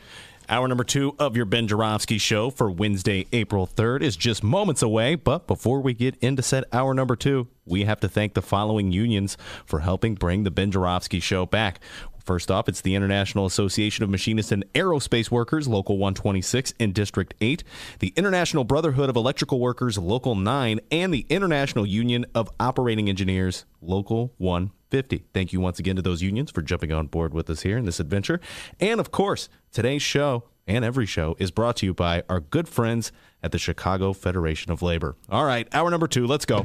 Hour 0.49 0.68
number 0.68 0.84
two 0.84 1.16
of 1.20 1.38
your 1.38 1.45
Ben 1.45 1.68
Joravsky 1.68 2.18
show 2.18 2.49
for 2.49 2.72
Wednesday, 2.72 3.28
April 3.32 3.68
3rd 3.68 4.01
is 4.01 4.16
just 4.16 4.43
moments 4.43 4.82
away. 4.82 5.14
But 5.14 5.45
before 5.45 5.80
we 5.80 5.93
get 5.93 6.16
into 6.22 6.41
set 6.41 6.64
hour 6.74 6.91
number 6.95 7.16
two, 7.16 7.47
we 7.66 7.84
have 7.84 7.99
to 7.99 8.10
thank 8.10 8.34
the 8.34 8.41
following 8.41 8.91
unions 8.91 9.38
for 9.68 9.82
helping 9.82 10.16
bring 10.16 10.43
the 10.43 10.49
Ben 10.49 10.72
Joravsky 10.72 11.20
show 11.20 11.45
back. 11.45 11.82
First 12.26 12.49
off, 12.49 12.67
it's 12.67 12.82
the 12.82 12.95
International 12.95 13.45
Association 13.45 14.03
of 14.03 14.09
Machinists 14.09 14.51
and 14.51 14.65
Aerospace 14.73 15.30
Workers, 15.30 15.67
Local 15.67 15.97
126 15.97 16.73
in 16.80 16.91
District 16.91 17.36
8, 17.39 17.63
the 17.99 18.13
International 18.15 18.63
Brotherhood 18.63 19.09
of 19.09 19.15
Electrical 19.15 19.59
Workers, 19.59 19.99
Local 19.99 20.34
9, 20.34 20.80
and 20.91 21.13
the 21.13 21.28
International 21.30 21.86
Union 21.86 22.26
of 22.34 22.49
Operating 22.59 23.09
Engineers, 23.09 23.65
Local 23.80 24.34
150. 24.38 25.26
Thank 25.36 25.53
you 25.53 25.59
once 25.61 25.78
again 25.78 25.95
to 25.97 26.01
those 26.01 26.23
unions 26.23 26.49
for 26.49 26.63
jumping 26.63 26.91
on 26.91 27.05
board 27.07 27.32
with 27.32 27.47
us 27.47 27.61
here 27.61 27.78
in 27.78 27.86
this 27.86 27.99
adventure. 27.99 28.41
And 28.80 28.99
of 28.99 29.11
course, 29.11 29.47
today's 29.71 30.01
show 30.01 30.45
and 30.67 30.84
every 30.84 31.05
show 31.05 31.36
is 31.38 31.51
brought 31.51 31.78
to 31.78 31.86
you 31.86 31.93
by 31.93 32.23
our 32.28 32.39
good 32.39 32.67
friends 32.67 33.11
at 33.43 33.51
the 33.51 33.59
Chicago 33.59 34.13
Federation 34.13 34.71
of 34.71 34.82
Labor. 34.82 35.15
All 35.30 35.45
right, 35.45 35.67
hour 35.76 35.91
number 35.91 36.07
two, 36.07 36.26
let's 36.26 36.45
go. 36.45 36.63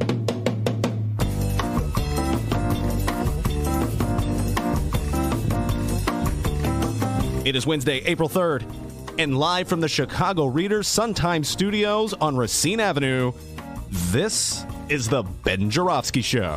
It 7.43 7.57
is 7.57 7.67
Wednesday, 7.67 8.03
April 8.05 8.29
3rd, 8.29 8.71
and 9.19 9.39
live 9.39 9.67
from 9.67 9.81
the 9.81 9.89
Chicago 9.89 10.45
Reader 10.45 10.83
Sun 10.83 11.15
Times 11.15 11.49
studios 11.49 12.13
on 12.13 12.37
Racine 12.37 12.81
Avenue, 12.81 13.33
this 13.89 14.67
is 14.91 15.09
the 15.09 15.23
Ben 15.23 15.71
Joravsky 15.71 16.21
Show. 16.21 16.55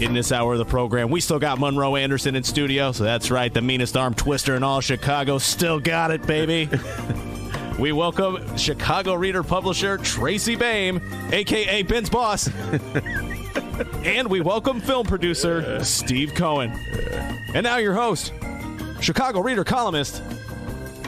In 0.00 0.14
this 0.14 0.30
hour 0.30 0.52
of 0.52 0.58
the 0.58 0.64
program, 0.64 1.10
we 1.10 1.20
still 1.20 1.40
got 1.40 1.58
Monroe 1.58 1.96
Anderson 1.96 2.36
in 2.36 2.44
studio, 2.44 2.92
so 2.92 3.02
that's 3.02 3.32
right, 3.32 3.52
the 3.52 3.60
meanest 3.60 3.96
arm 3.96 4.14
twister 4.14 4.54
in 4.54 4.62
all 4.62 4.80
Chicago. 4.80 5.38
Still 5.38 5.80
got 5.80 6.12
it, 6.12 6.24
baby. 6.24 6.70
we 7.80 7.90
welcome 7.90 8.56
Chicago 8.56 9.14
Reader 9.14 9.42
publisher 9.42 9.98
Tracy 9.98 10.54
Baim, 10.54 11.02
aka 11.32 11.82
Ben's 11.82 12.08
boss. 12.08 12.48
and 14.04 14.28
we 14.28 14.40
welcome 14.40 14.80
film 14.80 15.06
producer 15.06 15.82
Steve 15.84 16.34
Cohen. 16.34 16.72
And 17.54 17.62
now 17.64 17.76
your 17.76 17.94
host, 17.94 18.32
Chicago 19.00 19.40
Reader 19.40 19.64
columnist, 19.64 20.22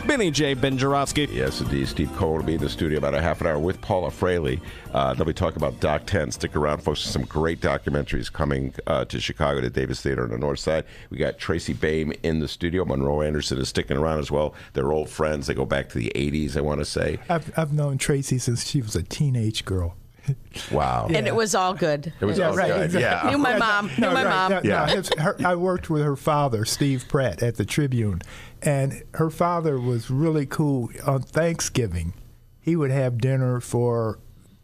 Benny 0.06 0.30
J. 0.30 0.54
Ben 0.54 0.78
Joravsky. 0.78 1.28
Yes, 1.30 1.60
indeed. 1.60 1.86
Steve 1.88 2.10
Cohen 2.16 2.38
will 2.38 2.42
be 2.44 2.54
in 2.54 2.60
the 2.60 2.68
studio 2.68 2.98
about 2.98 3.14
a 3.14 3.20
half 3.20 3.40
an 3.40 3.46
hour 3.46 3.58
with 3.58 3.80
Paula 3.80 4.10
Froehle. 4.10 4.60
Uh, 4.92 5.14
they'll 5.14 5.26
be 5.26 5.32
talking 5.32 5.56
about 5.56 5.78
Doc 5.78 6.06
10. 6.06 6.30
Stick 6.32 6.56
around, 6.56 6.82
folks. 6.82 7.00
Some 7.00 7.22
great 7.22 7.60
documentaries 7.60 8.32
coming 8.32 8.74
uh, 8.86 9.04
to 9.04 9.20
Chicago 9.20 9.60
to 9.60 9.70
Davis 9.70 10.00
Theater 10.00 10.24
on 10.24 10.30
the 10.30 10.38
north 10.38 10.58
side. 10.58 10.84
We 11.10 11.18
got 11.18 11.38
Tracy 11.38 11.74
Baim 11.74 12.12
in 12.22 12.40
the 12.40 12.48
studio. 12.48 12.84
Monroe 12.84 13.22
Anderson 13.22 13.58
is 13.58 13.68
sticking 13.68 13.96
around 13.96 14.18
as 14.18 14.30
well. 14.30 14.54
They're 14.72 14.92
old 14.92 15.10
friends. 15.10 15.46
They 15.46 15.54
go 15.54 15.66
back 15.66 15.88
to 15.90 15.98
the 15.98 16.10
80s, 16.14 16.56
I 16.56 16.60
want 16.60 16.80
to 16.80 16.84
say. 16.84 17.18
I've, 17.28 17.52
I've 17.56 17.72
known 17.72 17.98
Tracy 17.98 18.38
since 18.38 18.66
she 18.66 18.80
was 18.80 18.96
a 18.96 19.02
teenage 19.02 19.64
girl. 19.64 19.96
Wow. 20.72 21.08
And 21.12 21.26
it 21.26 21.34
was 21.34 21.54
all 21.54 21.74
good. 21.74 22.12
It 22.20 22.24
was 22.24 22.38
Yeah, 22.38 22.48
all 22.50 22.56
right, 22.56 22.68
good. 22.72 22.84
exactly. 22.86 23.00
Yeah. 23.28 23.30
Knew 23.30 23.38
my 23.42 23.56
mom. 23.58 23.90
Knew 23.98 24.06
my 24.10 24.24
right, 24.24 24.30
mom. 24.30 24.50
no, 24.52 24.60
no, 24.60 24.68
Yeah. 24.68 25.02
her, 25.18 25.36
I 25.44 25.54
worked 25.54 25.88
with 25.90 26.02
her 26.02 26.16
father, 26.16 26.64
Steve 26.64 27.06
Pratt, 27.08 27.42
at 27.42 27.56
the 27.56 27.64
Tribune, 27.64 28.20
and 28.62 29.02
her 29.14 29.30
father 29.30 29.80
was 29.80 30.10
really 30.10 30.46
cool. 30.46 30.90
On 31.06 31.22
Thanksgiving, 31.22 32.12
he 32.60 32.76
would 32.76 32.90
have 32.90 33.18
dinner 33.18 33.60
for 33.60 34.18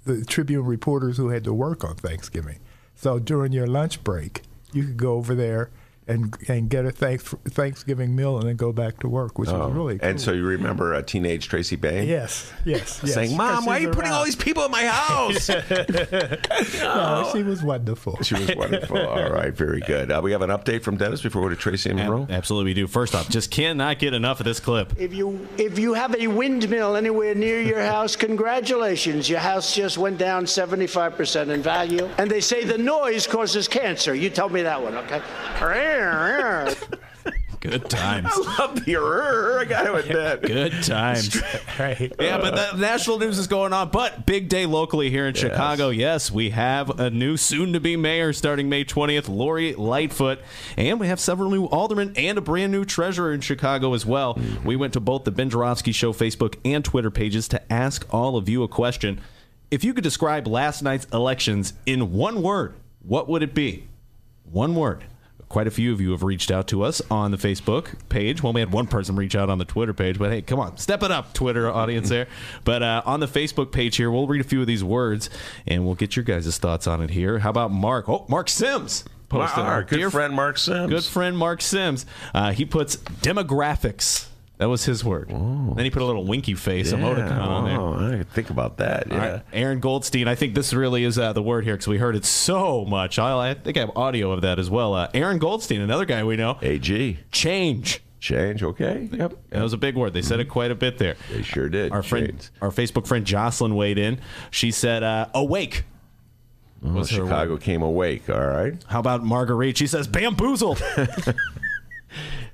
the 0.04 0.24
Tribune 0.24 0.64
reporters 0.64 1.16
who 1.16 1.30
had 1.30 1.44
to 1.44 1.52
work 1.52 1.82
on 1.84 1.94
Thanksgiving. 1.96 2.58
So 2.94 3.18
during 3.18 3.52
your 3.52 3.66
lunch 3.66 4.04
break, 4.04 4.42
you 4.72 4.84
could 4.84 4.96
go 4.96 5.14
over 5.14 5.34
there 5.34 5.70
and 6.08 6.36
and 6.48 6.68
get 6.70 6.84
a 6.86 6.90
thanks, 6.90 7.34
Thanksgiving 7.50 8.14
meal 8.14 8.38
and 8.38 8.48
then 8.48 8.56
go 8.56 8.72
back 8.72 8.98
to 9.00 9.08
work, 9.08 9.38
which 9.38 9.50
was 9.50 9.72
really 9.72 9.98
cool. 9.98 10.06
Oh, 10.06 10.10
And 10.10 10.20
so 10.20 10.32
you 10.32 10.44
remember 10.44 10.94
a 10.94 11.02
teenage 11.02 11.48
Tracy 11.48 11.76
Baim? 11.76 12.06
yes, 12.08 12.52
yes, 12.64 13.00
yes. 13.04 13.14
Saying, 13.14 13.36
Mom, 13.36 13.64
why 13.66 13.76
are 13.76 13.78
she's 13.78 13.86
you 13.86 13.92
putting 13.92 14.12
all 14.12 14.24
these 14.24 14.36
people 14.36 14.64
in 14.64 14.70
my 14.70 14.84
house? 14.86 15.50
No, 16.80 17.28
she 17.32 17.42
was 17.42 17.62
wonderful. 17.62 18.18
she 18.22 18.34
was 18.34 18.54
wonderful. 18.56 18.98
All 18.98 19.30
right, 19.30 19.52
very 19.52 19.80
good. 19.80 20.10
Uh, 20.10 20.20
we 20.22 20.32
have 20.32 20.42
an 20.42 20.50
update 20.50 20.82
from 20.82 20.96
Dennis 20.96 21.20
before 21.22 21.42
we 21.42 21.48
go 21.48 21.54
to 21.54 21.60
Tracy 21.60 21.90
and 21.90 21.98
Monroe. 21.98 22.26
Absolutely, 22.30 22.70
we 22.70 22.74
do. 22.74 22.86
First 22.86 23.14
off, 23.14 23.28
just 23.28 23.50
cannot 23.50 23.98
get 23.98 24.14
enough 24.14 24.40
of 24.40 24.46
this 24.46 24.60
clip. 24.60 24.92
If 24.98 25.12
you 25.14 25.46
if 25.58 25.78
you 25.78 25.94
have 25.94 26.14
a 26.14 26.26
windmill 26.28 26.96
anywhere 26.96 27.34
near 27.34 27.60
your 27.60 27.80
house, 27.80 28.16
congratulations. 28.16 29.28
Your 29.28 29.40
house 29.40 29.74
just 29.74 29.98
went 29.98 30.18
down 30.18 30.44
75% 30.44 31.48
in 31.52 31.62
value. 31.62 32.08
And 32.18 32.30
they 32.30 32.40
say 32.40 32.64
the 32.64 32.78
noise 32.78 33.26
causes 33.26 33.68
cancer. 33.68 34.14
You 34.14 34.30
tell 34.30 34.48
me 34.48 34.62
that 34.62 34.80
one, 34.82 34.96
okay? 34.96 35.20
Good 37.60 37.90
times. 37.90 38.28
I 38.32 38.56
love 38.58 38.84
the 38.84 38.92
error. 38.92 39.58
I 39.58 39.64
got 39.64 39.84
to 39.84 39.94
admit. 39.96 40.42
Good 40.42 40.82
times. 40.84 41.36
Right. 41.78 42.10
Yeah, 42.18 42.38
but 42.38 42.54
the 42.54 42.78
national 42.78 43.18
news 43.18 43.38
is 43.38 43.46
going 43.48 43.74
on. 43.74 43.90
But 43.90 44.24
big 44.24 44.48
day 44.48 44.64
locally 44.64 45.10
here 45.10 45.26
in 45.26 45.34
Chicago. 45.34 45.90
Yes, 45.90 46.30
we 46.30 46.50
have 46.50 46.98
a 46.98 47.10
new 47.10 47.36
soon 47.36 47.74
to 47.74 47.80
be 47.80 47.96
mayor 47.96 48.32
starting 48.32 48.70
May 48.70 48.82
20th, 48.84 49.28
Lori 49.28 49.74
Lightfoot. 49.74 50.38
And 50.78 50.98
we 50.98 51.08
have 51.08 51.20
several 51.20 51.50
new 51.50 51.66
aldermen 51.66 52.14
and 52.16 52.38
a 52.38 52.40
brand 52.40 52.72
new 52.72 52.86
treasurer 52.86 53.34
in 53.34 53.42
Chicago 53.42 53.92
as 53.92 54.06
well. 54.06 54.38
We 54.64 54.74
went 54.76 54.94
to 54.94 55.00
both 55.00 55.24
the 55.24 55.32
Ben 55.32 55.50
Joravsky 55.50 55.92
Show 55.92 56.14
Facebook 56.14 56.56
and 56.64 56.82
Twitter 56.82 57.10
pages 57.10 57.46
to 57.48 57.72
ask 57.72 58.06
all 58.10 58.38
of 58.38 58.48
you 58.48 58.62
a 58.62 58.68
question. 58.68 59.20
If 59.70 59.84
you 59.84 59.92
could 59.92 60.04
describe 60.04 60.46
last 60.46 60.80
night's 60.82 61.06
elections 61.12 61.74
in 61.84 62.12
one 62.12 62.40
word, 62.42 62.74
what 63.02 63.28
would 63.28 63.42
it 63.42 63.52
be? 63.52 63.88
One 64.44 64.74
word. 64.74 65.04
Quite 65.48 65.66
a 65.66 65.70
few 65.70 65.92
of 65.92 66.00
you 66.00 66.10
have 66.10 66.22
reached 66.24 66.50
out 66.50 66.66
to 66.68 66.82
us 66.82 67.00
on 67.10 67.30
the 67.30 67.36
Facebook 67.36 67.94
page. 68.08 68.42
Well, 68.42 68.52
we 68.52 68.60
had 68.60 68.72
one 68.72 68.86
person 68.88 69.14
reach 69.14 69.36
out 69.36 69.48
on 69.48 69.58
the 69.58 69.64
Twitter 69.64 69.94
page, 69.94 70.18
but 70.18 70.30
hey, 70.32 70.42
come 70.42 70.58
on, 70.58 70.76
step 70.76 71.02
it 71.04 71.10
up, 71.12 71.32
Twitter 71.34 71.70
audience 71.70 72.08
there. 72.08 72.26
But 72.64 72.82
uh, 72.82 73.02
on 73.06 73.20
the 73.20 73.26
Facebook 73.26 73.70
page 73.70 73.96
here, 73.96 74.10
we'll 74.10 74.26
read 74.26 74.40
a 74.40 74.44
few 74.44 74.60
of 74.60 74.66
these 74.66 74.82
words 74.82 75.30
and 75.66 75.84
we'll 75.84 75.94
get 75.94 76.16
your 76.16 76.24
guys' 76.24 76.58
thoughts 76.58 76.86
on 76.86 77.00
it 77.00 77.10
here. 77.10 77.38
How 77.38 77.50
about 77.50 77.70
Mark? 77.70 78.08
Oh, 78.08 78.26
Mark 78.28 78.48
Sims 78.48 79.04
posted. 79.28 79.64
Our 79.64 79.84
good 79.84 79.96
dear 79.96 80.10
friend 80.10 80.34
Mark 80.34 80.58
Sims. 80.58 80.90
Good 80.90 81.04
friend 81.04 81.38
Mark 81.38 81.62
Sims. 81.62 82.06
Uh, 82.34 82.52
he 82.52 82.64
puts 82.64 82.96
demographics. 82.96 84.26
That 84.58 84.70
was 84.70 84.84
his 84.86 85.04
word. 85.04 85.28
Then 85.28 85.84
he 85.84 85.90
put 85.90 86.00
a 86.00 86.06
little 86.06 86.24
winky 86.24 86.54
face 86.54 86.92
emoticon 86.92 87.40
on 87.40 87.64
there. 87.66 87.78
Oh, 87.78 87.92
I 87.94 88.10
didn't 88.12 88.30
think 88.30 88.48
about 88.48 88.78
that. 88.78 89.06
Yeah. 89.08 89.18
right, 89.18 89.42
Aaron 89.52 89.80
Goldstein. 89.80 90.28
I 90.28 90.34
think 90.34 90.54
this 90.54 90.72
really 90.72 91.04
is 91.04 91.18
uh, 91.18 91.34
the 91.34 91.42
word 91.42 91.64
here 91.64 91.74
because 91.74 91.88
we 91.88 91.98
heard 91.98 92.16
it 92.16 92.24
so 92.24 92.86
much. 92.86 93.18
I, 93.18 93.50
I 93.50 93.54
think 93.54 93.76
I 93.76 93.80
have 93.80 93.94
audio 93.96 94.32
of 94.32 94.40
that 94.40 94.58
as 94.58 94.70
well. 94.70 94.94
Uh, 94.94 95.08
Aaron 95.12 95.38
Goldstein, 95.38 95.82
another 95.82 96.06
guy 96.06 96.24
we 96.24 96.36
know. 96.36 96.58
AG. 96.62 97.18
Change. 97.30 98.02
Change, 98.18 98.62
okay. 98.62 99.10
Yep. 99.12 99.34
That 99.50 99.62
was 99.62 99.74
a 99.74 99.76
big 99.76 99.94
word. 99.94 100.14
They 100.14 100.22
said 100.22 100.40
it 100.40 100.46
quite 100.46 100.70
a 100.70 100.74
bit 100.74 100.96
there. 100.96 101.16
They 101.30 101.42
sure 101.42 101.68
did. 101.68 101.92
Our 101.92 102.02
friend, 102.02 102.48
our 102.62 102.70
Facebook 102.70 103.06
friend 103.06 103.26
Jocelyn 103.26 103.76
weighed 103.76 103.98
in. 103.98 104.20
She 104.50 104.70
said, 104.70 105.02
uh, 105.02 105.26
"Awake." 105.34 105.84
Oh, 106.84 107.04
Chicago 107.04 107.56
came 107.56 107.82
awake, 107.82 108.28
all 108.30 108.46
right. 108.46 108.82
How 108.88 109.00
about 109.00 109.22
Marguerite? 109.22 109.76
She 109.76 109.86
says, 109.86 110.08
"Bamboozled." 110.08 110.82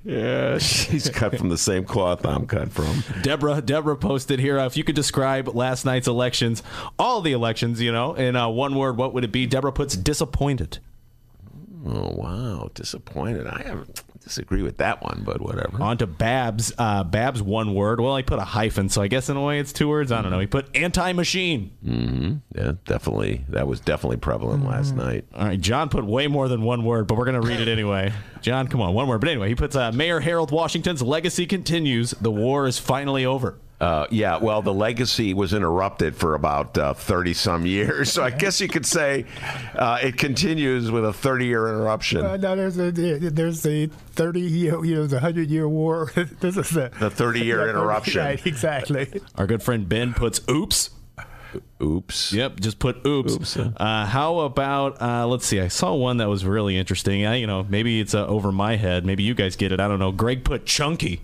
Yeah, 0.05 0.59
she's 0.59 1.09
cut 1.11 1.37
from 1.37 1.49
the 1.49 1.59
same 1.59 1.85
cloth 1.85 2.27
I'm 2.27 2.47
cut 2.47 2.73
from. 2.73 3.05
Deborah, 3.23 3.61
Deborah 3.61 3.97
posted 3.97 4.41
here. 4.41 4.59
Uh, 4.59 4.67
if 4.67 4.77
you 4.77 4.85
could 4.85 4.97
describe 4.97 5.49
last 5.55 5.85
night's 5.85 6.09
elections, 6.09 6.63
all 6.99 7.21
the 7.21 7.33
elections, 7.33 7.81
you 7.81 7.93
know, 7.93 8.15
in 8.15 8.35
uh, 8.35 8.49
one 8.49 8.75
word, 8.75 8.97
what 8.97 9.15
would 9.15 9.25
it 9.25 9.33
be? 9.33 9.47
Deborah 9.47 9.73
puts 9.73 9.97
disappointed. 9.97 10.79
Oh, 11.87 12.11
wow. 12.15 12.71
Disappointed. 12.75 13.47
I 13.47 13.63
have 13.63 13.89
disagree 14.23 14.63
with 14.63 14.79
that 14.79 15.03
one, 15.03 15.23
but 15.25 15.41
whatever. 15.41 15.83
On 15.83 15.99
to 15.99 16.07
Babs. 16.07 16.73
Uh, 16.79 17.05
Babs, 17.05 17.43
one 17.43 17.75
word. 17.75 18.01
Well, 18.01 18.17
he 18.17 18.23
put 18.23 18.39
a 18.39 18.45
hyphen, 18.45 18.89
so 18.89 19.03
I 19.03 19.09
guess 19.09 19.29
in 19.29 19.37
a 19.37 19.43
way 19.43 19.59
it's 19.59 19.73
two 19.73 19.89
words. 19.89 20.13
I 20.13 20.23
don't 20.23 20.31
know. 20.31 20.39
He 20.39 20.47
put 20.47 20.75
anti-machine. 20.77 21.73
Mm-hmm. 21.85 22.35
Yeah, 22.57 22.73
definitely. 22.85 23.45
That 23.49 23.67
was 23.67 23.81
definitely 23.81 24.19
prevalent 24.19 24.67
last 24.67 24.95
night. 24.95 25.25
All 25.35 25.47
right, 25.47 25.61
John 25.61 25.89
put 25.89 26.05
way 26.05 26.27
more 26.29 26.49
than 26.49 26.63
one 26.63 26.85
word, 26.85 27.07
but 27.07 27.17
we're 27.17 27.25
going 27.25 27.41
to 27.41 27.47
read 27.47 27.61
it 27.61 27.69
anyway. 27.73 28.13
John, 28.41 28.69
come 28.69 28.81
on, 28.81 28.95
one 28.95 29.09
word. 29.09 29.21
But 29.21 29.31
anyway, 29.31 29.49
he 29.49 29.55
puts 29.55 29.77
uh, 29.77 29.93
Mayor 29.93 30.21
Harold 30.21 30.51
Washington's 30.51 31.03
legacy 31.03 31.47
continues. 31.47 32.13
The 32.13 32.31
war 32.31 32.67
is 32.67 32.79
finally 32.79 33.25
over. 33.27 33.59
Uh, 33.83 34.07
yeah, 34.13 34.37
well, 34.37 34.63
the 34.63 34.73
legacy 34.73 35.35
was 35.35 35.53
interrupted 35.53 36.15
for 36.15 36.37
about 36.37 36.75
thirty 36.99 37.35
some 37.35 37.67
years, 37.67 38.13
so 38.13 38.23
I 38.23 38.31
guess 38.31 38.61
you 38.61 38.69
could 38.69 38.87
say 38.87 39.27
uh, 39.75 39.99
it 40.01 40.17
continues 40.17 40.89
with 40.89 41.05
a 41.05 41.13
thirty 41.13 41.47
year 41.47 41.67
interruption. 41.67 42.25
Uh, 42.25 42.37
no, 42.37 42.55
there's 42.55 42.79
a 42.79 42.93
there's 42.93 43.63
the 43.63 43.91
thirty 44.13 44.41
year 44.41 44.85
you 44.85 44.95
know 44.95 45.07
the 45.09 45.19
hundred 45.19 45.51
year 45.51 45.69
war. 45.69 46.13
this 46.15 46.57
is 46.57 46.71
the 46.71 46.93
The 47.01 47.11
30-year 47.11 47.69
interruption. 47.69 48.21
Right, 48.21 48.47
exactly. 48.47 49.21
Our 49.35 49.49
good 49.49 49.65
friend 49.65 49.89
Ben 49.89 50.15
puts 50.15 50.41
oops. 50.49 50.91
Oops. 51.83 52.33
Yep, 52.33 52.61
just 52.61 52.79
put 52.79 53.05
oops. 53.05 53.57
Uh, 53.57 54.07
how 54.07 54.39
about 54.39 55.03
uh, 55.03 55.27
let's 55.27 55.45
see? 55.45 55.61
I 55.61 55.67
saw 55.67 55.93
one 55.95 56.19
that 56.19 56.29
was 56.29 56.45
really 56.45 56.79
interesting. 56.79 57.27
I, 57.27 57.35
you 57.35 57.49
know, 57.49 57.67
maybe 57.69 58.01
it's 58.01 58.15
uh, 58.15 58.27
over 58.29 58.53
my 58.53 58.77
head. 58.77 59.05
Maybe 59.05 59.25
you 59.25 59.35
guys 59.35 59.57
get 59.57 59.73
it. 59.73 59.81
I 59.81 59.89
don't 59.89 59.99
know. 59.99 60.13
Greg 60.13 60.45
put 60.45 60.67
chunky. 60.67 61.21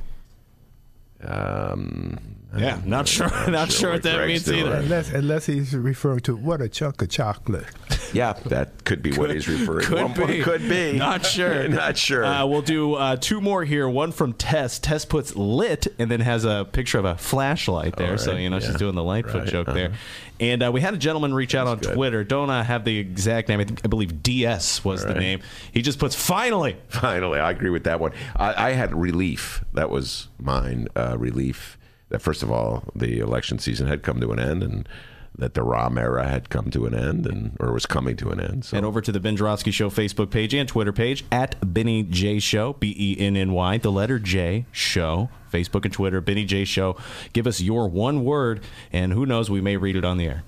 Um, 1.22 2.18
Yeah, 2.56 2.80
not 2.84 3.06
sure. 3.06 3.28
Not, 3.50 3.70
sure, 3.70 3.92
what 3.92 4.02
that 4.04 4.16
Greg's 4.16 4.28
means 4.28 4.44
doing. 4.44 4.66
either. 4.66 4.76
Unless, 4.76 5.10
unless 5.10 5.46
he's 5.46 5.76
referring 5.76 6.20
to 6.20 6.34
what 6.34 6.62
a 6.62 6.68
chunk 6.68 7.02
of 7.02 7.10
chocolate. 7.10 7.66
Yeah, 8.12 8.32
that 8.46 8.84
could 8.84 9.02
be 9.02 9.12
what 9.12 9.30
he's 9.30 9.46
referring 9.46 9.82
to. 9.82 9.86
Could 9.86 10.02
One 10.02 10.14
point 10.14 10.28
be. 10.28 10.42
Could 10.42 10.68
be. 10.68 10.92
Not 10.98 11.26
sure. 11.26 11.68
Not 11.68 11.98
sure. 11.98 12.24
Uh, 12.24 12.46
we'll 12.46 12.62
do 12.62 12.94
uh, 12.94 13.16
two 13.16 13.42
more 13.42 13.64
here. 13.64 13.86
One 13.86 14.12
from 14.12 14.32
Tess. 14.32 14.78
Tess 14.78 15.04
puts 15.04 15.36
lit 15.36 15.88
and 15.98 16.10
then 16.10 16.20
has 16.20 16.46
a 16.46 16.66
picture 16.72 16.98
of 16.98 17.04
a 17.04 17.16
flashlight 17.16 17.96
there. 17.96 18.16
so, 18.16 18.34
you 18.36 18.48
know, 18.48 18.60
she's 18.60 18.76
doing 18.76 18.94
the 18.94 19.04
Lightfoot 19.04 19.42
Right, 19.42 19.48
joke 19.48 19.68
uh-huh. 19.68 19.76
there. 19.76 19.92
And 20.40 20.62
uh, 20.62 20.70
we 20.72 20.80
had 20.80 20.94
a 20.94 20.98
gentleman 20.98 21.34
reach 21.34 21.54
out 21.54 21.66
on 21.66 21.78
good. 21.78 21.94
Twitter. 21.94 22.24
Don't 22.24 22.48
uh, 22.48 22.62
have 22.62 22.84
the 22.84 22.96
exact 22.96 23.48
name. 23.48 23.60
I, 23.60 23.64
think, 23.64 23.80
I 23.84 23.88
believe 23.88 24.22
DS 24.22 24.84
was 24.84 25.04
the 25.04 25.14
name. 25.14 25.40
He 25.72 25.82
just 25.82 25.98
puts 25.98 26.14
finally. 26.14 26.76
Finally, 26.88 27.40
I 27.40 27.50
agree 27.50 27.70
with 27.70 27.84
that 27.84 28.00
one. 28.00 28.12
I, 28.36 28.68
I 28.68 28.72
had 28.72 28.94
relief. 28.94 29.64
That 29.74 29.90
was 29.90 30.28
mine. 30.38 30.88
Uh, 30.96 31.16
relief 31.18 31.77
that 32.10 32.22
first 32.22 32.42
of 32.42 32.50
all, 32.50 32.84
the 32.94 33.18
election 33.20 33.58
season 33.58 33.86
had 33.86 34.02
come 34.02 34.20
to 34.20 34.32
an 34.32 34.38
end, 34.38 34.62
and 34.62 34.88
that 35.36 35.54
the 35.54 35.60
Rahm 35.60 35.98
era 36.00 36.26
had 36.26 36.50
come 36.50 36.68
to 36.72 36.86
an 36.86 36.94
end, 36.94 37.26
and 37.26 37.56
or 37.60 37.72
was 37.72 37.86
coming 37.86 38.16
to 38.16 38.30
an 38.30 38.40
end. 38.40 38.64
So 38.64 38.76
And 38.76 38.84
over 38.84 39.00
to 39.00 39.12
the 39.12 39.20
Ben 39.20 39.36
Joravsky 39.36 39.70
Show 39.70 39.88
Facebook 39.88 40.30
page 40.30 40.52
and 40.52 40.68
Twitter 40.68 40.92
page 40.92 41.24
at 41.30 41.54
Benny 41.62 42.02
J 42.02 42.38
Show, 42.40 42.72
B 42.72 42.94
E 42.98 43.16
N 43.20 43.36
N 43.36 43.52
Y, 43.52 43.78
the 43.78 43.92
letter 43.92 44.18
J 44.18 44.66
Show, 44.72 45.28
Facebook 45.52 45.84
and 45.84 45.92
Twitter, 45.92 46.20
Benny 46.20 46.44
J 46.44 46.64
Show. 46.64 46.96
Give 47.32 47.46
us 47.46 47.60
your 47.60 47.88
one 47.88 48.24
word, 48.24 48.62
and 48.92 49.12
who 49.12 49.26
knows, 49.26 49.48
we 49.48 49.60
may 49.60 49.76
read 49.76 49.94
it 49.96 50.04
on 50.04 50.16
the 50.18 50.26
air. 50.26 50.42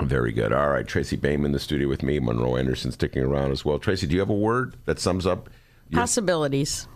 very 0.00 0.32
good. 0.32 0.52
All 0.54 0.70
right, 0.70 0.86
Tracy 0.86 1.16
Baim 1.16 1.44
in 1.44 1.52
the 1.52 1.58
studio 1.58 1.86
with 1.86 2.02
me. 2.02 2.18
Monroe 2.18 2.56
Anderson 2.56 2.90
sticking 2.92 3.22
around 3.22 3.50
as 3.50 3.66
well. 3.66 3.78
Tracy, 3.78 4.06
do 4.06 4.14
you 4.14 4.20
have 4.20 4.30
a 4.30 4.34
word 4.34 4.74
that 4.86 4.98
sums 4.98 5.26
up? 5.26 5.50
Your, 5.90 6.00
Possibilities. 6.00 6.88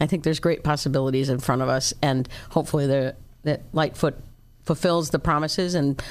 I 0.00 0.06
think 0.06 0.24
there's 0.24 0.40
great 0.40 0.62
possibilities 0.62 1.28
in 1.28 1.38
front 1.38 1.62
of 1.62 1.68
us, 1.68 1.92
and 2.02 2.28
hopefully 2.50 2.86
the, 2.86 3.16
that 3.44 3.62
Lightfoot 3.72 4.16
fulfills 4.64 5.10
the 5.10 5.18
promises 5.18 5.74
and 5.74 6.02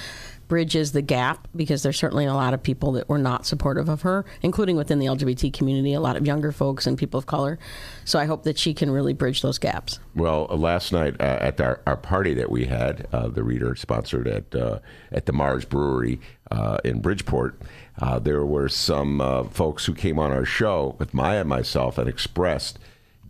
bridges 0.48 0.92
the 0.92 1.02
gap 1.02 1.48
because 1.56 1.84
there's 1.84 1.98
certainly 1.98 2.26
a 2.26 2.34
lot 2.34 2.54
of 2.54 2.62
people 2.62 2.92
that 2.94 3.10
were 3.10 3.18
not 3.18 3.46
supportive 3.46 3.90
of 3.90 4.02
her, 4.04 4.26
including 4.42 4.76
within 4.76 5.00
the 5.00 5.08
LGBT 5.08 5.52
community, 5.54 5.94
a 5.94 6.00
lot 6.00 6.16
of 6.16 6.26
younger 6.26 6.52
folks 6.52 6.86
and 6.86 6.98
people 6.98 7.18
of 7.18 7.26
color. 7.26 7.58
So 8.04 8.20
I 8.20 8.26
hope 8.26 8.44
that 8.44 8.58
she 8.58 8.74
can 8.74 8.92
really 8.92 9.14
bridge 9.14 9.42
those 9.42 9.58
gaps. 9.58 10.00
Well, 10.16 10.48
uh, 10.50 10.56
last 10.56 10.92
night 10.92 11.20
uh, 11.20 11.40
at 11.42 11.60
our, 11.60 11.82
our 11.88 11.98
party 11.98 12.34
that 12.36 12.50
we 12.50 12.66
had, 12.66 13.08
uh, 13.12 13.28
the 13.28 13.44
reader 13.44 13.76
sponsored 13.76 14.28
at 14.28 14.54
uh, 14.56 14.80
at 15.12 15.26
the 15.26 15.34
Marz 15.34 15.68
Brewery 15.68 16.20
uh, 16.52 16.78
in 16.84 17.02
Bridgeport, 17.02 17.60
uh, 18.00 18.20
there 18.20 18.46
were 18.46 18.70
some 18.70 19.50
folks 19.52 19.86
who 19.86 19.94
came 19.94 20.20
on 20.20 20.32
our 20.32 20.46
show 20.46 20.96
with 21.00 21.14
Maya 21.14 21.42
and 21.42 21.50
myself 21.50 21.98
and 21.98 22.10
expressed 22.10 22.78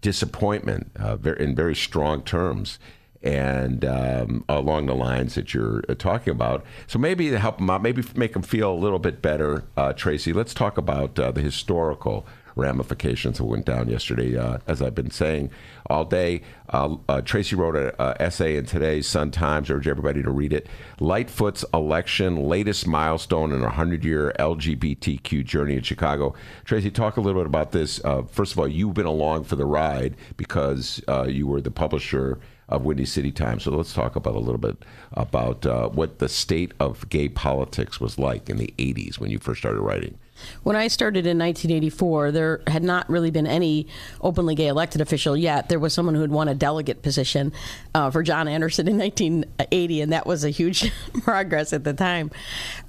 disappointment 0.06 0.92
uh, 1.00 1.18
in 1.40 1.56
very 1.56 1.76
strong 1.76 2.22
terms. 2.22 2.78
And 3.24 3.84
um, 3.84 4.46
along 4.48 4.86
the 4.86 4.94
lines 4.94 5.34
that 5.34 5.52
you're 5.52 5.82
uh, 5.90 5.96
talking 5.96 6.30
about, 6.30 6.64
so 6.86 7.00
maybe 7.00 7.32
to 7.32 7.40
help 7.40 7.58
them 7.58 7.72
out, 7.72 7.82
maybe 7.82 8.04
make 8.16 8.34
them 8.34 8.44
feel 8.44 8.72
a 8.72 8.78
little 8.78 9.00
bit 9.00 9.24
better, 9.24 9.64
uh, 9.76 9.94
Tracy. 9.94 10.32
Let's 10.32 10.54
talk 10.54 10.78
about 10.78 11.18
uh, 11.18 11.32
the 11.32 11.42
historical 11.42 12.28
ramifications 12.56 13.38
that 13.38 13.44
went 13.44 13.66
down 13.66 13.90
yesterday. 13.90 14.38
Uh, 14.38 14.60
as 14.68 14.82
I've 14.82 14.96
been 14.96 15.12
saying 15.12 15.52
all 15.88 16.06
day, 16.06 16.42
uh, 16.70 16.96
uh, 17.08 17.22
Tracy 17.22 17.56
wrote 17.56 17.76
an 17.76 17.92
essay 18.20 18.58
in 18.58 18.66
today's 18.66 19.08
Sun 19.08 19.32
Times. 19.32 19.70
I 19.70 19.76
urge 19.76 19.88
everybody 19.88 20.24
to 20.24 20.32
read 20.32 20.54
it. 20.54 20.68
Lightfoot's 21.00 21.66
election, 21.74 22.48
latest 22.48 22.88
milestone 22.88 23.52
in 23.52 23.60
a 23.60 23.66
100 23.66 24.04
year 24.04 24.34
LGBTQ 24.40 25.44
journey 25.46 25.76
in 25.76 25.84
Chicago. 25.84 26.34
Tracy, 26.64 26.90
talk 26.90 27.18
a 27.18 27.22
little 27.22 27.42
bit 27.42 27.48
about 27.48 27.72
this. 27.72 28.04
Uh, 28.04 28.24
first 28.24 28.54
of 28.54 28.60
all, 28.60 28.68
you've 28.68 28.94
been 28.94 29.06
along 29.06 29.44
for 29.44 29.56
the 29.56 29.66
ride 29.66 30.16
because 30.38 31.02
uh, 31.08 31.26
you 31.28 31.48
were 31.48 31.62
the 31.62 31.72
publisher 31.72 32.40
of 32.70 32.84
Windy 32.84 33.06
City 33.06 33.32
Times. 33.32 33.64
So 33.64 33.72
let's 33.72 33.94
talk 33.94 34.16
about 34.16 34.36
a 34.36 34.40
little 34.40 34.58
bit 34.58 34.78
about 35.14 35.66
uh, 35.66 35.90
what 35.90 36.20
the 36.20 36.30
state 36.30 36.74
of 36.80 37.08
gay 37.10 37.30
politics 37.30 38.00
was 38.00 38.18
like 38.18 38.50
in 38.50 38.58
the 38.58 38.74
80s 38.78 39.20
when 39.20 39.30
you 39.30 39.40
first 39.40 39.60
started 39.60 39.82
writing. 39.82 40.18
When 40.64 40.76
I 40.76 40.88
started 40.88 41.26
in 41.26 41.38
1984, 41.38 42.32
there 42.32 42.62
had 42.68 42.84
not 42.84 43.10
really 43.10 43.32
been 43.32 43.48
any 43.48 43.88
openly 44.22 44.56
gay 44.56 44.68
elected 44.68 45.02
official 45.02 45.36
yet. 45.38 45.70
There 45.70 45.80
was 45.80 45.94
someone 45.94 46.16
who 46.16 46.22
had 46.22 46.32
won 46.32 46.48
a 46.48 46.56
delegate 46.56 47.02
position 47.02 47.54
uh, 47.94 48.12
for 48.12 48.24
John 48.24 48.48
Anderson 48.48 48.88
in 48.88 48.98
1980, 48.98 50.02
and 50.02 50.12
that 50.14 50.26
was 50.26 50.44
a 50.44 50.50
huge 50.50 50.92
progress 51.24 51.74
at 51.74 51.84
the 51.84 51.94
time. 51.94 52.32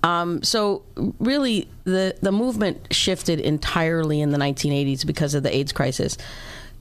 Um, 0.02 0.42
so, 0.42 0.82
really, 1.18 1.68
the, 1.84 2.16
the 2.20 2.32
movement 2.32 2.88
shifted 2.92 3.40
entirely 3.40 4.20
in 4.20 4.30
the 4.30 4.38
1980s 4.38 5.06
because 5.06 5.34
of 5.34 5.42
the 5.42 5.54
AIDS 5.54 5.72
crisis. 5.72 6.16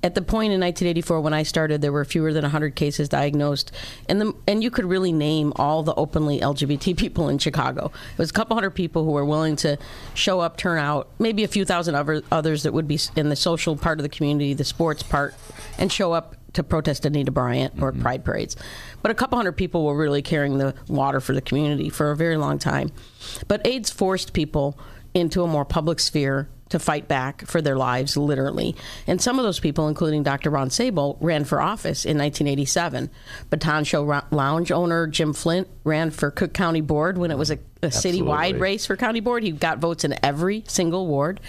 At 0.05 0.13
the 0.13 0.21
point 0.21 0.53
in 0.53 0.59
1984 0.59 1.19
when 1.19 1.33
I 1.33 1.41
started, 1.41 1.81
there 1.81 1.91
were 1.91 2.05
fewer 2.05 2.31
than 2.31 2.43
100 2.43 2.75
cases 2.75 3.09
diagnosed, 3.09 3.71
and 4.07 4.21
the, 4.21 4.33
and 4.47 4.63
you 4.63 4.69
could 4.69 4.85
really 4.85 5.11
name 5.11 5.51
all 5.55 5.81
the 5.81 5.95
openly 5.95 6.41
LGBT 6.41 6.95
people 6.97 7.27
in 7.27 7.39
Chicago. 7.39 7.91
It 8.11 8.17
was 8.19 8.29
a 8.29 8.33
couple 8.33 8.55
hundred 8.55 8.75
people 8.75 9.03
who 9.03 9.09
were 9.09 9.25
willing 9.25 9.55
to 9.57 9.79
show 10.13 10.41
up, 10.41 10.57
turn 10.57 10.77
out, 10.77 11.09
maybe 11.17 11.43
a 11.43 11.47
few 11.47 11.65
thousand 11.65 11.95
other, 11.95 12.21
others 12.31 12.61
that 12.61 12.71
would 12.71 12.87
be 12.87 12.99
in 13.15 13.29
the 13.29 13.35
social 13.35 13.75
part 13.75 13.97
of 13.97 14.03
the 14.03 14.09
community, 14.09 14.53
the 14.53 14.63
sports 14.63 15.01
part, 15.01 15.33
and 15.79 15.91
show 15.91 16.13
up 16.13 16.35
to 16.53 16.61
protest 16.61 17.03
Anita 17.07 17.31
Bryant 17.31 17.81
or 17.81 17.91
mm-hmm. 17.91 18.03
Pride 18.03 18.23
parades. 18.23 18.55
But 19.01 19.09
a 19.09 19.15
couple 19.15 19.39
hundred 19.39 19.53
people 19.53 19.85
were 19.85 19.97
really 19.97 20.21
carrying 20.21 20.59
the 20.59 20.75
water 20.87 21.19
for 21.19 21.33
the 21.33 21.41
community 21.41 21.89
for 21.89 22.11
a 22.11 22.15
very 22.15 22.37
long 22.37 22.59
time. 22.59 22.91
But 23.47 23.65
AIDS 23.65 23.89
forced 23.89 24.33
people 24.33 24.77
into 25.15 25.41
a 25.41 25.47
more 25.47 25.65
public 25.65 25.99
sphere 25.99 26.47
to 26.75 26.79
fight 26.79 27.07
back 27.07 27.45
for 27.47 27.61
their 27.61 27.77
lives, 27.77 28.17
literally. 28.17 28.75
And 29.07 29.21
some 29.21 29.39
of 29.39 29.45
those 29.45 29.61
people, 29.61 29.87
including 29.87 30.23
Dr. 30.23 30.49
Ron 30.49 30.69
Sable, 30.69 31.17
ran 31.21 31.45
for 31.45 31.61
office 31.61 32.03
in 32.03 32.17
1987. 32.17 33.09
Baton 33.49 33.85
Show 33.85 34.21
Lounge 34.31 34.73
owner 34.73 35.07
Jim 35.07 35.31
Flint 35.31 35.69
ran 35.85 36.11
for 36.11 36.31
Cook 36.31 36.53
County 36.53 36.81
Board 36.81 37.17
when 37.17 37.31
it 37.31 37.37
was 37.37 37.49
a, 37.49 37.59
a 37.81 37.87
citywide 37.87 38.59
race 38.59 38.85
for 38.85 38.97
county 38.97 39.21
board. 39.21 39.43
He 39.43 39.51
got 39.51 39.79
votes 39.79 40.03
in 40.03 40.15
every 40.21 40.65
single 40.67 41.07
ward. 41.07 41.39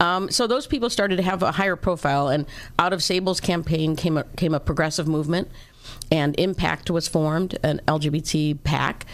Um, 0.00 0.30
so 0.30 0.46
those 0.46 0.66
people 0.66 0.90
started 0.90 1.16
to 1.16 1.22
have 1.22 1.42
a 1.42 1.52
higher 1.52 1.74
profile, 1.74 2.28
and 2.28 2.44
out 2.78 2.92
of 2.92 3.02
Sable's 3.02 3.40
campaign 3.40 3.96
came 3.96 4.18
a, 4.18 4.24
came 4.36 4.52
a 4.52 4.60
progressive 4.60 5.08
movement, 5.08 5.50
and 6.12 6.38
Impact 6.38 6.90
was 6.90 7.08
formed, 7.08 7.58
an 7.62 7.80
LGBT 7.88 8.62
PAC. 8.64 9.06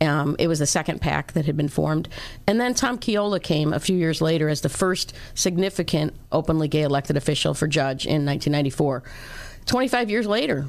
Um, 0.00 0.34
it 0.38 0.48
was 0.48 0.60
the 0.60 0.66
second 0.66 1.00
pack 1.00 1.32
that 1.32 1.44
had 1.44 1.56
been 1.56 1.68
formed. 1.68 2.08
And 2.46 2.58
then 2.58 2.72
Tom 2.72 2.98
Chiola 2.98 3.42
came 3.42 3.72
a 3.72 3.80
few 3.80 3.96
years 3.96 4.22
later 4.22 4.48
as 4.48 4.62
the 4.62 4.70
first 4.70 5.12
significant 5.34 6.14
openly 6.32 6.68
gay 6.68 6.82
elected 6.82 7.16
official 7.18 7.52
for 7.52 7.66
judge 7.66 8.06
in 8.06 8.24
1994. 8.24 9.02
25 9.66 10.10
years 10.10 10.26
later, 10.26 10.66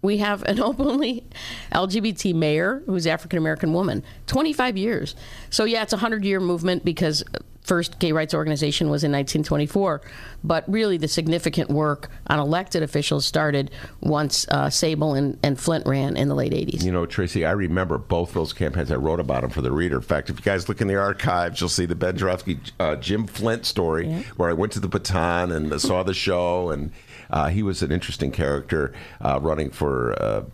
we 0.00 0.18
have 0.18 0.42
an 0.44 0.60
openly 0.60 1.24
LGBT 1.72 2.34
mayor 2.34 2.82
who's 2.86 3.06
African 3.06 3.38
American 3.38 3.72
woman. 3.72 4.04
25 4.26 4.76
years. 4.76 5.14
So 5.50 5.64
yeah, 5.64 5.82
it's 5.82 5.92
a 5.92 5.96
100 5.96 6.24
year 6.24 6.40
movement 6.40 6.84
because 6.84 7.24
first 7.68 7.98
gay 7.98 8.12
rights 8.12 8.32
organization 8.32 8.88
was 8.88 9.04
in 9.04 9.12
1924, 9.12 10.00
but 10.42 10.64
really 10.66 10.96
the 10.96 11.06
significant 11.06 11.68
work 11.68 12.08
on 12.26 12.38
elected 12.38 12.82
officials 12.82 13.26
started 13.26 13.70
once 14.00 14.48
uh, 14.48 14.70
Sable 14.70 15.14
and, 15.14 15.38
and 15.42 15.60
Flint 15.60 15.86
ran 15.86 16.16
in 16.16 16.28
the 16.28 16.34
late 16.34 16.52
80s. 16.52 16.82
You 16.82 16.90
know, 16.90 17.04
Tracy, 17.04 17.44
I 17.44 17.52
remember 17.52 17.98
both 17.98 18.32
those 18.32 18.54
campaigns. 18.54 18.90
I 18.90 18.96
wrote 18.96 19.20
about 19.20 19.42
them 19.42 19.50
for 19.50 19.60
the 19.60 19.70
reader. 19.70 19.96
In 19.96 20.02
fact, 20.02 20.30
if 20.30 20.36
you 20.36 20.42
guys 20.42 20.68
look 20.68 20.80
in 20.80 20.88
the 20.88 20.96
archives, 20.96 21.60
you'll 21.60 21.68
see 21.68 21.84
the 21.84 21.94
Ben 21.94 22.16
Jarofsky, 22.16 22.58
uh, 22.80 22.96
Jim 22.96 23.26
Flint 23.26 23.66
story, 23.66 24.10
where 24.36 24.48
I 24.48 24.54
went 24.54 24.72
to 24.72 24.80
the 24.80 24.88
Baton 24.88 25.52
and 25.52 25.78
saw 25.80 26.02
the 26.02 26.14
show, 26.14 26.70
and 26.70 26.90
uh, 27.30 27.48
he 27.48 27.62
was 27.62 27.82
an 27.82 27.92
interesting 27.92 28.32
character 28.32 28.94
uh, 29.20 29.38
running 29.40 29.70
for. 29.70 30.20
Uh, 30.20 30.44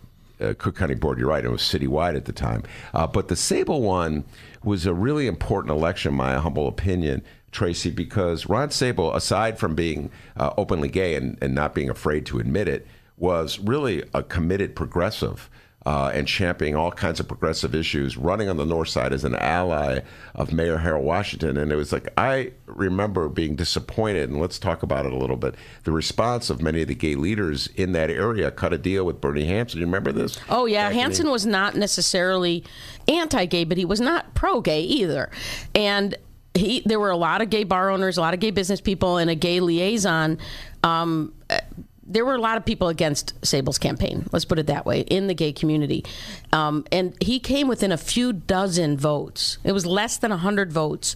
uh, 0.41 0.53
Cook 0.57 0.75
County 0.75 0.95
Board, 0.95 1.17
you're 1.17 1.29
right, 1.29 1.45
it 1.45 1.49
was 1.49 1.61
citywide 1.61 2.17
at 2.17 2.25
the 2.25 2.33
time. 2.33 2.63
Uh, 2.93 3.07
but 3.07 3.29
the 3.29 3.37
Sable 3.37 3.81
one 3.81 4.25
was 4.65 4.85
a 4.85 4.93
really 4.93 5.27
important 5.27 5.71
election, 5.71 6.13
my 6.13 6.35
humble 6.35 6.67
opinion, 6.67 7.23
Tracy, 7.51 7.89
because 7.91 8.47
Ron 8.47 8.71
Sable, 8.71 9.13
aside 9.13 9.57
from 9.57 9.75
being 9.75 10.11
uh, 10.35 10.51
openly 10.57 10.89
gay 10.89 11.15
and, 11.15 11.37
and 11.41 11.55
not 11.55 11.73
being 11.73 11.89
afraid 11.89 12.25
to 12.27 12.39
admit 12.39 12.67
it, 12.67 12.85
was 13.17 13.59
really 13.59 14.03
a 14.13 14.23
committed 14.23 14.75
progressive. 14.75 15.49
Uh, 15.87 16.09
and 16.15 16.27
championing 16.27 16.75
all 16.75 16.91
kinds 16.91 17.19
of 17.19 17.27
progressive 17.27 17.75
issues, 17.75 18.17
running 18.17 18.49
on 18.49 18.57
the 18.57 18.65
north 18.65 18.89
side 18.89 19.13
as 19.13 19.23
an 19.23 19.35
ally 19.35 19.99
of 20.33 20.51
Mayor 20.51 20.77
Harold 20.77 21.05
Washington. 21.05 21.57
And 21.57 21.71
it 21.71 21.75
was 21.75 21.93
like, 21.93 22.07
I 22.17 22.53
remember 22.65 23.29
being 23.29 23.55
disappointed, 23.55 24.27
and 24.27 24.41
let's 24.41 24.57
talk 24.57 24.81
about 24.81 25.05
it 25.05 25.13
a 25.13 25.15
little 25.15 25.35
bit. 25.35 25.53
The 25.83 25.91
response 25.91 26.49
of 26.49 26.59
many 26.59 26.81
of 26.81 26.87
the 26.87 26.95
gay 26.95 27.13
leaders 27.13 27.67
in 27.75 27.91
that 27.91 28.09
area 28.09 28.49
cut 28.49 28.73
a 28.73 28.79
deal 28.79 29.05
with 29.05 29.21
Bernie 29.21 29.45
Hansen. 29.45 29.79
You 29.79 29.85
remember 29.85 30.11
this? 30.11 30.39
Oh 30.49 30.65
yeah, 30.65 30.89
Back 30.89 31.13
the- 31.13 31.29
was 31.29 31.45
not 31.45 31.75
necessarily 31.75 32.63
anti-gay, 33.07 33.65
but 33.65 33.77
he 33.77 33.85
was 33.85 34.01
not 34.01 34.33
pro-gay 34.33 34.81
either. 34.81 35.29
And 35.75 36.15
he, 36.55 36.81
there 36.83 36.99
were 36.99 37.11
a 37.11 37.17
lot 37.17 37.43
of 37.43 37.51
gay 37.51 37.63
bar 37.63 37.91
owners, 37.91 38.17
a 38.17 38.21
lot 38.21 38.33
of 38.33 38.39
gay 38.39 38.49
business 38.49 38.81
people, 38.81 39.17
and 39.17 39.29
a 39.29 39.35
gay 39.35 39.59
liaison. 39.59 40.39
Um, 40.83 41.31
there 42.05 42.25
were 42.25 42.35
a 42.35 42.41
lot 42.41 42.57
of 42.57 42.65
people 42.65 42.87
against 42.87 43.33
Sable's 43.43 43.77
campaign. 43.77 44.27
Let's 44.31 44.45
put 44.45 44.59
it 44.59 44.67
that 44.67 44.85
way 44.85 45.01
in 45.01 45.27
the 45.27 45.33
gay 45.33 45.51
community, 45.51 46.05
um, 46.51 46.85
and 46.91 47.15
he 47.21 47.39
came 47.39 47.67
within 47.67 47.91
a 47.91 47.97
few 47.97 48.33
dozen 48.33 48.97
votes. 48.97 49.57
It 49.63 49.71
was 49.71 49.85
less 49.85 50.17
than 50.17 50.31
hundred 50.31 50.71
votes 50.71 51.15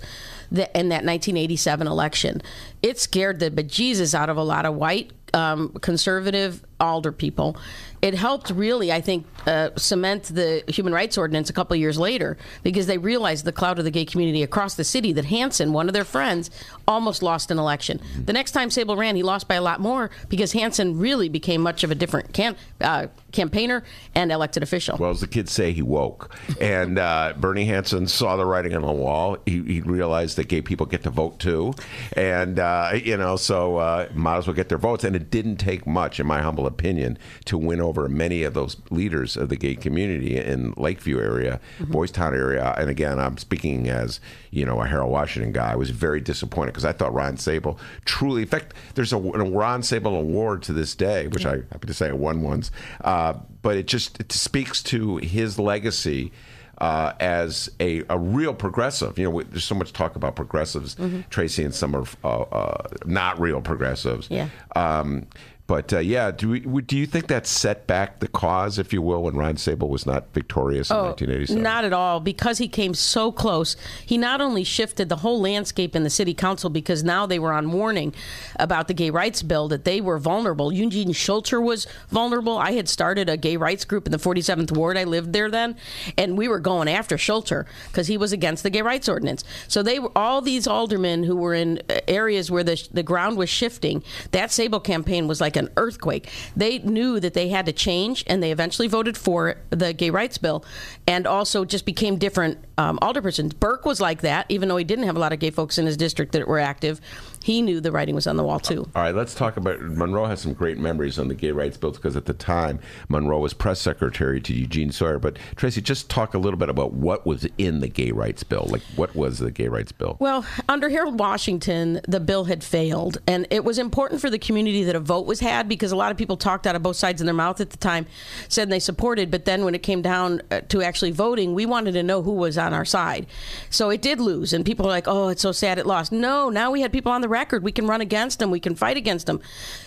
that, 0.51 0.75
in 0.77 0.89
that 0.89 1.05
1987 1.05 1.87
election. 1.87 2.41
It 2.81 2.99
scared 2.99 3.39
the 3.39 3.51
bejesus 3.51 4.15
out 4.15 4.29
of 4.29 4.37
a 4.37 4.43
lot 4.43 4.65
of 4.65 4.75
white 4.75 5.11
um, 5.33 5.69
conservative 5.81 6.63
alder 6.79 7.11
people. 7.11 7.57
It 8.01 8.13
helped 8.13 8.49
really, 8.49 8.91
I 8.91 9.01
think, 9.01 9.25
uh, 9.45 9.71
cement 9.75 10.23
the 10.23 10.63
human 10.67 10.93
rights 10.93 11.17
ordinance 11.17 11.49
a 11.49 11.53
couple 11.53 11.75
years 11.75 11.99
later 11.99 12.37
because 12.63 12.87
they 12.87 12.97
realized 12.97 13.45
the 13.45 13.51
cloud 13.51 13.77
of 13.77 13.85
the 13.85 13.91
gay 13.91 14.05
community 14.05 14.41
across 14.41 14.75
the 14.75 14.83
city 14.83 15.11
that 15.13 15.25
Hansen, 15.25 15.73
one 15.73 15.87
of 15.87 15.93
their 15.93 16.05
friends, 16.05 16.49
almost 16.87 17.21
lost 17.21 17.51
an 17.51 17.59
election. 17.59 17.99
The 18.25 18.33
next 18.33 18.51
time 18.51 18.69
Sable 18.69 18.95
ran, 18.95 19.15
he 19.15 19.23
lost 19.23 19.47
by 19.47 19.55
a 19.55 19.61
lot 19.61 19.81
more 19.81 20.11
because 20.29 20.53
Hansen 20.53 20.97
really 20.97 21.27
became 21.27 21.61
much 21.61 21.83
of 21.83 21.91
a 21.91 21.95
different 21.95 22.33
can, 22.33 22.55
uh, 22.79 23.07
campaigner 23.31 23.83
and 24.15 24.31
elected 24.31 24.63
official. 24.63 24.97
Well, 24.97 25.11
as 25.11 25.21
the 25.21 25.27
kids 25.27 25.51
say, 25.51 25.71
he 25.71 25.81
woke. 25.81 26.35
And 26.59 26.99
uh, 26.99 27.33
Bernie 27.37 27.65
Hansen 27.65 28.07
saw 28.07 28.35
the 28.35 28.45
writing 28.45 28.75
on 28.75 28.81
the 28.81 28.91
wall. 28.91 29.37
He, 29.45 29.61
he 29.63 29.81
realized 29.81 30.37
that 30.37 30.47
gay 30.47 30.61
people 30.61 30.85
get 30.85 31.03
to 31.03 31.09
vote 31.09 31.39
too. 31.39 31.73
And, 32.15 32.59
uh, 32.59 32.91
you 32.93 33.17
know, 33.17 33.35
so 33.35 33.77
uh, 33.77 34.09
might 34.13 34.37
as 34.37 34.47
well 34.47 34.55
get 34.55 34.69
their 34.69 34.77
votes. 34.77 35.03
And 35.03 35.15
it 35.15 35.29
didn't 35.29 35.57
take 35.57 35.85
much, 35.85 36.19
in 36.19 36.27
my 36.27 36.41
humble 36.41 36.65
opinion, 36.65 37.17
to 37.45 37.57
win 37.57 37.81
over 37.81 38.07
many 38.09 38.43
of 38.43 38.53
those 38.53 38.77
leaders 38.89 39.37
of 39.37 39.49
the 39.49 39.57
gay 39.57 39.75
community 39.75 40.37
in 40.37 40.73
Lakeview 40.77 41.19
area, 41.19 41.59
Boys 41.79 42.11
Town 42.11 42.33
area. 42.33 42.73
And 42.77 42.89
again, 42.89 43.19
I'm 43.19 43.37
speaking 43.37 43.89
as, 43.89 44.19
you 44.51 44.65
know, 44.65 44.81
a 44.81 44.87
Harold 44.87 45.11
Washington 45.11 45.51
guy. 45.51 45.73
I 45.73 45.75
was 45.75 45.89
very 45.89 46.21
disappointed 46.21 46.71
because 46.71 46.85
I 46.85 46.93
thought 46.93 47.13
Ron 47.13 47.37
Sable 47.37 47.79
truly, 48.05 48.41
in 48.41 48.47
fact, 48.47 48.73
there's 48.95 49.13
a, 49.13 49.17
a 49.17 49.49
Ron 49.49 49.83
Sable 49.83 50.15
award 50.15 50.63
to 50.63 50.73
this 50.73 50.95
day, 50.95 51.27
which 51.27 51.45
I 51.45 51.57
happy 51.71 51.87
to 51.87 51.93
say 51.93 52.09
I 52.09 52.13
won 52.13 52.41
once. 52.41 52.71
Uh, 53.01 53.18
but 53.61 53.77
it 53.77 53.87
just 53.87 54.19
it 54.19 54.31
speaks 54.31 54.81
to 54.83 55.17
his 55.17 55.59
legacy 55.59 56.31
uh, 56.79 57.13
as 57.19 57.69
a, 57.79 58.03
a 58.09 58.17
real 58.17 58.53
progressive. 58.53 59.17
You 59.19 59.29
know, 59.29 59.41
there's 59.43 59.65
so 59.65 59.75
much 59.75 59.93
talk 59.93 60.15
about 60.15 60.35
progressives, 60.35 60.95
Tracy, 61.29 61.63
and 61.63 61.75
some 61.75 61.95
are 61.95 62.05
uh, 62.23 62.41
uh, 62.41 62.83
not 63.05 63.39
real 63.39 63.61
progressives. 63.61 64.27
Yeah. 64.29 64.49
Um, 64.75 65.27
but 65.69 65.93
uh, 65.93 65.99
yeah, 65.99 66.31
do 66.31 66.49
we, 66.49 66.81
do 66.81 66.97
you 66.97 67.05
think 67.05 67.27
that 67.27 67.45
set 67.45 67.85
back 67.85 68.21
the 68.21 68.27
cause, 68.27 68.79
if 68.79 68.91
you 68.91 69.03
will, 69.03 69.21
when 69.21 69.35
Ron 69.35 69.55
Sable 69.55 69.87
was 69.87 70.03
not 70.03 70.33
victorious 70.33 70.89
in 70.89 70.97
1987? 70.97 71.59
Oh, 71.59 71.61
Not 71.61 71.85
at 71.85 71.93
all, 71.93 72.19
because 72.19 72.57
he 72.57 72.67
came 72.67 72.95
so 72.95 73.31
close. 73.31 73.75
He 74.03 74.17
not 74.17 74.41
only 74.41 74.63
shifted 74.63 75.09
the 75.09 75.17
whole 75.17 75.39
landscape 75.39 75.95
in 75.95 76.03
the 76.03 76.09
city 76.09 76.33
council 76.33 76.71
because 76.71 77.03
now 77.03 77.27
they 77.27 77.37
were 77.37 77.53
on 77.53 77.71
warning 77.71 78.15
about 78.59 78.87
the 78.87 78.95
gay 78.95 79.11
rights 79.11 79.43
bill 79.43 79.67
that 79.67 79.85
they 79.85 80.01
were 80.01 80.17
vulnerable. 80.17 80.73
Eugene 80.73 81.09
Schulter 81.09 81.61
was 81.61 81.85
vulnerable. 82.09 82.57
I 82.57 82.71
had 82.71 82.89
started 82.89 83.29
a 83.29 83.37
gay 83.37 83.55
rights 83.55 83.85
group 83.85 84.07
in 84.07 84.11
the 84.11 84.17
47th 84.17 84.75
ward. 84.75 84.97
I 84.97 85.03
lived 85.03 85.33
there 85.33 85.51
then, 85.51 85.75
and 86.17 86.35
we 86.35 86.47
were 86.47 86.59
going 86.59 86.89
after 86.89 87.15
Schulter 87.15 87.67
because 87.89 88.07
he 88.07 88.17
was 88.17 88.31
against 88.31 88.63
the 88.63 88.71
gay 88.71 88.81
rights 88.81 89.07
ordinance. 89.07 89.43
So 89.67 89.83
they 89.83 89.99
were 89.99 90.17
all 90.17 90.41
these 90.41 90.65
aldermen 90.65 91.25
who 91.25 91.35
were 91.35 91.53
in 91.53 91.79
uh, 91.87 91.99
areas 92.07 92.49
where 92.49 92.63
the 92.63 92.87
the 92.91 93.03
ground 93.03 93.37
was 93.37 93.49
shifting. 93.51 94.03
That 94.31 94.51
Sable 94.51 94.79
campaign 94.79 95.27
was 95.27 95.39
like 95.39 95.58
an 95.59 95.69
earthquake. 95.77 96.29
They 96.55 96.79
knew 96.79 97.19
that 97.19 97.33
they 97.33 97.49
had 97.49 97.65
to 97.67 97.73
change, 97.73 98.23
and 98.25 98.41
they 98.41 98.51
eventually 98.51 98.87
voted 98.87 99.17
for 99.17 99.57
the 99.69 99.93
gay 99.93 100.09
rights 100.09 100.37
bill, 100.37 100.65
and 101.05 101.27
also 101.27 101.65
just 101.65 101.85
became 101.85 102.17
different 102.17 102.57
um, 102.77 102.97
alderpersons. 103.01 103.57
Burke 103.57 103.85
was 103.85 104.01
like 104.01 104.21
that, 104.21 104.45
even 104.49 104.69
though 104.69 104.77
he 104.77 104.83
didn't 104.83 105.05
have 105.05 105.15
a 105.15 105.19
lot 105.19 105.33
of 105.33 105.39
gay 105.39 105.51
folks 105.51 105.77
in 105.77 105.85
his 105.85 105.97
district 105.97 106.31
that 106.31 106.47
were 106.47 106.59
active. 106.59 106.99
He 107.43 107.61
knew 107.61 107.79
the 107.79 107.91
writing 107.91 108.15
was 108.15 108.27
on 108.27 108.37
the 108.37 108.43
wall 108.43 108.59
too. 108.59 108.89
All 108.95 109.01
right, 109.01 109.15
let's 109.15 109.33
talk 109.33 109.57
about 109.57 109.81
Monroe 109.81 110.25
has 110.25 110.41
some 110.41 110.53
great 110.53 110.77
memories 110.77 111.17
on 111.17 111.27
the 111.27 111.35
gay 111.35 111.51
rights 111.51 111.77
bill 111.77 111.91
because 111.91 112.15
at 112.15 112.25
the 112.25 112.33
time 112.33 112.79
Monroe 113.07 113.39
was 113.39 113.53
press 113.53 113.79
secretary 113.79 114.41
to 114.41 114.53
Eugene 114.53 114.91
Sawyer. 114.91 115.19
But 115.19 115.37
Tracy, 115.55 115.81
just 115.81 116.09
talk 116.09 116.33
a 116.33 116.37
little 116.37 116.59
bit 116.59 116.69
about 116.69 116.93
what 116.93 117.25
was 117.25 117.47
in 117.57 117.79
the 117.79 117.87
gay 117.87 118.11
rights 118.11 118.43
bill. 118.43 118.67
Like, 118.69 118.81
what 118.95 119.15
was 119.15 119.39
the 119.39 119.51
gay 119.51 119.67
rights 119.67 119.91
bill? 119.91 120.17
Well, 120.19 120.45
under 120.67 120.89
Harold 120.89 121.19
Washington, 121.19 122.01
the 122.07 122.19
bill 122.19 122.45
had 122.45 122.63
failed, 122.63 123.17
and 123.27 123.47
it 123.49 123.63
was 123.63 123.77
important 123.77 124.21
for 124.21 124.29
the 124.29 124.39
community 124.39 124.83
that 124.83 124.95
a 124.95 124.99
vote 124.99 125.25
was 125.25 125.39
had 125.39 125.69
because 125.69 125.91
a 125.91 125.95
lot 125.95 126.11
of 126.11 126.17
people 126.17 126.37
talked 126.37 126.67
out 126.67 126.75
of 126.75 126.83
both 126.83 126.95
sides 126.95 127.21
of 127.21 127.25
their 127.25 127.33
mouth 127.33 127.61
at 127.61 127.69
the 127.69 127.77
time, 127.77 128.05
said 128.47 128.69
they 128.69 128.79
supported, 128.79 129.31
but 129.31 129.45
then 129.45 129.63
when 129.63 129.75
it 129.75 129.83
came 129.83 130.01
down 130.01 130.41
uh, 130.51 130.61
to 130.69 130.81
actually 130.81 131.11
voting, 131.11 131.53
we 131.53 131.65
wanted 131.65 131.93
to 131.93 132.03
know 132.03 132.21
who 132.21 132.33
was 132.33 132.57
on 132.57 132.73
our 132.73 132.85
side. 132.85 133.25
So 133.69 133.89
it 133.89 134.01
did 134.01 134.19
lose, 134.19 134.53
and 134.53 134.65
people 134.65 134.85
were 134.85 134.91
like, 134.91 135.07
"Oh, 135.07 135.29
it's 135.29 135.41
so 135.41 135.51
sad 135.51 135.77
it 135.77 135.85
lost." 135.85 136.11
No, 136.11 136.49
now 136.49 136.71
we 136.71 136.81
had 136.81 136.91
people 136.91 137.11
on 137.11 137.21
the 137.21 137.28
record. 137.29 137.63
We 137.63 137.71
can 137.71 137.87
run 137.87 138.01
against 138.01 138.39
them. 138.39 138.51
We 138.51 138.59
can 138.59 138.75
fight 138.75 138.97
against 138.97 139.25
them. 139.25 139.41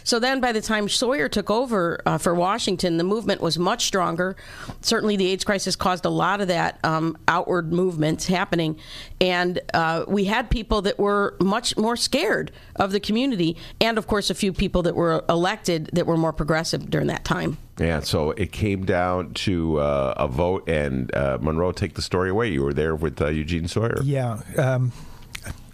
So 0.05 0.19
then, 0.19 0.40
by 0.40 0.52
the 0.52 0.60
time 0.60 0.89
Sawyer 0.89 1.28
took 1.28 1.51
over 1.51 2.01
uh, 2.06 2.19
for 2.19 2.35
Washington, 2.35 2.97
the 2.97 3.05
movement 3.05 3.40
was 3.40 3.59
much 3.59 3.86
stronger. 3.86 4.36
Certainly, 4.81 5.16
the 5.16 5.27
AIDS 5.28 5.44
crisis 5.44 5.77
caused 5.77 6.05
a 6.05 6.10
lot 6.10 6.40
of 6.40 6.48
that 6.48 6.78
um, 6.85 7.16
outward 7.28 7.73
movement 7.73 8.24
happening, 8.24 8.78
and 9.20 9.60
uh, 9.74 10.05
we 10.09 10.24
had 10.24 10.51
people 10.51 10.82
that 10.82 10.98
were 10.98 11.36
much 11.40 11.77
more 11.77 11.97
scared 11.97 12.52
of 12.77 12.93
the 12.93 13.01
community, 13.01 13.56
and 13.81 13.98
of 13.98 14.06
course, 14.06 14.31
a 14.31 14.35
few 14.35 14.52
people 14.52 14.82
that 14.82 14.94
were 14.94 15.24
elected 15.28 15.90
that 15.93 16.06
were 16.06 16.16
more 16.16 16.32
progressive 16.32 16.89
during 16.90 17.09
that 17.09 17.24
time. 17.24 17.59
Yeah, 17.78 18.01
so 18.01 18.32
it 18.32 18.52
came 18.52 18.85
down 18.85 19.35
to 19.35 19.78
uh, 19.81 20.14
a 20.16 20.28
vote, 20.28 20.69
and 20.69 21.14
uh, 21.14 21.39
Monroe, 21.40 21.73
take 21.73 21.94
the 21.94 22.02
story 22.02 22.31
away. 22.31 22.48
You 22.48 22.62
were 22.62 22.74
there 22.74 22.94
with 22.94 23.20
uh, 23.20 23.28
Eugene 23.28 23.66
Sawyer. 23.66 24.01
Yeah, 24.02 24.40
um, 24.59 24.93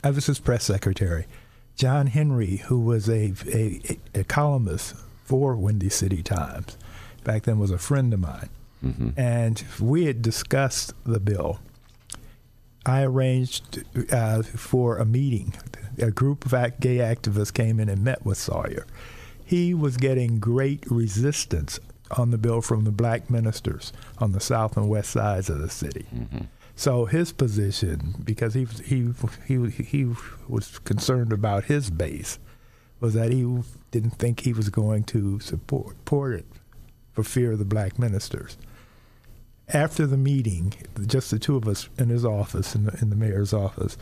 I 0.02 0.10
was 0.10 0.26
his 0.26 0.38
press 0.38 0.64
secretary. 0.64 1.26
Jon-Henri, 1.78 2.56
who 2.66 2.80
was 2.80 3.08
a, 3.08 3.32
a, 3.54 3.98
a 4.14 4.24
columnist 4.24 4.96
for 5.24 5.56
Windy 5.56 5.88
City 5.88 6.22
Times, 6.22 6.76
back 7.24 7.44
then 7.44 7.58
was 7.58 7.70
a 7.70 7.78
friend 7.78 8.12
of 8.12 8.20
mine, 8.20 8.48
and 9.16 9.64
we 9.80 10.04
had 10.06 10.20
discussed 10.20 10.92
the 11.04 11.20
bill. 11.20 11.60
I 12.84 13.02
arranged 13.02 13.84
uh, 14.12 14.42
for 14.42 14.98
a 14.98 15.04
meeting. 15.04 15.54
A 16.00 16.10
group 16.10 16.44
of 16.46 16.52
act- 16.54 16.80
gay 16.80 16.96
activists 16.98 17.52
came 17.54 17.78
in 17.80 17.88
and 17.88 18.02
met 18.02 18.24
with 18.24 18.38
Sawyer. 18.38 18.86
He 19.44 19.72
was 19.74 19.96
getting 19.96 20.38
great 20.40 20.84
resistance 20.90 21.78
on 22.16 22.30
the 22.30 22.38
bill 22.38 22.60
from 22.60 22.84
the 22.84 22.90
black 22.92 23.30
ministers 23.30 23.92
on 24.18 24.32
the 24.32 24.40
south 24.40 24.76
and 24.76 24.88
west 24.88 25.10
sides 25.10 25.48
of 25.50 25.58
the 25.58 25.70
city. 25.70 26.06
So 26.78 27.06
his 27.06 27.32
position, 27.32 28.14
because 28.24 28.54
he 28.54 28.64
he 28.84 29.12
he 29.48 29.68
he 29.82 30.14
was 30.46 30.78
concerned 30.78 31.32
about 31.32 31.64
his 31.64 31.90
base, 31.90 32.38
was 33.00 33.14
that 33.14 33.32
he 33.32 33.42
didn't 33.90 34.16
think 34.20 34.38
he 34.38 34.52
was 34.52 34.68
going 34.68 35.02
to 35.04 35.40
support, 35.40 35.96
support 35.96 36.34
it 36.34 36.46
for 37.10 37.24
fear 37.24 37.50
of 37.50 37.58
the 37.58 37.64
black 37.64 37.98
ministers. 37.98 38.56
After 39.70 40.06
the 40.06 40.16
meeting, 40.16 40.72
just 41.04 41.32
the 41.32 41.40
two 41.40 41.56
of 41.56 41.66
us 41.66 41.88
in 41.98 42.10
his 42.10 42.24
office, 42.24 42.76
in 42.76 42.84
the, 42.84 42.96
in 43.02 43.10
the 43.10 43.16
mayor's 43.16 43.52
office, 43.52 43.98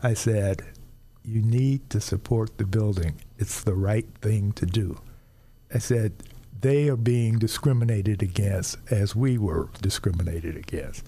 I 0.00 0.14
said, 0.14 0.62
"You 1.24 1.42
need 1.42 1.90
to 1.90 2.00
support 2.00 2.58
the 2.58 2.64
building. 2.64 3.16
It's 3.38 3.60
the 3.60 3.74
right 3.74 4.06
thing 4.22 4.52
to 4.52 4.66
do." 4.66 5.00
I 5.74 5.78
said, 5.78 6.12
"They 6.60 6.88
are 6.90 6.96
being 6.96 7.40
discriminated 7.40 8.22
against 8.22 8.78
as 8.88 9.16
we 9.16 9.36
were 9.36 9.70
discriminated 9.82 10.54
against." 10.56 11.06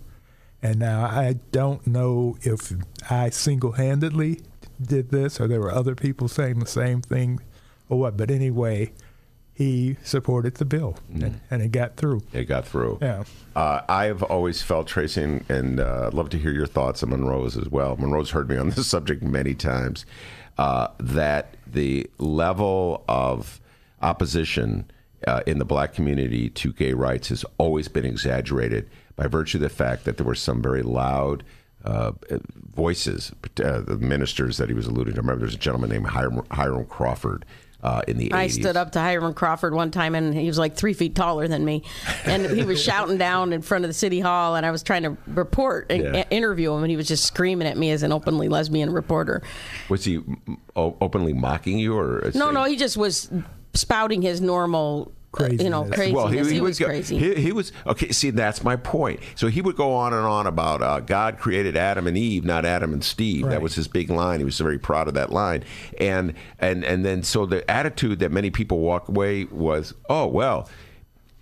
And 0.62 0.78
now 0.78 1.04
I 1.04 1.36
don't 1.50 1.86
know 1.86 2.36
if 2.42 2.72
I 3.10 3.30
single 3.30 3.72
handedly 3.72 4.40
did 4.80 5.10
this 5.10 5.40
or 5.40 5.48
there 5.48 5.60
were 5.60 5.72
other 5.72 5.94
people 5.94 6.28
saying 6.28 6.60
the 6.60 6.66
same 6.66 7.02
thing 7.02 7.40
or 7.88 7.98
what, 7.98 8.16
but 8.16 8.30
anyway, 8.30 8.92
he 9.54 9.96
supported 10.02 10.54
the 10.54 10.64
bill 10.64 10.96
and, 11.12 11.40
and 11.50 11.62
it 11.62 11.72
got 11.72 11.96
through. 11.96 12.22
It 12.32 12.44
got 12.44 12.66
through. 12.66 12.98
Yeah. 13.02 13.24
Uh, 13.54 13.82
I've 13.88 14.22
always 14.22 14.62
felt, 14.62 14.86
Tracy, 14.86 15.22
and, 15.22 15.50
and 15.50 15.80
uh, 15.80 16.10
love 16.12 16.30
to 16.30 16.38
hear 16.38 16.52
your 16.52 16.66
thoughts 16.66 17.02
on 17.02 17.10
Monroe's 17.10 17.56
as 17.56 17.68
well. 17.68 17.96
Monroe's 17.96 18.30
heard 18.30 18.48
me 18.48 18.56
on 18.56 18.70
this 18.70 18.86
subject 18.88 19.22
many 19.22 19.54
times. 19.54 20.06
Uh, 20.58 20.88
that 20.98 21.56
the 21.66 22.08
level 22.18 23.04
of 23.08 23.60
opposition 24.00 24.90
uh, 25.26 25.40
in 25.46 25.58
the 25.58 25.64
black 25.64 25.94
community 25.94 26.50
to 26.50 26.72
gay 26.72 26.92
rights 26.92 27.28
has 27.28 27.44
always 27.58 27.88
been 27.88 28.04
exaggerated 28.04 28.88
by 29.16 29.26
virtue 29.26 29.58
of 29.58 29.62
the 29.62 29.68
fact 29.68 30.04
that 30.04 30.16
there 30.16 30.26
were 30.26 30.34
some 30.34 30.62
very 30.62 30.82
loud 30.82 31.44
uh, 31.84 32.12
voices, 32.74 33.32
uh, 33.62 33.80
the 33.80 33.96
ministers 33.98 34.56
that 34.58 34.68
he 34.68 34.74
was 34.74 34.86
alluding 34.86 35.14
to. 35.14 35.18
I 35.18 35.22
remember 35.22 35.40
there's 35.40 35.54
a 35.54 35.58
gentleman 35.58 35.90
named 35.90 36.06
Hiram, 36.06 36.42
Hiram 36.50 36.84
Crawford 36.86 37.44
uh, 37.82 38.02
in 38.06 38.16
the 38.18 38.32
I 38.32 38.46
80s. 38.46 38.52
stood 38.60 38.76
up 38.76 38.92
to 38.92 39.00
Hiram 39.00 39.34
Crawford 39.34 39.74
one 39.74 39.90
time, 39.90 40.14
and 40.14 40.32
he 40.32 40.46
was 40.46 40.56
like 40.58 40.76
three 40.76 40.92
feet 40.92 41.16
taller 41.16 41.48
than 41.48 41.64
me, 41.64 41.82
and 42.24 42.46
he 42.46 42.62
was 42.64 42.80
shouting 42.80 43.18
down 43.18 43.52
in 43.52 43.60
front 43.62 43.84
of 43.84 43.88
the 43.88 43.94
city 43.94 44.20
hall, 44.20 44.54
and 44.54 44.64
I 44.64 44.70
was 44.70 44.84
trying 44.84 45.02
to 45.02 45.16
report 45.26 45.88
and 45.90 46.02
Yeah. 46.14 46.24
interview 46.30 46.72
him, 46.72 46.82
and 46.84 46.90
he 46.90 46.96
was 46.96 47.08
just 47.08 47.24
screaming 47.24 47.66
at 47.66 47.76
me 47.76 47.90
as 47.90 48.04
an 48.04 48.12
openly 48.12 48.48
lesbian 48.48 48.92
reporter. 48.92 49.42
Was 49.88 50.04
he 50.04 50.20
openly 50.76 51.32
mocking 51.32 51.80
you, 51.80 51.98
or 51.98 52.30
No, 52.36 52.52
no, 52.52 52.62
he 52.64 52.76
just 52.76 52.96
was 52.96 53.28
spouting 53.74 54.22
his 54.22 54.40
normal, 54.40 55.10
uh, 55.40 55.46
you 55.46 55.70
know, 55.70 55.84
craziness. 55.84 56.14
Well, 56.14 56.26
he, 56.28 56.60
would 56.60 56.62
was 56.62 56.78
go- 56.78 56.86
crazy. 56.86 57.18
He, 57.18 57.34
he 57.34 57.52
was 57.52 57.72
okay. 57.86 58.10
See, 58.10 58.30
that's 58.30 58.62
my 58.62 58.76
point. 58.76 59.20
So 59.34 59.48
he 59.48 59.60
would 59.60 59.76
go 59.76 59.94
on 59.94 60.12
and 60.12 60.26
on 60.26 60.46
about 60.46 60.82
uh, 60.82 61.00
God 61.00 61.38
created 61.38 61.76
Adam 61.76 62.06
and 62.06 62.16
Eve, 62.16 62.44
not 62.44 62.64
Adam 62.64 62.92
and 62.92 63.02
Steve. 63.02 63.48
That 63.48 63.62
was 63.62 63.74
his 63.74 63.88
big 63.88 64.10
line. 64.10 64.40
He 64.40 64.44
was 64.44 64.58
very 64.58 64.78
proud 64.78 65.08
of 65.08 65.14
that 65.14 65.32
line. 65.32 65.64
And 65.98 66.34
and 66.58 66.84
and 66.84 67.04
then 67.04 67.22
so 67.22 67.46
the 67.46 67.68
attitude 67.70 68.18
that 68.18 68.30
many 68.30 68.50
people 68.50 68.78
walk 68.78 69.08
away 69.08 69.44
was, 69.44 69.94
oh 70.08 70.26
well. 70.26 70.68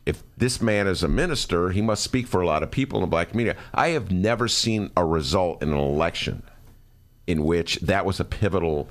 If 0.07 0.23
this 0.39 0.63
man 0.63 0.89
is 0.89 1.03
a 1.03 1.09
minister, 1.09 1.71
he 1.71 1.83
must 1.83 2.03
speak 2.03 2.27
for 2.27 2.41
a 2.41 2.47
lot 2.47 2.63
of 2.63 2.71
people 2.71 2.99
in 2.99 3.03
the 3.03 3.07
black 3.07 3.31
community. 3.31 3.59
I 3.75 3.89
have 3.89 4.11
never 4.11 4.49
seen 4.49 4.91
a 4.97 5.05
result 5.05 5.63
in 5.63 5.73
an 5.73 5.79
election 5.79 6.43
in 7.27 7.45
which 7.45 7.77
that 7.77 8.05
was 8.05 8.19
a 8.19 8.25
pivotal 8.25 8.89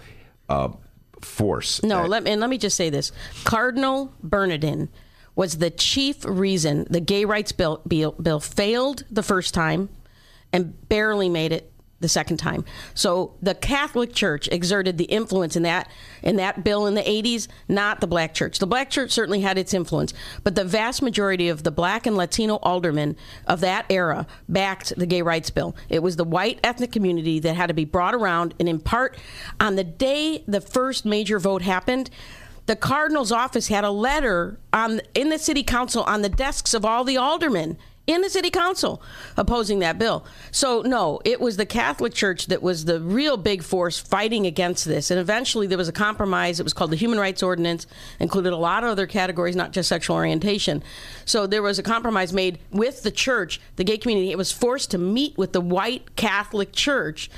uh, 0.48 0.70
force. 1.26 1.82
No, 1.84 2.06
let 2.06 2.24
me, 2.24 2.32
and 2.32 2.42
let 2.42 2.50
me 2.50 2.58
just 2.58 2.76
say 2.76 2.90
this: 2.90 3.12
Cardinal 3.44 4.14
Bernardin 4.24 4.90
was 5.36 5.60
the 5.60 5.70
chief 5.70 6.26
reason 6.26 6.86
the 6.90 7.00
gay 7.00 7.24
rights 7.26 7.52
bill, 7.52 7.82
bill, 7.88 8.12
bill 8.14 8.40
failed 8.40 9.06
the 9.10 9.24
first 9.24 9.54
time 9.54 9.90
and 10.52 10.90
barely 10.90 11.30
made 11.30 11.52
it 11.54 11.72
the 12.00 12.08
second 12.08 12.38
time. 12.38 12.64
So 12.94 13.34
the 13.42 13.56
Catholic 13.56 14.14
Church 14.14 14.48
exerted 14.50 14.98
the 14.98 15.06
influence 15.06 15.56
in 15.56 15.64
that 15.64 15.90
in 16.24 16.38
that 16.38 16.64
bill 16.64 16.86
in 16.88 16.96
the 16.96 17.02
80s, 17.02 17.48
not 17.68 18.02
the 18.02 18.08
black 18.08 18.34
church. 18.34 18.60
The 18.60 18.68
black 18.68 18.90
church 18.90 19.12
certainly 19.12 19.42
had 19.42 19.58
its 19.58 19.74
influence, 19.74 20.14
but 20.44 20.56
the 20.56 20.64
vast 20.64 21.02
majority 21.02 21.50
of 21.50 21.64
the 21.64 21.72
black 21.72 22.06
and 22.06 22.16
Latino 22.16 22.56
aldermen 22.58 23.16
of 23.48 23.60
that 23.62 23.86
era 23.90 24.28
backed 24.48 24.94
the 24.98 25.06
gay 25.06 25.22
rights 25.22 25.50
bill. 25.50 25.76
It 25.90 26.02
was 26.04 26.16
the 26.16 26.24
white 26.24 26.60
ethnic 26.64 26.92
community 26.92 27.40
that 27.40 27.56
had 27.56 27.68
to 27.68 27.74
be 27.74 27.86
brought 27.86 28.16
around 28.16 28.54
and 28.60 28.70
in 28.70 28.80
part 28.80 29.18
on 29.60 29.76
the 29.76 29.84
day 29.84 30.44
the 30.48 30.62
first 30.62 31.06
major 31.06 31.40
vote 31.40 31.62
happened, 31.62 32.10
the 32.66 32.76
cardinal's 32.76 33.32
office 33.32 33.68
had 33.68 33.84
a 33.84 33.90
letter 33.90 34.60
on 34.72 35.02
in 35.16 35.30
the 35.30 35.40
city 35.40 35.64
council 35.64 36.04
on 36.04 36.22
the 36.22 36.30
desks 36.30 36.76
of 36.76 36.86
all 36.86 37.04
the 37.04 37.18
aldermen 37.18 37.78
in 38.10 38.22
the 38.22 38.30
city 38.30 38.50
council 38.50 39.04
opposing 39.38 39.80
that 39.80 40.00
bill. 40.00 40.26
So, 40.50 40.82
no, 40.82 41.22
it 41.24 41.40
was 41.40 41.58
the 41.58 41.66
Catholic 41.66 42.12
Church 42.12 42.48
that 42.48 42.64
was 42.64 42.86
the 42.86 43.00
real 43.00 43.38
big 43.38 43.62
force 43.62 44.00
fighting 44.00 44.48
against 44.48 44.86
this. 44.86 45.12
And 45.12 45.20
eventually 45.20 45.68
there 45.68 45.78
was 45.78 45.88
a 45.88 45.94
compromise. 45.94 46.60
It 46.60 46.64
was 46.64 46.74
called 46.74 46.90
the 46.92 46.96
Human 46.96 47.20
Rights 47.20 47.44
Ordinance, 47.44 47.86
included 48.20 48.52
a 48.52 48.58
lot 48.58 48.84
of 48.84 48.90
other 48.90 49.06
categories, 49.06 49.56
not 49.56 49.74
just 49.74 49.90
sexual 49.90 50.16
orientation. 50.16 50.82
So, 51.26 51.46
there 51.46 51.62
was 51.62 51.78
a 51.78 51.84
compromise 51.84 52.34
made 52.34 52.58
with 52.72 53.04
the 53.04 53.12
church, 53.12 53.62
the 53.76 53.84
gay 53.84 54.00
community. 54.00 54.32
It 54.32 54.40
was 54.40 54.52
forced 54.52 54.90
to 54.92 54.98
meet 54.98 55.38
with 55.38 55.54
the 55.54 55.62
white 55.62 56.16
Catholic 56.16 56.74
Church 56.74 57.30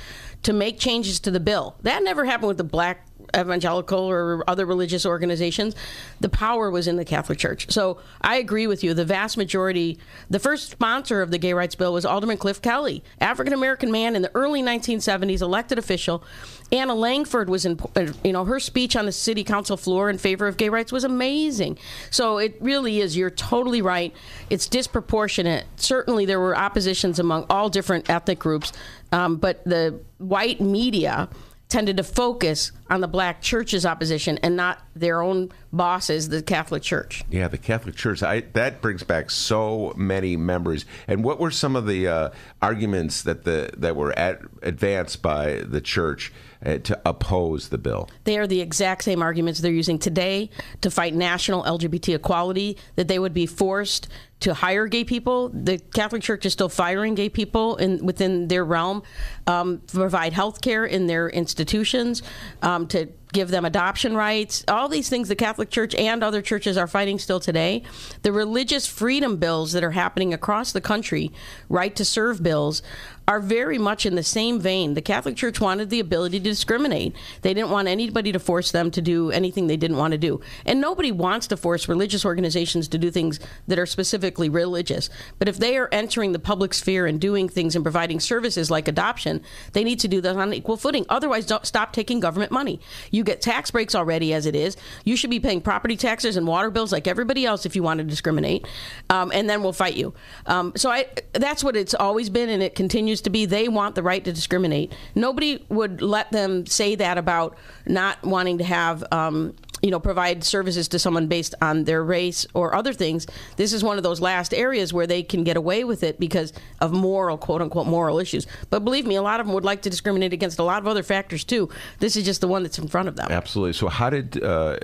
to 0.42 0.54
make 0.54 0.78
changes 0.78 1.20
to 1.20 1.30
the 1.30 1.38
bill. 1.38 1.76
That 1.82 2.02
never 2.02 2.24
happened 2.24 2.48
with 2.48 2.56
the 2.56 2.64
black 2.64 3.06
evangelical 3.36 4.00
or 4.00 4.44
other 4.48 4.66
religious 4.66 5.06
organizations. 5.06 5.74
The 6.20 6.28
power 6.28 6.70
was 6.70 6.88
in 6.88 6.96
the 6.96 7.04
Catholic 7.04 7.38
Church. 7.38 7.70
So 7.70 7.98
I 8.20 8.36
agree 8.36 8.66
with 8.66 8.84
you. 8.84 8.94
The 8.94 9.04
vast 9.04 9.36
majority, 9.36 9.98
the 10.30 10.38
first 10.38 10.70
sponsor 10.70 11.22
of 11.22 11.30
the 11.30 11.38
gay 11.38 11.52
rights 11.52 11.74
bill 11.74 11.92
was 11.92 12.04
Alderman 12.04 12.38
Cliff 12.38 12.60
Kelly, 12.60 13.02
African 13.20 13.52
American 13.52 13.90
man 13.90 14.16
in 14.16 14.22
the 14.22 14.30
early 14.34 14.62
1970s, 14.62 15.40
elected 15.40 15.78
official. 15.78 16.24
Anna 16.72 16.94
Langford 16.94 17.50
was 17.50 17.66
in, 17.66 17.78
you 18.24 18.32
know, 18.32 18.46
her 18.46 18.58
speech 18.58 18.96
on 18.96 19.04
the 19.04 19.12
city 19.12 19.44
council 19.44 19.76
floor 19.76 20.08
in 20.08 20.16
favor 20.16 20.48
of 20.48 20.56
gay 20.56 20.70
rights 20.70 20.90
was 20.90 21.04
amazing. 21.04 21.78
So 22.10 22.38
it 22.38 22.56
really 22.60 23.00
is, 23.00 23.16
you're 23.16 23.30
totally 23.30 23.82
right. 23.82 24.14
It's 24.48 24.66
disproportionate. 24.66 25.66
Certainly 25.76 26.26
there 26.26 26.40
were 26.40 26.56
oppositions 26.56 27.18
among 27.18 27.44
all 27.50 27.68
different 27.68 28.08
ethnic 28.08 28.38
groups, 28.38 28.72
um, 29.12 29.36
but 29.36 29.62
the 29.64 30.00
white 30.18 30.60
media 30.60 31.28
tended 31.72 31.96
to 31.96 32.02
focus 32.02 32.70
on 32.90 33.00
the 33.00 33.08
black 33.08 33.40
church's 33.40 33.86
opposition 33.86 34.38
and 34.42 34.54
not 34.54 34.82
their 34.94 35.22
own 35.22 35.50
bosses, 35.72 36.28
the 36.28 36.42
Catholic 36.42 36.82
Church. 36.82 37.24
Yeah, 37.30 37.48
the 37.48 37.56
Catholic 37.56 37.96
Church. 37.96 38.22
I, 38.22 38.40
that 38.52 38.82
brings 38.82 39.02
back 39.02 39.30
so 39.30 39.94
many 39.96 40.36
members. 40.36 40.84
And 41.08 41.24
what 41.24 41.40
were 41.40 41.50
some 41.50 41.74
of 41.74 41.86
the 41.86 42.06
uh, 42.06 42.30
arguments 42.60 43.22
that 43.22 43.44
the 43.44 43.70
that 43.78 43.96
were 43.96 44.16
at, 44.18 44.42
advanced 44.60 45.22
by 45.22 45.62
the 45.62 45.80
church 45.80 46.30
uh, 46.64 46.76
to 46.76 47.00
oppose 47.06 47.70
the 47.70 47.78
bill? 47.78 48.10
They 48.24 48.36
are 48.36 48.46
the 48.46 48.60
exact 48.60 49.04
same 49.04 49.22
arguments 49.22 49.60
they're 49.60 49.72
using 49.72 49.98
today 49.98 50.50
to 50.82 50.90
fight 50.90 51.14
national 51.14 51.62
LGBT 51.62 52.16
equality. 52.16 52.76
That 52.96 53.08
they 53.08 53.18
would 53.18 53.32
be 53.32 53.46
forced 53.46 54.08
to 54.42 54.54
hire 54.54 54.86
gay 54.86 55.04
people. 55.04 55.48
The 55.48 55.78
Catholic 55.78 56.22
Church 56.22 56.44
is 56.46 56.52
still 56.52 56.68
firing 56.68 57.14
gay 57.14 57.28
people 57.28 57.76
in 57.76 58.04
within 58.04 58.48
their 58.48 58.64
realm, 58.64 59.02
um, 59.46 59.82
provide 59.86 60.32
health 60.32 60.60
care 60.60 60.84
in 60.84 61.06
their 61.06 61.28
institutions, 61.28 62.22
um, 62.60 62.86
to 62.88 63.08
give 63.32 63.48
them 63.48 63.64
adoption 63.64 64.14
rights. 64.14 64.62
All 64.68 64.88
these 64.88 65.08
things 65.08 65.28
the 65.28 65.36
Catholic 65.36 65.70
Church 65.70 65.94
and 65.94 66.22
other 66.22 66.42
churches 66.42 66.76
are 66.76 66.86
fighting 66.86 67.18
still 67.18 67.40
today. 67.40 67.82
The 68.22 68.32
religious 68.32 68.86
freedom 68.86 69.36
bills 69.38 69.72
that 69.72 69.82
are 69.82 69.92
happening 69.92 70.34
across 70.34 70.72
the 70.72 70.80
country, 70.80 71.32
right 71.68 71.96
to 71.96 72.04
serve 72.04 72.42
bills, 72.42 72.82
are 73.26 73.40
very 73.40 73.78
much 73.78 74.04
in 74.04 74.16
the 74.16 74.22
same 74.22 74.60
vein. 74.60 74.94
The 74.94 75.00
Catholic 75.00 75.36
Church 75.36 75.60
wanted 75.60 75.90
the 75.90 76.00
ability 76.00 76.40
to 76.40 76.44
discriminate. 76.44 77.14
They 77.42 77.54
didn't 77.54 77.70
want 77.70 77.88
anybody 77.88 78.32
to 78.32 78.38
force 78.38 78.72
them 78.72 78.90
to 78.90 79.00
do 79.00 79.30
anything 79.30 79.66
they 79.66 79.76
didn't 79.76 79.96
want 79.96 80.12
to 80.12 80.18
do. 80.18 80.40
And 80.66 80.80
nobody 80.80 81.12
wants 81.12 81.46
to 81.48 81.56
force 81.56 81.88
religious 81.88 82.24
organizations 82.24 82.88
to 82.88 82.98
do 82.98 83.10
things 83.10 83.38
that 83.68 83.78
are 83.78 83.86
specifically 84.32 84.48
religious. 84.48 85.10
But 85.38 85.48
if 85.48 85.58
they 85.58 85.76
are 85.76 85.88
entering 85.92 86.32
the 86.32 86.38
public 86.38 86.74
sphere 86.74 87.06
and 87.06 87.20
doing 87.20 87.48
things 87.48 87.76
and 87.76 87.84
providing 87.84 88.20
services 88.20 88.70
like 88.70 88.88
adoption, 88.88 89.42
they 89.72 89.84
need 89.84 90.00
to 90.00 90.08
do 90.08 90.20
that 90.20 90.36
on 90.36 90.54
equal 90.54 90.76
footing. 90.76 91.04
Otherwise, 91.08 91.46
don't 91.46 91.66
stop 91.66 91.92
taking 91.92 92.20
government 92.20 92.50
money. 92.50 92.80
You 93.10 93.24
get 93.24 93.40
tax 93.40 93.70
breaks 93.70 93.94
already 93.94 94.32
as 94.32 94.46
it 94.46 94.54
is. 94.54 94.76
You 95.04 95.16
should 95.16 95.30
be 95.30 95.40
paying 95.40 95.60
property 95.60 95.96
taxes 95.96 96.36
and 96.36 96.46
water 96.46 96.70
bills 96.70 96.92
like 96.92 97.06
everybody 97.06 97.44
else 97.44 97.66
if 97.66 97.76
you 97.76 97.82
want 97.82 97.98
to 97.98 98.04
discriminate. 98.04 98.66
Um, 99.10 99.30
and 99.34 99.48
then 99.48 99.62
we'll 99.62 99.72
fight 99.72 99.96
you. 99.96 100.14
Um, 100.46 100.72
so 100.76 100.90
I, 100.90 101.06
that's 101.32 101.62
what 101.62 101.76
it's 101.76 101.94
always 101.94 102.30
been, 102.30 102.48
and 102.48 102.62
it 102.62 102.74
continues 102.74 103.20
to 103.22 103.30
be 103.30 103.44
they 103.46 103.68
want 103.68 103.94
the 103.94 104.02
right 104.02 104.24
to 104.24 104.32
discriminate. 104.32 104.92
Nobody 105.14 105.64
would 105.68 106.00
let 106.00 106.32
them 106.32 106.66
say 106.66 106.94
that 106.94 107.18
about 107.18 107.56
not 107.86 108.22
wanting 108.22 108.58
to 108.58 108.64
have. 108.64 109.04
Um, 109.12 109.54
you 109.82 109.90
know, 109.90 110.00
provide 110.00 110.44
services 110.44 110.88
to 110.88 110.98
someone 110.98 111.26
based 111.26 111.54
on 111.60 111.84
their 111.84 112.02
race 112.04 112.46
or 112.54 112.74
other 112.74 112.92
things. 112.92 113.26
This 113.56 113.72
is 113.72 113.82
one 113.82 113.96
of 113.96 114.04
those 114.04 114.20
last 114.20 114.54
areas 114.54 114.92
where 114.92 115.06
they 115.06 115.22
can 115.24 115.42
get 115.42 115.56
away 115.56 115.82
with 115.82 116.04
it 116.04 116.20
because 116.20 116.52
of 116.80 116.92
moral, 116.92 117.36
quote 117.36 117.60
unquote, 117.60 117.88
moral 117.88 118.20
issues. 118.20 118.46
But 118.70 118.84
believe 118.84 119.06
me, 119.06 119.16
a 119.16 119.22
lot 119.22 119.40
of 119.40 119.46
them 119.46 119.54
would 119.54 119.64
like 119.64 119.82
to 119.82 119.90
discriminate 119.90 120.32
against 120.32 120.60
a 120.60 120.62
lot 120.62 120.80
of 120.80 120.86
other 120.86 121.02
factors 121.02 121.42
too. 121.42 121.68
This 121.98 122.16
is 122.16 122.24
just 122.24 122.40
the 122.40 122.48
one 122.48 122.62
that's 122.62 122.78
in 122.78 122.86
front 122.86 123.08
of 123.08 123.16
them. 123.16 123.26
Absolutely. 123.30 123.72
So, 123.72 123.88
how 123.88 124.08
did 124.08 124.42
uh, 124.42 124.78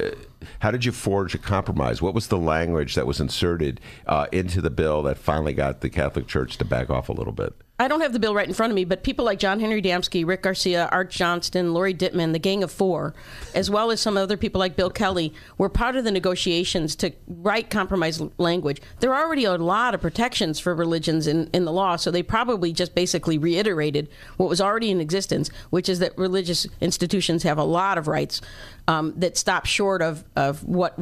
how 0.59 0.71
did 0.73 0.85
you 0.85 0.93
forge 0.93 1.35
a 1.35 1.39
compromise? 1.39 2.03
What 2.03 2.15
was 2.15 2.27
the 2.27 2.39
language 2.39 2.97
that 2.97 3.07
was 3.07 3.21
inserted 3.21 3.81
uh, 4.07 4.27
into 4.33 4.61
the 4.61 4.71
bill 4.71 5.03
that 5.05 5.17
finally 5.17 5.53
got 5.53 5.81
the 5.81 5.91
Catholic 5.91 6.27
Church 6.27 6.59
to 6.59 6.65
back 6.65 6.91
off 6.91 7.09
a 7.09 7.13
little 7.13 7.33
bit? 7.33 7.55
I 7.81 7.87
don't 7.87 8.01
have 8.01 8.13
the 8.13 8.19
bill 8.19 8.35
right 8.35 8.49
in 8.49 8.55
front 8.55 8.73
of 8.73 8.75
me, 8.75 8.85
but 8.85 9.05
people 9.05 9.25
like 9.25 9.39
Jon-Henri 9.39 9.81
Damski, 9.81 10.27
Rick 10.27 10.43
Garcia, 10.43 10.89
Art 10.91 11.11
Johnston, 11.11 11.73
Lori 11.73 11.95
Dittman, 11.95 12.33
the 12.33 12.41
Gang 12.41 12.65
of 12.65 12.73
Four, 12.73 13.15
as 13.55 13.71
well 13.71 13.93
as 13.93 14.01
some 14.01 14.17
other 14.17 14.37
people 14.37 14.59
like 14.59 14.75
Bill 14.75 14.91
Kelly, 14.91 15.33
were 15.59 15.69
part 15.69 15.95
of 15.95 16.03
the 16.03 16.11
negotiations 16.11 16.97
to 16.97 17.13
write 17.29 17.71
compromise 17.71 18.21
language. 18.39 18.83
There 18.99 19.15
are 19.15 19.25
already 19.25 19.45
a 19.45 19.57
lot 19.57 19.95
of 19.95 20.01
protections 20.01 20.59
for 20.59 20.75
religions 20.75 21.29
in, 21.29 21.49
in 21.53 21.65
the 21.65 21.73
law, 21.73 21.95
so 21.95 22.11
they 22.11 22.23
probably 22.23 22.73
just 22.73 22.97
basically 22.97 23.39
reiterated 23.39 24.09
what 24.39 24.49
was 24.49 24.61
already 24.61 24.91
in 24.91 25.01
existence, 25.01 25.49
which 25.71 25.89
is 25.89 26.01
that 26.01 26.19
religious 26.19 26.67
institutions 26.81 27.45
have 27.45 27.59
a 27.59 27.65
lot 27.65 27.97
of 27.97 28.09
rights 28.09 28.41
um, 28.89 29.15
that 29.17 29.37
stop 29.37 29.67
short 29.67 30.03
of, 30.03 30.25
of 30.35 30.65
what 30.65 30.99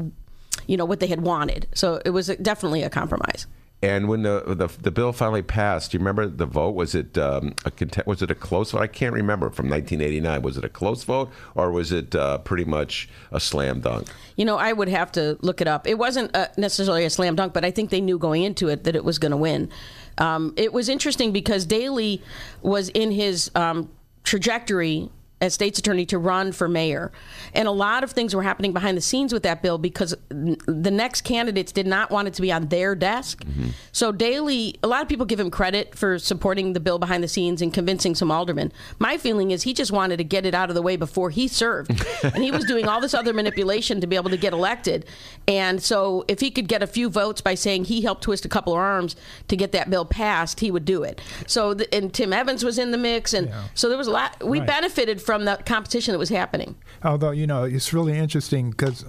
you 0.67 0.77
know 0.77 0.85
what 0.85 1.01
they 1.01 1.07
had 1.07 1.23
wanted. 1.23 1.69
So 1.75 2.03
it 2.05 2.11
was 2.11 2.27
definitely 2.43 2.83
a 2.83 2.91
compromise. 2.91 3.47
And 3.83 4.09
when 4.09 4.23
the, 4.23 4.43
the 4.47 4.69
the 4.81 4.91
bill 4.91 5.13
finally 5.13 5.43
passed, 5.43 5.91
do 5.91 5.97
you 5.97 6.01
remember 6.01 6.27
the 6.27 6.47
vote? 6.47 6.71
Was 6.71 6.95
it 6.95 7.19
um, 7.19 7.55
a 7.67 7.73
was 8.07 8.23
it 8.23 8.31
a 8.31 8.35
close 8.35 8.71
vote? 8.71 8.81
I 8.81 8.87
can't 8.87 9.13
remember 9.13 9.51
from 9.51 9.69
1989. 9.69 10.41
Was 10.41 10.57
it 10.57 10.65
a 10.65 10.69
close 10.71 11.05
vote 11.05 11.31
or 11.55 11.71
was 11.71 11.93
it 11.93 12.15
uh, 12.15 12.39
pretty 12.39 12.65
much 12.65 13.07
a 13.31 13.39
slam 13.39 13.81
dunk? 13.81 14.09
You 14.37 14.47
know, 14.47 14.57
I 14.57 14.73
would 14.73 14.89
have 14.89 15.13
to 15.13 15.37
look 15.43 15.61
it 15.61 15.69
up. 15.69 15.87
It 15.87 15.99
wasn't 15.99 16.35
uh, 16.35 16.49
necessarily 16.57 17.05
a 17.05 17.11
slam 17.11 17.37
dunk, 17.37 17.53
but 17.53 17.67
I 17.67 17.71
think 17.71 17.91
they 17.91 18.01
knew 18.01 18.19
going 18.19 18.45
into 18.45 18.69
it 18.69 18.85
that 18.85 18.97
it 18.97 19.05
was 19.05 19.19
going 19.19 19.31
to 19.33 19.37
win. 19.37 19.69
Um, 20.17 20.55
it 20.57 20.73
was 20.73 20.89
interesting 20.89 21.31
because 21.33 21.67
Daley 21.67 22.23
was 22.63 22.89
in 22.89 23.11
his 23.11 23.51
um, 23.55 23.91
trajectory 24.25 25.11
as 25.41 25.53
state's 25.53 25.79
attorney 25.79 26.07
to 26.07 26.19
run 26.19 26.51
for 26.51 26.67
mayor. 26.67 27.13
And 27.53 27.69
a 27.69 27.73
lot 27.73 28.03
of 28.03 28.13
things 28.13 28.35
were 28.35 28.43
happening 28.43 28.73
behind 28.73 28.97
the 28.97 29.03
scenes 29.03 29.35
with 29.35 29.43
that 29.43 29.63
bill 29.63 29.77
because 29.77 30.15
the 30.31 30.91
next 30.91 31.23
candidates 31.23 31.73
did 31.73 31.87
not 31.87 32.11
want 32.11 32.27
it 32.27 32.35
to 32.35 32.43
be 32.43 32.51
on 32.51 32.69
their 32.69 32.95
desk. 32.95 33.45
Mm-hmm. 33.45 33.69
So 33.93 34.13
Daley, 34.13 34.79
a 34.83 34.89
lot 34.89 35.03
of 35.03 35.09
people 35.09 35.27
give 35.27 35.39
him 35.39 35.51
credit 35.51 35.95
for 35.95 36.19
supporting 36.19 36.73
the 36.73 36.81
bill 36.81 36.99
behind 36.99 37.23
the 37.23 37.29
scenes 37.29 37.61
and 37.61 37.73
convincing 37.73 38.15
some 38.15 38.31
aldermen. 38.31 38.73
My 38.99 39.19
feeling 39.19 39.51
is 39.51 39.65
he 39.65 39.75
just 39.75 39.93
wanted 39.93 40.17
to 40.17 40.25
get 40.25 40.47
it 40.47 40.55
out 40.55 40.71
of 40.71 40.75
the 40.75 40.83
way 40.83 40.97
before 40.97 41.29
he 41.29 41.49
served. 41.49 41.91
and 42.23 42.43
he 42.43 42.51
was 42.51 42.65
doing 42.65 42.89
all 42.89 43.03
this 43.03 43.13
other 43.13 43.35
manipulation 43.35 44.01
to 44.01 44.07
be 44.07 44.17
able 44.17 44.31
to 44.31 44.39
get 44.39 44.55
elected. 44.55 45.05
And 45.47 45.83
so 45.83 46.25
if 46.29 46.41
he 46.41 46.51
could 46.51 46.67
get 46.67 46.83
a 46.83 46.87
few 46.87 47.11
votes 47.11 47.43
by 47.43 47.55
saying 47.57 47.85
he 47.85 48.01
helped 48.01 48.23
twist 48.23 48.47
a 48.47 48.49
couple 48.49 48.73
of 48.73 48.79
arms 48.79 49.17
to 49.49 49.57
get 49.57 49.73
that 49.73 49.91
bill 49.91 50.07
passed, 50.07 50.61
he 50.61 50.71
would 50.71 50.87
do 50.87 51.03
it. 51.03 51.21
So 51.47 51.75
the, 51.75 51.95
and 51.95 52.13
Tim 52.13 52.33
Evans 52.33 52.65
was 52.65 52.79
in 52.79 52.91
the 52.91 52.99
mix 52.99 53.35
and 53.35 53.49
yeah. 53.49 53.65
so 53.75 53.91
there 53.91 53.99
was 53.99 54.07
a 54.07 54.13
lot 54.13 54.43
we 54.43 54.61
right. 54.61 54.67
benefited 54.67 55.21
from 55.27 55.45
the 55.45 55.61
competition 55.67 56.13
that 56.13 56.19
was 56.19 56.29
happening. 56.29 56.77
Although, 57.03 57.33
you 57.33 57.47
know, 57.49 57.65
it's 57.65 57.93
really 57.93 58.17
interesting 58.17 58.71
because 58.71 59.05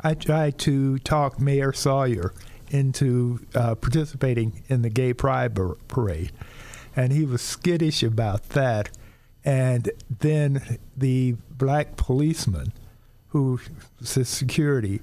I 0.00 0.14
tried 0.14 0.58
to 0.60 0.98
talk 1.00 1.38
Mayor 1.38 1.74
Sawyer 1.74 2.32
into 2.70 3.40
uh, 3.54 3.74
participating 3.74 4.62
in 4.68 4.82
the 4.82 4.88
gay 4.88 5.12
pride 5.12 5.56
parade, 5.88 6.32
and 6.96 7.12
he 7.12 7.24
was 7.24 7.42
skittish 7.42 8.02
about 8.02 8.48
that. 8.50 8.90
And 9.44 9.90
then 10.18 10.78
the 10.96 11.36
black 11.50 11.96
policeman, 11.96 12.72
who 13.28 13.60
was 14.00 14.28
security, 14.28 15.00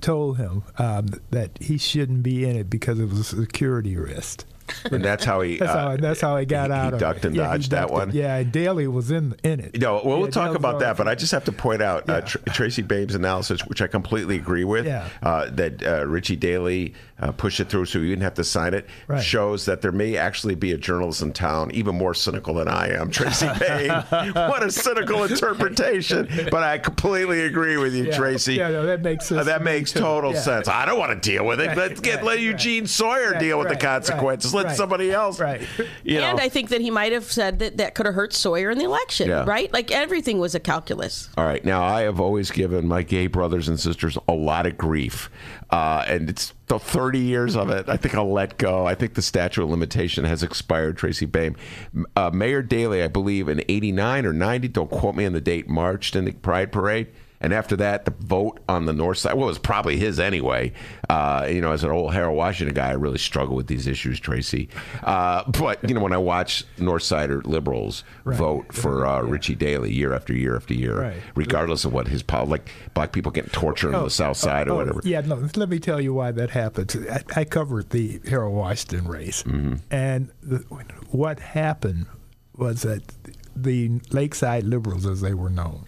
told 0.00 0.36
him 0.36 0.64
um, 0.78 1.06
that 1.30 1.50
he 1.60 1.78
shouldn't 1.78 2.22
be 2.22 2.44
in 2.44 2.56
it 2.56 2.68
because 2.68 2.98
it 2.98 3.08
was 3.08 3.32
a 3.32 3.42
security 3.42 3.96
risk. 3.96 4.44
And 4.90 5.04
that's 5.04 5.24
how 5.24 5.40
he. 5.40 5.58
That's, 5.62 5.70
uh, 5.70 5.78
how, 5.90 5.96
that's 5.96 6.20
how 6.20 6.36
he 6.38 6.46
got 6.46 6.70
he, 6.70 6.72
out 6.76 6.88
he 6.88 6.94
of 6.94 7.00
ducked 7.00 7.18
it. 7.20 7.28
and 7.28 7.36
Yeah, 7.36 7.42
he 7.44 7.48
dodged 7.52 7.70
that 7.70 7.80
ducked 7.82 7.90
it. 7.92 7.94
one. 7.94 8.10
Yeah, 8.12 8.36
and 8.36 8.50
Daley 8.52 8.86
was 8.88 9.10
in 9.10 9.34
in 9.44 9.60
it. 9.60 9.80
No, 9.80 10.00
well, 10.04 10.18
we'll 10.20 10.30
talk 10.30 10.50
that 10.52 10.56
about 10.56 10.80
that, 10.80 10.96
but 10.96 11.06
I 11.08 11.14
just 11.14 11.32
have 11.32 11.44
to 11.44 11.52
point 11.52 11.82
out 11.82 12.08
uh, 12.08 12.20
Tr- 12.22 12.38
Tracy 12.52 12.82
Baim's 12.82 13.14
analysis, 13.14 13.64
which 13.66 13.80
I 13.82 13.86
completely 13.86 14.36
agree 14.36 14.64
with, 14.64 14.86
Yeah. 14.86 15.08
uh, 15.22 15.48
that 15.52 15.82
uh, 15.84 16.06
Richie 16.06 16.36
Daley 16.36 16.94
uh, 17.20 17.32
pushed 17.32 17.60
it 17.60 17.68
through 17.68 17.84
so 17.86 17.98
you 18.00 18.08
didn't 18.08 18.22
have 18.22 18.34
to 18.34 18.44
sign 18.44 18.74
it, 18.74 18.86
Right. 19.06 19.22
shows 19.22 19.66
that 19.66 19.80
there 19.82 19.92
may 19.92 20.16
actually 20.16 20.54
be 20.56 20.72
a 20.72 20.78
journalist 20.78 21.22
in 21.22 21.32
town 21.32 21.70
even 21.72 21.94
more 21.96 22.14
cynical 22.14 22.54
than 22.54 22.68
I 22.68 22.88
am. 22.94 23.10
Tracy 23.10 23.46
Baim, 23.60 23.90
what 24.34 24.62
a 24.62 24.70
cynical 24.70 25.22
interpretation, 25.24 26.28
but 26.50 26.62
I 26.62 26.78
completely 26.78 27.42
agree 27.42 27.76
with 27.76 27.94
you, 27.94 28.06
Yeah. 28.06 28.16
Tracy. 28.16 28.54
Yeah, 28.54 28.70
no, 28.70 28.86
that 28.86 29.02
makes 29.02 29.30
Uh, 29.30 29.36
sense 29.36 29.46
that 29.46 29.62
makes 29.62 29.92
total 29.92 30.32
Yeah. 30.32 30.40
sense. 30.40 30.68
I 30.68 30.84
don't 30.86 30.98
want 30.98 31.12
to 31.22 31.30
deal 31.30 31.44
with 31.46 31.60
it. 31.60 31.68
Right, 31.68 31.76
Let's 31.76 32.00
get 32.00 32.16
right, 32.16 32.24
let. 32.24 32.38
Eugene 32.42 32.86
Sawyer 32.86 33.38
deal 33.38 33.58
with 33.58 33.68
the 33.68 33.76
consequences. 33.76 34.52
Right, 34.64 34.68
right. 34.70 34.76
somebody 34.76 35.10
else. 35.10 35.38
Right. 35.40 35.62
You 36.04 36.18
know. 36.18 36.24
and 36.26 36.40
I 36.40 36.48
think 36.48 36.70
that 36.70 36.80
he 36.80 36.90
might 36.90 37.12
have 37.12 37.30
said 37.30 37.60
that 37.60 37.76
that 37.76 37.94
could 37.94 38.06
have 38.06 38.14
hurt 38.14 38.32
Sawyer 38.32 38.70
in 38.70 38.78
the 38.78 38.84
election, 38.84 39.28
Yeah. 39.28 39.44
right? 39.46 39.72
Like 39.72 39.90
everything 39.92 40.38
was 40.40 40.54
a 40.54 40.60
calculus. 40.60 41.30
All 41.36 41.44
right. 41.44 41.64
Now, 41.64 41.84
I 41.84 42.02
have 42.02 42.18
always 42.20 42.50
given 42.50 42.88
my 42.88 43.02
gay 43.02 43.28
brothers 43.28 43.68
and 43.68 43.78
sisters 43.78 44.18
a 44.26 44.32
lot 44.32 44.66
of 44.66 44.76
grief. 44.76 45.30
Uh, 45.70 46.04
and 46.08 46.28
it's 46.28 46.52
the 46.66 46.78
30 46.78 47.18
years 47.20 47.56
of 47.56 47.70
it. 47.70 47.88
I 47.88 47.96
think 47.96 48.14
I'll 48.14 48.30
let 48.32 48.58
go. 48.58 48.84
I 48.86 48.94
think 48.94 49.14
the 49.14 49.22
statute 49.22 49.62
of 49.62 49.70
limitation 49.70 50.24
has 50.24 50.42
expired, 50.42 50.96
Tracy 50.96 51.24
Baim. 51.26 51.56
Uh, 52.16 52.30
Mayor 52.32 52.62
Daley, 52.62 53.02
I 53.02 53.08
believe, 53.08 53.48
in 53.48 53.62
89 53.68 54.26
or 54.26 54.32
90, 54.32 54.68
don't 54.68 54.90
quote 54.90 55.14
me 55.14 55.24
on 55.24 55.32
the 55.32 55.40
date, 55.40 55.68
marched 55.68 56.16
in 56.16 56.24
the 56.24 56.32
Pride 56.32 56.72
Parade. 56.72 57.08
And 57.42 57.52
after 57.52 57.76
that, 57.76 58.04
the 58.06 58.12
vote 58.20 58.60
on 58.68 58.86
the 58.86 58.92
north 58.94 59.18
side, 59.18 59.34
well, 59.34 59.44
it 59.44 59.48
was 59.48 59.58
probably 59.58 59.98
his 59.98 60.18
anyway. 60.20 60.72
Uh, 61.10 61.46
you 61.50 61.60
know, 61.60 61.72
as 61.72 61.84
an 61.84 61.90
old 61.90 62.14
Harold 62.14 62.36
Washington 62.38 62.74
guy, 62.74 62.88
I 62.90 62.92
really 62.92 63.18
struggle 63.18 63.56
with 63.56 63.66
these 63.66 63.86
issues, 63.86 64.18
Tracy. 64.20 64.68
Uh, 65.02 65.42
but, 65.50 65.86
you 65.86 65.94
know, 65.94 66.00
when 66.00 66.12
I 66.12 66.18
watch 66.18 66.64
North 66.78 67.02
Sider 67.02 67.42
liberals 67.42 68.04
Right. 68.24 68.38
vote 68.38 68.72
for 68.72 69.04
uh, 69.04 69.20
Richie 69.22 69.56
Daley 69.56 69.92
year 69.92 70.14
after 70.14 70.32
year 70.32 70.54
after 70.56 70.72
year, 70.72 71.00
Right. 71.00 71.16
regardless 71.34 71.84
of 71.84 71.92
what 71.92 72.06
his 72.08 72.22
pol 72.22 72.46
like 72.46 72.70
black 72.94 73.12
people 73.12 73.32
getting 73.32 73.50
tortured 73.50 73.94
on 73.94 74.04
the 74.04 74.10
south 74.10 74.36
side 74.36 74.68
or 74.68 74.72
oh, 74.72 74.76
whatever. 74.76 75.00
Yeah, 75.04 75.20
no. 75.22 75.34
Let 75.56 75.68
me 75.68 75.80
tell 75.80 76.00
you 76.00 76.14
why 76.14 76.30
that 76.30 76.50
happened. 76.50 76.94
I, 77.10 77.40
I 77.40 77.44
covered 77.44 77.90
the 77.90 78.20
Harold 78.28 78.54
Washington 78.54 79.08
race, 79.08 79.42
Mm-hmm. 79.42 79.74
and 79.90 80.30
the, 80.42 80.58
what 81.10 81.40
happened 81.40 82.06
was 82.56 82.82
that 82.82 83.02
the 83.56 84.00
Lakeside 84.12 84.64
Liberals, 84.64 85.06
as 85.06 85.20
they 85.20 85.34
were 85.34 85.50
known, 85.50 85.86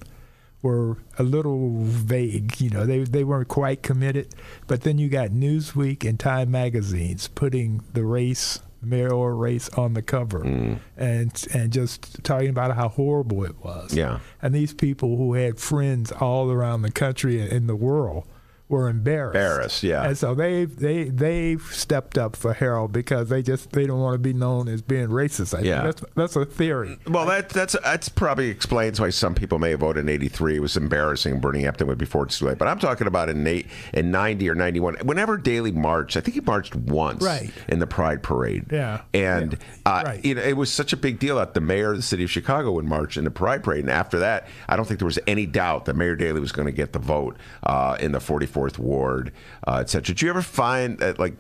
were 0.65 0.97
a 1.19 1.23
little 1.23 1.83
vague. 1.85 2.61
You 2.61 2.71
know, 2.71 2.85
they 2.87 3.05
they 3.05 3.23
weren't 3.23 3.47
quite 3.49 3.83
committed. 3.85 4.35
But 4.67 4.81
then 4.81 4.99
you 4.99 5.09
got 5.09 5.29
Newsweek 5.31 6.09
and 6.09 6.19
Time 6.19 6.51
magazines 6.51 7.29
putting 7.29 7.83
the 7.93 8.05
race. 8.05 8.59
Mayoral 8.87 9.31
race 9.31 9.71
on 9.79 9.95
the 9.95 10.03
cover, 10.03 10.41
Mm. 10.41 10.79
and 10.99 11.47
and 11.55 11.73
just 11.73 12.23
talking 12.23 12.51
about 12.51 12.77
how 12.77 12.89
horrible 12.91 13.43
it 13.45 13.57
was. 13.65 13.95
Yeah. 13.95 14.19
And 14.43 14.55
these 14.55 14.75
people 14.75 15.17
who 15.17 15.33
had 15.33 15.59
friends 15.59 16.13
all 16.13 16.51
around 16.51 16.83
the 16.83 16.91
country 16.93 17.41
and 17.41 17.51
in 17.51 17.67
the 17.67 17.77
world 17.77 18.27
were 18.69 18.89
embarrassed. 18.89 19.35
Embarrassed, 19.37 19.83
yeah. 19.83 20.05
And 20.05 20.17
so 20.19 20.35
they 20.35 20.65
they 20.65 21.05
they 21.05 21.57
stepped 21.71 22.17
up 22.17 22.35
for 22.35 22.55
Harold 22.55 22.93
because 22.93 23.29
they 23.29 23.43
just 23.43 23.73
they 23.73 23.87
don't 23.87 24.01
want 24.01 24.15
to 24.15 24.19
be 24.19 24.33
known 24.33 24.69
as 24.69 24.81
being 24.81 25.09
racist. 25.09 25.53
I 25.55 25.59
think 25.59 25.67
Yeah. 25.69 25.83
That's 25.83 26.05
that's 26.15 26.37
a 26.37 26.45
theory. 26.47 26.99
Well, 27.07 27.27
that 27.27 27.51
that's 27.51 27.77
that's 27.85 28.09
probably 28.09 28.49
explains 28.49 29.01
why 29.01 29.11
some 29.11 29.35
people 29.35 29.59
may 29.59 29.71
have 29.71 29.81
voted 29.81 30.05
in 30.05 30.09
'83. 30.09 30.57
It 30.57 30.61
was 30.61 30.77
embarrassing. 30.79 31.41
Bernie 31.41 31.65
Epton 31.65 31.87
went 31.87 31.99
before 31.99 32.25
it's 32.25 32.39
too 32.39 32.47
late. 32.47 32.59
But 32.59 32.69
I'm 32.69 32.79
talking 32.79 33.07
about 33.07 33.29
in 33.29 33.47
eight, 33.47 33.67
in 33.93 34.11
'90 34.11 34.49
or 34.49 34.55
'91. 34.55 34.97
Whenever 35.05 35.37
Daley 35.37 35.71
marched, 35.73 36.17
I 36.17 36.21
think 36.21 36.35
he 36.35 36.41
marched 36.41 36.75
once 36.75 37.23
Right. 37.23 37.51
in 37.69 37.79
the 37.81 37.87
Pride 37.87 38.23
Parade. 38.23 38.67
Yeah. 38.73 39.03
and 39.13 39.59
uh, 39.85 40.03
Right. 40.07 40.25
you 40.25 40.35
know, 40.37 40.43
it 40.43 40.57
was 40.57 40.73
such 40.73 40.93
a 40.93 40.97
big 40.97 41.19
deal 41.19 41.37
that 41.37 41.53
the 41.55 41.61
mayor 41.61 41.91
of 41.91 41.97
the 41.99 42.03
city 42.03 42.25
of 42.25 42.31
Chicago 42.31 42.73
would 42.73 42.87
march 42.87 43.17
in 43.19 43.25
the 43.25 43.31
Pride 43.31 43.63
Parade. 43.63 43.81
And 43.81 43.91
after 43.91 44.19
that, 44.21 44.49
I 44.69 44.77
don't 44.77 44.87
think 44.87 45.01
there 45.01 45.07
was 45.07 45.19
any 45.27 45.45
doubt 45.47 45.85
that 45.85 45.97
Mayor 45.97 46.17
Daley 46.17 46.41
was 46.41 46.53
going 46.53 46.67
to 46.67 46.73
get 46.73 46.93
the 46.95 46.99
vote 46.99 47.37
uh, 47.63 47.97
in 48.01 48.13
the 48.13 48.21
44th 48.55 48.79
ward, 48.79 49.33
uh, 49.67 49.79
et 49.81 49.91
cetera. 49.91 50.07
Did 50.15 50.23
you 50.23 50.31
ever 50.31 50.43
find 50.43 50.99
that 50.99 51.19
like? 51.19 51.35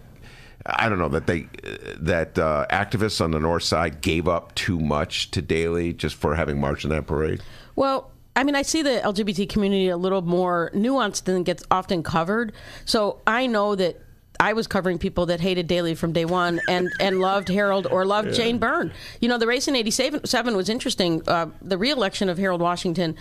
I 0.66 0.88
don't 0.88 0.98
know 0.98 1.10
that 1.10 1.26
they 1.26 1.46
that 1.98 2.38
uh, 2.38 2.66
activists 2.70 3.20
on 3.20 3.32
the 3.32 3.38
north 3.40 3.64
side 3.64 4.00
gave 4.00 4.26
up 4.26 4.54
too 4.54 4.80
much 4.80 5.30
to 5.32 5.42
Daley 5.42 5.92
just 5.92 6.14
for 6.16 6.34
having 6.34 6.58
marched 6.58 6.84
in 6.84 6.90
that 6.90 7.06
parade. 7.06 7.42
Well, 7.76 8.10
I 8.34 8.44
mean, 8.44 8.54
I 8.56 8.62
see 8.62 8.80
the 8.80 9.00
LGBT 9.04 9.46
community 9.48 9.88
a 9.88 9.96
little 9.98 10.22
more 10.22 10.70
nuanced 10.74 11.24
than 11.24 11.42
gets 11.42 11.62
often 11.70 12.02
covered. 12.02 12.52
So 12.86 13.20
I 13.26 13.46
know 13.46 13.74
that 13.74 14.00
I 14.40 14.54
was 14.54 14.66
covering 14.66 14.98
people 14.98 15.26
that 15.26 15.40
hated 15.40 15.66
Daley 15.66 15.94
from 15.94 16.12
day 16.12 16.24
one 16.24 16.60
and, 16.66 16.90
and 16.98 17.20
loved 17.20 17.48
Harold 17.48 17.86
or 17.86 18.04
loved 18.06 18.28
Yeah. 18.28 18.34
Jane 18.34 18.58
Byrne. 18.58 18.90
You 19.20 19.28
know, 19.28 19.38
the 19.38 19.46
race 19.46 19.68
in 19.68 19.76
87 19.76 20.56
was 20.56 20.68
interesting. 20.68 21.22
Uh, 21.28 21.46
the 21.62 21.78
reelection 21.78 22.28
of 22.28 22.38
Harold 22.38 22.60
Washington. 22.60 23.16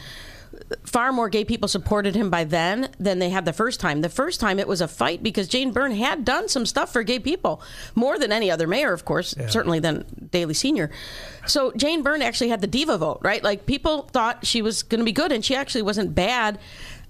Far 0.85 1.11
more 1.11 1.29
gay 1.29 1.43
people 1.45 1.67
supported 1.67 2.15
him 2.15 2.29
by 2.29 2.43
then 2.43 2.89
than 2.99 3.19
they 3.19 3.29
had 3.29 3.45
the 3.45 3.53
first 3.53 3.79
time. 3.79 4.01
The 4.01 4.09
first 4.09 4.39
time 4.39 4.59
it 4.59 4.67
was 4.67 4.81
a 4.81 4.87
fight 4.87 5.23
because 5.23 5.47
Jane 5.47 5.71
Byrne 5.71 5.91
had 5.91 6.25
done 6.25 6.47
some 6.47 6.65
stuff 6.65 6.93
for 6.93 7.03
gay 7.03 7.19
people, 7.19 7.61
more 7.95 8.19
than 8.19 8.31
any 8.31 8.51
other 8.51 8.67
mayor, 8.67 8.93
of 8.93 9.03
course, 9.05 9.33
certainly 9.47 9.79
than 9.79 10.05
Daley 10.31 10.53
Sr. 10.53 10.91
So 11.47 11.71
Jane 11.71 12.03
Byrne 12.03 12.21
actually 12.21 12.49
had 12.49 12.61
the 12.61 12.67
diva 12.67 12.97
vote, 12.97 13.19
right? 13.23 13.43
Like 13.43 13.65
people 13.65 14.03
thought 14.11 14.45
she 14.45 14.61
was 14.61 14.83
going 14.83 14.99
to 14.99 15.05
be 15.05 15.11
good, 15.11 15.31
and 15.31 15.43
she 15.43 15.55
actually 15.55 15.81
wasn't 15.81 16.13
bad 16.13 16.59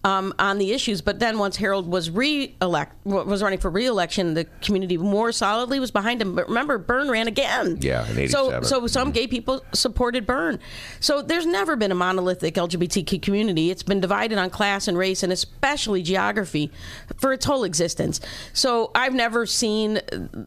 um, 0.04 0.34
on 0.40 0.58
the 0.58 0.72
issues. 0.74 1.02
But 1.02 1.20
then 1.20 1.38
once 1.40 1.56
Harold 1.58 1.88
was 1.88 2.10
re-elect, 2.10 2.94
was 3.06 3.42
running 3.42 3.60
for 3.60 3.70
re-election, 3.70 4.34
the 4.34 4.46
community 4.62 4.98
more 4.98 5.32
solidly 5.32 5.80
was 5.80 5.92
behind 5.92 6.22
him. 6.22 6.36
But 6.36 6.48
remember, 6.48 6.78
Byrne 6.78 7.10
ran 7.10 7.28
again. 7.28 7.78
Yeah, 7.82 8.02
in 8.10 8.28
So, 8.30 8.48
87. 8.48 8.64
so 8.66 8.88
some 8.88 9.12
gay 9.12 9.28
people 9.28 9.64
supported 9.74 10.26
Byrne. 10.26 10.60
So 11.00 11.22
there's 11.22 11.46
never 11.46 11.76
been 11.76 11.92
a 11.92 11.96
monolithic 11.96 12.56
LGBTQ 12.56 13.22
community. 13.22 13.72
It's 13.72 13.84
been 13.84 14.02
divided 14.02 14.38
on 14.38 14.50
class 14.50 14.88
and 14.88 14.98
race, 14.98 15.24
and 15.24 15.32
especially 15.32 16.02
geography, 16.02 16.72
for 17.18 17.32
its 17.34 17.46
whole 17.46 17.64
existence. 17.64 18.20
So 18.54 18.92
I've 18.96 19.14
never 19.14 19.46
seen, 19.46 20.02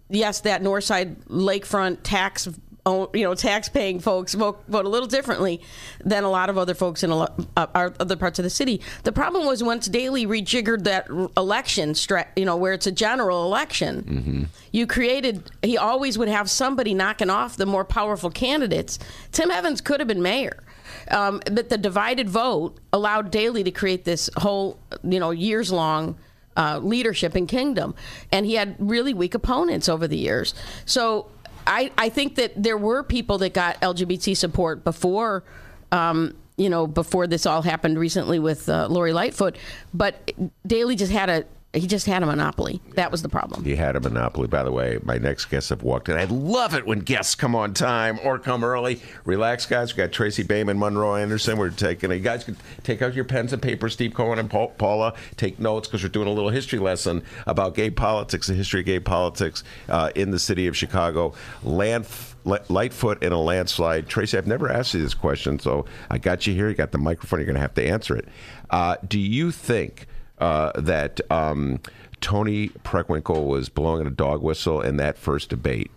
yes, 0.08 0.40
that 0.40 0.62
Northside 0.62 1.16
lakefront 1.28 1.98
tax. 2.02 2.48
You 2.86 3.08
know, 3.14 3.34
tax-paying 3.34 3.98
folks 3.98 4.34
vote, 4.34 4.62
vote 4.68 4.84
a 4.84 4.88
little 4.88 5.08
differently 5.08 5.60
than 6.04 6.22
a 6.22 6.30
lot 6.30 6.48
of 6.50 6.56
other 6.56 6.74
folks 6.74 7.02
in 7.02 7.10
a 7.10 7.16
lo- 7.16 7.34
uh, 7.56 7.66
our 7.74 7.92
other 7.98 8.16
parts 8.16 8.38
of 8.38 8.44
the 8.44 8.50
city. 8.50 8.80
The 9.02 9.10
problem 9.10 9.44
was 9.44 9.62
once 9.62 9.86
Daley 9.86 10.24
rejiggered 10.24 10.84
that 10.84 11.08
election, 11.36 11.96
stra- 11.96 12.28
you 12.36 12.44
know, 12.44 12.56
where 12.56 12.72
it's 12.72 12.86
a 12.86 12.92
general 12.92 13.44
election 13.44 14.48
you 14.70 14.86
created 14.86 15.50
he 15.62 15.76
always 15.76 16.16
would 16.18 16.28
have 16.28 16.48
somebody 16.50 16.94
knocking 16.94 17.30
off 17.30 17.56
the 17.56 17.66
more 17.66 17.84
powerful 17.84 18.30
candidates. 18.30 18.98
Tim 19.32 19.50
evans 19.50 19.80
could 19.80 20.00
have 20.00 20.06
been 20.08 20.22
mayor 20.22 20.62
um, 21.10 21.40
but 21.50 21.68
the 21.68 21.78
divided 21.78 22.28
vote 22.28 22.78
allowed 22.92 23.30
daley 23.30 23.64
to 23.64 23.70
create 23.70 24.04
this 24.04 24.30
whole 24.36 24.78
you 25.02 25.18
know 25.18 25.30
years 25.30 25.72
long 25.72 26.16
uh, 26.56 26.78
leadership 26.78 27.36
in 27.36 27.46
kingdom. 27.46 27.94
And 28.32 28.46
he 28.46 28.54
had 28.54 28.76
really 28.78 29.12
weak 29.12 29.34
opponents 29.34 29.88
over 29.88 30.08
the 30.08 30.16
years. 30.16 30.54
So 30.86 31.28
I, 31.66 31.90
I 31.98 32.08
think 32.08 32.36
that 32.36 32.52
there 32.60 32.78
were 32.78 33.02
people 33.02 33.38
that 33.38 33.52
got 33.54 33.80
lgbt 33.80 34.36
support 34.36 34.84
before 34.84 35.44
um, 35.92 36.34
you 36.56 36.70
know 36.70 36.86
before 36.86 37.26
this 37.26 37.46
all 37.46 37.62
happened 37.62 37.98
recently 37.98 38.38
with 38.38 38.68
uh, 38.68 38.86
lori 38.88 39.12
lightfoot 39.12 39.56
but 39.92 40.32
daley 40.66 40.96
just 40.96 41.12
had 41.12 41.28
a 41.28 41.44
he 41.76 41.86
just 41.86 42.06
had 42.06 42.22
a 42.22 42.26
monopoly 42.26 42.80
that 42.94 43.10
was 43.10 43.22
the 43.22 43.28
problem 43.28 43.64
He 43.64 43.76
had 43.76 43.96
a 43.96 44.00
monopoly. 44.00 44.48
By 44.48 44.62
the 44.62 44.72
way, 44.72 44.98
my 45.02 45.18
next 45.18 45.46
guests 45.46 45.70
have 45.70 45.82
walked 45.82 46.08
in. 46.08 46.16
I 46.16 46.24
love 46.24 46.74
it 46.74 46.86
when 46.86 47.00
guests 47.00 47.34
come 47.34 47.54
on 47.54 47.74
time 47.74 48.18
or 48.24 48.38
come 48.38 48.64
early. 48.64 49.00
Relax, 49.24 49.66
guys. 49.66 49.94
We 49.94 49.98
got 49.98 50.12
Tracy 50.12 50.44
Bayman, 50.44 50.78
Monroe 50.78 51.16
Anderson. 51.16 51.58
We're 51.58 51.70
taking. 51.70 52.10
You 52.10 52.20
guys 52.20 52.44
can 52.44 52.56
take 52.82 53.02
out 53.02 53.14
your 53.14 53.24
pens 53.24 53.52
and 53.52 53.60
paper. 53.60 53.88
Steve 53.88 54.14
Cohen 54.14 54.38
and 54.38 54.50
Paul, 54.50 54.68
Paula 54.78 55.14
take 55.36 55.58
notes 55.58 55.88
because 55.88 56.02
we're 56.02 56.08
doing 56.08 56.28
a 56.28 56.32
little 56.32 56.50
history 56.50 56.78
lesson 56.78 57.22
about 57.46 57.74
gay 57.74 57.90
politics, 57.90 58.46
the 58.46 58.54
history 58.54 58.80
of 58.80 58.86
gay 58.86 59.00
politics 59.00 59.62
uh, 59.88 60.10
in 60.14 60.30
the 60.30 60.38
city 60.38 60.66
of 60.66 60.76
Chicago. 60.76 61.34
Lightfoot 61.64 63.22
in 63.22 63.32
a 63.32 63.40
landslide. 63.40 64.08
Tracy, 64.08 64.38
I've 64.38 64.46
never 64.46 64.70
asked 64.70 64.94
you 64.94 65.02
this 65.02 65.14
question, 65.14 65.58
so 65.58 65.84
I 66.10 66.18
got 66.18 66.46
you 66.46 66.54
here. 66.54 66.68
You 66.68 66.74
got 66.74 66.92
the 66.92 66.98
microphone. 66.98 67.40
You're 67.40 67.46
going 67.46 67.56
to 67.56 67.60
have 67.60 67.74
to 67.74 67.86
answer 67.86 68.16
it. 68.16 68.28
Uh, 68.70 68.96
do 69.06 69.18
you 69.18 69.50
think 69.50 70.06
uh, 70.38 70.72
that 70.80 71.20
um, 71.30 71.80
Toni 72.20 72.68
Preckwinkle 72.84 73.46
was 73.46 73.68
blowing 73.68 74.06
a 74.06 74.10
dog 74.10 74.42
whistle 74.42 74.80
in 74.80 74.96
that 74.96 75.18
first 75.18 75.50
debate? 75.50 75.90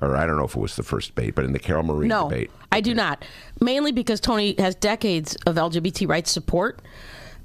Or 0.00 0.16
I 0.16 0.26
don't 0.26 0.36
know 0.36 0.44
if 0.44 0.56
it 0.56 0.60
was 0.60 0.76
the 0.76 0.82
first 0.82 1.14
debate, 1.14 1.34
but 1.34 1.44
in 1.44 1.52
the 1.52 1.58
Carol 1.58 1.84
Marin 1.84 2.08
no, 2.08 2.28
debate. 2.28 2.50
I 2.72 2.80
do 2.80 2.94
not. 2.94 3.24
Mainly 3.60 3.92
because 3.92 4.20
Toni 4.20 4.54
has 4.58 4.74
decades 4.74 5.36
of 5.46 5.54
LGBT 5.56 6.08
rights 6.08 6.30
support. 6.30 6.80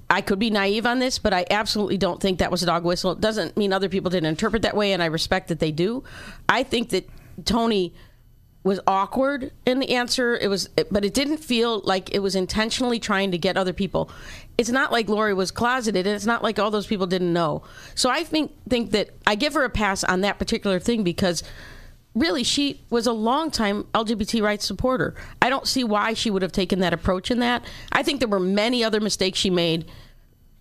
I 0.10 0.22
could 0.22 0.40
be 0.40 0.50
naive 0.50 0.88
on 0.88 0.98
this, 0.98 1.20
but 1.20 1.34
I 1.34 1.46
absolutely 1.52 1.98
don't 1.98 2.20
think 2.20 2.40
that 2.40 2.50
was 2.50 2.64
a 2.64 2.66
dog 2.66 2.84
whistle. 2.84 3.12
It 3.12 3.22
doesn't 3.22 3.56
mean 3.56 3.72
other 3.72 3.90
people 3.90 4.10
didn't 4.10 4.30
interpret 4.30 4.64
that 4.64 4.76
way, 4.76 4.92
and 4.92 5.04
I 5.04 5.06
respect 5.06 5.50
that 5.50 5.60
they 5.60 5.72
do. 5.72 6.04
I 6.48 6.64
think 6.64 6.90
that 6.90 7.08
Toni 7.46 7.94
was 8.64 8.80
awkward 8.88 9.52
in 9.68 9.80
the 9.80 9.92
answer. 9.92 10.36
It 10.36 10.48
was, 10.48 10.68
but 10.90 11.06
it 11.06 11.14
didn't 11.14 11.38
feel 11.38 11.82
like 11.82 12.14
it 12.14 12.20
was 12.20 12.36
intentionally 12.36 13.00
trying 13.00 13.30
to 13.32 13.38
get 13.38 13.56
other 13.56 13.74
people. 13.74 14.10
It's 14.60 14.70
not 14.70 14.92
like 14.92 15.08
Lori 15.08 15.34
was 15.34 15.52
closeted, 15.52 16.06
and 16.06 16.14
it's 16.14 16.26
not 16.26 16.44
like 16.44 16.60
all 16.60 16.70
those 16.70 16.86
people 16.86 17.08
didn't 17.08 17.32
know. 17.32 17.64
So 17.96 18.10
I 18.10 18.26
think 18.26 18.52
think 18.68 18.92
that 18.92 19.12
I 19.26 19.36
give 19.36 19.54
her 19.54 19.64
a 19.64 19.70
pass 19.70 20.04
on 20.04 20.20
that 20.20 20.38
particular 20.38 20.82
thing 20.82 21.02
because 21.02 21.44
really, 22.14 22.44
she 22.44 22.82
was 22.90 23.08
a 23.08 23.14
longtime 23.14 23.86
LGBT 23.94 24.42
rights 24.42 24.66
supporter. 24.66 25.16
I 25.42 25.50
don't 25.50 25.66
see 25.66 25.86
why 25.86 26.14
she 26.14 26.30
would 26.30 26.42
have 26.42 26.52
taken 26.52 26.80
that 26.80 26.92
approach 26.92 27.32
in 27.32 27.40
that. 27.40 27.64
I 27.94 28.04
think 28.04 28.20
there 28.20 28.28
were 28.28 28.38
many 28.38 28.84
other 28.84 29.00
mistakes 29.00 29.40
she 29.40 29.50
made 29.50 29.90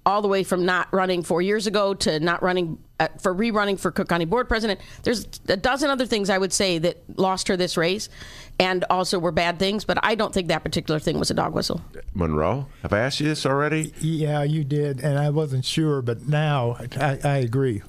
all 0.08 0.22
the 0.22 0.28
way 0.28 0.42
from 0.42 0.64
not 0.64 0.88
running 0.90 1.22
four 1.22 1.42
years 1.42 1.66
ago 1.66 1.92
to 1.92 2.18
not 2.18 2.42
running 2.42 2.78
uh, 2.98 3.08
for 3.20 3.34
rerunning 3.34 3.78
for 3.78 3.90
Cook 3.90 4.08
County 4.08 4.24
Board 4.24 4.48
President. 4.48 4.80
There's 5.02 5.26
a 5.48 5.56
dozen 5.56 5.90
other 5.90 6.06
things 6.06 6.30
I 6.30 6.38
would 6.38 6.52
say 6.52 6.78
that 6.78 6.96
lost 7.18 7.46
her 7.48 7.58
this 7.58 7.76
race 7.76 8.08
and 8.58 8.86
also 8.88 9.18
were 9.18 9.32
bad 9.32 9.58
things, 9.58 9.84
but 9.84 9.98
I 10.02 10.14
don't 10.14 10.32
think 10.32 10.48
that 10.48 10.64
particular 10.64 10.98
thing 10.98 11.18
was 11.18 11.30
a 11.30 11.34
dog 11.34 11.52
whistle. 11.52 11.82
Monroe, 12.14 12.66
have 12.82 12.94
I 12.94 13.00
asked 13.00 13.20
you 13.20 13.28
this 13.28 13.44
already? 13.44 13.92
Yeah, 14.00 14.42
you 14.44 14.64
did, 14.64 15.00
and 15.00 15.18
I 15.18 15.28
wasn't 15.28 15.66
sure, 15.66 16.00
but 16.00 16.26
now 16.26 16.78
I, 16.98 17.18
I 17.22 17.36
agree 17.36 17.82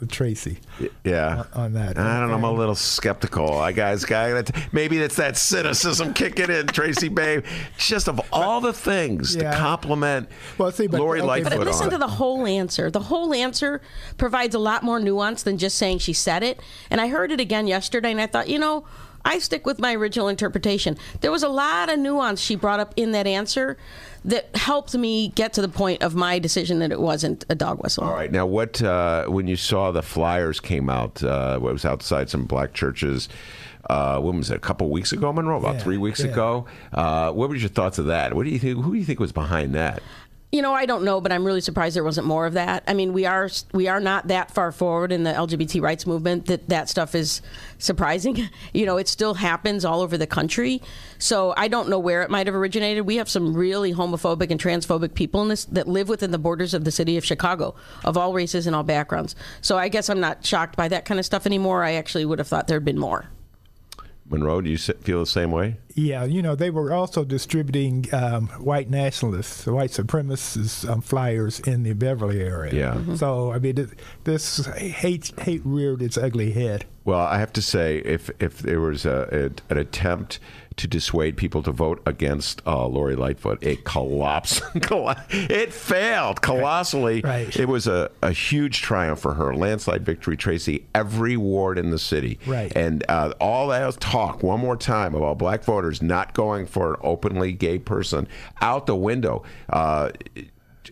with 0.00 0.10
Tracy. 0.10 0.58
Yeah, 1.04 1.44
on 1.54 1.72
that. 1.74 1.96
I 1.98 2.20
don't 2.20 2.28
know. 2.28 2.34
I'm 2.34 2.44
a 2.44 2.50
little 2.52 2.74
skeptical. 2.74 3.58
I 3.58 3.72
guys, 3.72 4.04
guy, 4.04 4.30
that 4.32 4.50
maybe 4.72 4.98
it's 4.98 5.16
that 5.16 5.36
cynicism 5.36 6.14
kicking 6.14 6.50
in, 6.50 6.66
Tracy 6.66 7.08
Baim. 7.08 7.42
Just 7.78 8.08
of 8.08 8.20
all 8.32 8.60
the 8.60 8.72
things 8.72 9.36
Yeah. 9.36 9.52
to 9.52 9.56
compliment 9.56 10.28
Well, 10.58 10.72
see, 10.72 10.88
but- 10.88 10.98
Lori 11.00 11.20
okay, 11.20 11.26
Lightfoot 11.28 11.58
But 11.58 11.66
listen 11.66 11.84
on. 11.86 11.90
to 11.92 11.98
the 11.98 12.08
whole 12.08 12.46
answer. 12.46 12.90
The 12.90 13.00
whole 13.00 13.32
answer 13.32 13.80
provides 14.18 14.54
a 14.54 14.58
lot 14.58 14.82
more 14.82 14.98
nuance 14.98 15.42
than 15.44 15.58
just 15.58 15.78
saying 15.78 15.98
she 15.98 16.12
said 16.12 16.42
it. 16.42 16.60
And 16.90 17.00
I 17.00 17.08
heard 17.08 17.30
it 17.30 17.40
again 17.40 17.66
yesterday, 17.66 18.10
and 18.10 18.20
I 18.20 18.26
thought, 18.26 18.48
you 18.48 18.58
know, 18.58 18.84
I 19.24 19.38
stick 19.38 19.64
with 19.64 19.78
my 19.78 19.94
original 19.94 20.28
interpretation. 20.28 20.98
There 21.22 21.30
was 21.30 21.42
a 21.42 21.48
lot 21.48 21.88
of 21.90 21.98
nuance 21.98 22.40
she 22.40 22.56
brought 22.56 22.78
up 22.80 22.92
in 22.96 23.12
that 23.12 23.26
answer 23.26 23.78
that 24.24 24.54
helped 24.56 24.94
me 24.94 25.28
get 25.28 25.52
to 25.54 25.60
the 25.60 25.68
point 25.68 26.02
of 26.02 26.14
my 26.14 26.38
decision 26.38 26.78
that 26.78 26.90
it 26.90 27.00
wasn't 27.00 27.44
a 27.48 27.54
dog 27.54 27.82
whistle. 27.82 28.04
All 28.04 28.12
right. 28.14 28.32
Now, 28.32 28.46
what 28.46 28.80
uh, 28.82 29.26
when 29.26 29.46
you 29.46 29.56
saw 29.56 29.90
the 29.90 30.02
flyers 30.02 30.60
came 30.60 30.88
out? 30.88 31.22
Uh, 31.22 31.58
what 31.58 31.72
was 31.72 31.84
outside 31.84 32.30
some 32.30 32.44
black 32.46 32.72
churches? 32.72 33.28
Uh, 33.90 34.18
when 34.18 34.38
was 34.38 34.50
it? 34.50 34.56
A 34.56 34.60
couple 34.60 34.88
weeks 34.88 35.12
ago, 35.12 35.30
Monroe. 35.30 35.58
About 35.58 35.74
Yeah, 35.74 35.80
three 35.82 35.98
weeks 35.98 36.20
yeah. 36.20 36.30
ago. 36.30 36.64
Uh, 36.92 37.32
what 37.32 37.50
was 37.50 37.60
your 37.62 37.68
thoughts 37.68 37.98
of 37.98 38.06
that? 38.06 38.32
What 38.32 38.44
do 38.44 38.50
you 38.50 38.58
think? 38.58 38.82
Who 38.82 38.92
do 38.94 38.98
you 38.98 39.04
think 39.04 39.20
was 39.20 39.32
behind 39.32 39.74
that? 39.74 40.02
You 40.54 40.62
know, 40.62 40.72
I 40.72 40.86
don't 40.86 41.02
know, 41.02 41.20
but 41.20 41.32
I'm 41.32 41.44
really 41.44 41.60
surprised 41.60 41.96
there 41.96 42.04
wasn't 42.04 42.28
more 42.28 42.46
of 42.46 42.52
that. 42.52 42.84
I 42.86 42.94
mean, 42.94 43.12
we 43.12 43.26
are 43.26 43.50
we 43.72 43.88
are 43.88 43.98
not 43.98 44.28
that 44.28 44.52
far 44.52 44.70
forward 44.70 45.10
in 45.10 45.24
the 45.24 45.32
LGBT 45.32 45.82
rights 45.82 46.06
movement 46.06 46.46
that 46.46 46.68
that 46.68 46.88
stuff 46.88 47.16
is 47.16 47.42
surprising. 47.78 48.48
You 48.72 48.86
know, 48.86 48.96
it 48.96 49.08
still 49.08 49.34
happens 49.34 49.84
all 49.84 50.00
over 50.00 50.16
the 50.16 50.26
country. 50.26 50.80
So 51.18 51.54
I 51.56 51.66
don't 51.68 51.88
know 51.88 51.98
where 51.98 52.22
it 52.22 52.30
might 52.30 52.46
have 52.46 52.54
originated. 52.54 53.04
We 53.04 53.16
have 53.16 53.28
some 53.28 53.54
really 53.54 53.92
homophobic 53.92 54.50
and 54.50 54.60
transphobic 54.60 55.14
people 55.14 55.42
in 55.42 55.48
this 55.48 55.64
that 55.66 55.88
live 55.88 56.08
within 56.08 56.30
the 56.30 56.38
borders 56.38 56.72
of 56.72 56.84
the 56.84 56.92
city 56.92 57.16
of 57.16 57.24
Chicago, 57.24 57.74
of 58.04 58.16
all 58.16 58.32
races 58.32 58.68
and 58.68 58.76
all 58.76 58.84
backgrounds. 58.84 59.34
So 59.60 59.76
I 59.76 59.88
guess 59.88 60.08
I'm 60.08 60.20
not 60.20 60.46
shocked 60.46 60.76
by 60.76 60.86
that 60.88 61.04
kind 61.04 61.18
of 61.18 61.26
stuff 61.26 61.46
anymore. 61.46 61.82
I 61.82 61.94
actually 61.94 62.24
would 62.24 62.38
have 62.38 62.48
thought 62.48 62.68
there'd 62.68 62.84
been 62.84 62.98
more. 62.98 63.28
Monroe, 64.28 64.60
do 64.62 64.70
you 64.70 64.78
feel 64.78 65.20
the 65.20 65.26
same 65.26 65.50
way? 65.50 65.76
Yeah, 65.94 66.24
you 66.24 66.40
know, 66.42 66.54
they 66.54 66.70
were 66.70 66.92
also 66.92 67.24
distributing 67.24 68.06
um, 68.12 68.48
white 68.58 68.88
nationalists, 68.90 69.66
white 69.66 69.90
supremacists 69.90 70.88
um, 70.88 71.02
flyers 71.02 71.60
in 71.60 71.82
the 71.82 71.92
Beverly 71.92 72.40
area. 72.40 72.74
Yeah. 72.74 72.94
Mhm. 72.94 73.18
So, 73.18 73.52
I 73.52 73.58
mean, 73.58 73.90
this 74.24 74.64
hate 74.66 75.32
hate 75.40 75.62
reared 75.64 76.02
its 76.02 76.16
ugly 76.16 76.52
head. 76.52 76.86
Well, 77.04 77.20
I 77.20 77.38
have 77.38 77.52
to 77.52 77.62
say, 77.62 77.98
if 77.98 78.30
if 78.40 78.58
there 78.60 78.80
was 78.80 79.04
a, 79.04 79.28
a, 79.68 79.72
an 79.72 79.78
attempt 79.78 80.40
to 80.76 80.88
dissuade 80.88 81.36
people 81.36 81.62
to 81.62 81.72
vote 81.72 82.02
against 82.06 82.60
uh, 82.66 82.86
Lori 82.86 83.16
Lightfoot, 83.16 83.62
it 83.62 83.84
collapsed. 83.84 84.62
it 84.74 85.72
failed 85.72 86.42
colossally. 86.42 87.20
Right. 87.20 87.54
It 87.56 87.68
was 87.68 87.86
a, 87.86 88.10
a 88.22 88.32
huge 88.32 88.82
triumph 88.82 89.20
for 89.20 89.34
her, 89.34 89.54
landslide 89.54 90.04
victory, 90.04 90.36
Tracy. 90.36 90.86
Every 90.94 91.36
ward 91.36 91.78
in 91.78 91.90
the 91.90 91.98
city. 91.98 92.38
Right. 92.46 92.72
And 92.74 93.04
uh, 93.08 93.34
all 93.40 93.68
that 93.68 93.84
talk 94.00 94.42
one 94.42 94.60
more 94.60 94.76
time 94.76 95.14
about 95.14 95.38
black 95.38 95.64
voters 95.64 96.00
not 96.02 96.34
going 96.34 96.66
for 96.66 96.94
an 96.94 97.00
openly 97.02 97.52
gay 97.52 97.78
person 97.78 98.26
out 98.60 98.86
the 98.86 98.96
window. 98.96 99.42
Uh, 99.68 100.10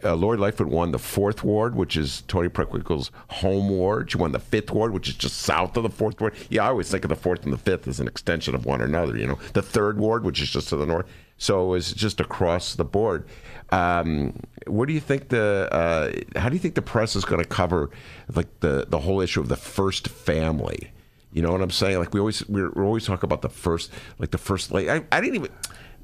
uh, 0.05 0.15
Lori 0.15 0.39
Lightfoot 0.39 0.69
won 0.69 0.93
the 0.93 0.99
fourth 0.99 1.45
ward, 1.45 1.75
which 1.75 1.97
is 1.97 2.23
Toni 2.23 2.49
Preckwinkle's 2.49 3.11
home 3.29 3.69
ward. 3.69 4.11
She 4.11 4.19
won 4.19 4.33
the 4.33 4.39
fifth 4.39 4.71
ward, 4.71 4.93
which 4.93 5.09
is 5.09 5.15
just 5.15 5.39
south 5.39 5.77
of 5.77 5.83
the 5.83 5.91
fourth 5.91 6.21
ward. 6.21 6.35
Yeah, 6.49 6.65
I 6.65 6.69
always 6.69 6.91
think 6.91 7.05
of 7.05 7.09
the 7.09 7.17
fourth 7.17 7.45
and 7.45 7.53
the 7.53 7.59
fifth 7.59 7.89
as 7.89 8.01
an 8.01 8.09
extension 8.09 8.55
of 8.55 8.65
one 8.65 8.81
another. 8.81 9.17
You 9.17 9.27
know, 9.27 9.39
the 9.53 9.63
third 9.63 9.99
ward, 9.99 10.25
which 10.25 10.41
is 10.41 10.51
just 10.51 10.69
to 10.71 10.77
the 10.77 10.87
north. 10.87 11.07
So 11.39 11.65
it 11.65 11.69
was 11.69 11.93
just 11.93 12.21
across 12.21 12.75
the 12.75 12.85
board. 12.85 13.27
Um, 13.71 14.39
what 14.67 14.87
do 14.87 14.93
you 14.95 15.01
think 15.01 15.29
the? 15.29 15.69
Uh, 15.73 16.39
how 16.39 16.49
do 16.49 16.55
you 16.55 16.61
think 16.61 16.75
the 16.75 16.83
press 16.83 17.17
is 17.17 17.25
going 17.25 17.43
to 17.43 17.49
cover 17.49 17.91
like 18.35 18.61
the 18.61 18.87
the 18.89 19.01
whole 19.01 19.21
issue 19.21 19.41
of 19.41 19.49
the 19.49 19.57
first 19.57 20.09
family? 20.09 20.93
You 21.33 21.41
know 21.41 21.51
what 21.51 21.63
I'm 21.63 21.71
saying? 21.71 21.99
Like 21.99 22.13
we 22.13 22.21
always 22.21 22.47
we're, 22.49 22.71
we're 22.71 22.85
always 22.85 23.07
talking 23.07 23.27
about 23.27 23.43
the 23.43 23.49
first, 23.49 23.91
like 24.19 24.31
the 24.31 24.39
first 24.39 24.71
lady. 24.71 24.91
I, 24.91 25.05
I 25.11 25.21
didn't 25.21 25.37
even. 25.37 25.51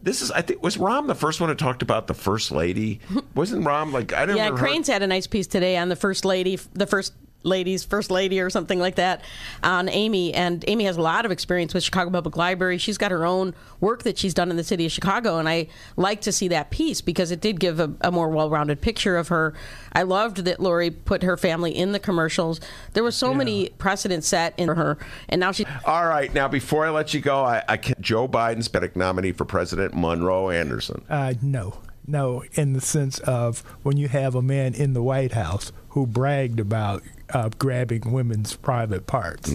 This 0.03 0.23
is 0.23 0.31
I 0.31 0.43
think 0.43 0.63
was 0.63 0.77
Rahm 0.77 1.07
the 1.07 1.15
first 1.15 1.41
one 1.41 1.49
who 1.51 1.55
talked 1.55 1.83
about 1.83 2.07
the 2.07 2.15
first 2.15 2.51
lady. 2.51 3.01
Wasn't 3.35 3.65
Rahm 3.65 3.93
like 3.93 4.13
I 4.13 4.27
don't? 4.27 4.37
Know. 4.37 4.43
Yeah, 4.43 4.51
Crain's 4.51 4.89
had 4.89 5.03
a 5.03 5.07
nice 5.07 5.27
piece 5.27 5.47
today 5.47 5.77
on 5.77 5.89
the 5.89 5.97
first 5.97 6.25
lady, 6.25 6.59
the 6.75 6.87
first 6.87 7.13
lady's 7.43 7.85
first 7.85 8.11
lady 8.11 8.41
or 8.41 8.51
something 8.51 8.79
like 8.79 8.97
that 8.97 9.23
on 9.63 9.89
Amy. 9.89 10.35
And 10.35 10.65
Amy 10.67 10.85
has 10.85 10.97
a 10.97 11.03
lot 11.03 11.25
of 11.25 11.31
experience 11.31 11.73
with 11.73 11.85
Chicago 11.85 12.11
Public 12.11 12.37
Library. 12.37 12.79
She's 12.79 12.99
got 12.99 13.11
her 13.11 13.25
own 13.25 13.55
work 13.81 14.03
that 14.03 14.19
she's 14.19 14.35
done 14.35 14.51
in 14.51 14.57
the 14.57 14.65
city 14.65 14.87
of 14.87 14.93
Chicago. 14.93 15.39
And 15.39 15.49
I 15.49 15.69
like 15.97 16.21
to 16.23 16.33
see 16.33 16.49
that 16.49 16.71
piece 16.71 17.01
because 17.01 17.31
it 17.31 17.41
did 17.41 17.61
give 17.61 17.81
a, 17.81 17.93
a 18.01 18.11
more 18.11 18.29
well 18.29 18.51
rounded 18.51 18.81
picture 18.81 19.17
of 19.17 19.29
her. 19.29 19.55
I 19.93 20.03
loved 20.03 20.39
that 20.45 20.61
Lori 20.61 20.91
put 20.91 21.23
her 21.23 21.37
family 21.37 21.77
in 21.77 21.93
the 21.93 21.99
commercials. 21.99 22.61
There 22.93 23.05
was 23.05 23.17
so 23.17 23.33
many 23.35 23.71
precedents 23.79 24.27
set 24.27 24.55
in 24.59 24.69
her. 24.69 24.99
And 25.29 25.41
now 25.41 25.53
she. 25.53 25.65
All 25.85 26.07
right, 26.07 26.33
now 26.33 26.49
before 26.49 26.87
I 26.87 26.91
let 26.91 27.15
you 27.15 27.21
go, 27.21 27.45
I, 27.45 27.63
I 27.69 27.77
can, 27.77 27.95
Joe 28.01 28.29
Biden's 28.29 28.69
been 28.69 28.85
a 28.85 28.91
nominee 28.95 29.33
for 29.33 29.45
president. 29.45 29.95
Monroe 29.95 30.51
Anderson. 30.51 31.05
Uh, 31.09 31.35
no, 31.43 31.79
no, 32.07 32.45
in 32.53 32.73
the 32.73 32.81
sense 32.81 33.19
of 33.21 33.61
when 33.83 33.97
you 33.97 34.09
have 34.09 34.35
a 34.35 34.43
man 34.43 34.75
in 34.75 34.93
the 34.93 35.03
White 35.03 35.33
House 35.33 35.73
who 35.91 36.07
bragged 36.07 36.61
about 36.61 37.03
uh, 37.33 37.51
grabbing 37.59 38.13
women's 38.13 38.57
private 38.57 39.07
parts, 39.07 39.55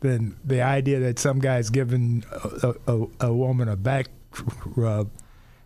then 0.00 0.36
the 0.44 0.62
idea 0.62 1.00
that 1.00 1.18
some 1.18 1.38
guy's 1.40 1.70
giving 1.70 2.24
a, 2.62 2.74
a, 2.86 3.06
a 3.28 3.32
woman 3.32 3.68
a 3.68 3.76
back 3.76 4.06
rub 4.64 5.10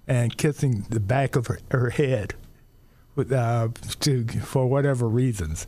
and 0.08 0.36
kissing 0.36 0.86
the 0.90 1.00
back 1.00 1.36
of 1.36 1.46
her, 1.48 1.58
her 1.70 1.90
head 1.90 2.34
with, 3.14 3.30
uh, 3.32 3.68
to, 4.00 4.26
for 4.26 4.66
whatever 4.66 5.08
reasons. 5.08 5.66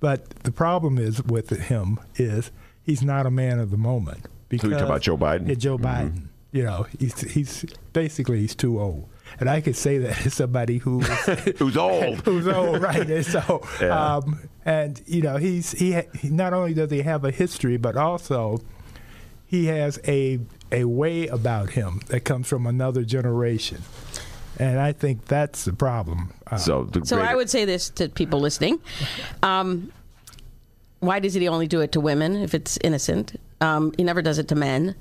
But 0.00 0.30
the 0.44 0.52
problem 0.52 0.98
is 0.98 1.22
with 1.22 1.48
him 1.50 1.98
is 2.16 2.50
he's 2.82 3.02
not 3.02 3.24
a 3.26 3.30
man 3.30 3.58
of 3.58 3.70
the 3.70 3.76
moment. 3.76 4.26
Who 4.50 4.56
you 4.56 4.58
talking 4.70 4.84
about, 4.84 5.00
Joe 5.00 5.16
Biden? 5.16 5.48
Yeah, 5.48 5.54
Joe 5.54 5.78
Mhm. 5.78 5.82
Biden. 5.84 6.22
You 6.50 6.64
know, 6.64 6.86
he's 6.98 7.18
he's 7.22 7.64
basically 7.94 8.40
he's 8.40 8.54
too 8.54 8.78
old, 8.78 9.08
and 9.40 9.48
I 9.50 9.60
could 9.60 9.76
say 9.76 9.98
that 9.98 10.26
as 10.26 10.34
somebody 10.34 10.78
who 10.78 11.00
who's 11.58 11.76
old, 11.76 12.20
who's 12.24 12.46
old, 12.48 12.82
right? 12.82 13.08
And 13.08 13.24
so, 13.26 13.62
Yeah. 13.80 14.16
um, 14.16 14.48
and 14.64 15.00
you 15.06 15.22
know, 15.22 15.36
he's 15.36 15.72
he, 15.72 16.00
he 16.18 16.28
not 16.30 16.52
only 16.52 16.74
does 16.74 16.90
he 16.90 17.02
have 17.02 17.24
a 17.24 17.30
history, 17.30 17.76
but 17.76 17.96
also 17.96 18.60
he 19.46 19.66
has 19.66 19.98
a 20.06 20.38
a 20.70 20.84
way 20.84 21.26
about 21.26 21.70
him 21.70 22.00
that 22.08 22.20
comes 22.20 22.46
from 22.48 22.66
another 22.66 23.02
generation, 23.02 23.82
and 24.58 24.78
I 24.78 24.92
think 24.92 25.26
that's 25.26 25.64
the 25.64 25.72
problem. 25.72 26.32
Uh, 26.50 26.56
so, 26.56 26.84
the 26.84 27.04
So 27.04 27.20
I 27.20 27.34
would 27.34 27.50
say 27.50 27.64
this 27.64 27.90
to 27.90 28.08
people 28.08 28.40
listening. 28.40 28.80
Um, 29.42 29.92
why 31.00 31.18
does 31.18 31.34
he 31.34 31.48
only 31.48 31.66
do 31.66 31.80
it 31.80 31.92
to 31.92 32.00
women 32.00 32.36
if 32.36 32.54
it's 32.54 32.78
innocent? 32.82 33.38
Um, 33.62 33.92
he 33.96 34.04
never 34.04 34.20
does 34.22 34.38
it 34.38 34.48
to 34.48 34.54
men. 34.54 34.94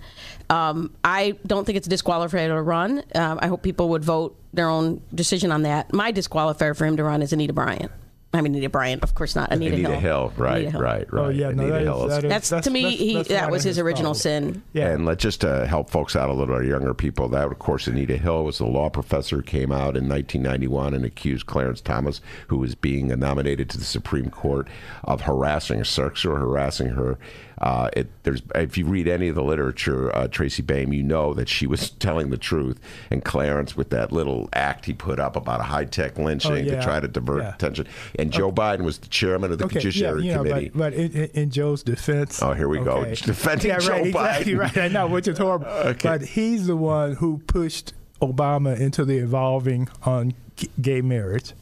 Um, 0.50 0.94
I 1.04 1.36
don't 1.46 1.66
think 1.66 1.78
it's 1.78 1.88
a 1.88 1.90
disqualifier 1.90 2.48
to 2.48 2.62
run. 2.62 3.04
Um, 3.16 3.40
I 3.42 3.48
hope 3.48 3.64
people 3.64 3.90
would 3.90 4.04
vote 4.06 4.38
their 4.54 4.70
own 4.70 5.02
decision 5.14 5.52
on 5.52 5.64
that. 5.64 5.92
My 5.94 6.12
disqualifier 6.14 6.76
for 6.76 6.86
him 6.86 6.96
to 6.98 7.04
run 7.04 7.22
is 7.22 7.34
Anita 7.34 7.54
Bryant. 7.54 7.92
I 8.34 8.40
mean, 8.40 8.54
Anita 8.54 8.70
Bryant, 8.70 9.04
of 9.04 9.14
course 9.14 9.36
not. 9.36 9.52
Anita, 9.52 9.76
Anita 9.76 9.96
Hill, 9.98 10.32
right, 10.38 10.60
Anita 10.62 10.72
Hill. 10.72 10.82
right, 10.82 11.12
right. 11.14 11.26
Oh, 11.26 11.30
yeah, 11.30 11.52
no, 11.52 11.64
Anita 11.64 11.72
that 11.74 11.82
is- 11.82 11.84
Hill 11.86 12.04
is- 12.06 12.10
that 12.12 12.24
is- 12.24 12.30
That's, 12.30 12.50
That's- 12.50 12.64
to 12.64 12.72
me, 12.72 12.82
that's- 12.84 13.00
he, 13.00 13.14
that's 13.16 13.28
that 13.28 13.52
was 13.52 13.64
his 13.64 13.76
his 13.76 13.80
original 13.84 14.14
problems. 14.14 14.22
sin. 14.22 14.64
Yeah. 14.72 14.88
And 14.88 15.06
let's 15.06 15.22
just 15.22 15.42
to 15.42 15.68
help 15.68 15.90
folks 15.90 16.16
out 16.16 16.30
a 16.30 16.34
little, 16.34 16.56
our 16.56 16.64
younger 16.64 16.94
people, 16.94 17.28
that 17.28 17.48
of 17.52 17.60
course 17.60 17.88
Anita 17.88 18.16
Hill 18.16 18.46
was 18.46 18.60
the 18.60 18.66
law 18.68 18.88
professor 18.90 19.38
who 19.38 19.42
came 19.42 19.70
out 19.74 19.98
in 19.98 20.08
1991 20.08 20.94
and 20.94 21.04
accused 21.04 21.46
Clarence 21.46 21.82
Thomas, 21.82 22.22
who 22.48 22.58
was 22.58 22.74
being 22.74 23.08
nominated 23.08 23.70
to 23.72 23.78
the 23.78 23.84
Supreme 23.84 24.30
Court, 24.30 24.66
of 25.04 25.22
harassing 25.22 25.80
her, 25.80 25.84
sexual 25.84 26.38
harassing 26.38 26.88
her. 26.92 27.18
Uh, 27.62 27.90
it, 27.94 28.10
there's, 28.24 28.42
if 28.56 28.76
you 28.76 28.86
read 28.88 29.08
any 29.08 29.28
of 29.28 29.36
the 29.36 29.44
literature, 29.44 30.14
uh, 30.18 30.28
Tracy 30.28 30.64
Baim, 30.64 30.92
you 30.92 31.04
know 31.04 31.32
that 31.36 31.48
she 31.48 31.68
was 31.68 31.92
telling 32.00 32.32
the 32.32 32.38
truth. 32.38 32.80
And 33.12 33.24
Clarence, 33.24 33.78
with 33.78 33.92
that 33.92 34.12
little 34.12 34.50
act 34.54 34.86
he 34.88 34.94
put 34.94 35.20
up 35.20 35.36
about 35.36 35.60
a 35.60 35.64
high 35.64 35.86
tech 35.86 36.18
lynching 36.18 36.52
Oh, 36.52 36.56
yeah. 36.56 36.78
to 36.78 36.82
try 36.82 37.00
to 37.00 37.08
divert 37.08 37.44
Yeah. 37.44 37.54
attention, 37.54 37.88
and 38.18 38.32
Joe 38.32 38.52
Biden 38.52 38.82
was 38.82 38.98
the 38.98 39.08
chairman 39.10 39.52
of 39.52 39.60
the 39.60 39.66
Okay, 39.66 39.76
yeah, 39.76 39.80
Judiciary 39.82 40.28
know, 40.30 40.38
Committee. 40.44 40.70
but, 40.70 40.78
but 40.80 40.94
in, 40.96 41.12
in, 41.12 41.50
Joe's 41.52 41.84
defense. 41.84 42.42
Oh, 42.42 42.54
here 42.54 42.68
we 42.68 42.80
go. 42.80 43.06
Defending 43.06 43.68
yeah, 43.68 43.74
right, 43.76 43.82
Joe 43.84 43.96
exactly 44.06 44.54
Biden. 44.54 44.60
right. 44.60 44.78
I 44.80 44.88
know, 44.88 45.06
which 45.08 45.28
is 45.28 45.38
horrible. 45.38 45.68
But 46.02 46.22
he's 46.24 46.66
the 46.66 46.76
one 46.76 47.14
who 47.18 47.38
pushed 47.46 47.94
Obama 48.24 48.80
into 48.80 49.06
the 49.06 49.18
evolving 49.20 49.88
on 50.02 50.34
g- 50.56 50.70
gay 50.82 51.02
marriage, 51.02 51.54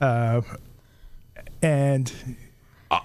uh, 0.00 0.40
and 1.62 2.12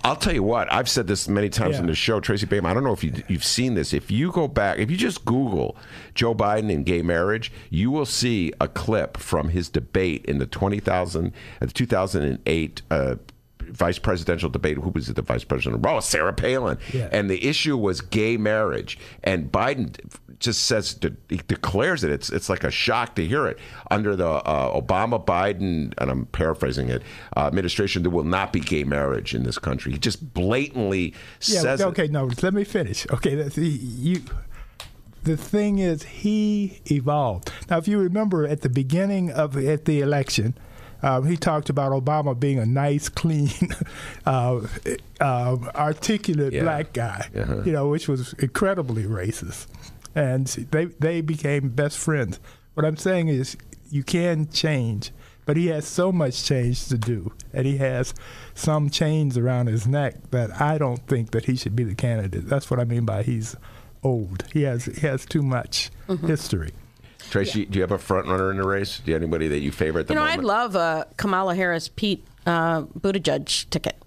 I'll 0.03 0.15
tell 0.15 0.33
you 0.33 0.43
what. 0.43 0.71
I've 0.71 0.89
said 0.89 1.07
this 1.07 1.27
many 1.27 1.49
times 1.49 1.75
Yeah. 1.75 1.81
in 1.81 1.87
the 1.87 1.95
show, 1.95 2.19
Tracy 2.19 2.45
Bateman. 2.45 2.71
I 2.71 2.73
don't 2.73 2.83
know 2.83 2.93
if 2.93 3.03
you, 3.03 3.13
you've 3.27 3.43
seen 3.43 3.75
this. 3.75 3.93
If 3.93 4.09
you 4.11 4.31
go 4.31 4.47
back, 4.47 4.79
if 4.79 4.89
you 4.91 4.97
just 4.97 5.25
Google 5.25 5.75
Joe 6.15 6.33
Biden 6.35 6.73
and 6.73 6.85
gay 6.85 7.01
marriage, 7.01 7.51
you 7.69 7.91
will 7.91 8.05
see 8.05 8.53
a 8.59 8.67
clip 8.67 9.17
from 9.17 9.49
his 9.49 9.69
debate 9.69 10.25
in 10.25 10.37
the 10.37 10.45
20,000, 10.45 11.33
uh, 11.61 11.65
the 11.65 11.71
2008 11.71 12.81
uh, 12.91 13.15
vice 13.61 13.99
presidential 13.99 14.49
debate. 14.49 14.77
Who 14.77 14.89
was 14.89 15.09
it? 15.09 15.15
The 15.15 15.21
vice 15.21 15.43
president? 15.43 15.85
Oh, 15.85 15.99
Sarah 15.99 16.33
Palin. 16.33 16.77
Yeah. 16.93 17.07
And 17.11 17.29
the 17.29 17.45
issue 17.47 17.77
was 17.77 18.01
gay 18.01 18.35
marriage. 18.37 18.97
And 19.23 19.51
Biden 19.51 19.95
just 20.39 20.63
says, 20.63 20.97
he 21.27 21.37
declares 21.47 22.03
it. 22.03 22.11
It's 22.11 22.29
it's 22.29 22.49
like 22.49 22.63
a 22.63 22.71
shock 22.71 23.15
to 23.15 23.25
hear 23.27 23.45
it. 23.47 23.57
Under 23.91 24.15
the 24.15 24.27
uh, 24.27 24.79
Obama 24.81 25.23
Biden, 25.23 25.93
and 25.97 26.09
I'm 26.11 26.25
paraphrasing 26.27 26.89
it, 26.89 27.01
uh, 27.35 27.41
administration, 27.47 28.03
there 28.03 28.11
will 28.11 28.23
not 28.23 28.53
be 28.53 28.59
gay 28.59 28.83
marriage 28.85 29.35
in 29.35 29.43
this 29.43 29.57
country. 29.59 29.91
He 29.91 29.97
just 29.99 30.33
blatantly 30.33 31.13
Yeah, 31.41 31.59
says 31.61 31.81
it. 31.81 31.87
okay, 31.87 32.07
no, 32.07 32.29
let 32.41 32.53
me 32.53 32.63
finish. 32.63 33.05
Okay, 33.11 33.35
that's, 33.35 33.55
he- 33.55 33.67
you. 33.69 34.21
The 35.23 35.35
thing 35.35 35.79
is, 35.79 36.03
he 36.03 36.79
evolved. 36.89 37.51
Now, 37.69 37.77
if 37.77 37.89
you 37.89 37.99
remember 37.99 38.47
at 38.47 38.61
the 38.61 38.69
beginning 38.69 39.29
of 39.31 39.57
at 39.57 39.83
the 39.83 39.99
election, 39.99 40.57
um, 41.03 41.25
he 41.27 41.35
talked 41.35 41.69
about 41.69 41.91
Obama 41.91 42.39
being 42.39 42.57
a 42.57 42.65
nice, 42.65 43.09
clean, 43.21 43.49
uh, 44.25 44.61
uh, 45.19 45.57
articulate 45.75 46.53
Yeah. 46.53 46.63
black 46.63 46.93
guy. 46.93 47.29
Uh-huh. 47.35 47.61
You 47.65 47.73
know, 47.73 47.89
which 47.89 48.07
was 48.07 48.31
incredibly 48.39 49.03
racist, 49.03 49.67
and 50.15 50.47
they 50.47 50.85
they 50.85 51.21
became 51.21 51.69
best 51.69 51.97
friends. 51.97 52.39
What 52.73 52.85
I'm 52.85 52.97
saying 52.97 53.27
is, 53.27 53.57
you 53.89 54.03
can 54.03 54.49
change, 54.49 55.11
but 55.45 55.57
he 55.57 55.67
has 55.67 55.85
so 55.87 56.11
much 56.11 56.43
change 56.43 56.87
to 56.87 56.97
do, 56.97 57.33
and 57.53 57.65
he 57.65 57.77
has 57.77 58.13
some 58.53 58.89
chains 58.89 59.37
around 59.37 59.67
his 59.67 59.85
neck 59.87 60.15
that 60.31 60.61
I 60.61 60.77
don't 60.77 61.05
think 61.07 61.31
that 61.31 61.45
he 61.45 61.55
should 61.55 61.75
be 61.75 61.83
the 61.83 61.95
candidate. 61.95 62.47
That's 62.47 62.69
what 62.71 62.79
I 62.79 62.85
mean 62.85 63.05
by 63.05 63.23
he's 63.23 63.55
old. 64.03 64.45
He 64.53 64.63
has 64.63 64.85
he 64.85 65.07
has 65.07 65.25
too 65.25 65.41
much 65.43 65.89
Mm-hmm. 66.07 66.27
history. 66.27 66.71
Tracy, 67.29 67.65
do 67.65 67.77
you 67.77 67.81
have 67.83 67.91
a 67.91 67.97
front 67.99 68.27
runner 68.27 68.49
in 68.49 68.57
the 68.57 68.65
race? 68.67 68.99
Do 68.99 69.11
you 69.11 69.13
have 69.13 69.21
anybody 69.21 69.47
that 69.49 69.59
you 69.59 69.71
favor 69.71 69.99
at 69.99 70.07
the 70.07 70.13
You 70.13 70.19
know, 70.19 70.25
moment? 70.25 70.39
I'd 70.39 70.45
love 70.45 70.75
a 70.75 71.05
Kamala 71.17 71.53
Harris 71.53 71.87
Pete 71.89 72.25
uh, 72.47 72.83
Buttigieg 72.83 73.69
ticket. 73.69 74.01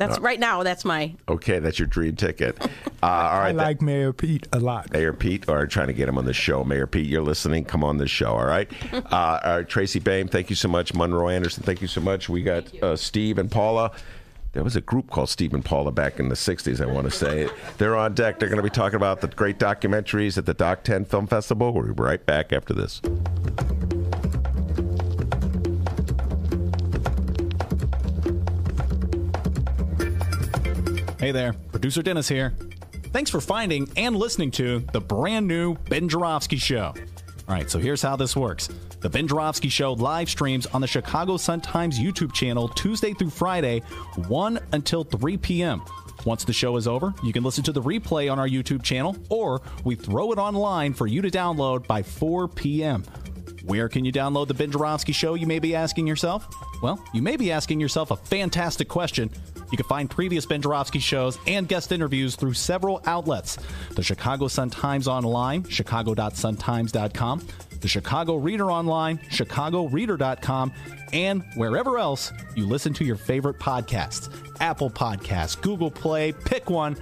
That's 0.00 0.16
Uh, 0.16 0.22
right 0.22 0.40
now. 0.40 0.62
That's 0.62 0.84
my. 0.84 1.14
Okay, 1.28 1.58
that's 1.58 1.78
your 1.78 1.86
dream 1.86 2.16
ticket. 2.16 2.58
Uh, 3.02 3.06
all 3.06 3.38
right, 3.38 3.48
I 3.48 3.52
like 3.52 3.80
Mayor 3.80 4.12
Pete 4.12 4.46
a 4.52 4.60
lot. 4.60 4.92
Mayor 4.92 5.14
Pete, 5.14 5.48
or 5.48 5.66
trying 5.66 5.86
to 5.86 5.94
get 5.94 6.06
him 6.06 6.18
on 6.18 6.26
the 6.26 6.34
show. 6.34 6.64
Mayor 6.64 6.86
Pete, 6.86 7.06
you're 7.06 7.22
listening. 7.22 7.64
Come 7.64 7.82
on 7.82 7.96
the 7.96 8.06
show, 8.06 8.32
all 8.32 8.44
right? 8.44 8.70
Uh, 8.92 9.40
all 9.42 9.56
right, 9.56 9.66
Tracy 9.68 10.00
Baim, 10.00 10.28
thank 10.28 10.50
you 10.50 10.56
so 10.56 10.68
much. 10.68 10.92
Monroe 10.92 11.30
Anderson, 11.30 11.62
thank 11.62 11.80
you 11.80 11.88
so 11.88 12.02
much. 12.02 12.28
We 12.28 12.42
got 12.42 12.74
uh, 12.82 12.96
Steve 12.96 13.38
and 13.38 13.50
Paula. 13.50 13.90
There 14.52 14.62
was 14.62 14.76
a 14.76 14.82
group 14.82 15.08
called 15.08 15.30
Steve 15.30 15.54
and 15.54 15.64
Paula 15.64 15.92
back 15.92 16.20
in 16.20 16.28
the 16.28 16.34
60s, 16.34 16.78
I 16.82 16.92
want 16.92 17.06
to 17.06 17.10
say. 17.10 17.48
They're 17.78 17.96
on 17.96 18.12
deck. 18.12 18.38
They're 18.38 18.50
going 18.50 18.58
to 18.58 18.62
be 18.62 18.68
talking 18.68 18.96
about 18.96 19.22
the 19.22 19.28
great 19.28 19.58
documentaries 19.58 20.36
at 20.36 20.44
the 20.44 20.52
Doc 20.54 20.82
10 20.84 21.06
Film 21.06 21.26
Festival. 21.26 21.72
We'll 21.72 21.84
be 21.84 22.02
right 22.02 22.24
back 22.26 22.52
after 22.52 22.74
this. 22.74 23.00
Hey 31.20 31.32
there, 31.32 31.52
producer 31.52 32.02
Dennis 32.02 32.30
here. 32.30 32.54
Thanks 33.12 33.30
for 33.30 33.42
finding 33.42 33.86
and 33.94 34.16
listening 34.16 34.50
to 34.52 34.78
the 34.94 35.02
brand 35.02 35.46
new 35.46 35.74
Ben 35.90 36.08
Joravsky 36.08 36.56
Show. 36.56 36.94
All 37.46 37.54
right, 37.54 37.68
so 37.68 37.78
here's 37.78 38.00
how 38.00 38.16
this 38.16 38.34
works. 38.34 38.70
The 39.00 39.10
Ben 39.10 39.28
Joravsky 39.28 39.68
Show 39.68 39.92
live 39.92 40.30
streams 40.30 40.64
on 40.64 40.80
the 40.80 40.86
Chicago 40.86 41.36
Sun-Times 41.36 41.98
YouTube 41.98 42.32
channel 42.32 42.68
Tuesday 42.68 43.12
through 43.12 43.28
Friday, 43.28 43.80
1 44.28 44.60
until 44.72 45.04
3 45.04 45.36
p.m. 45.36 45.82
Once 46.24 46.44
the 46.44 46.54
show 46.54 46.78
is 46.78 46.88
over, 46.88 47.12
you 47.22 47.34
can 47.34 47.44
listen 47.44 47.64
to 47.64 47.72
the 47.72 47.82
replay 47.82 48.32
on 48.32 48.38
our 48.38 48.48
YouTube 48.48 48.82
channel, 48.82 49.14
or 49.28 49.60
we 49.84 49.96
throw 49.96 50.32
it 50.32 50.38
online 50.38 50.94
for 50.94 51.06
you 51.06 51.20
to 51.20 51.30
download 51.30 51.86
by 51.86 52.02
4 52.02 52.48
p.m. 52.48 53.04
Where 53.64 53.90
can 53.90 54.06
you 54.06 54.12
download 54.12 54.48
the 54.48 54.54
Ben 54.54 54.70
Joravsky 54.70 55.12
Show, 55.12 55.34
you 55.34 55.46
may 55.46 55.58
be 55.58 55.74
asking 55.74 56.06
yourself? 56.06 56.48
Well, 56.82 57.04
you 57.12 57.20
may 57.20 57.36
be 57.36 57.52
asking 57.52 57.78
yourself 57.78 58.10
a 58.10 58.16
fantastic 58.16 58.88
question. 58.88 59.30
You 59.70 59.76
can 59.76 59.86
find 59.86 60.10
previous 60.10 60.46
Ben 60.46 60.62
Joravsky 60.62 60.98
shows 60.98 61.38
and 61.46 61.68
guest 61.68 61.92
interviews 61.92 62.36
through 62.36 62.54
several 62.54 63.02
outlets 63.06 63.58
the 63.94 64.02
Chicago 64.02 64.48
Sun-Times 64.48 65.08
Online, 65.08 65.64
chicago.suntimes.com, 65.64 67.46
the 67.80 67.88
Chicago 67.88 68.36
Reader 68.36 68.70
Online, 68.70 69.18
chicagoreader.com, 69.30 70.72
and 71.12 71.44
wherever 71.54 71.98
else 71.98 72.32
you 72.54 72.66
listen 72.66 72.92
to 72.94 73.04
your 73.04 73.16
favorite 73.16 73.58
podcasts 73.58 74.30
Apple 74.60 74.90
Podcasts, 74.90 75.60
Google 75.60 75.90
Play, 75.90 76.32
pick 76.32 76.70
one. 76.70 76.96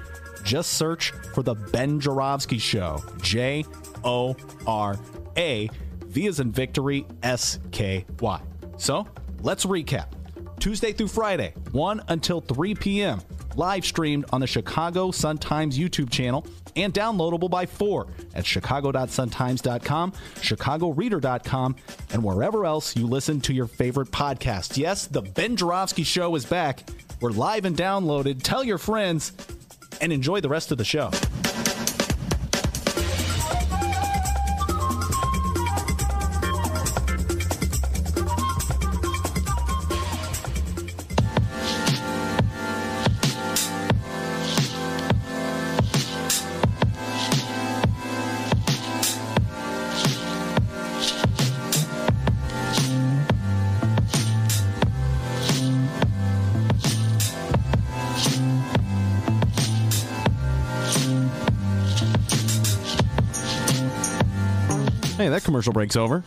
Just 0.45 0.75
search 0.75 1.11
for 1.35 1.43
The 1.43 1.55
Ben 1.55 2.01
Joravsky 2.01 2.59
Show. 2.59 3.03
J 3.21 3.65
O 4.05 4.37
R 4.67 4.99
A, 5.37 5.69
V 6.07 6.27
as 6.29 6.41
in 6.41 6.53
victory, 6.53 7.05
S 7.23 7.59
K 7.73 8.07
Y. 8.21 8.41
So 8.77 9.07
let's 9.43 9.67
recap. 9.67 10.18
Tuesday 10.59 10.93
through 10.93 11.09
Friday, 11.09 11.55
1 11.73 12.03
until 12.09 12.41
3 12.41 12.75
p.m. 12.75 13.21
Live 13.57 13.85
streamed 13.85 14.25
on 14.33 14.41
the 14.41 14.47
Chicago 14.47 15.11
Sun-Times 15.11 15.79
YouTube 15.79 16.11
channel 16.11 16.47
and 16.77 16.93
downloadable 16.95 17.51
by 17.51 17.67
4 17.67 18.07
at 18.35 18.47
chicago.suntimes.com, 18.47 20.13
chicagoreader.com, 20.37 21.77
and 22.13 22.23
wherever 22.23 22.65
else 22.67 22.97
you 22.97 23.07
listen 23.07 23.41
to 23.43 23.53
your 23.53 23.67
favorite 23.67 24.11
podcast. 24.11 24.77
Yes, 24.77 25.07
the 25.07 25.23
Ben 25.23 25.57
Joravsky 25.57 26.05
Show 26.05 26.35
is 26.37 26.45
back. 26.45 26.89
We're 27.21 27.31
live 27.31 27.65
and 27.65 27.77
downloaded. 27.77 28.43
Tell 28.43 28.63
your 28.63 28.79
friends 28.79 29.33
and 30.01 30.13
enjoy 30.13 30.41
the 30.41 30.49
rest 30.49 30.71
of 30.71 30.79
the 30.79 30.85
show. 30.85 31.11
Hey, 65.19 65.29
that 65.31 65.43
commercial 65.43 65.73
break's 65.73 65.97
over. 65.97 66.23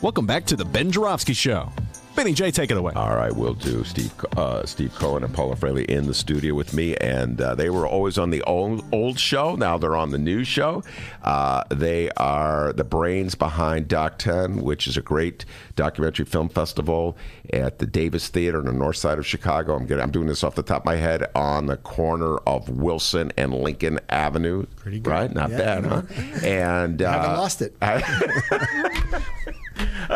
Welcome 0.00 0.24
back 0.24 0.46
to 0.46 0.56
the 0.56 0.64
Ben 0.64 0.90
Joravsky 0.90 1.34
Show. 1.34 1.68
Benny 2.14 2.34
J, 2.34 2.50
take 2.50 2.70
it 2.70 2.76
away. 2.76 2.92
All 2.94 3.16
right, 3.16 3.34
we'll 3.34 3.54
do. 3.54 3.82
Steve 3.84 4.12
uh, 4.36 4.64
Steve 4.66 4.94
Cohen 4.94 5.24
and 5.24 5.34
Paula 5.34 5.56
Froehle 5.56 5.84
in 5.86 6.06
the 6.06 6.14
studio 6.14 6.54
with 6.54 6.74
me, 6.74 6.94
and 6.96 7.40
uh, 7.40 7.54
they 7.54 7.70
were 7.70 7.86
always 7.86 8.18
on 8.18 8.30
the 8.30 8.42
old 8.42 8.84
old 8.92 9.18
show. 9.18 9.56
Now 9.56 9.78
they're 9.78 9.96
on 9.96 10.10
the 10.10 10.18
new 10.18 10.44
show. 10.44 10.82
Uh, 11.22 11.64
they 11.70 12.10
are 12.18 12.72
the 12.74 12.84
brains 12.84 13.34
behind 13.34 13.88
Doc 13.88 14.18
Ten, 14.18 14.56
which 14.62 14.86
is 14.86 14.96
a 14.96 15.02
great 15.02 15.44
documentary 15.74 16.26
film 16.26 16.48
festival 16.48 17.16
at 17.52 17.78
the 17.78 17.86
Davis 17.86 18.28
Theater 18.28 18.58
on 18.58 18.66
the 18.66 18.72
north 18.72 18.96
side 18.96 19.18
of 19.18 19.26
Chicago. 19.26 19.74
I'm 19.74 19.86
getting, 19.86 20.02
I'm 20.04 20.10
doing 20.10 20.26
this 20.28 20.44
off 20.44 20.54
the 20.54 20.62
top 20.62 20.82
of 20.82 20.86
my 20.86 20.96
head 20.96 21.24
on 21.34 21.66
the 21.66 21.78
corner 21.78 22.36
of 22.38 22.68
Wilson 22.68 23.32
and 23.38 23.54
Lincoln 23.54 23.98
Avenue. 24.10 24.66
Pretty 24.76 25.00
good. 25.00 25.10
right? 25.10 25.32
Not 25.34 25.50
Yeah. 25.50 25.80
bad, 25.80 25.84
huh? 25.86 26.02
And 26.46 27.00
uh, 27.02 27.10
Haven't 27.10 27.36
lost 27.38 27.62
it. 27.62 27.74
I 27.80 29.22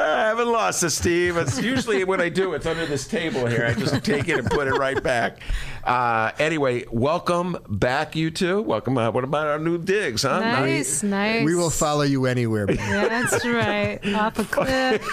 haven't 0.06 0.50
lost 0.50 0.82
it, 0.82 0.90
Steve. 0.90 1.36
It's 1.36 1.60
usually 1.60 2.04
when 2.04 2.20
I 2.20 2.28
do, 2.28 2.54
it's 2.54 2.66
under 2.66 2.86
this 2.86 3.06
table 3.06 3.46
here. 3.46 3.66
I 3.66 3.74
just 3.74 4.04
take 4.04 4.28
it 4.28 4.38
and 4.38 4.50
put 4.50 4.66
it 4.68 4.72
right 4.72 5.02
back. 5.02 5.38
Uh, 5.84 6.32
anyway, 6.40 6.84
welcome 6.90 7.56
back, 7.68 8.16
you 8.16 8.28
two. 8.30 8.60
Welcome. 8.62 8.98
Uh, 8.98 9.10
what 9.12 9.22
about 9.22 9.46
our 9.46 9.58
new 9.60 9.78
digs, 9.78 10.22
huh? 10.24 10.40
Nice, 10.40 11.04
nice. 11.04 11.44
We 11.44 11.54
will 11.54 11.70
follow 11.70 12.02
you 12.02 12.26
anywhere. 12.26 12.68
Yeah, 12.68 13.06
that's 13.08 13.46
right. 13.46 14.00
Off 14.14 14.36
a 14.40 14.44
cliff, 14.50 15.06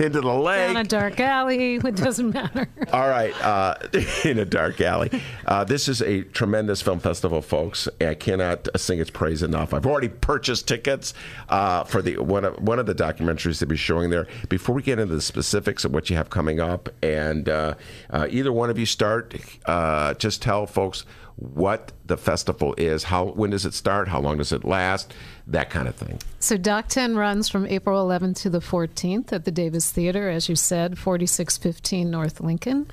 Into 0.00 0.22
the 0.22 0.32
lake. 0.32 0.68
down 0.68 0.76
a 0.78 0.84
dark 0.84 1.20
alley. 1.20 1.74
It 1.76 1.96
doesn't 1.96 2.32
matter. 2.32 2.66
All 2.90 3.08
right, 3.08 3.34
uh, 3.44 3.74
in 4.24 4.38
a 4.38 4.46
dark 4.46 4.80
alley. 4.80 5.10
Uh, 5.46 5.64
this 5.64 5.88
is 5.88 6.00
a 6.00 6.22
tremendous 6.22 6.80
film 6.80 7.00
festival, 7.00 7.42
folks. 7.42 7.86
I 8.00 8.14
cannot 8.14 8.66
sing 8.80 9.00
its 9.00 9.10
praise 9.10 9.42
enough. 9.42 9.74
I've 9.74 9.84
already 9.86 10.08
purchased 10.08 10.66
tickets 10.66 11.12
uh, 11.50 11.84
for 11.84 12.00
the 12.00 12.16
one 12.16 12.46
of 12.46 12.58
one 12.62 12.78
of 12.78 12.86
the 12.86 12.94
documentaries 12.94 13.58
to 13.58 13.66
be 13.66 13.76
showing 13.76 14.08
there. 14.08 14.17
Before 14.48 14.74
we 14.74 14.82
get 14.82 14.98
into 14.98 15.14
the 15.14 15.20
specifics 15.20 15.84
of 15.84 15.92
what 15.92 16.10
you 16.10 16.16
have 16.16 16.30
coming 16.30 16.60
up, 16.60 16.88
and 17.02 17.48
uh, 17.48 17.74
uh, 18.10 18.26
either 18.30 18.52
one 18.52 18.70
of 18.70 18.78
you 18.78 18.86
start, 18.86 19.34
uh, 19.66 20.14
just 20.14 20.42
tell 20.42 20.66
folks 20.66 21.04
what 21.36 21.92
the 22.06 22.16
festival 22.16 22.74
is, 22.76 23.04
how 23.04 23.26
when 23.26 23.50
does 23.50 23.64
it 23.64 23.72
start, 23.72 24.08
how 24.08 24.20
long 24.20 24.38
does 24.38 24.50
it 24.50 24.64
last, 24.64 25.14
that 25.46 25.70
kind 25.70 25.86
of 25.86 25.94
thing. 25.94 26.18
So 26.40 26.56
Doc 26.56 26.88
10 26.88 27.14
runs 27.14 27.48
from 27.48 27.64
April 27.66 28.04
11th 28.04 28.40
to 28.42 28.50
the 28.50 28.58
14th 28.58 29.32
at 29.32 29.44
the 29.44 29.52
Davis 29.52 29.92
Theater, 29.92 30.28
as 30.28 30.48
you 30.48 30.56
said, 30.56 30.98
4615 30.98 32.10
North 32.10 32.40
Lincoln. 32.40 32.88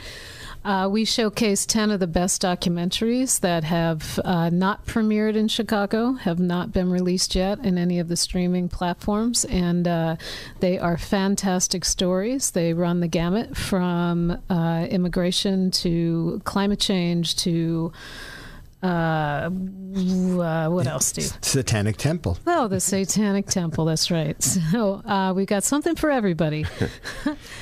Uh, 0.66 0.90
we 0.90 1.06
showcase 1.06 1.64
10 1.68 1.92
of 1.92 2.00
the 2.00 2.08
best 2.08 2.42
documentaries 2.42 3.40
that 3.42 3.64
have 3.64 4.20
uh, 4.26 4.50
not 4.50 4.84
premiered 4.88 5.36
in 5.36 5.48
Chicago, 5.48 6.14
have 6.14 6.40
not 6.40 6.72
been 6.74 6.90
released 6.90 7.36
yet 7.36 7.64
in 7.64 7.78
any 7.78 8.00
of 8.00 8.08
the 8.08 8.18
streaming 8.18 8.68
platforms, 8.68 9.46
and 9.46 9.88
uh, 9.88 10.16
they 10.62 10.80
are 10.80 10.98
fantastic 10.98 11.86
stories. 11.86 12.50
They 12.50 12.74
run 12.74 13.00
the 13.00 13.08
gamut 13.08 13.56
from 13.56 14.42
uh, 14.50 14.88
immigration 14.90 15.70
to 15.70 16.42
climate 16.46 16.80
change 16.80 17.36
to 17.38 17.94
uh, 18.86 19.50
uh, 19.50 20.70
what 20.70 20.88
else, 20.88 21.08
Steve? 21.08 21.32
Satanic 21.42 21.98
Temple. 21.98 22.38
Oh, 22.46 22.68
the 22.68 22.80
Satanic 22.80 23.48
Temple. 23.48 23.86
That's 23.86 24.12
right. 24.12 24.36
So 24.76 25.02
uh, 25.06 25.34
we 25.36 25.46
got 25.46 25.64
something 25.64 25.96
for 25.96 26.12
everybody. 26.12 26.66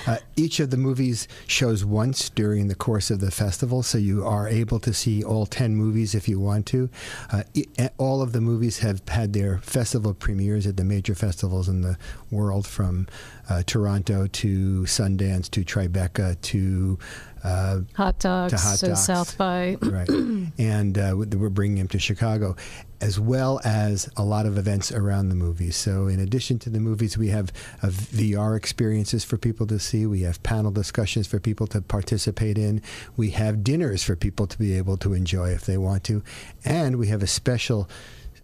Uh, 0.06 0.18
each 0.36 0.60
of 0.60 0.70
the 0.70 0.76
movies 0.76 1.30
shows 1.48 1.86
once 1.86 2.30
during 2.30 2.68
the 2.68 2.76
course 2.76 3.10
of 3.10 3.22
the 3.22 3.32
festival, 3.32 3.82
so 3.82 3.98
you 3.98 4.26
are 4.26 4.50
able 4.50 4.78
to 4.78 4.94
see 4.94 5.24
all 5.24 5.46
10 5.46 5.78
movies 5.78 6.14
if 6.14 6.28
you 6.28 6.42
want 6.42 6.66
to. 6.66 6.90
Uh, 7.32 7.44
e- 7.54 7.64
all 7.98 8.22
of 8.22 8.34
the 8.34 8.42
movies 8.42 8.80
have 8.80 9.02
had 9.08 9.32
their 9.32 9.60
festival 9.60 10.14
premieres 10.14 10.68
at 10.68 10.76
the 10.76 10.84
major 10.84 11.16
festivals 11.16 11.70
in 11.70 11.82
the 11.82 11.98
world, 12.32 12.68
from 12.68 13.08
uh, 13.50 13.64
Toronto 13.66 14.28
to 14.28 14.82
Sundance 14.82 15.50
to 15.52 15.64
Tribeca 15.64 16.40
to 16.42 17.00
uh, 17.44 17.82
Hot 17.96 18.20
dogs, 18.20 18.54
to 18.54 18.58
hot 18.58 18.80
so 18.80 18.88
dogs. 18.88 19.04
South 19.04 19.38
by. 19.38 19.78
right. 19.82 20.10
and 20.58 20.98
uh, 20.98 21.14
we're 21.16 21.50
bringing 21.50 21.78
them 21.78 21.88
to 21.90 22.00
Chicago, 22.00 22.56
as 23.02 23.20
well 23.20 23.60
as 23.66 24.10
a 24.16 24.24
lot 24.24 24.46
of 24.46 24.58
events 24.58 24.92
around 24.92 25.28
the 25.28 25.36
movies. 25.36 25.76
So, 25.76 26.08
in 26.08 26.22
addition 26.22 26.58
to 26.60 26.70
the 26.70 26.80
movies, 26.80 27.18
we 27.18 27.28
have 27.30 27.52
uh, 27.82 27.88
VR 27.88 28.56
experiences 28.56 29.26
for 29.26 29.38
people 29.38 29.68
to 29.68 29.78
see. 29.78 30.06
We 30.06 30.22
have 30.22 30.42
panel 30.44 30.72
discussions 30.72 31.28
for 31.28 31.40
people 31.40 31.68
to 31.68 31.82
participate 31.82 32.58
in. 32.58 32.82
We 33.18 33.32
have 33.32 33.64
dinners 33.64 34.04
for 34.04 34.16
people 34.16 34.48
to 34.48 34.58
be 34.58 34.78
able 34.78 34.96
to 34.98 35.14
enjoy 35.14 35.50
if 35.50 35.66
they 35.66 35.78
want 35.78 36.06
to, 36.06 36.24
and 36.64 36.98
we 36.98 37.08
have 37.08 37.22
a 37.24 37.28
special. 37.28 37.90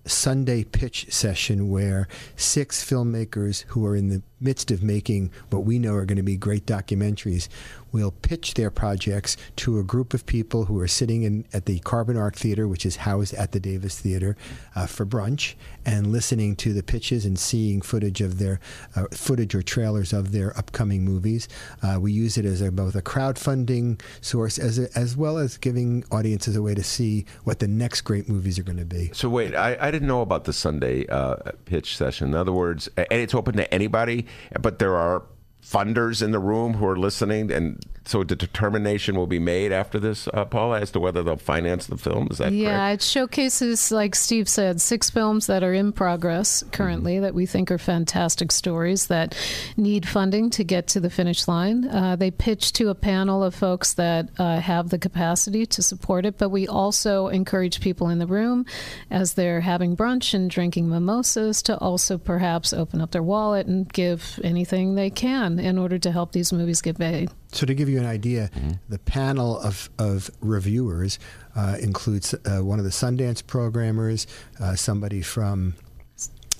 Sunday 0.05 0.63
pitch 0.63 1.07
session 1.13 1.69
where 1.69 2.07
six 2.35 2.83
filmmakers 2.83 3.65
who 3.67 3.85
are 3.85 3.95
in 3.95 4.07
the 4.07 4.23
midst 4.41 4.71
of 4.71 4.83
making 4.83 5.31
what 5.49 5.65
we 5.65 5.79
know 5.79 5.93
are 5.93 6.05
going 6.05 6.17
to 6.17 6.23
be 6.23 6.37
great 6.37 6.65
documentaries 6.65 7.47
will 7.91 8.11
pitch 8.11 8.53
their 8.53 8.69
projects 8.69 9.35
to 9.55 9.79
a 9.79 9.83
group 9.83 10.13
of 10.13 10.25
people 10.25 10.65
who 10.65 10.79
are 10.79 10.87
sitting 10.87 11.23
in 11.23 11.45
at 11.53 11.65
the 11.65 11.79
Carbon 11.79 12.17
Arc 12.17 12.35
Theater, 12.35 12.67
which 12.67 12.85
is 12.85 12.97
housed 12.97 13.33
at 13.33 13.51
the 13.51 13.59
Davis 13.59 13.99
Theater, 13.99 14.37
uh, 14.75 14.85
for 14.85 15.05
brunch 15.05 15.55
and 15.85 16.11
listening 16.11 16.55
to 16.57 16.73
the 16.73 16.83
pitches 16.83 17.25
and 17.25 17.37
seeing 17.39 17.81
footage 17.81 18.21
of 18.21 18.37
their 18.37 18.59
uh, 18.95 19.05
footage 19.11 19.55
or 19.55 19.61
trailers 19.61 20.13
of 20.13 20.31
their 20.31 20.55
upcoming 20.57 21.03
movies. 21.03 21.47
Uh, 21.81 21.97
we 21.99 22.11
use 22.11 22.37
it 22.37 22.45
as 22.45 22.61
a, 22.61 22.71
both 22.71 22.95
a 22.95 23.01
crowdfunding 23.01 23.99
source 24.21 24.59
as 24.59 24.77
a, 24.77 24.97
as 24.97 25.17
well 25.17 25.37
as 25.37 25.57
giving 25.57 26.03
audiences 26.11 26.55
a 26.55 26.61
way 26.61 26.75
to 26.75 26.83
see 26.83 27.25
what 27.43 27.59
the 27.59 27.67
next 27.67 28.01
great 28.01 28.29
movies 28.29 28.59
are 28.59 28.63
going 28.63 28.77
to 28.77 28.85
be. 28.85 29.09
So 29.13 29.29
wait, 29.29 29.55
I, 29.55 29.77
I 29.79 29.91
didn't 29.91 30.07
know 30.07 30.21
about 30.21 30.43
the 30.43 30.53
Sunday 30.53 31.07
uh, 31.07 31.37
pitch 31.65 31.97
session. 31.97 32.29
In 32.29 32.35
other 32.35 32.51
words, 32.51 32.87
and 32.97 33.07
it's 33.09 33.33
open 33.33 33.55
to 33.57 33.73
anybody, 33.73 34.27
but 34.59 34.79
there 34.79 34.95
are 34.95 35.23
funders 35.63 36.21
in 36.21 36.31
the 36.31 36.39
room 36.39 36.75
who 36.75 36.85
are 36.87 36.97
listening, 36.97 37.51
and 37.51 37.83
so 38.09 38.23
the 38.23 38.35
determination 38.35 39.15
will 39.15 39.27
be 39.27 39.39
made 39.39 39.71
after 39.71 39.99
this, 39.99 40.27
uh, 40.33 40.45
Paula, 40.45 40.81
as 40.81 40.91
to 40.91 40.99
whether 40.99 41.21
they'll 41.21 41.37
finance 41.37 41.85
the 41.87 41.97
film. 41.97 42.27
Is 42.31 42.39
that 42.39 42.51
yeah, 42.53 42.77
correct? 42.87 43.03
it 43.03 43.05
showcases, 43.05 43.91
like 43.91 44.15
Steve 44.15 44.49
said, 44.49 44.81
six 44.81 45.09
films 45.09 45.45
that 45.47 45.63
are 45.63 45.73
in 45.73 45.91
progress 45.91 46.63
currently 46.71 46.99
Mm-hmm. 46.99 47.21
that 47.23 47.35
we 47.35 47.45
think 47.45 47.71
are 47.71 47.77
fantastic 47.77 48.51
stories 48.51 49.07
that 49.07 49.35
need 49.77 50.07
funding 50.07 50.49
to 50.51 50.63
get 50.63 50.87
to 50.87 50.99
the 50.99 51.09
finish 51.09 51.47
line. 51.47 51.87
Uh, 51.87 52.15
they 52.15 52.31
pitch 52.31 52.73
to 52.73 52.89
a 52.89 52.95
panel 52.95 53.43
of 53.43 53.53
folks 53.53 53.93
that 53.93 54.29
uh, 54.37 54.59
have 54.59 54.89
the 54.89 54.97
capacity 54.97 55.65
to 55.67 55.81
support 55.81 56.25
it, 56.25 56.37
but 56.37 56.49
we 56.49 56.67
also 56.67 57.27
encourage 57.27 57.79
people 57.79 58.09
in 58.09 58.19
the 58.19 58.27
room 58.27 58.65
as 59.11 59.33
they're 59.35 59.61
having 59.61 59.95
brunch 59.95 60.33
and 60.33 60.49
drinking 60.49 60.89
mimosas 60.89 61.61
to 61.63 61.77
also 61.77 62.17
perhaps 62.17 62.73
open 62.73 63.01
up 63.01 63.11
their 63.11 63.23
wallet 63.23 63.67
and 63.67 63.91
give 63.93 64.39
anything 64.43 64.95
they 64.95 65.09
can 65.09 65.59
in 65.59 65.77
order 65.77 65.99
to 65.99 66.11
help 66.11 66.31
these 66.31 66.51
movies 66.51 66.81
get 66.81 66.97
made. 66.99 67.29
So 67.51 67.65
to 67.65 67.73
give 67.73 67.89
you 67.89 67.99
an 67.99 68.05
idea, 68.05 68.49
the 68.89 68.99
panel 68.99 69.59
of, 69.59 69.89
of 69.97 70.29
reviewers 70.39 71.17
uh, 71.55 71.77
includes 71.81 72.33
uh, 72.33 72.59
one 72.63 72.77
of 72.79 72.85
the 72.85 72.91
Sundance 72.91 73.45
programmers, 73.45 74.27
uh, 74.59 74.75
somebody 74.75 75.21
from 75.21 75.73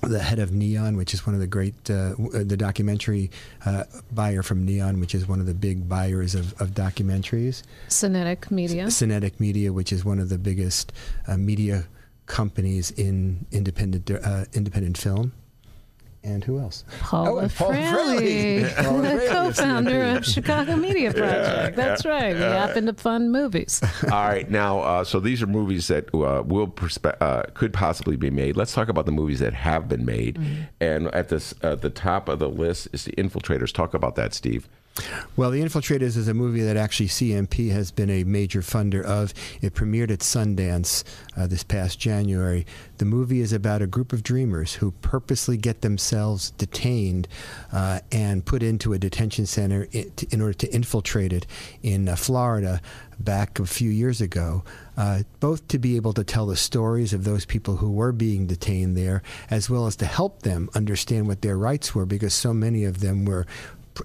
the 0.02 0.18
head 0.18 0.38
of 0.38 0.52
Neon, 0.52 0.96
which 0.96 1.12
is 1.14 1.26
one 1.26 1.34
of 1.34 1.40
the 1.40 1.46
great, 1.46 1.74
uh, 1.90 2.14
the 2.32 2.56
documentary 2.56 3.30
uh, 3.66 3.84
buyer 4.12 4.42
from 4.42 4.64
Neon, 4.64 4.98
which 4.98 5.14
is 5.14 5.28
one 5.28 5.40
of 5.40 5.46
the 5.46 5.54
big 5.54 5.88
buyers 5.88 6.34
of, 6.34 6.60
of 6.60 6.70
documentaries. 6.70 7.62
Cinetic 7.88 8.50
Media. 8.50 8.90
Cinetic 8.90 9.38
Media, 9.38 9.72
which 9.72 9.92
is 9.92 10.04
one 10.04 10.18
of 10.18 10.28
the 10.28 10.38
biggest 10.38 10.92
uh, 11.28 11.36
media 11.36 11.84
companies 12.26 12.90
in 12.92 13.46
independent 13.50 14.10
uh, 14.10 14.44
independent 14.54 14.96
film. 14.96 15.32
And 16.22 16.44
who 16.44 16.58
else? 16.58 16.84
Paula 17.00 17.44
Oh, 17.44 17.48
Paul 17.48 17.70
Froehle, 17.72 18.60
Froehle. 18.62 18.74
Paula 18.84 19.08
Froehle 19.08 19.20
the 19.20 19.26
co-founder 19.32 20.02
of 20.16 20.26
Chicago 20.26 20.76
Media 20.76 21.12
Project. 21.14 21.76
That's 21.76 22.04
right. 22.04 22.34
We 22.34 22.40
happen 22.42 22.86
to 22.86 22.92
fund 22.92 23.32
movies. 23.32 23.80
All 24.04 24.10
right, 24.28 24.48
now, 24.50 24.80
uh, 24.80 25.04
so 25.04 25.18
these 25.18 25.42
are 25.42 25.46
movies 25.46 25.88
that 25.88 26.14
uh, 26.14 26.42
will 26.44 26.68
perspe- 26.68 27.16
uh, 27.22 27.44
could 27.54 27.72
possibly 27.72 28.16
be 28.16 28.28
made. 28.28 28.54
Let's 28.56 28.74
talk 28.74 28.90
about 28.90 29.06
the 29.06 29.12
movies 29.12 29.38
that 29.40 29.54
have 29.54 29.88
been 29.88 30.04
made. 30.04 30.38
And 30.78 31.06
at 31.08 31.28
this, 31.30 31.54
at 31.62 31.80
the 31.80 31.90
top 31.90 32.28
of 32.28 32.38
the 32.38 32.48
list 32.50 32.88
is 32.92 33.04
the 33.06 33.12
Infiltrators. 33.12 33.72
Talk 33.72 33.94
about 33.94 34.14
that, 34.16 34.34
Steve. 34.34 34.68
Well, 35.36 35.50
The 35.50 35.60
Infiltrators 35.62 36.16
is 36.16 36.28
a 36.28 36.34
movie 36.34 36.62
that 36.62 36.76
actually 36.76 37.08
CMP 37.08 37.70
has 37.70 37.90
been 37.90 38.10
a 38.10 38.24
major 38.24 38.60
funder 38.60 39.02
of. 39.02 39.32
It 39.62 39.72
premiered 39.72 40.10
at 40.10 40.18
Sundance 40.18 41.04
uh, 41.36 41.46
this 41.46 41.62
past 41.62 41.98
January. 41.98 42.66
The 42.98 43.04
movie 43.04 43.40
is 43.40 43.52
about 43.52 43.80
a 43.82 43.86
group 43.86 44.12
of 44.12 44.22
dreamers 44.22 44.74
who 44.74 44.90
purposely 44.90 45.56
get 45.56 45.80
themselves 45.80 46.50
detained 46.50 47.28
uh, 47.72 48.00
and 48.12 48.44
put 48.44 48.62
into 48.62 48.92
a 48.92 48.98
detention 48.98 49.46
center 49.46 49.86
i- 49.94 50.10
to- 50.16 50.26
in 50.32 50.40
order 50.42 50.54
to 50.54 50.74
infiltrate 50.74 51.32
it 51.32 51.46
in 51.82 52.08
uh, 52.08 52.16
Florida 52.16 52.82
back 53.18 53.58
a 53.58 53.66
few 53.66 53.90
years 53.90 54.20
ago, 54.20 54.64
uh, 54.96 55.22
both 55.38 55.66
to 55.68 55.78
be 55.78 55.96
able 55.96 56.12
to 56.14 56.24
tell 56.24 56.46
the 56.46 56.56
stories 56.56 57.12
of 57.14 57.24
those 57.24 57.46
people 57.46 57.76
who 57.76 57.90
were 57.90 58.12
being 58.12 58.46
detained 58.46 58.96
there, 58.96 59.22
as 59.50 59.70
well 59.70 59.86
as 59.86 59.94
to 59.96 60.04
help 60.04 60.42
them 60.42 60.68
understand 60.74 61.26
what 61.28 61.42
their 61.42 61.56
rights 61.56 61.94
were, 61.94 62.04
because 62.06 62.34
so 62.34 62.52
many 62.52 62.84
of 62.84 63.00
them 63.00 63.24
were 63.24 63.46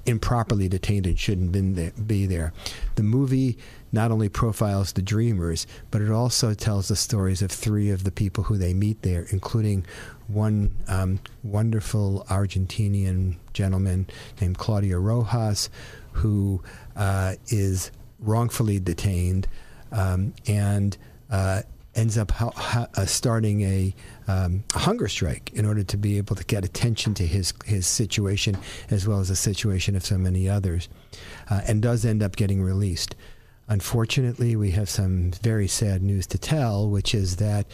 improperly 0.05 0.67
detained 0.67 1.07
and 1.07 1.19
shouldn't 1.19 1.51
been 1.51 1.75
there, 1.75 1.91
be 1.91 2.25
there. 2.25 2.53
The 2.95 3.03
movie 3.03 3.57
not 3.91 4.11
only 4.11 4.29
profiles 4.29 4.93
the 4.93 5.01
dreamers, 5.01 5.65
but 5.89 6.01
it 6.01 6.11
also 6.11 6.53
tells 6.53 6.87
the 6.89 6.95
stories 6.95 7.41
of 7.41 7.51
three 7.51 7.89
of 7.89 8.03
the 8.03 8.11
people 8.11 8.43
who 8.43 8.57
they 8.57 8.73
meet 8.73 9.01
there, 9.01 9.25
including 9.29 9.85
one 10.27 10.75
um, 10.87 11.19
wonderful 11.43 12.25
Argentinian 12.29 13.37
gentleman 13.53 14.07
named 14.41 14.57
Claudio 14.57 14.99
Rojas, 14.99 15.69
who 16.11 16.61
uh, 16.95 17.35
is 17.47 17.91
wrongfully 18.19 18.79
detained 18.79 19.47
um, 19.91 20.33
and 20.47 20.97
uh, 21.31 21.61
ends 21.95 22.17
up 22.17 22.31
ho- 22.31 22.53
ho- 22.55 22.87
uh, 22.95 23.05
starting 23.05 23.61
a, 23.61 23.95
um, 24.27 24.63
a 24.73 24.79
hunger 24.79 25.07
strike 25.07 25.51
in 25.53 25.65
order 25.65 25.83
to 25.83 25.97
be 25.97 26.17
able 26.17 26.35
to 26.35 26.43
get 26.43 26.65
attention 26.65 27.13
to 27.15 27.25
his 27.25 27.53
his 27.65 27.85
situation 27.87 28.57
as 28.89 29.07
well 29.07 29.19
as 29.19 29.29
the 29.29 29.35
situation 29.35 29.95
of 29.95 30.05
so 30.05 30.17
many 30.17 30.49
others, 30.49 30.89
uh, 31.49 31.61
and 31.67 31.81
does 31.81 32.05
end 32.05 32.23
up 32.23 32.35
getting 32.35 32.61
released. 32.61 33.15
Unfortunately, 33.67 34.55
we 34.55 34.71
have 34.71 34.89
some 34.89 35.31
very 35.41 35.67
sad 35.67 36.03
news 36.03 36.27
to 36.27 36.37
tell, 36.37 36.89
which 36.89 37.13
is 37.13 37.37
that. 37.37 37.67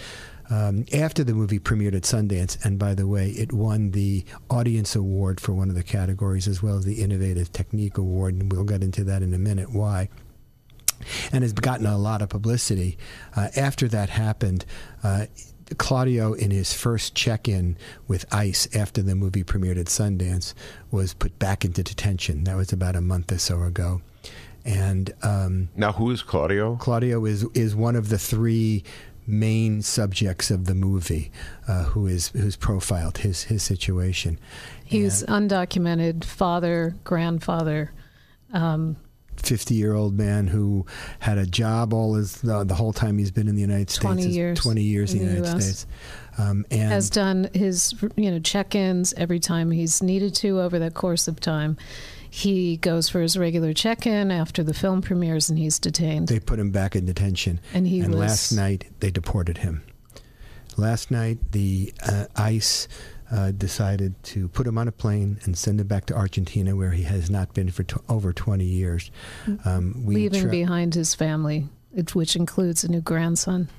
Um, 0.50 0.84
after 0.92 1.24
the 1.24 1.34
movie 1.34 1.60
premiered 1.60 1.96
at 1.96 2.04
Sundance, 2.04 2.58
and 2.66 2.78
by 2.78 2.94
the 2.94 3.08
way, 3.08 3.30
it 3.30 3.54
won 3.54 3.92
the 3.92 4.26
Audience 4.50 4.98
Award 4.98 5.40
for 5.40 5.54
one 5.54 5.70
of 5.70 5.76
the 5.76 5.84
categories, 5.84 6.46
as 6.46 6.62
well 6.62 6.76
as 6.76 6.84
the 6.84 7.02
Innovative 7.02 7.54
Technique 7.54 7.98
Award, 7.98 8.34
and 8.34 8.52
we'll 8.52 8.66
get 8.66 8.84
into 8.84 9.06
that 9.06 9.24
in 9.24 9.34
a 9.34 9.38
minute 9.38 9.72
why 9.72 10.10
and 11.32 11.44
has 11.44 11.54
gotten 11.54 11.86
a 11.86 11.98
lot 11.98 12.22
of 12.22 12.30
publicity. 12.30 12.98
Uh, 13.36 13.48
after 13.56 13.88
that 13.88 14.10
happened, 14.10 14.66
uh, 15.04 15.26
Claudio, 15.78 16.34
in 16.34 16.52
his 16.52 16.74
first 16.74 17.16
check 17.16 17.48
in 17.48 17.78
with 18.08 18.26
ICE 18.34 18.68
after 18.76 19.02
the 19.02 19.16
movie 19.16 19.44
premiered 19.44 19.80
at 19.80 19.88
Sundance, 19.88 20.54
was 20.90 21.14
put 21.14 21.38
back 21.40 21.66
into 21.66 21.84
detention. 21.84 22.44
That 22.44 22.58
was 22.58 22.74
about 22.74 22.96
a 22.96 23.02
month 23.02 23.32
or 23.32 23.38
so 23.38 23.64
ago. 23.64 24.02
And 24.64 25.12
um, 25.24 25.70
now, 25.76 25.92
who 25.92 26.12
is 26.12 26.22
Claudio? 26.22 26.76
Claudio 26.76 27.26
is 27.26 27.46
is 27.56 27.76
one 27.76 27.96
of 27.96 28.10
the 28.10 28.20
three 28.20 28.84
main 29.26 29.82
subjects 29.82 30.52
of 30.52 30.66
the 30.66 30.76
movie, 30.76 31.32
uh, 31.68 31.86
who 31.86 32.06
is 32.06 32.28
who's 32.30 32.56
profiled 32.56 33.20
his 33.20 33.44
his 33.44 33.64
situation. 33.64 34.40
He's 34.86 35.24
undocumented 35.24 36.24
father, 36.24 36.96
grandfather, 37.04 37.92
um, 38.54 38.98
50 39.38 39.74
year 39.76 39.94
old 39.96 40.18
man 40.18 40.48
who 40.48 40.86
had 41.20 41.38
a 41.38 41.46
job 41.46 41.94
all 41.94 42.16
his 42.16 42.42
the, 42.42 42.64
the 42.64 42.76
whole 42.76 42.94
time 42.94 43.18
he's 43.18 43.32
been 43.32 43.48
in 43.48 43.56
the 43.56 43.62
United 43.62 43.90
States 43.90 44.02
20 44.04 44.28
years 44.28 44.60
20 44.60 44.82
years 44.82 45.14
in 45.14 45.20
the 45.20 45.26
United 45.26 45.46
US. 45.56 45.64
States 45.64 45.88
um, 46.38 46.66
and 46.72 46.92
has 46.92 47.10
done 47.10 47.50
his 47.54 47.94
you 48.16 48.30
know 48.32 48.40
check-ins 48.40 49.14
every 49.14 49.40
time 49.40 49.72
he's 49.72 50.02
needed 50.04 50.36
to 50.36 50.60
over 50.62 50.78
the 50.80 50.92
course 50.92 51.28
of 51.28 51.40
time. 51.40 51.78
He 52.34 52.78
goes 52.78 53.10
for 53.10 53.20
his 53.22 53.38
regular 53.38 53.74
check-in 53.74 54.32
after 54.32 54.64
the 54.64 54.74
film 54.74 55.02
premieres, 55.02 55.50
and 55.50 55.60
he's 55.60 55.80
detained. 55.80 56.30
they 56.30 56.40
put 56.40 56.60
him 56.60 56.72
back 56.72 56.96
in 56.96 57.06
detention 57.06 57.60
And 57.74 57.86
he 57.86 58.02
was- 58.04 58.10
last 58.16 58.52
night 58.54 58.86
they 59.02 59.12
deported 59.12 59.58
him 59.60 59.84
last 60.78 61.12
night 61.12 61.38
the 61.52 61.94
uh, 62.08 62.26
ICE 62.38 62.88
uh, 63.32 63.52
decided 63.52 64.22
to 64.24 64.48
put 64.50 64.68
him 64.68 64.78
on 64.78 64.88
a 64.88 64.92
plane 64.92 65.40
and 65.44 65.58
send 65.58 65.80
him 65.80 65.88
back 65.88 66.06
to 66.08 66.16
Argentina 66.16 66.76
where 66.76 66.92
he 66.92 67.04
has 67.04 67.30
not 67.30 67.54
been 67.54 67.72
for 67.72 67.84
tw- 67.84 68.04
over 68.10 68.34
20 68.34 68.64
years 68.66 69.12
um, 69.66 70.04
we 70.06 70.16
leaving 70.16 70.42
tra- 70.42 70.52
behind 70.52 70.94
his 70.94 71.16
family, 71.16 71.68
which 72.14 72.36
includes 72.36 72.84
a 72.84 72.92
new 72.92 73.02
grandson. 73.02 73.70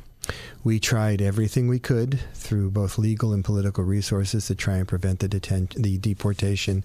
We 0.63 0.79
tried 0.79 1.21
everything 1.21 1.67
we 1.69 1.81
could 1.81 2.21
through 2.33 2.71
both 2.71 2.97
legal 2.97 3.33
and 3.33 3.45
political 3.45 3.83
resources 3.83 4.47
to 4.47 4.55
try 4.55 4.77
and 4.77 4.87
prevent 4.87 5.19
the 5.19 5.29
detention, 5.29 5.83
the 5.83 5.99
deportation, 5.99 6.85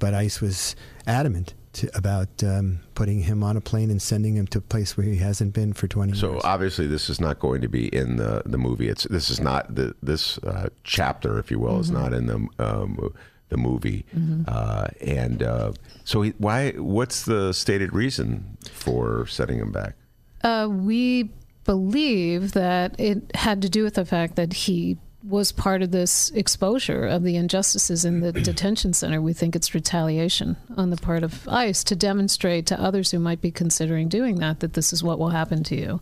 but 0.00 0.14
ICE 0.14 0.40
was 0.40 0.74
adamant 1.06 1.54
to, 1.74 1.96
about 1.96 2.42
um, 2.44 2.80
putting 2.94 3.20
him 3.22 3.42
on 3.42 3.56
a 3.56 3.60
plane 3.60 3.90
and 3.90 4.00
sending 4.00 4.34
him 4.36 4.46
to 4.48 4.58
a 4.58 4.60
place 4.62 4.96
where 4.96 5.06
he 5.06 5.16
hasn't 5.16 5.54
been 5.54 5.72
for 5.72 5.88
20 5.88 6.12
So 6.14 6.32
years. 6.32 6.42
So 6.42 6.48
obviously, 6.48 6.86
this 6.86 7.08
is 7.08 7.20
not 7.20 7.38
going 7.38 7.60
to 7.62 7.68
be 7.68 7.88
in 7.94 8.16
the 8.16 8.42
the 8.44 8.58
movie. 8.58 8.88
It's 8.88 9.04
this 9.04 9.30
is 9.30 9.40
not 9.40 9.74
the 9.74 9.94
this 10.02 10.38
uh, 10.38 10.68
chapter, 10.84 11.38
if 11.38 11.50
you 11.50 11.58
will, 11.58 11.80
is 11.80 11.90
Mm-hmm. 11.90 12.02
not 12.02 12.12
in 12.12 12.26
the 12.26 12.48
um, 12.58 13.14
the 13.48 13.56
movie. 13.56 14.04
Mhm. 14.16 14.44
Uh, 14.48 14.88
and 15.00 15.42
uh, 15.42 15.72
so, 16.04 16.22
he, 16.22 16.30
why? 16.38 16.72
What's 16.72 17.24
the 17.24 17.52
stated 17.52 17.92
reason 17.92 18.56
for 18.72 19.26
setting 19.26 19.58
him 19.58 19.72
back? 19.72 19.94
Uh, 20.42 20.68
we 20.70 21.30
believe 21.64 22.52
that 22.52 22.98
it 22.98 23.34
had 23.36 23.62
to 23.62 23.68
do 23.68 23.84
with 23.84 23.94
the 23.94 24.04
fact 24.04 24.36
that 24.36 24.52
he 24.52 24.98
was 25.24 25.52
part 25.52 25.82
of 25.82 25.90
this 25.92 26.30
exposure 26.30 27.06
of 27.06 27.22
the 27.22 27.36
injustices 27.36 28.04
in 28.04 28.20
the 28.20 28.32
detention 28.50 28.92
center. 28.92 29.20
We 29.20 29.32
think 29.32 29.54
it's 29.54 29.74
retaliation 29.74 30.56
on 30.76 30.90
the 30.90 30.96
part 30.96 31.22
of 31.22 31.48
ICE 31.48 31.84
to 31.84 31.96
demonstrate 31.96 32.66
to 32.66 32.80
others 32.80 33.10
who 33.10 33.18
might 33.18 33.40
be 33.40 33.50
considering 33.50 34.08
doing 34.08 34.36
that 34.36 34.60
that 34.60 34.74
this 34.74 34.92
is 34.92 35.02
what 35.02 35.18
will 35.18 35.30
happen 35.30 35.62
to 35.64 35.76
you. 35.76 36.00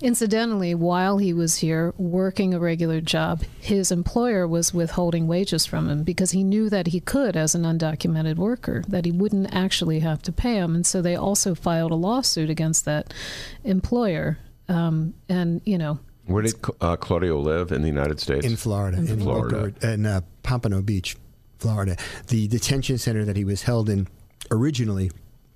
Incidentally, 0.00 0.74
while 0.74 1.18
he 1.18 1.32
was 1.32 1.56
here 1.56 1.94
working 1.96 2.52
a 2.52 2.60
regular 2.60 3.00
job, 3.00 3.42
his 3.60 3.90
employer 3.90 4.46
was 4.46 4.74
withholding 4.74 5.26
wages 5.26 5.64
from 5.64 5.88
him 5.88 6.02
because 6.02 6.32
he 6.32 6.44
knew 6.44 6.68
that 6.68 6.88
he 6.88 7.00
could 7.00 7.36
as 7.36 7.54
an 7.54 7.62
undocumented 7.62 8.36
worker, 8.36 8.84
that 8.88 9.04
he 9.04 9.12
wouldn't 9.12 9.54
actually 9.54 10.00
have 10.00 10.22
to 10.22 10.32
pay 10.32 10.54
him. 10.54 10.74
And 10.74 10.86
so 10.86 11.00
they 11.00 11.16
also 11.16 11.54
filed 11.54 11.92
a 11.92 11.96
lawsuit 11.96 12.50
against 12.50 12.84
that 12.84 13.14
employer. 13.64 14.38
Um, 14.68 15.14
and, 15.30 15.62
you 15.64 15.78
know, 15.78 15.98
Where 16.28 16.42
did 16.42 16.54
uh, 16.80 16.96
Claudio 16.96 17.40
live 17.40 17.72
in 17.72 17.80
the 17.80 17.88
United 17.88 18.20
States? 18.20 18.44
in 18.46 18.56
Florida, 18.56 18.98
in, 18.98 19.20
Florida. 19.20 19.72
Boca, 19.72 19.92
in 19.92 20.06
uh, 20.06 20.20
Pompano 20.42 20.82
Beach, 20.82 21.16
Florida. 21.58 21.96
The 22.28 22.46
detention 22.48 22.98
center 22.98 23.24
that 23.24 23.36
he 23.36 23.44
was 23.44 23.62
held 23.62 23.88
in 23.88 24.08
originally 24.50 25.10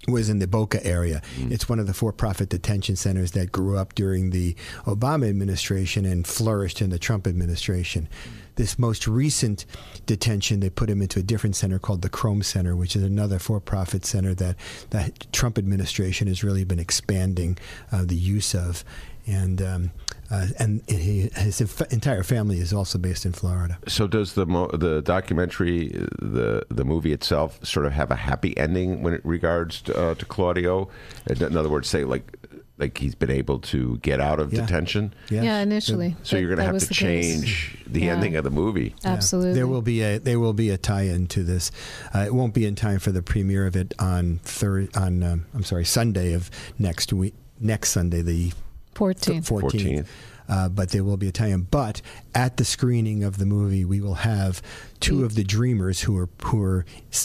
was 0.08 0.28
in 0.28 0.38
the 0.40 0.48
Boca 0.48 0.84
area. 0.84 1.22
It's 1.38 1.68
one 1.68 1.78
of 1.78 1.86
the 1.86 1.94
for-profit 1.94 2.48
detention 2.48 2.96
centers 2.96 3.32
that 3.32 3.52
grew 3.52 3.76
up 3.76 3.94
during 3.94 4.30
the 4.30 4.56
Obama 4.84 5.28
administration 5.28 6.04
and 6.04 6.26
flourished 6.26 6.82
in 6.82 6.90
the 6.90 6.98
Trump 6.98 7.26
administration. 7.26 8.08
This 8.56 8.78
most 8.78 9.08
recent 9.08 9.64
detention, 10.06 10.60
they 10.60 10.70
put 10.70 10.90
him 10.90 11.00
into 11.00 11.20
a 11.20 11.22
different 11.22 11.56
center 11.56 11.78
called 11.78 12.02
the 12.02 12.10
Krome 12.10 12.44
Center, 12.44 12.76
which 12.76 12.94
is 12.96 13.02
another 13.02 13.38
for-profit 13.38 14.04
center 14.04 14.34
that 14.34 14.56
the 14.90 15.12
Trump 15.32 15.58
administration 15.58 16.28
has 16.28 16.44
really 16.44 16.64
been 16.64 16.78
expanding 16.78 17.58
uh, 17.90 18.04
the 18.04 18.16
use 18.16 18.54
of. 18.54 18.84
And 19.26 19.62
um, 19.62 19.92
uh, 20.32 20.46
and 20.58 20.82
he, 20.88 21.30
his 21.36 21.60
entire 21.90 22.22
family 22.22 22.58
is 22.58 22.72
also 22.72 22.98
based 22.98 23.26
in 23.26 23.32
Florida. 23.32 23.78
So 23.86 24.06
does 24.06 24.32
the 24.32 24.46
the 24.72 25.02
documentary, 25.02 25.88
the 26.18 26.64
the 26.70 26.84
movie 26.84 27.12
itself, 27.12 27.64
sort 27.64 27.86
of 27.86 27.92
have 27.92 28.10
a 28.10 28.16
happy 28.16 28.56
ending 28.56 29.02
when 29.02 29.12
it 29.14 29.20
regards 29.24 29.82
to, 29.82 29.96
uh, 29.96 30.14
to 30.14 30.24
Claudio? 30.24 30.88
In 31.28 31.56
other 31.56 31.68
words, 31.68 31.88
say 31.88 32.04
like 32.04 32.36
like 32.82 32.98
he's 32.98 33.14
been 33.14 33.30
able 33.30 33.60
to 33.60 33.96
get 33.98 34.20
out 34.20 34.40
of 34.40 34.52
Yeah. 34.52 34.62
detention. 34.62 35.14
Yeah, 35.30 35.60
initially. 35.60 36.16
So 36.24 36.36
you're 36.36 36.48
going 36.48 36.58
to 36.58 36.64
have 36.64 36.78
to 36.78 36.86
the 36.86 36.94
case. 36.94 37.40
change 37.40 37.78
the 37.86 38.00
Yeah. 38.02 38.14
ending 38.14 38.34
of 38.36 38.42
the 38.44 38.50
movie. 38.50 38.94
Yeah. 39.04 39.12
Absolutely. 39.12 39.54
There 39.54 39.66
will 39.68 39.82
be 39.82 40.02
a 40.02 40.18
there 40.18 40.40
will 40.40 40.52
be 40.52 40.68
a 40.70 40.76
tie-in 40.76 41.28
to 41.28 41.44
this. 41.44 41.70
Uh, 42.14 42.24
it 42.26 42.34
won't 42.34 42.54
be 42.54 42.66
in 42.66 42.74
time 42.74 42.98
for 42.98 43.12
the 43.12 43.22
premiere 43.22 43.66
of 43.66 43.76
it 43.76 43.94
on 43.98 44.40
third 44.42 44.94
on 44.96 45.22
um, 45.22 45.46
I'm 45.54 45.62
sorry 45.64 45.84
Sunday 45.84 46.32
of 46.32 46.50
next 46.78 47.12
week 47.12 47.34
next 47.60 47.90
Sunday 47.90 48.20
the 48.22 48.52
14th. 48.94 49.46
14th. 49.48 50.06
Uh, 50.48 50.68
but 50.68 50.90
they 50.90 51.00
will 51.00 51.16
be 51.16 51.28
Italian. 51.28 51.66
But 51.70 52.02
at 52.34 52.56
the 52.56 52.64
screening 52.64 53.24
of 53.24 53.38
the 53.38 53.46
movie, 53.46 53.84
we 53.84 54.00
will 54.00 54.14
have 54.14 54.62
two 55.00 55.24
of 55.24 55.34
the 55.34 55.44
dreamers 55.44 56.02
who 56.02 56.16
are 56.16 56.28
who 56.44 56.62
are 56.62 56.84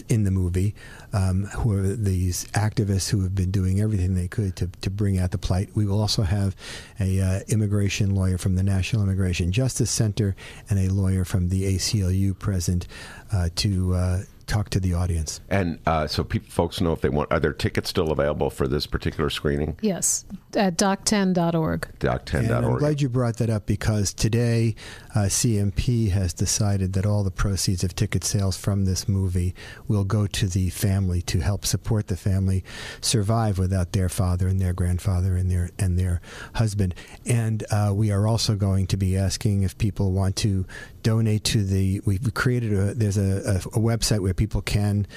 in 0.09 0.23
the 0.23 0.31
movie, 0.31 0.75
um, 1.13 1.45
who 1.45 1.73
are 1.73 1.81
these 1.81 2.45
activists 2.53 3.09
who 3.09 3.21
have 3.21 3.35
been 3.35 3.51
doing 3.51 3.79
everything 3.79 4.15
they 4.15 4.27
could 4.27 4.55
to, 4.57 4.67
to 4.81 4.89
bring 4.89 5.17
out 5.17 5.31
the 5.31 5.37
plight. 5.37 5.69
We 5.75 5.85
will 5.85 5.99
also 5.99 6.23
have 6.23 6.55
a 6.99 7.21
uh, 7.21 7.39
immigration 7.47 8.15
lawyer 8.15 8.37
from 8.37 8.55
the 8.55 8.63
National 8.63 9.03
Immigration 9.03 9.51
Justice 9.51 9.91
Center 9.91 10.35
and 10.69 10.79
a 10.79 10.91
lawyer 10.93 11.25
from 11.25 11.49
the 11.49 11.75
ACLU 11.75 12.37
present 12.37 12.87
uh, 13.31 13.49
to 13.55 13.93
uh, 13.93 14.21
talk 14.47 14.69
to 14.69 14.79
the 14.79 14.93
audience. 14.93 15.41
And 15.49 15.79
uh, 15.85 16.07
so 16.07 16.23
people, 16.23 16.49
folks 16.49 16.81
know 16.81 16.91
if 16.93 17.01
they 17.01 17.09
want, 17.09 17.31
are 17.31 17.39
there 17.39 17.53
tickets 17.53 17.89
still 17.89 18.11
available 18.11 18.49
for 18.49 18.67
this 18.67 18.87
particular 18.87 19.29
screening? 19.29 19.77
Yes, 19.81 20.25
at 20.55 20.77
doc10.org. 20.77 21.87
And 22.47 22.65
I'm 22.65 22.77
glad 22.79 23.01
you 23.01 23.09
brought 23.09 23.37
that 23.37 23.49
up 23.49 23.65
because 23.65 24.13
today 24.13 24.75
uh, 25.15 25.21
CMP 25.21 26.11
has 26.11 26.33
decided 26.33 26.93
that 26.93 27.05
all 27.05 27.23
the 27.23 27.31
proceeds 27.31 27.83
of 27.83 27.95
ticket 27.95 28.23
sales 28.23 28.57
from 28.57 28.85
this 28.85 29.07
movie 29.07 29.55
will 29.87 30.03
go 30.03 30.27
to 30.27 30.47
the 30.47 30.69
family 30.69 31.21
to 31.23 31.39
help 31.39 31.65
support 31.65 32.07
the 32.07 32.17
family 32.17 32.63
survive 33.01 33.57
without 33.57 33.93
their 33.93 34.09
father 34.09 34.47
and 34.47 34.59
their 34.59 34.73
grandfather 34.73 35.35
and 35.35 35.49
their 35.49 35.69
and 35.79 35.97
their 35.97 36.21
husband. 36.55 36.93
And 37.25 37.65
uh, 37.71 37.91
we 37.93 38.11
are 38.11 38.27
also 38.27 38.55
going 38.55 38.87
to 38.87 38.97
be 38.97 39.17
asking 39.17 39.63
if 39.63 39.77
people 39.77 40.11
want 40.11 40.35
to 40.37 40.65
donate 41.03 41.43
to 41.45 41.63
the. 41.63 42.01
We've 42.05 42.33
created 42.33 42.73
a 42.73 42.93
there's 42.93 43.17
a, 43.17 43.41
a, 43.45 43.55
a 43.57 43.81
website 43.81 44.19
where 44.19 44.33
people 44.33 44.61
can. 44.61 45.07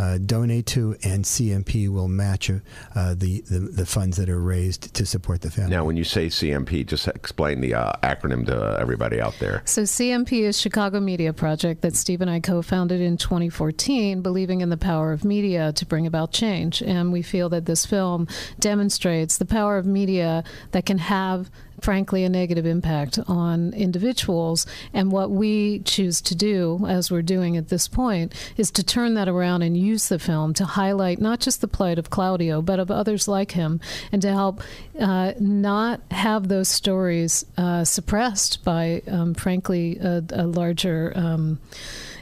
Uh, 0.00 0.16
donate 0.16 0.64
to, 0.64 0.96
and 1.02 1.26
CMP 1.26 1.86
will 1.90 2.08
match 2.08 2.48
uh, 2.50 3.14
the, 3.14 3.42
the 3.42 3.58
the 3.58 3.84
funds 3.84 4.16
that 4.16 4.30
are 4.30 4.40
raised 4.40 4.94
to 4.94 5.04
support 5.04 5.42
the 5.42 5.50
family. 5.50 5.70
Now, 5.70 5.84
when 5.84 5.98
you 5.98 6.04
say 6.04 6.28
CMP, 6.28 6.86
just 6.86 7.06
explain 7.08 7.60
the 7.60 7.74
uh, 7.74 7.92
acronym 8.02 8.46
to 8.46 8.78
everybody 8.80 9.20
out 9.20 9.34
there. 9.40 9.60
So 9.66 9.82
CMP 9.82 10.40
is 10.40 10.58
Chicago 10.58 11.00
Media 11.00 11.34
Project 11.34 11.82
that 11.82 11.94
Steve 11.96 12.22
and 12.22 12.30
I 12.30 12.40
co-founded 12.40 13.02
in 13.02 13.18
2014, 13.18 14.22
believing 14.22 14.62
in 14.62 14.70
the 14.70 14.78
power 14.78 15.12
of 15.12 15.22
media 15.22 15.70
to 15.74 15.84
bring 15.84 16.06
about 16.06 16.32
change. 16.32 16.82
And 16.82 17.12
we 17.12 17.20
feel 17.20 17.50
that 17.50 17.66
this 17.66 17.84
film 17.84 18.26
demonstrates 18.58 19.36
the 19.36 19.44
power 19.44 19.76
of 19.76 19.84
media 19.84 20.44
that 20.70 20.86
can 20.86 20.96
have 20.96 21.50
frankly 21.82 22.24
a 22.24 22.28
negative 22.28 22.66
impact 22.66 23.18
on 23.26 23.72
individuals. 23.74 24.66
And 24.92 25.12
what 25.12 25.30
we 25.30 25.80
choose 25.80 26.20
to 26.22 26.34
do 26.34 26.84
as 26.88 27.10
we're 27.10 27.22
doing 27.22 27.56
at 27.56 27.68
this 27.68 27.88
point 27.88 28.34
is 28.56 28.70
to 28.72 28.82
turn 28.82 29.14
that 29.14 29.28
around 29.28 29.62
and 29.62 29.76
use 29.76 30.08
the 30.08 30.18
film 30.18 30.54
to 30.54 30.64
highlight 30.64 31.20
not 31.20 31.40
just 31.40 31.60
the 31.60 31.68
plight 31.68 31.98
of 31.98 32.10
Claudio 32.10 32.62
but 32.62 32.78
of 32.78 32.90
others 32.90 33.28
like 33.28 33.52
him 33.52 33.80
and 34.12 34.22
to 34.22 34.28
help 34.28 34.62
uh, 34.98 35.32
not 35.38 36.00
have 36.10 36.48
those 36.48 36.68
stories 36.68 37.44
uh, 37.56 37.84
suppressed 37.84 38.62
by 38.64 39.02
um, 39.08 39.34
frankly 39.34 39.98
a, 39.98 40.22
a 40.32 40.46
larger 40.46 41.12
um, 41.16 41.60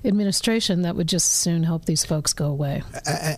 administration 0.04 0.82
that 0.82 0.96
would 0.96 1.08
just 1.08 1.30
soon 1.32 1.62
help 1.62 1.84
these 1.84 2.04
folks 2.04 2.32
go 2.32 2.46
away. 2.46 2.82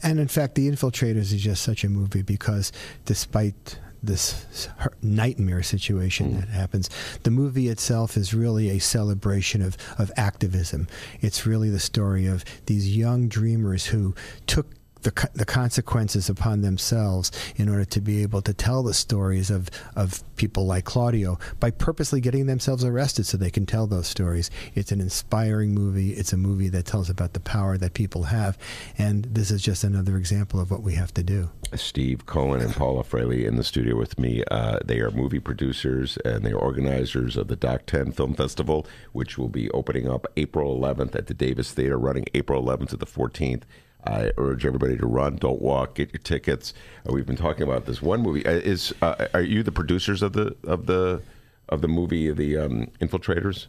And 0.03 0.21
in 0.21 0.29
fact, 0.29 0.55
The 0.55 0.71
Infiltrators 0.71 1.33
is 1.33 1.41
just 1.41 1.63
such 1.63 1.85
a 1.85 1.89
movie 1.89 2.23
because 2.23 2.73
despite 3.05 3.79
this 4.03 4.69
nightmare 5.03 5.63
situation 5.63 6.31
hmm. 6.31 6.41
that 6.41 6.49
happens, 6.49 6.91
the 7.23 7.31
movie 7.31 7.69
itself 7.69 8.17
is 8.17 8.35
really 8.35 8.71
a 8.71 8.79
celebration 8.79 9.63
of, 9.63 9.77
of 9.99 10.11
activism. 10.17 10.89
It's 11.21 11.47
really 11.47 11.71
the 11.71 11.81
story 11.81 12.27
of 12.27 12.45
these 12.67 12.97
young 12.97 13.29
dreamers 13.29 13.87
who 13.87 14.15
took 14.47 14.67
the, 15.03 15.31
the 15.35 15.45
consequences 15.45 16.29
upon 16.29 16.63
themselves 16.63 17.31
in 17.57 17.69
order 17.69 17.85
to 17.85 18.01
be 18.01 18.23
able 18.23 18.43
to 18.43 18.53
tell 18.53 18.83
the 18.83 18.95
stories 18.95 19.51
of, 19.51 19.71
of 19.97 20.23
people 20.37 20.67
like 20.67 20.85
Claudio 20.85 21.39
by 21.59 21.71
purposely 21.71 22.21
getting 22.21 22.47
themselves 22.47 22.85
arrested 22.85 23.27
so 23.27 23.37
they 23.37 23.51
can 23.51 23.67
tell 23.67 23.87
those 23.87 24.07
stories. 24.07 24.51
It's 24.75 24.93
an 24.93 25.01
inspiring 25.01 25.75
movie. 25.75 26.13
It's 26.13 26.33
a 26.33 26.37
movie 26.37 26.69
that 26.71 26.87
tells 26.87 27.11
about 27.11 27.33
the 27.33 27.41
power 27.41 27.77
that 27.79 27.95
people 27.95 28.25
have. 28.25 28.59
And 28.99 29.25
this 29.25 29.51
is 29.51 29.63
just 29.63 29.85
another 29.85 30.17
example 30.17 30.61
of 30.61 30.71
what 30.71 30.83
we 30.83 30.95
have 30.95 31.13
to 31.15 31.23
do. 31.23 31.51
Steve 31.75 32.27
Cohen 32.27 32.61
and 32.61 32.75
Paula 32.75 33.05
Froehle 33.05 33.45
in 33.45 33.57
the 33.57 33.65
studio 33.65 33.97
with 33.97 34.19
me. 34.19 34.43
Uh, 34.51 34.79
they 34.85 35.01
are 35.01 35.11
movie 35.11 35.39
producers 35.39 36.19
and 36.25 36.45
they 36.45 36.53
are 36.53 36.59
organizers 36.59 37.37
of 37.37 37.49
the 37.49 37.57
Doc 37.57 37.87
10 37.87 38.13
Film 38.13 38.35
Festival, 38.35 38.87
which 39.13 39.39
will 39.39 39.49
be 39.49 39.71
opening 39.71 40.09
up 40.09 40.27
April 40.37 40.79
11th 40.79 41.15
at 41.15 41.27
the 41.27 41.35
Davis 41.35 41.73
Theater, 41.73 41.99
running 41.99 42.27
April 42.35 42.63
11th 42.63 42.91
to 42.91 42.97
the 42.97 43.07
14th. 43.07 43.63
I 44.07 44.33
urge 44.39 44.65
everybody 44.65 44.97
to 44.97 45.07
run, 45.07 45.37
don't 45.37 45.61
walk, 45.61 45.95
get 45.95 46.13
your 46.13 46.21
tickets. 46.23 46.73
Uh, 47.09 47.13
we've 47.13 47.27
been 47.27 47.37
talking 47.37 47.63
about 47.63 47.87
this 47.87 48.01
one 48.01 48.23
movie. 48.23 48.45
Uh, 48.47 48.53
is 48.53 48.95
uh, 49.03 49.27
are 49.35 49.43
you 49.43 49.63
the 49.63 49.73
producers 49.73 50.23
of 50.23 50.33
the 50.33 50.57
of 50.65 50.87
the 50.87 51.23
of 51.69 51.81
the 51.83 51.89
movie, 51.89 52.31
the 52.33 52.57
um, 52.57 52.89
Infiltrators? 53.01 53.67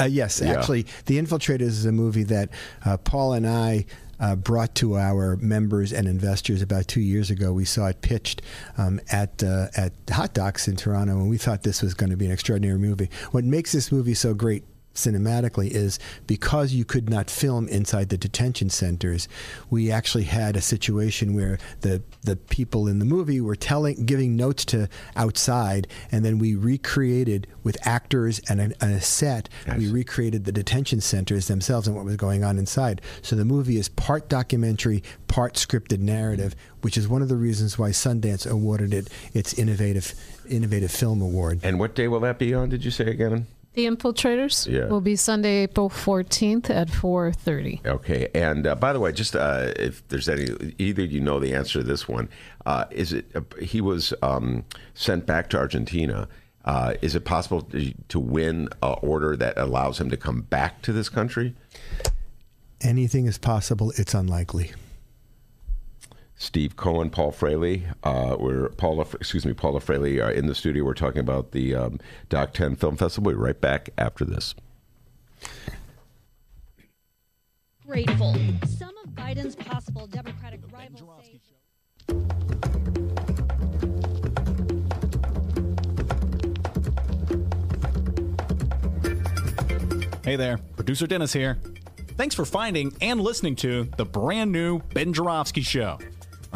Uh, 0.00 0.04
yes, 0.04 0.40
Yeah. 0.44 0.52
actually, 0.52 0.84
The 1.06 1.18
Infiltrators 1.18 1.60
is 1.62 1.86
a 1.86 1.92
movie 1.92 2.24
that 2.24 2.50
uh, 2.84 2.96
Paul 2.96 3.34
and 3.34 3.46
I 3.46 3.86
uh, 4.18 4.34
brought 4.34 4.74
to 4.76 4.96
our 4.96 5.36
members 5.36 5.92
and 5.92 6.08
investors 6.08 6.60
about 6.62 6.88
two 6.88 7.00
years 7.00 7.30
ago. 7.30 7.52
We 7.52 7.64
saw 7.64 7.86
it 7.86 8.00
pitched 8.00 8.42
um, 8.78 9.00
at 9.10 9.42
uh, 9.44 9.68
at 9.76 9.92
Hot 10.10 10.34
Docs 10.34 10.68
in 10.68 10.76
Toronto, 10.76 11.12
and 11.12 11.28
we 11.30 11.38
thought 11.38 11.62
this 11.62 11.82
was 11.82 11.94
going 11.94 12.10
to 12.10 12.16
be 12.16 12.26
an 12.26 12.32
extraordinary 12.32 12.78
movie. 12.78 13.10
What 13.30 13.44
makes 13.44 13.72
this 13.72 13.92
movie 13.92 14.14
so 14.14 14.34
great 14.34 14.64
cinematically 14.96 15.70
is 15.70 15.98
because 16.26 16.72
you 16.72 16.84
could 16.84 17.08
not 17.08 17.30
film 17.30 17.68
inside 17.68 18.08
the 18.08 18.18
detention 18.18 18.70
centers 18.70 19.28
we 19.70 19.90
actually 19.90 20.24
had 20.24 20.56
a 20.56 20.60
situation 20.60 21.34
where 21.34 21.58
the 21.80 22.02
the 22.22 22.36
people 22.36 22.88
in 22.88 22.98
the 22.98 23.04
movie 23.04 23.40
were 23.40 23.56
telling 23.56 24.04
giving 24.04 24.36
notes 24.36 24.64
to 24.64 24.88
outside 25.14 25.86
and 26.10 26.24
then 26.24 26.38
we 26.38 26.54
recreated 26.54 27.46
with 27.62 27.76
actors 27.86 28.40
and 28.48 28.60
a, 28.60 28.64
and 28.80 28.94
a 28.94 29.00
set 29.00 29.48
we 29.76 29.88
recreated 29.90 30.44
the 30.44 30.52
detention 30.52 31.00
centers 31.00 31.48
themselves 31.48 31.86
and 31.86 31.96
what 31.96 32.04
was 32.04 32.16
going 32.16 32.42
on 32.42 32.58
inside 32.58 33.00
so 33.22 33.36
the 33.36 33.44
movie 33.44 33.76
is 33.76 33.88
part 33.88 34.28
documentary 34.28 35.02
part 35.28 35.54
scripted 35.54 36.00
narrative 36.00 36.54
which 36.82 36.96
is 36.96 37.08
one 37.08 37.22
of 37.22 37.28
the 37.28 37.36
reasons 37.36 37.78
why 37.78 37.90
Sundance 37.90 38.48
awarded 38.48 38.94
it 38.94 39.08
its 39.34 39.54
innovative 39.54 40.14
innovative 40.48 40.90
film 40.90 41.20
award 41.20 41.60
And 41.62 41.78
what 41.78 41.94
day 41.94 42.08
will 42.08 42.20
that 42.20 42.38
be 42.38 42.54
on? 42.54 42.68
Did 42.68 42.84
you 42.84 42.90
say 42.90 43.06
again? 43.06 43.46
The 43.76 43.84
Infiltrators 43.84 44.66
Yeah. 44.66 44.86
will 44.86 45.02
be 45.02 45.16
Sunday, 45.16 45.64
April 45.64 45.90
14th 45.90 46.70
at 46.70 46.88
4:30. 46.88 47.84
Okay, 47.84 48.28
and 48.34 48.66
uh, 48.66 48.74
by 48.74 48.94
the 48.94 48.98
way, 48.98 49.12
just 49.12 49.36
uh, 49.36 49.72
if 49.76 50.06
there's 50.08 50.30
any, 50.30 50.74
either 50.78 51.02
you 51.04 51.20
know 51.20 51.38
the 51.38 51.52
answer 51.54 51.80
to 51.80 51.84
this 51.86 52.08
one, 52.08 52.30
uh, 52.64 52.86
is 52.90 53.12
it 53.12 53.26
uh, 53.34 53.42
he 53.60 53.82
was 53.82 54.14
um, 54.22 54.64
sent 54.94 55.26
back 55.26 55.50
to 55.50 55.58
Argentina? 55.58 56.26
Uh, 56.64 56.94
is 57.02 57.14
it 57.14 57.24
possible 57.26 57.60
to, 57.62 57.92
to 58.08 58.18
win 58.18 58.68
an 58.82 58.96
order 59.02 59.36
that 59.36 59.56
allows 59.58 60.00
him 60.00 60.08
to 60.08 60.16
come 60.16 60.40
back 60.40 60.80
to 60.82 60.92
this 60.92 61.08
country? 61.10 61.54
anything 62.82 63.24
is 63.26 63.38
possible 63.38 63.90
it's 63.96 64.12
unlikely 64.12 64.70
Steve 66.36 66.76
Cohen, 66.76 67.10
Paul 67.10 67.32
Froehle. 67.32 67.94
Uh, 68.04 68.36
we're 68.38 68.68
Paula, 68.70 69.06
excuse 69.14 69.46
me, 69.46 69.52
Paula 69.54 69.80
Froehle 69.80 70.22
are 70.22 70.30
in 70.30 70.46
the 70.46 70.54
studio. 70.54 70.84
We're 70.84 70.94
talking 70.94 71.20
about 71.20 71.52
the 71.52 71.74
um, 71.74 71.98
Doc 72.28 72.52
10 72.52 72.76
Film 72.76 72.96
Festival. 72.96 73.26
We'll 73.26 73.36
be 73.36 73.42
right 73.42 73.60
back 73.60 73.90
after 73.96 74.24
this. 74.24 74.54
grateful. 77.86 78.34
Some 78.66 78.94
of 78.98 79.10
Biden's 79.14 79.56
possible 79.56 80.06
Democratic 80.06 80.60
rivals 80.70 81.02
say. 81.22 81.40
Hey 90.24 90.36
there, 90.36 90.58
producer 90.74 91.06
Dennis 91.06 91.32
here. 91.32 91.58
Thanks 92.16 92.34
for 92.34 92.44
finding 92.44 92.94
and 93.00 93.20
listening 93.20 93.56
to 93.56 93.84
the 93.96 94.04
brand 94.04 94.50
new 94.50 94.80
Ben 94.92 95.12
Joravsky 95.12 95.62
Show. 95.62 95.98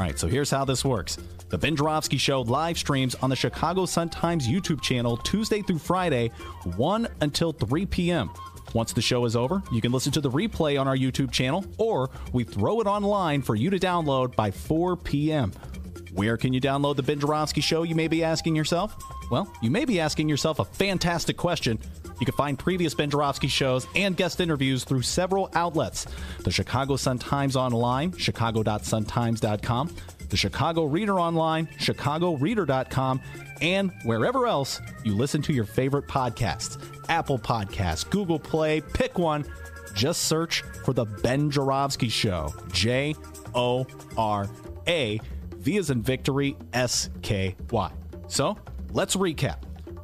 All 0.01 0.07
right, 0.07 0.19
so 0.19 0.29
here's 0.29 0.51
how 0.51 0.65
this 0.65 0.83
works. 0.83 1.19
The 1.51 1.59
Ben 1.59 1.77
Joravsky 1.77 2.17
Show 2.17 2.41
live 2.41 2.79
streams 2.79 3.15
on 3.17 3.29
the 3.29 3.37
Chicago 3.37 3.85
Sun-Times 3.85 4.49
YouTube 4.49 4.81
channel 4.81 5.19
Tuesday 5.19 5.61
through 5.61 5.77
Friday, 5.77 6.29
1 6.77 7.07
until 7.21 7.53
3 7.53 7.85
p.m. 7.85 8.31
Once 8.73 8.95
the 8.95 9.03
show 9.03 9.27
is 9.27 9.37
over, 9.37 9.63
you 9.71 9.83
can 9.83 9.93
listen 9.93 10.11
to 10.13 10.23
the 10.23 10.31
replay 10.31 10.81
on 10.81 10.89
our 10.89 10.97
YouTube 10.97 11.31
channel, 11.31 11.67
or 11.77 12.09
we 12.33 12.45
throw 12.45 12.81
it 12.81 12.87
online 12.87 13.43
for 13.43 13.55
you 13.57 13.69
to 13.69 13.79
download 13.79 14.35
by 14.35 14.51
4 14.51 14.97
p.m. 14.97 15.53
Where 16.13 16.37
can 16.37 16.53
you 16.53 16.61
download 16.61 16.97
the 16.97 17.03
Ben 17.03 17.21
Joravsky 17.21 17.61
Show, 17.61 17.85
you 17.85 17.95
may 17.95 18.09
be 18.09 18.25
asking 18.25 18.57
yourself? 18.57 18.97
Well, 19.31 19.53
you 19.63 19.71
may 19.71 19.85
be 19.85 20.01
asking 20.01 20.29
yourself 20.29 20.59
a 20.59 20.65
fantastic 20.65 21.37
question. 21.37 21.79
You 22.19 22.27
can 22.27 22.35
find 22.35 22.59
previous 22.59 22.95
Ben 22.95 23.11
Joravsky 23.11 23.49
shows 23.49 23.87
and 23.95 24.17
guest 24.17 24.41
interviews 24.41 24.85
through 24.85 25.03
several 25.03 25.51
outlets 25.55 26.07
the 26.41 26.51
Chicago 26.51 26.97
Sun-Times 26.97 27.57
Online, 27.57 28.17
chicago.suntimes.com, 28.17 29.95
the 30.29 30.37
Chicago 30.37 30.85
Reader 30.85 31.19
Online, 31.19 31.67
chicagoreader.com, 31.79 33.21
and 33.63 33.93
wherever 34.05 34.47
else 34.47 34.81
you 35.05 35.15
listen 35.15 35.43
to 35.43 35.53
your 35.53 35.65
favorite 35.65 36.07
podcasts 36.07 36.83
Apple 37.09 37.39
Podcasts, 37.39 38.09
Google 38.09 38.39
Play, 38.39 38.81
pick 38.81 39.19
one. 39.19 39.45
Just 39.95 40.23
search 40.23 40.63
for 40.85 40.93
The 40.93 41.05
Ben 41.05 41.51
Joravsky 41.51 42.09
Show. 42.09 42.55
J 42.73 43.17
O 43.55 43.87
R 44.17 44.49
A, 44.87 45.21
V 45.61 45.79
as 45.79 45.91
in 45.91 46.03
victory, 46.03 46.57
S 46.73 47.11
K 47.23 47.55
Y. 47.71 47.93
So 48.29 48.57
let's 48.93 49.17
recap. 49.17 49.59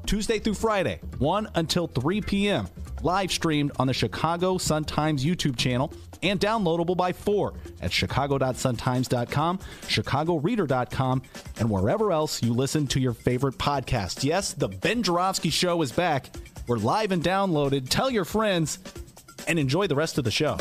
Tuesday 0.06 0.38
through 0.38 0.54
Friday, 0.54 1.00
1 1.18 1.48
until 1.56 1.88
3 1.88 2.20
p.m. 2.20 2.68
Live 3.02 3.32
streamed 3.32 3.72
on 3.78 3.86
the 3.86 3.92
Chicago 3.92 4.56
Sun-Times 4.56 5.24
YouTube 5.24 5.56
channel 5.56 5.92
and 6.22 6.40
downloadable 6.40 6.96
by 6.96 7.12
4 7.12 7.52
at 7.82 7.92
chicago.suntimes.com, 7.92 9.58
chicagoreader.com, 9.82 11.22
and 11.58 11.70
wherever 11.70 12.12
else 12.12 12.42
you 12.42 12.52
listen 12.52 12.86
to 12.88 13.00
your 13.00 13.12
favorite 13.12 13.58
podcast. 13.58 14.24
Yes, 14.24 14.52
the 14.52 14.68
Ben 14.68 15.02
Joravsky 15.02 15.50
Show 15.50 15.82
is 15.82 15.92
back. 15.92 16.30
We're 16.66 16.78
live 16.78 17.12
and 17.12 17.22
downloaded. 17.22 17.88
Tell 17.88 18.10
your 18.10 18.24
friends 18.24 18.78
and 19.46 19.58
enjoy 19.58 19.86
the 19.86 19.96
rest 19.96 20.18
of 20.18 20.24
the 20.24 20.30
show. 20.30 20.56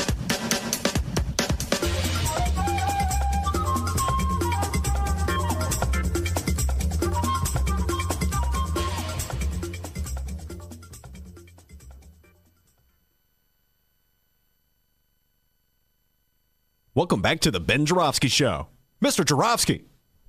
Welcome 16.96 17.22
back 17.22 17.42
to 17.42 17.52
the 17.52 17.60
Ben 17.60 17.86
Joravsky 17.86 18.30
Show. 18.30 18.68
Mr. 19.04 19.26
Joravsky, 19.26 19.84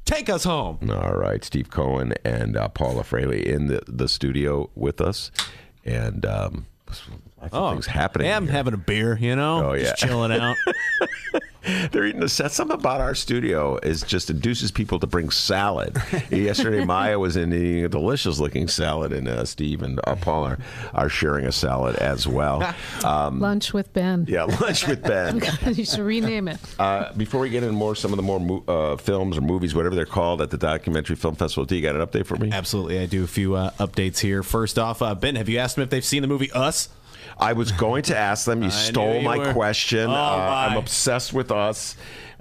take 0.05 0.29
us 0.29 0.43
home. 0.43 0.91
All 0.91 1.15
right, 1.15 1.45
Steve 1.45 1.71
Cohen 1.71 2.13
and 2.25 2.57
uh, 2.57 2.67
Paula 2.67 3.05
Froehle 3.05 3.41
in 3.41 3.69
the, 3.69 3.83
the 3.87 4.09
studio 4.09 4.69
with 4.75 5.01
us, 5.01 5.31
and 5.85 6.27
um, 6.27 6.67
lots 7.53 7.71
of 7.71 7.73
things 7.75 7.87
happening. 7.87 8.27
Yeah, 8.29 8.37
I'm 8.37 8.45
here. 8.45 8.53
having 8.53 8.75
a 8.75 8.79
beer, 8.79 9.17
you 9.19 9.37
know, 9.37 9.71
Oh 9.71 9.73
yeah, 9.75 9.85
just 9.91 9.99
chilling 9.99 10.33
out. 10.33 10.57
They're 11.91 12.07
eating 12.07 12.23
a 12.23 12.29
set. 12.29 12.53
Something 12.53 12.77
about 12.79 13.01
our 13.01 13.17
studio 13.17 13.77
is 13.79 14.03
just 14.03 14.31
induces 14.31 14.71
people 14.71 15.01
to 15.01 15.07
bring 15.09 15.31
salad. 15.31 15.97
Yesterday, 16.31 16.85
Maya 16.85 17.19
was 17.19 17.37
in 17.37 17.53
eating 17.53 17.85
a 17.85 17.89
delicious 17.89 18.39
looking 18.39 18.69
salad, 18.69 19.13
and 19.13 19.27
uh, 19.27 19.45
Steve 19.45 19.83
and 19.83 19.99
uh, 20.05 20.15
Paul 20.15 20.45
are, 20.45 20.59
are 20.95 21.09
sharing 21.09 21.45
a 21.45 21.51
salad 21.51 21.97
as 21.97 22.27
well. 22.27 22.63
Um, 23.05 23.41
Lunch 23.41 23.73
with 23.73 23.93
Ben. 23.93 24.27
yeah, 24.29 24.45
lunch 24.45 24.87
with 24.87 25.03
Ben. 25.03 25.41
you 25.75 25.85
should 25.85 26.01
rename 26.01 26.49
it. 26.49 26.59
Uh, 26.79 27.13
before 27.15 27.41
we 27.41 27.51
get 27.51 27.63
into 27.63 27.73
more, 27.75 27.95
some 27.95 28.13
of 28.13 28.17
the 28.17 28.23
more 28.23 28.41
mo- 28.41 28.65
uh, 28.67 28.97
films 28.97 29.37
or 29.37 29.41
movies, 29.43 29.75
whatever 29.75 29.95
they're 29.95 30.07
called, 30.07 30.41
at 30.41 30.51
the 30.51 30.57
Documentary 30.59 31.15
Film 31.17 31.35
Festival, 31.35 31.65
do 31.65 31.77
you 31.77 31.83
got 31.83 31.95
an 31.95 32.05
update 32.05 32.27
for 32.27 32.37
me? 32.37 32.51
Absolutely, 32.53 32.99
I 33.01 33.07
do 33.07 33.23
a 33.25 33.27
few 33.29 33.55
uh, 33.55 33.71
updates 33.79 34.19
here. 34.21 34.43
First 34.43 34.79
off, 34.79 35.03
uh, 35.03 35.15
Ben, 35.15 35.35
have 35.37 35.49
you 35.49 35.59
asked 35.59 35.77
them 35.77 35.83
if 35.83 35.91
they've 35.91 36.05
seen 36.05 36.23
the 36.23 36.29
movie 36.29 36.51
Us? 36.53 36.89
I 37.37 37.53
was 37.53 37.73
going 37.73 38.03
to 38.05 38.17
ask 38.17 38.47
them. 38.47 38.63
You 38.63 38.69
I 38.69 38.71
stole 38.71 39.17
you 39.17 39.23
my 39.23 39.39
were. 39.39 39.53
question. 39.53 40.09
Oh, 40.09 40.13
uh, 40.13 40.67
I'm 40.71 40.77
obsessed 40.77 41.33
with 41.33 41.51
us. 41.53 41.97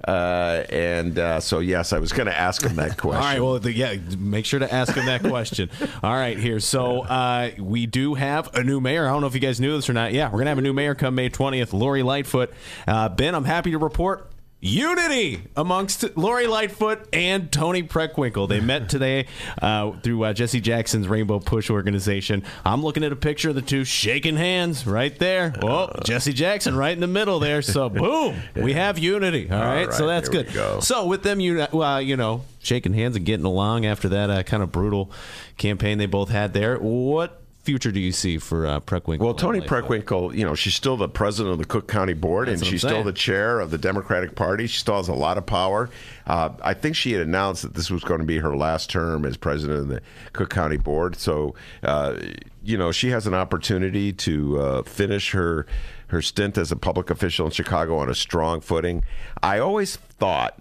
Uh, 0.06 0.64
and 0.68 1.18
uh, 1.18 1.40
so, 1.40 1.58
yes, 1.58 1.92
I 1.92 1.98
was 1.98 2.12
going 2.12 2.26
to 2.26 2.38
ask 2.38 2.62
him 2.62 2.76
that 2.76 2.96
question. 2.98 3.22
All 3.22 3.28
right, 3.28 3.40
well, 3.40 3.58
the, 3.58 3.72
yeah, 3.72 3.96
make 4.18 4.44
sure 4.44 4.60
to 4.60 4.72
ask 4.72 4.94
him 4.94 5.06
that 5.06 5.22
question. 5.22 5.68
All 6.02 6.14
right, 6.14 6.38
here. 6.38 6.60
So 6.60 7.00
uh, 7.02 7.50
we 7.58 7.86
do 7.86 8.14
have 8.14 8.54
a 8.54 8.62
new 8.62 8.80
mayor. 8.80 9.06
I 9.06 9.10
don't 9.10 9.20
know 9.20 9.26
if 9.26 9.34
you 9.34 9.40
guys 9.40 9.60
knew 9.60 9.74
this 9.74 9.88
or 9.90 9.94
not. 9.94 10.12
Yeah, 10.12 10.26
we're 10.26 10.32
going 10.38 10.44
to 10.44 10.50
have 10.50 10.58
a 10.58 10.62
new 10.62 10.72
mayor 10.72 10.94
come 10.94 11.14
May 11.14 11.28
20th, 11.28 11.72
Lori 11.72 12.02
Lightfoot. 12.02 12.52
Uh, 12.86 13.08
ben, 13.08 13.34
I'm 13.34 13.44
happy 13.44 13.72
to 13.72 13.78
report 13.78 14.30
unity 14.66 15.42
amongst 15.56 16.16
Lori 16.16 16.46
Lightfoot 16.46 17.08
and 17.12 17.50
Toni 17.50 17.82
Preckwinkle. 17.82 18.48
They 18.48 18.60
met 18.60 18.88
today 18.88 19.26
uh, 19.62 19.92
through 20.02 20.24
uh, 20.24 20.32
Jesse 20.32 20.60
Jackson's 20.60 21.08
Rainbow 21.08 21.38
Push 21.38 21.70
organization. 21.70 22.42
I'm 22.64 22.82
looking 22.82 23.04
at 23.04 23.12
a 23.12 23.16
picture 23.16 23.50
of 23.50 23.54
the 23.54 23.62
two 23.62 23.84
shaking 23.84 24.36
hands 24.36 24.86
right 24.86 25.16
there. 25.18 25.54
Oh, 25.62 25.90
Jesse 26.04 26.32
Jackson 26.32 26.76
right 26.76 26.92
in 26.92 27.00
the 27.00 27.06
middle 27.06 27.38
there. 27.38 27.62
So, 27.62 27.88
boom, 27.90 28.36
we 28.54 28.72
have 28.74 28.98
unity. 28.98 29.50
All 29.50 29.58
All 29.58 29.64
right, 29.64 29.92
so 29.92 30.06
that's 30.06 30.28
good. 30.28 30.52
go. 30.52 30.80
So 30.80 31.06
with 31.06 31.22
them, 31.22 31.40
you 31.40 31.62
uh, 31.62 31.98
you 31.98 32.16
know, 32.16 32.42
shaking 32.60 32.92
hands 32.92 33.16
and 33.16 33.24
getting 33.24 33.46
along 33.46 33.86
after 33.86 34.08
that 34.10 34.30
uh, 34.30 34.42
kind 34.42 34.62
of 34.62 34.72
brutal 34.72 35.10
campaign 35.56 35.98
they 35.98 36.06
both 36.06 36.28
had 36.28 36.52
there. 36.52 36.78
What 36.78 37.42
future 37.66 37.90
do 37.90 37.98
you 37.98 38.12
see 38.12 38.38
for 38.38 38.64
uh, 38.64 38.78
Preckwinkle? 38.78 39.18
Well, 39.18 39.34
Toni 39.34 39.60
Preckwinkle, 39.60 40.32
you 40.32 40.44
know, 40.44 40.54
she's 40.54 40.76
still 40.76 40.96
the 40.96 41.08
president 41.08 41.52
of 41.52 41.58
the 41.58 41.64
Cook 41.64 41.88
County 41.88 42.14
Board, 42.14 42.46
That's 42.46 42.62
and 42.62 42.70
she's 42.70 42.80
still 42.80 43.02
the 43.02 43.12
chair 43.12 43.58
of 43.58 43.72
the 43.72 43.76
Democratic 43.76 44.36
Party. 44.36 44.68
She 44.68 44.78
still 44.78 44.96
has 44.96 45.08
a 45.08 45.14
lot 45.14 45.36
of 45.36 45.46
power. 45.46 45.90
Uh, 46.28 46.50
I 46.62 46.74
think 46.74 46.94
she 46.94 47.10
had 47.10 47.22
announced 47.22 47.62
that 47.62 47.74
this 47.74 47.90
was 47.90 48.04
going 48.04 48.20
to 48.20 48.26
be 48.26 48.38
her 48.38 48.56
last 48.56 48.88
term 48.88 49.26
as 49.26 49.36
president 49.36 49.80
of 49.80 49.88
the 49.88 50.00
Cook 50.32 50.48
County 50.50 50.76
Board. 50.76 51.16
So, 51.16 51.56
uh, 51.82 52.16
you 52.62 52.78
know, 52.78 52.92
she 52.92 53.10
has 53.10 53.26
an 53.26 53.34
opportunity 53.34 54.12
to 54.12 54.60
uh, 54.60 54.82
finish 54.84 55.32
her 55.32 55.66
her 56.08 56.22
stint 56.22 56.56
as 56.56 56.70
a 56.70 56.76
public 56.76 57.10
official 57.10 57.46
in 57.46 57.52
Chicago 57.52 57.98
on 57.98 58.08
a 58.08 58.14
strong 58.14 58.60
footing. 58.60 59.02
I 59.42 59.58
always 59.58 59.96
thought 59.96 60.60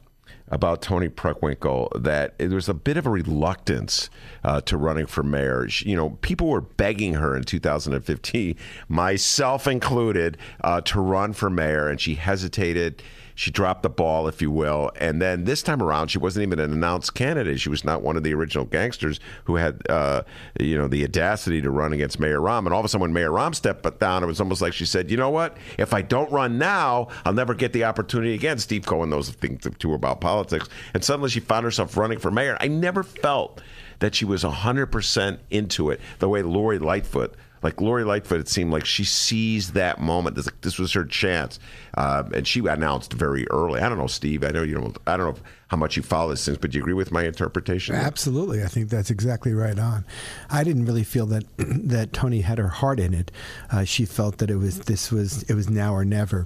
about 0.50 0.82
Toni 0.82 1.10
Preckwinkle 1.10 1.90
that 2.04 2.38
there 2.38 2.50
was 2.50 2.70
a 2.70 2.74
bit 2.74 2.98
of 2.98 3.06
a 3.08 3.10
reluctance 3.10 4.10
uh, 4.44 4.62
to 4.62 4.78
running 4.78 5.08
for 5.08 5.24
mayor. 5.24 5.68
She- 5.68 5.90
you 5.90 5.96
know, 5.96 6.12
people 6.22 6.48
were 6.48 6.62
begging 6.62 7.16
her 7.16 7.36
in 7.36 7.44
2015, 7.44 8.56
myself 8.88 9.68
included, 9.68 10.38
uh, 10.62 10.82
to 10.82 11.00
run 11.02 11.34
for 11.34 11.50
mayor, 11.50 11.88
and 11.88 12.00
she 12.00 12.16
hesitated. 12.16 13.02
She 13.36 13.52
dropped 13.52 13.84
the 13.84 13.90
ball, 13.90 14.28
if 14.28 14.42
you 14.42 14.50
will. 14.50 14.92
And 14.96 15.22
then 15.22 15.44
this 15.44 15.62
time 15.62 15.84
around, 15.84 16.08
she 16.08 16.18
wasn't 16.18 16.44
even 16.44 16.60
an 16.60 16.72
announced 16.72 17.14
candidate. 17.14 17.60
She 17.60 17.70
was 17.70 17.84
not 17.84 18.02
one 18.02 18.16
of 18.16 18.24
the 18.24 18.34
original 18.34 18.66
gangsters 18.66 19.20
who 19.44 19.58
had, 19.58 19.82
uh, 19.90 20.24
you 20.60 20.78
know, 20.78 20.88
the 20.88 21.04
audacity 21.04 21.62
to 21.62 21.70
run 21.70 21.92
against 21.94 22.20
Mayor 22.20 22.40
Rahm. 22.40 22.60
And 22.60 22.70
all 22.74 22.80
of 22.80 22.86
a 22.86 22.90
sudden, 22.90 23.02
when 23.02 23.14
Mayor 23.14 23.32
Rahm 23.32 23.54
stepped 23.54 24.00
down, 24.00 24.24
it 24.24 24.28
was 24.28 24.40
almost 24.40 24.62
like 24.62 24.74
she 24.74 24.86
said, 24.86 25.12
"You 25.12 25.18
know 25.18 25.30
what? 25.30 25.58
If 25.78 25.94
I 25.94 26.02
don't 26.02 26.32
run 26.32 26.58
now, 26.58 27.10
I'll 27.26 27.34
never 27.34 27.54
get 27.54 27.74
the 27.74 27.84
opportunity 27.84 28.34
again." 28.34 28.58
Steve 28.58 28.86
Cohen 28.86 29.10
knows 29.10 29.30
a 29.30 29.34
things 29.34 29.68
too 29.80 29.94
about 29.94 30.22
politics, 30.22 30.70
and 30.94 31.04
suddenly 31.04 31.30
she 31.30 31.40
found 31.40 31.66
herself 31.66 31.98
running 31.98 32.20
for 32.20 32.32
mayor. 32.32 32.58
I 32.60 32.68
never 32.68 33.04
felt 33.04 33.62
that 34.00 34.16
she 34.16 34.26
was 34.26 34.44
100% 34.44 35.40
into 35.50 35.90
it 35.90 36.00
the 36.20 36.30
way 36.30 36.42
Lori 36.42 36.80
Lightfoot 36.80 37.36
like 37.66 37.82
Lori 37.82 38.04
Lightfoot, 38.04 38.40
it 38.40 38.48
seemed 38.48 38.72
like 38.72 38.86
she 38.86 39.04
seized 39.04 39.74
that 39.74 40.00
moment. 40.00 40.36
This, 40.36 40.48
this 40.62 40.78
was 40.78 40.94
her 40.94 41.04
chance, 41.04 41.60
uh, 41.96 42.24
and 42.32 42.48
she 42.48 42.60
announced 42.60 43.12
very 43.14 43.50
early. 43.50 43.82
I 43.82 43.90
don't 43.90 43.98
know, 43.98 44.06
Steve. 44.06 44.44
I 44.44 44.50
know 44.52 44.62
you 44.62 44.76
don't. 44.76 44.96
I 45.08 45.18
don't 45.18 45.36
know 45.36 45.44
how 45.70 45.78
much 45.78 45.98
you 45.98 46.04
follow 46.04 46.30
this 46.30 46.46
things, 46.46 46.60
but 46.60 46.70
do 46.70 46.78
you 46.78 46.84
agree 46.84 46.94
with 46.94 47.12
my 47.12 47.24
interpretation? 47.24 47.96
Absolutely, 47.96 48.64
I 48.64 48.68
think 48.68 48.90
that's 48.90 49.10
exactly 49.10 49.52
right 49.56 49.80
on. 49.80 50.06
I 50.52 50.64
didn't 50.64 50.86
really 50.86 51.04
feel 51.04 51.26
that 51.26 51.46
that 51.58 52.14
Toni 52.14 52.42
had 52.42 52.60
her 52.60 52.68
heart 52.68 53.00
in 53.00 53.16
it. 53.16 53.32
Uh, 53.72 53.84
she 53.84 54.06
felt 54.06 54.38
that 54.38 54.52
it 54.52 54.58
was 54.58 54.82
this 54.82 55.12
was 55.12 55.42
it 55.50 55.56
was 55.56 55.68
now 55.68 55.96
or 55.96 56.06
never, 56.06 56.46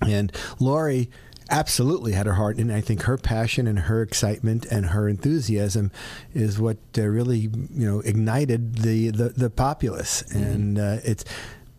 and 0.00 0.32
Lori 0.58 1.10
absolutely 1.50 2.12
had 2.12 2.26
her 2.26 2.34
heart 2.34 2.58
it. 2.58 2.70
I 2.70 2.80
think 2.80 3.02
her 3.02 3.18
passion 3.18 3.66
and 3.66 3.78
her 3.80 4.02
excitement 4.02 4.66
and 4.66 4.86
her 4.86 5.08
enthusiasm 5.08 5.90
is 6.34 6.58
what 6.58 6.78
uh, 6.96 7.02
really 7.02 7.38
you 7.38 7.86
know 7.86 8.00
ignited 8.00 8.76
the 8.76 9.10
the, 9.10 9.28
the 9.30 9.50
populace, 9.50 10.22
and 10.32 10.78
uh, 10.78 10.98
it's 11.04 11.24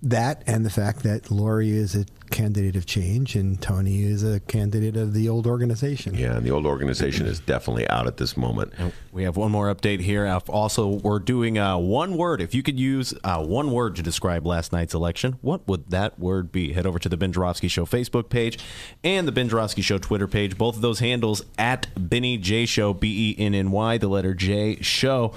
that 0.04 0.44
and 0.48 0.66
the 0.66 0.70
fact 0.70 1.04
that 1.04 1.32
Lori 1.32 1.72
is 1.72 1.96
a 1.96 2.06
candidate 2.32 2.76
of 2.76 2.86
change 2.86 3.36
and 3.36 3.62
Toni 3.62 4.04
is 4.04 4.24
a 4.24 4.40
candidate 4.42 4.96
of 4.98 5.14
the 5.14 5.30
old 5.30 5.46
organization. 5.46 6.16
Yeah, 6.16 6.38
and 6.38 6.46
the 6.46 6.52
old 6.52 6.66
organization 6.66 7.28
is 7.28 7.40
definitely 7.40 7.88
out 7.90 8.08
at 8.08 8.18
this 8.18 8.36
moment. 8.38 8.74
We 9.12 9.24
have 9.24 9.38
one 9.38 9.52
more 9.52 9.74
update 9.74 10.00
here. 10.00 10.26
Uh, 10.26 10.40
Also, 10.48 10.88
we're 10.88 11.20
doing 11.20 11.58
uh, 11.58 11.78
one 11.78 12.16
word. 12.18 12.42
If 12.42 12.56
you 12.56 12.64
could 12.64 12.80
use 12.80 13.14
uh, 13.24 13.44
one 13.44 13.72
word 13.72 13.96
to 13.98 14.02
describe 14.02 14.46
last 14.48 14.72
night's 14.72 14.94
election, 14.94 15.38
what 15.42 15.68
would 15.68 15.90
that 15.92 16.18
word 16.20 16.52
be? 16.52 16.74
Head 16.74 16.86
over 16.86 16.98
to 17.00 17.10
the 17.10 17.18
Ben 17.18 17.32
Joravsky 17.34 17.68
Show 17.68 17.86
Facebook 17.86 18.30
page 18.30 18.58
and 19.04 19.28
the 19.28 19.32
Ben 19.32 19.50
Joravsky 19.50 19.82
Show 19.82 19.98
Twitter 19.98 20.28
page. 20.28 20.58
Both 20.58 20.76
of 20.78 20.82
those 20.82 21.00
handles 21.00 21.44
at 21.58 21.88
Benny 21.98 22.38
J 22.38 22.66
Show, 22.66 22.94
B 22.94 23.36
E 23.38 23.44
N 23.44 23.54
N 23.54 23.72
Y, 23.72 23.98
the 23.98 24.08
letter 24.08 24.34
J 24.34 24.78
Show. 24.82 25.34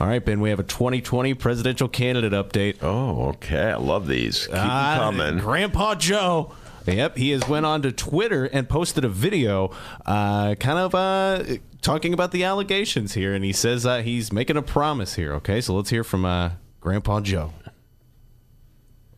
All 0.00 0.06
right, 0.06 0.24
Ben, 0.24 0.40
we 0.40 0.50
have 0.50 0.58
a 0.60 0.64
2020 0.64 1.34
presidential 1.34 1.88
candidate 1.88 2.32
update. 2.32 2.76
Oh, 2.82 3.26
okay. 3.30 3.70
I 3.72 3.76
love 3.76 4.06
these. 4.06 4.46
Keep 4.46 4.54
'em 4.56 4.60
Ah, 4.70 4.96
coming. 4.98 5.38
Grandpa 5.38 5.94
Joe. 5.96 6.37
Yep, 6.86 7.18
he 7.18 7.30
has 7.30 7.46
went 7.46 7.66
on 7.66 7.82
to 7.82 7.92
Twitter 7.92 8.46
and 8.46 8.66
posted 8.66 9.04
a 9.04 9.10
video, 9.10 9.70
uh, 10.06 10.54
kind 10.54 10.78
of 10.78 10.94
uh, 10.94 11.44
talking 11.82 12.14
about 12.14 12.32
the 12.32 12.44
allegations 12.44 13.12
here, 13.12 13.34
and 13.34 13.44
he 13.44 13.52
says 13.52 13.84
uh, 13.84 14.00
he's 14.00 14.32
making 14.32 14.56
a 14.56 14.62
promise 14.62 15.14
here. 15.14 15.34
Okay, 15.34 15.60
so 15.60 15.74
let's 15.74 15.90
hear 15.90 16.02
from 16.02 16.24
uh, 16.24 16.52
Grandpa 16.80 17.20
Joe. 17.20 17.52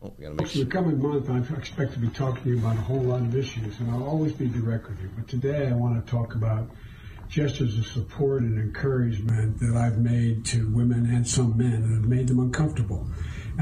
Oh, 0.03 0.13
we 0.17 0.25
gotta 0.25 0.59
the 0.59 0.65
coming 0.65 1.01
month, 1.01 1.29
I 1.29 1.37
expect 1.55 1.93
to 1.93 1.99
be 1.99 2.09
talking 2.09 2.43
to 2.43 2.49
you 2.49 2.57
about 2.57 2.75
a 2.75 2.81
whole 2.81 3.01
lot 3.01 3.21
of 3.21 3.35
issues, 3.35 3.79
and 3.79 3.91
I'll 3.91 4.03
always 4.03 4.33
be 4.33 4.47
direct 4.47 4.89
with 4.89 4.99
you. 5.01 5.09
But 5.15 5.27
today, 5.27 5.67
I 5.67 5.73
want 5.73 6.03
to 6.03 6.11
talk 6.11 6.33
about 6.35 6.69
gestures 7.29 7.77
of 7.77 7.85
support 7.85 8.41
and 8.41 8.59
encouragement 8.59 9.59
that 9.59 9.77
I've 9.77 9.99
made 9.99 10.43
to 10.47 10.67
women 10.73 11.05
and 11.05 11.25
some 11.25 11.55
men 11.57 11.73
and 11.73 11.93
have 11.93 12.09
made 12.09 12.27
them 12.27 12.39
uncomfortable. 12.39 13.07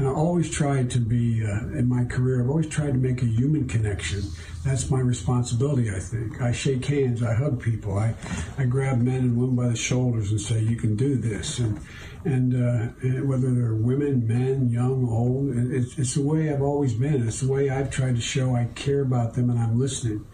And 0.00 0.08
I 0.08 0.12
always 0.12 0.50
tried 0.50 0.90
to 0.92 0.98
be, 0.98 1.44
uh, 1.44 1.76
in 1.76 1.86
my 1.86 2.06
career, 2.06 2.42
I've 2.42 2.48
always 2.48 2.68
tried 2.68 2.92
to 2.92 2.98
make 2.98 3.20
a 3.20 3.26
human 3.26 3.68
connection. 3.68 4.22
That's 4.64 4.90
my 4.90 4.98
responsibility, 4.98 5.90
I 5.90 5.98
think. 5.98 6.40
I 6.40 6.52
shake 6.52 6.86
hands, 6.86 7.22
I 7.22 7.34
hug 7.34 7.62
people, 7.62 7.98
I, 7.98 8.14
I 8.56 8.64
grab 8.64 9.02
men 9.02 9.18
and 9.18 9.36
women 9.36 9.56
by 9.56 9.68
the 9.68 9.76
shoulders 9.76 10.30
and 10.30 10.40
say, 10.40 10.58
you 10.58 10.76
can 10.76 10.96
do 10.96 11.16
this. 11.16 11.58
And, 11.58 11.78
and, 12.24 12.54
uh, 12.54 12.92
and 13.02 13.28
whether 13.28 13.54
they're 13.54 13.74
women, 13.74 14.26
men, 14.26 14.70
young, 14.70 15.06
old, 15.06 15.54
it's, 15.54 15.98
it's 15.98 16.14
the 16.14 16.22
way 16.22 16.50
I've 16.50 16.62
always 16.62 16.94
been. 16.94 17.28
It's 17.28 17.40
the 17.40 17.52
way 17.52 17.68
I've 17.68 17.90
tried 17.90 18.14
to 18.16 18.22
show 18.22 18.54
I 18.54 18.68
care 18.74 19.02
about 19.02 19.34
them 19.34 19.50
and 19.50 19.58
I'm 19.58 19.78
listening. 19.78 20.26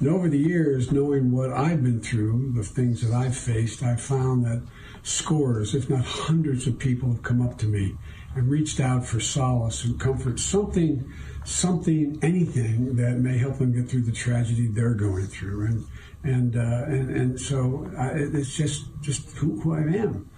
And 0.00 0.08
over 0.08 0.30
the 0.30 0.38
years, 0.38 0.90
knowing 0.90 1.32
what 1.32 1.52
I've 1.52 1.82
been 1.82 2.00
through, 2.00 2.54
the 2.56 2.64
things 2.64 3.02
that 3.02 3.14
I've 3.14 3.36
faced, 3.36 3.82
I've 3.82 4.00
found 4.00 4.46
that 4.46 4.62
scores, 5.02 5.74
if 5.74 5.90
not 5.90 6.02
hundreds 6.02 6.66
of 6.66 6.78
people 6.78 7.10
have 7.10 7.22
come 7.22 7.42
up 7.42 7.58
to 7.58 7.66
me 7.66 7.98
and 8.34 8.48
reached 8.48 8.80
out 8.80 9.04
for 9.04 9.20
solace 9.20 9.84
and 9.84 10.00
comfort, 10.00 10.40
something, 10.40 11.12
something, 11.44 12.18
anything 12.22 12.96
that 12.96 13.18
may 13.18 13.38
help 13.38 13.58
them 13.58 13.72
get 13.72 13.90
through 13.90 14.02
the 14.02 14.12
tragedy 14.12 14.68
they're 14.68 14.94
going 14.94 15.26
through. 15.26 15.66
And, 15.66 15.86
and, 16.24 16.56
uh, 16.56 16.84
and, 16.86 17.10
and 17.10 17.40
so 17.40 17.90
I, 17.98 18.10
it's 18.14 18.56
just, 18.56 18.84
just 19.00 19.30
who, 19.36 19.60
who 19.60 19.74
I 19.74 19.98
am. 19.98 20.28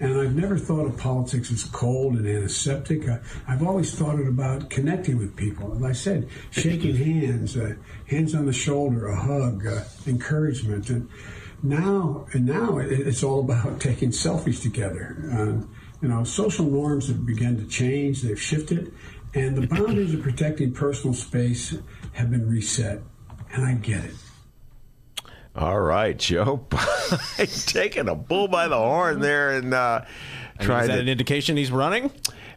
And 0.00 0.20
I've 0.20 0.34
never 0.34 0.58
thought 0.58 0.86
of 0.86 0.96
politics 0.98 1.52
as 1.52 1.62
cold 1.62 2.14
and 2.14 2.26
antiseptic. 2.26 3.08
I, 3.08 3.20
I've 3.46 3.62
always 3.62 3.94
thought 3.94 4.18
it 4.18 4.26
about 4.26 4.68
connecting 4.68 5.16
with 5.16 5.36
people. 5.36 5.76
As 5.76 5.82
I 5.82 5.92
said, 5.92 6.28
shaking 6.50 6.96
hands, 6.96 7.56
uh, 7.56 7.74
hands 8.08 8.34
on 8.34 8.46
the 8.46 8.52
shoulder, 8.52 9.06
a 9.06 9.16
hug, 9.16 9.64
uh, 9.64 9.84
encouragement. 10.06 10.90
And 10.90 11.08
now, 11.62 12.26
and 12.32 12.46
now 12.46 12.78
it, 12.78 12.90
it's 12.90 13.22
all 13.22 13.40
about 13.40 13.80
taking 13.80 14.10
selfies 14.10 14.60
together. 14.60 15.16
Uh, 15.30 15.81
you 16.02 16.08
know, 16.08 16.24
social 16.24 16.66
norms 16.66 17.06
have 17.08 17.24
begun 17.24 17.56
to 17.56 17.64
change. 17.66 18.22
They've 18.22 18.40
shifted, 18.40 18.92
and 19.34 19.56
the 19.56 19.66
boundaries 19.66 20.12
of 20.12 20.20
protecting 20.20 20.72
personal 20.72 21.14
space 21.14 21.74
have 22.12 22.30
been 22.30 22.48
reset. 22.48 23.00
And 23.54 23.64
I 23.64 23.74
get 23.74 24.04
it. 24.04 24.14
All 25.54 25.80
right, 25.80 26.18
Joe. 26.18 26.66
Taking 27.36 28.08
a 28.08 28.14
bull 28.14 28.48
by 28.48 28.68
the 28.68 28.76
horn 28.76 29.20
there 29.20 29.50
and 29.50 29.74
uh, 29.74 30.04
I 30.58 30.62
trying 30.62 30.82
is 30.82 30.88
that 30.88 30.94
to. 30.96 31.00
an 31.02 31.08
indication 31.08 31.56
he's 31.56 31.70
running? 31.70 32.10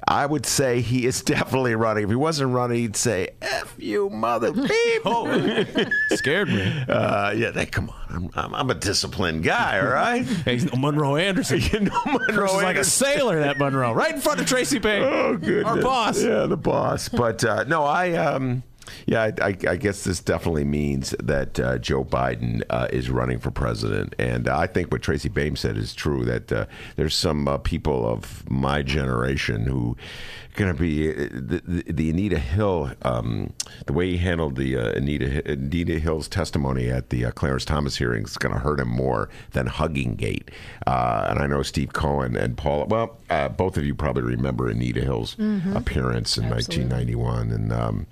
I 0.07 0.25
would 0.25 0.45
say 0.45 0.81
he 0.81 1.05
is 1.05 1.21
definitely 1.23 1.75
running. 1.75 2.03
If 2.03 2.09
he 2.09 2.15
wasn't 2.15 2.53
running, 2.53 2.77
he'd 2.77 2.95
say, 2.95 3.29
F 3.41 3.75
you, 3.77 4.09
mother 4.09 4.51
beep. 4.53 5.01
oh, 5.05 5.65
scared 6.11 6.49
me. 6.49 6.85
Uh, 6.87 7.31
yeah, 7.31 7.51
that, 7.51 7.71
come 7.71 7.89
on. 7.89 7.95
I'm, 8.09 8.29
I'm, 8.35 8.55
I'm 8.55 8.69
a 8.69 8.75
disciplined 8.75 9.43
guy, 9.43 9.79
all 9.79 9.87
right? 9.87 10.25
He's 10.25 10.71
no 10.71 10.79
Monroe 10.79 11.15
Anderson. 11.17 11.59
you 11.59 11.79
know 11.81 12.01
Monroe 12.05 12.47
Curses 12.47 12.63
like 12.63 12.77
a 12.77 12.83
sailor, 12.83 13.39
that 13.41 13.57
Monroe, 13.57 13.93
right 13.93 14.13
in 14.13 14.21
front 14.21 14.39
of 14.39 14.45
Tracy 14.45 14.79
Payne. 14.79 15.03
Oh, 15.03 15.37
goodness. 15.37 15.65
Our 15.65 15.81
boss. 15.81 16.21
Yeah, 16.21 16.45
the 16.45 16.57
boss. 16.57 17.09
But 17.09 17.43
uh, 17.43 17.63
no, 17.65 17.83
I. 17.83 18.13
Um, 18.13 18.63
yeah, 19.05 19.21
I, 19.23 19.33
I, 19.41 19.57
I 19.69 19.75
guess 19.77 20.03
this 20.03 20.19
definitely 20.19 20.63
means 20.65 21.15
that 21.23 21.59
uh, 21.59 21.77
Joe 21.77 22.03
Biden 22.03 22.63
uh, 22.69 22.87
is 22.91 23.09
running 23.09 23.39
for 23.39 23.51
president, 23.51 24.15
and 24.19 24.47
I 24.47 24.67
think 24.67 24.91
what 24.91 25.01
Tracy 25.01 25.29
Baim 25.29 25.55
said 25.55 25.77
is 25.77 25.93
true. 25.93 26.23
That 26.25 26.51
uh, 26.51 26.65
there's 26.95 27.15
some 27.15 27.47
uh, 27.47 27.57
people 27.57 28.07
of 28.07 28.49
my 28.49 28.81
generation 28.81 29.63
who 29.65 29.95
going 30.55 30.73
to 30.73 30.79
be 30.79 31.09
uh, 31.11 31.27
the, 31.33 31.61
the, 31.65 31.91
the 31.91 32.09
Anita 32.09 32.39
Hill, 32.39 32.91
um, 33.01 33.51
the 33.87 33.93
way 33.93 34.11
he 34.11 34.17
handled 34.17 34.55
the 34.55 34.77
uh, 34.77 34.91
Anita 34.93 35.51
Anita 35.51 35.99
Hill's 35.99 36.27
testimony 36.29 36.89
at 36.89 37.09
the 37.09 37.25
uh, 37.25 37.31
Clarence 37.31 37.65
Thomas 37.65 37.97
hearings 37.97 38.31
is 38.31 38.37
going 38.37 38.53
to 38.53 38.59
hurt 38.61 38.79
him 38.79 38.87
more 38.87 39.29
than 39.51 39.67
Hugging 39.67 40.15
Gate. 40.15 40.49
Uh, 40.87 41.27
and 41.29 41.39
I 41.39 41.47
know 41.47 41.61
Steve 41.61 41.91
Cohen 41.93 42.35
and 42.37 42.55
Paul. 42.57 42.85
Well, 42.85 43.17
uh, 43.29 43.49
both 43.49 43.77
of 43.77 43.85
you 43.85 43.95
probably 43.95 44.23
remember 44.23 44.69
Anita 44.69 45.01
Hill's 45.01 45.35
Mhm. 45.35 45.75
appearance 45.75 46.37
in 46.37 46.45
Absolutely. 46.45 46.85
1991, 46.85 47.51
and. 47.51 47.73
Um, 47.73 48.07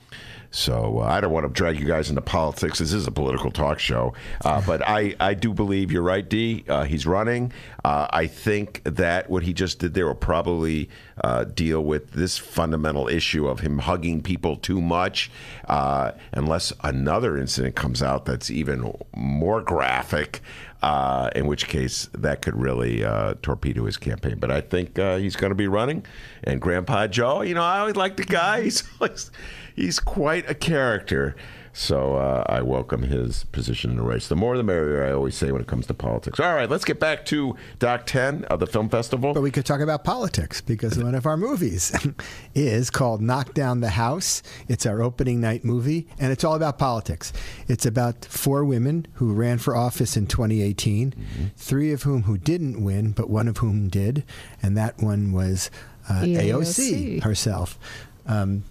so 0.54 1.00
uh, 1.00 1.06
I 1.06 1.20
don't 1.20 1.32
want 1.32 1.48
to 1.48 1.52
drag 1.52 1.80
you 1.80 1.88
guys 1.88 2.10
into 2.10 2.22
politics. 2.22 2.78
This 2.78 2.94
is 2.94 3.08
a 3.08 3.12
political 3.12 3.50
talk 3.50 3.80
show, 3.80 4.14
uh, 4.46 4.62
but 4.68 4.88
I, 4.88 5.16
I 5.20 5.34
do 5.34 5.52
believe 5.52 5.92
you're 5.92 6.04
right, 6.04 6.28
D. 6.28 6.64
Uh, 6.70 6.84
he's 6.84 7.08
running. 7.08 7.52
Uh, 7.84 8.06
I 8.12 8.28
think 8.28 8.82
that 8.84 9.32
what 9.32 9.42
he 9.42 9.52
just 9.52 9.80
did 9.80 9.96
there 9.96 10.06
will 10.06 10.14
probably 10.14 10.90
uh, 11.24 11.46
deal 11.46 11.84
with 11.84 12.12
this 12.12 12.38
fundamental 12.38 13.08
issue 13.08 13.48
of 13.48 13.62
him 13.62 13.80
hugging 13.80 14.22
people 14.22 14.56
too 14.56 14.80
much, 14.80 15.32
uh, 15.68 16.12
unless 16.34 16.72
another 16.84 17.36
incident 17.36 17.76
comes 17.76 18.04
out 18.04 18.26
that's 18.26 18.52
even 18.52 18.94
more 19.16 19.60
graphic. 19.60 20.42
Uh, 20.84 21.30
in 21.34 21.48
which 21.48 21.70
case, 21.70 22.10
that 22.12 22.42
could 22.42 22.58
really 22.58 23.06
uh, 23.06 23.36
torpedo 23.42 23.86
his 23.86 23.96
campaign. 23.96 24.38
But 24.38 24.52
I 24.52 24.60
think 24.60 25.00
uh, 25.00 25.16
he's 25.16 25.38
going 25.38 25.52
to 25.52 25.56
be 25.56 25.70
running. 25.70 26.06
And 26.44 26.60
Grandpa 26.60 27.08
Joe, 27.08 27.42
you 27.42 27.54
know, 27.54 27.64
I 27.64 27.80
always 27.80 27.96
like 27.96 28.18
the 28.18 28.26
guy. 28.26 28.62
He's 28.64 28.84
always, 29.00 29.32
he's 29.78 30.02
quite 30.02 30.50
a 30.50 30.54
character. 30.54 31.38
So 31.76 32.18
uh, 32.18 32.44
I 32.48 32.62
welcome 32.62 33.02
his 33.02 33.46
position 33.46 33.90
in 33.90 33.98
the 33.98 34.04
race. 34.04 34.28
The 34.28 34.36
more 34.36 34.56
the 34.56 34.64
merrier, 34.64 35.04
I 35.04 35.12
always 35.12 35.36
say 35.36 35.52
when 35.52 35.60
it 35.60 35.68
comes 35.68 35.88
to 35.88 35.96
politics. 35.96 36.40
All 36.40 36.54
right, 36.54 36.70
let's 36.70 36.86
get 36.86 37.00
back 37.00 37.26
to 37.26 37.56
Doc 37.80 38.06
10 38.06 38.46
of 38.46 38.60
the 38.60 38.68
film 38.68 38.90
festival. 38.90 39.34
But 39.34 39.42
we 39.42 39.50
could 39.50 39.66
talk 39.66 39.80
about 39.82 40.04
politics 40.04 40.62
because 40.62 41.00
one 41.00 41.16
of 41.16 41.26
our 41.26 41.36
movies 41.36 41.92
is 42.54 42.92
called 42.92 43.22
Knock 43.22 43.56
Down 43.56 43.80
the 43.80 43.90
House. 43.90 44.44
It's 44.68 44.86
our 44.86 45.02
opening 45.02 45.42
night 45.42 45.66
movie, 45.66 46.08
and 46.20 46.32
it's 46.32 46.44
all 46.44 46.54
about 46.54 46.78
politics. 46.78 47.34
It's 47.68 47.88
about 47.88 48.24
four 48.26 48.64
women 48.64 49.08
who 49.16 49.34
ran 49.34 49.58
for 49.58 49.76
office 49.76 50.16
in 50.16 50.28
2018, 50.28 51.54
three 51.58 51.92
of 51.92 52.04
whom 52.04 52.24
who 52.24 52.38
didn't 52.38 52.84
win, 52.84 53.14
but 53.14 53.32
one 53.32 53.48
of 53.48 53.58
whom 53.58 53.90
did, 53.90 54.24
and 54.62 54.78
that 54.78 55.02
one 55.02 55.32
was 55.32 55.72
uh, 56.08 56.22
AOC. 56.22 57.20
AOC. 57.20 57.24
herself. 57.24 57.80
Um, 58.28 58.64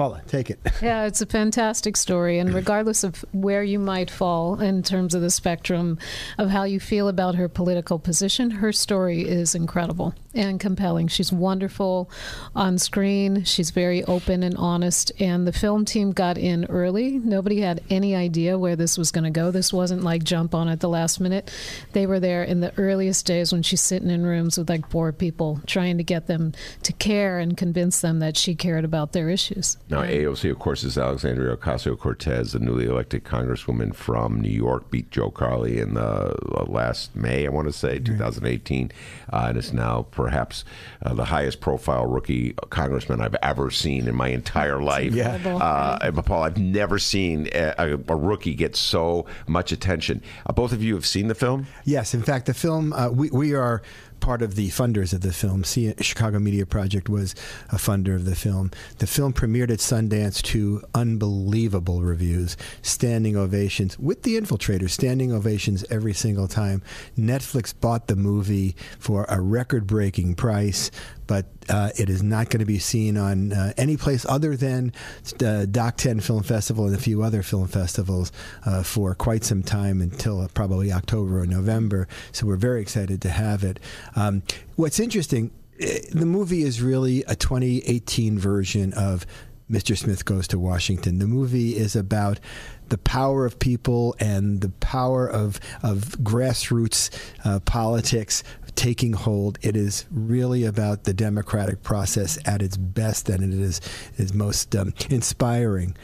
Paula, 0.00 0.22
take 0.26 0.48
it. 0.48 0.58
Yeah, 0.80 1.04
it's 1.04 1.20
a 1.20 1.26
fantastic 1.26 1.94
story. 1.94 2.38
And 2.38 2.54
regardless 2.54 3.04
of 3.04 3.22
where 3.32 3.62
you 3.62 3.78
might 3.78 4.10
fall 4.10 4.58
in 4.58 4.82
terms 4.82 5.14
of 5.14 5.20
the 5.20 5.28
spectrum 5.28 5.98
of 6.38 6.48
how 6.48 6.64
you 6.64 6.80
feel 6.80 7.06
about 7.06 7.34
her 7.34 7.50
political 7.50 7.98
position, 7.98 8.50
her 8.50 8.72
story 8.72 9.20
is 9.28 9.54
incredible 9.54 10.14
and 10.34 10.58
compelling. 10.58 11.08
She's 11.08 11.30
wonderful 11.30 12.10
on 12.54 12.78
screen. 12.78 13.44
She's 13.44 13.72
very 13.72 14.02
open 14.04 14.42
and 14.42 14.56
honest. 14.56 15.12
And 15.20 15.46
the 15.46 15.52
film 15.52 15.84
team 15.84 16.12
got 16.12 16.38
in 16.38 16.64
early. 16.66 17.18
Nobody 17.18 17.60
had 17.60 17.82
any 17.90 18.14
idea 18.14 18.58
where 18.58 18.76
this 18.76 18.96
was 18.96 19.10
going 19.10 19.24
to 19.24 19.30
go. 19.30 19.50
This 19.50 19.70
wasn't 19.70 20.02
like 20.02 20.24
jump 20.24 20.54
on 20.54 20.68
at 20.68 20.80
the 20.80 20.88
last 20.88 21.20
minute. 21.20 21.52
They 21.92 22.06
were 22.06 22.20
there 22.20 22.42
in 22.42 22.60
the 22.60 22.72
earliest 22.78 23.26
days 23.26 23.52
when 23.52 23.62
she's 23.62 23.82
sitting 23.82 24.08
in 24.08 24.24
rooms 24.24 24.56
with 24.56 24.70
like 24.70 24.88
four 24.88 25.12
people 25.12 25.60
trying 25.66 25.98
to 25.98 26.04
get 26.04 26.26
them 26.26 26.54
to 26.84 26.92
care 26.94 27.38
and 27.38 27.54
convince 27.54 28.00
them 28.00 28.20
that 28.20 28.38
she 28.38 28.54
cared 28.54 28.86
about 28.86 29.12
their 29.12 29.28
issues. 29.28 29.76
Now, 29.90 30.02
AOC, 30.02 30.52
of 30.52 30.60
course, 30.60 30.84
is 30.84 30.96
Alexandria 30.96 31.56
Ocasio 31.56 31.98
Cortez, 31.98 32.52
the 32.52 32.60
newly 32.60 32.86
elected 32.86 33.24
congresswoman 33.24 33.92
from 33.92 34.40
New 34.40 34.48
York, 34.48 34.88
beat 34.88 35.10
Joe 35.10 35.30
Crowley 35.30 35.80
in 35.80 35.94
the 35.94 36.00
uh, 36.00 36.64
last 36.68 37.16
May, 37.16 37.44
I 37.44 37.50
want 37.50 37.66
to 37.66 37.72
say, 37.72 37.98
2018, 37.98 38.92
uh, 39.32 39.46
and 39.48 39.58
is 39.58 39.72
now 39.72 40.06
perhaps 40.12 40.64
uh, 41.04 41.12
the 41.14 41.24
highest 41.24 41.60
profile 41.60 42.06
rookie 42.06 42.52
congressman 42.70 43.20
I've 43.20 43.34
ever 43.42 43.72
seen 43.72 44.06
in 44.06 44.14
my 44.14 44.28
entire 44.28 44.80
life. 44.80 45.12
Yeah. 45.12 45.34
Uh, 45.44 46.22
Paul, 46.22 46.44
I've 46.44 46.58
never 46.58 47.00
seen 47.00 47.48
a, 47.52 47.74
a, 47.76 47.94
a 47.94 48.16
rookie 48.16 48.54
get 48.54 48.76
so 48.76 49.26
much 49.48 49.72
attention. 49.72 50.22
Uh, 50.46 50.52
both 50.52 50.70
of 50.70 50.84
you 50.84 50.94
have 50.94 51.06
seen 51.06 51.26
the 51.26 51.34
film? 51.34 51.66
Yes, 51.84 52.14
in 52.14 52.22
fact, 52.22 52.46
the 52.46 52.54
film, 52.54 52.92
uh, 52.92 53.08
we, 53.08 53.28
we 53.30 53.54
are 53.54 53.82
part 54.20 54.42
of 54.42 54.54
the 54.54 54.68
funders 54.68 55.12
of 55.12 55.22
the 55.22 55.32
film. 55.32 55.64
C- 55.64 55.94
Chicago 56.00 56.38
Media 56.38 56.66
Project 56.66 57.08
was 57.08 57.34
a 57.70 57.76
funder 57.76 58.14
of 58.14 58.24
the 58.24 58.36
film. 58.36 58.70
The 58.98 59.06
film 59.06 59.32
premiered 59.32 59.70
at 59.70 59.78
Sundance 59.78 60.42
to 60.42 60.82
unbelievable 60.94 62.02
reviews, 62.02 62.56
standing 62.82 63.36
ovations 63.36 63.98
with 63.98 64.22
the 64.22 64.38
infiltrators, 64.38 64.90
standing 64.90 65.32
ovations 65.32 65.84
every 65.90 66.14
single 66.14 66.48
time. 66.48 66.82
Netflix 67.18 67.74
bought 67.78 68.06
the 68.06 68.16
movie 68.16 68.76
for 68.98 69.26
a 69.28 69.40
record 69.40 69.86
breaking 69.86 70.34
price. 70.34 70.90
But 71.30 71.46
uh, 71.68 71.90
it 71.96 72.10
is 72.10 72.24
not 72.24 72.50
going 72.50 72.58
to 72.58 72.66
be 72.66 72.80
seen 72.80 73.16
on 73.16 73.52
uh, 73.52 73.72
any 73.76 73.96
place 73.96 74.26
other 74.28 74.56
than 74.56 74.92
uh, 75.40 75.64
Doc 75.66 75.96
10 75.96 76.18
Film 76.18 76.42
Festival 76.42 76.86
and 76.86 76.96
a 76.96 76.98
few 76.98 77.22
other 77.22 77.44
film 77.44 77.68
festivals 77.68 78.32
uh, 78.66 78.82
for 78.82 79.14
quite 79.14 79.44
some 79.44 79.62
time 79.62 80.00
until 80.00 80.40
uh, 80.40 80.48
probably 80.54 80.90
October 80.90 81.40
or 81.40 81.46
November. 81.46 82.08
So 82.32 82.48
we're 82.48 82.56
very 82.56 82.82
excited 82.82 83.22
to 83.22 83.28
have 83.28 83.62
it. 83.62 83.78
Um, 84.16 84.42
what's 84.74 84.98
interesting, 84.98 85.52
eh, 85.78 86.00
the 86.10 86.26
movie 86.26 86.62
is 86.62 86.82
really 86.82 87.22
a 87.28 87.36
2018 87.36 88.36
version 88.36 88.92
of 88.94 89.24
Mr. 89.70 89.96
Smith 89.96 90.24
Goes 90.24 90.48
to 90.48 90.58
Washington. 90.58 91.20
The 91.20 91.28
movie 91.28 91.76
is 91.76 91.94
about 91.94 92.40
the 92.88 92.98
power 92.98 93.46
of 93.46 93.58
people 93.58 94.16
and 94.18 94.60
the 94.60 94.68
power 94.68 95.28
of, 95.28 95.60
of 95.82 96.18
grassroots 96.22 97.10
uh, 97.44 97.60
politics 97.60 98.42
taking 98.76 99.12
hold. 99.12 99.58
It 99.62 99.76
is 99.76 100.06
really 100.10 100.64
about 100.64 101.04
the 101.04 101.14
democratic 101.14 101.82
process 101.82 102.38
at 102.46 102.62
its 102.62 102.76
best, 102.76 103.28
and 103.28 103.42
it 103.52 103.58
is 103.58 103.80
is 104.16 104.32
most 104.32 104.74
um, 104.76 104.94
inspiring. 105.08 105.96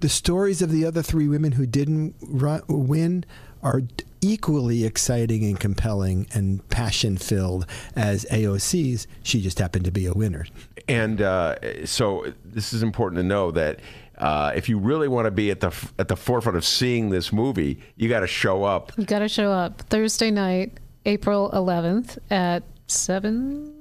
The 0.00 0.08
stories 0.08 0.60
of 0.60 0.70
the 0.70 0.84
other 0.84 1.02
three 1.02 1.26
women 1.26 1.52
who 1.52 1.66
didn't 1.66 2.14
run, 2.20 2.62
win 2.68 3.24
are 3.62 3.82
equally 4.20 4.84
exciting 4.84 5.44
and 5.44 5.58
compelling 5.58 6.26
and 6.32 6.66
passion 6.68 7.16
filled 7.16 7.66
as 7.94 8.24
AOC's. 8.26 9.06
She 9.22 9.40
just 9.40 9.58
happened 9.58 9.84
to 9.86 9.90
be 9.90 10.06
a 10.06 10.12
winner. 10.12 10.46
And 10.88 11.20
uh, 11.20 11.86
so 11.86 12.32
this 12.44 12.72
is 12.72 12.82
important 12.82 13.18
to 13.18 13.24
know 13.24 13.50
that 13.52 13.80
uh, 14.18 14.52
if 14.54 14.68
you 14.68 14.78
really 14.78 15.08
want 15.08 15.26
to 15.26 15.30
be 15.30 15.50
at 15.50 15.60
the 15.60 15.72
at 15.98 16.08
the 16.08 16.16
forefront 16.16 16.56
of 16.56 16.64
seeing 16.64 17.10
this 17.10 17.32
movie, 17.32 17.80
you 17.96 18.08
got 18.08 18.20
to 18.20 18.26
show 18.26 18.64
up. 18.64 18.92
You 18.96 19.04
got 19.04 19.18
to 19.18 19.28
show 19.28 19.50
up 19.52 19.82
Thursday 19.82 20.30
night, 20.30 20.78
April 21.06 21.50
11th 21.52 22.18
at 22.30 22.62
7 22.88 23.72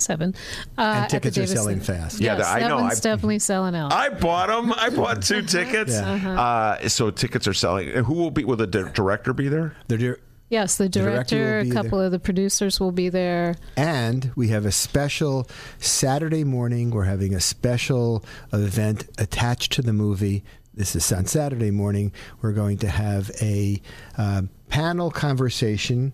7 0.00 0.34
uh, 0.78 0.80
And 0.80 1.10
tickets 1.10 1.36
are 1.36 1.46
selling 1.46 1.80
fast. 1.80 2.20
Yeah, 2.20 2.38
Yes, 2.38 2.46
I 2.46 2.60
know. 2.60 2.78
Seven's 2.78 2.98
I- 2.98 3.00
definitely 3.10 3.38
selling 3.40 3.74
out. 3.74 3.92
I 3.92 4.08
bought 4.10 4.48
them. 4.48 4.72
I 4.76 4.90
bought 4.90 5.22
two 5.22 5.42
tickets. 5.56 5.92
Yeah. 5.92 6.12
Uh-huh. 6.12 6.30
Uh, 6.30 6.88
so 6.88 7.10
tickets 7.10 7.48
are 7.48 7.54
selling. 7.54 7.88
And 7.90 8.06
Who 8.06 8.14
will 8.14 8.30
be? 8.30 8.44
Will 8.44 8.56
the 8.56 8.68
di- 8.68 8.90
director 8.92 9.32
be 9.32 9.48
there? 9.48 9.74
They're 9.88 9.98
dir- 9.98 10.20
yes, 10.50 10.76
the 10.76 10.88
director 10.88 11.36
will 11.36 11.44
director, 11.64 11.70
a 11.80 11.82
couple 11.82 12.00
of 12.00 12.12
the 12.12 12.20
producers 12.20 12.78
will 12.78 12.92
be 12.92 13.08
there. 13.08 13.56
And 13.76 14.30
we 14.36 14.48
have 14.48 14.64
a 14.66 14.70
special 14.72 15.48
Saturday 15.80 16.44
morning. 16.44 16.90
We're 16.90 17.02
having 17.04 17.34
a 17.34 17.40
special 17.40 18.24
event 18.52 19.08
attached 19.18 19.72
to 19.72 19.82
the 19.82 19.92
movie. 19.92 20.44
This 20.74 20.94
is 20.94 21.10
on 21.10 21.26
Saturday 21.26 21.72
morning. 21.72 22.12
We're 22.40 22.52
going 22.52 22.78
to 22.78 22.88
have 22.88 23.32
a 23.42 23.82
uh, 24.16 24.42
panel 24.68 25.10
conversation, 25.10 26.12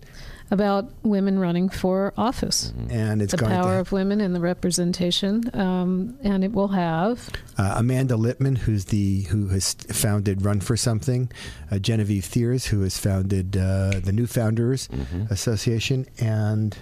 about 0.51 0.91
women 1.03 1.39
running 1.39 1.69
for 1.69 2.13
office. 2.17 2.71
and 2.89 3.21
it's 3.21 3.31
the 3.31 3.37
going 3.37 3.51
power 3.51 3.73
to 3.75 3.79
of 3.79 3.91
women 3.91 4.21
and 4.21 4.35
the 4.35 4.39
representation, 4.39 5.49
um, 5.53 6.17
and 6.23 6.43
it 6.43 6.51
will 6.51 6.67
have 6.69 7.29
uh, 7.57 7.73
Amanda 7.77 8.15
Litman, 8.15 8.57
who's 8.57 8.85
the 8.85 9.21
who 9.23 9.47
has 9.47 9.73
founded 9.73 10.45
Run 10.45 10.59
for 10.59 10.77
Something, 10.77 11.31
uh, 11.71 11.79
Genevieve 11.79 12.25
Thiers, 12.25 12.65
who 12.67 12.81
has 12.81 12.97
founded 12.97 13.57
uh, 13.57 13.99
the 14.03 14.11
New 14.13 14.27
Founders 14.27 14.87
Association, 15.29 16.05
and 16.19 16.77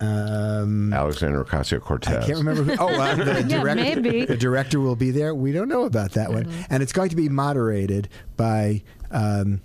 um, 0.00 0.92
Alexandria 0.92 1.44
Ocasio-Cortez. 1.44 2.24
I 2.24 2.26
can't 2.26 2.38
remember. 2.38 2.62
Who, 2.64 2.76
oh, 2.78 2.88
uh, 2.88 3.14
the 3.14 3.24
Yeah, 3.48 3.60
director. 3.60 4.00
maybe. 4.00 4.24
The 4.26 4.36
director 4.36 4.80
will 4.80 4.96
be 4.96 5.10
there. 5.10 5.34
We 5.34 5.52
don't 5.52 5.68
know 5.68 5.84
about 5.84 6.12
that 6.12 6.32
one, 6.32 6.48
and 6.70 6.82
it's 6.82 6.92
going 6.92 7.10
to 7.10 7.16
be 7.16 7.28
moderated 7.28 8.08
by. 8.36 8.82
Um, 9.10 9.60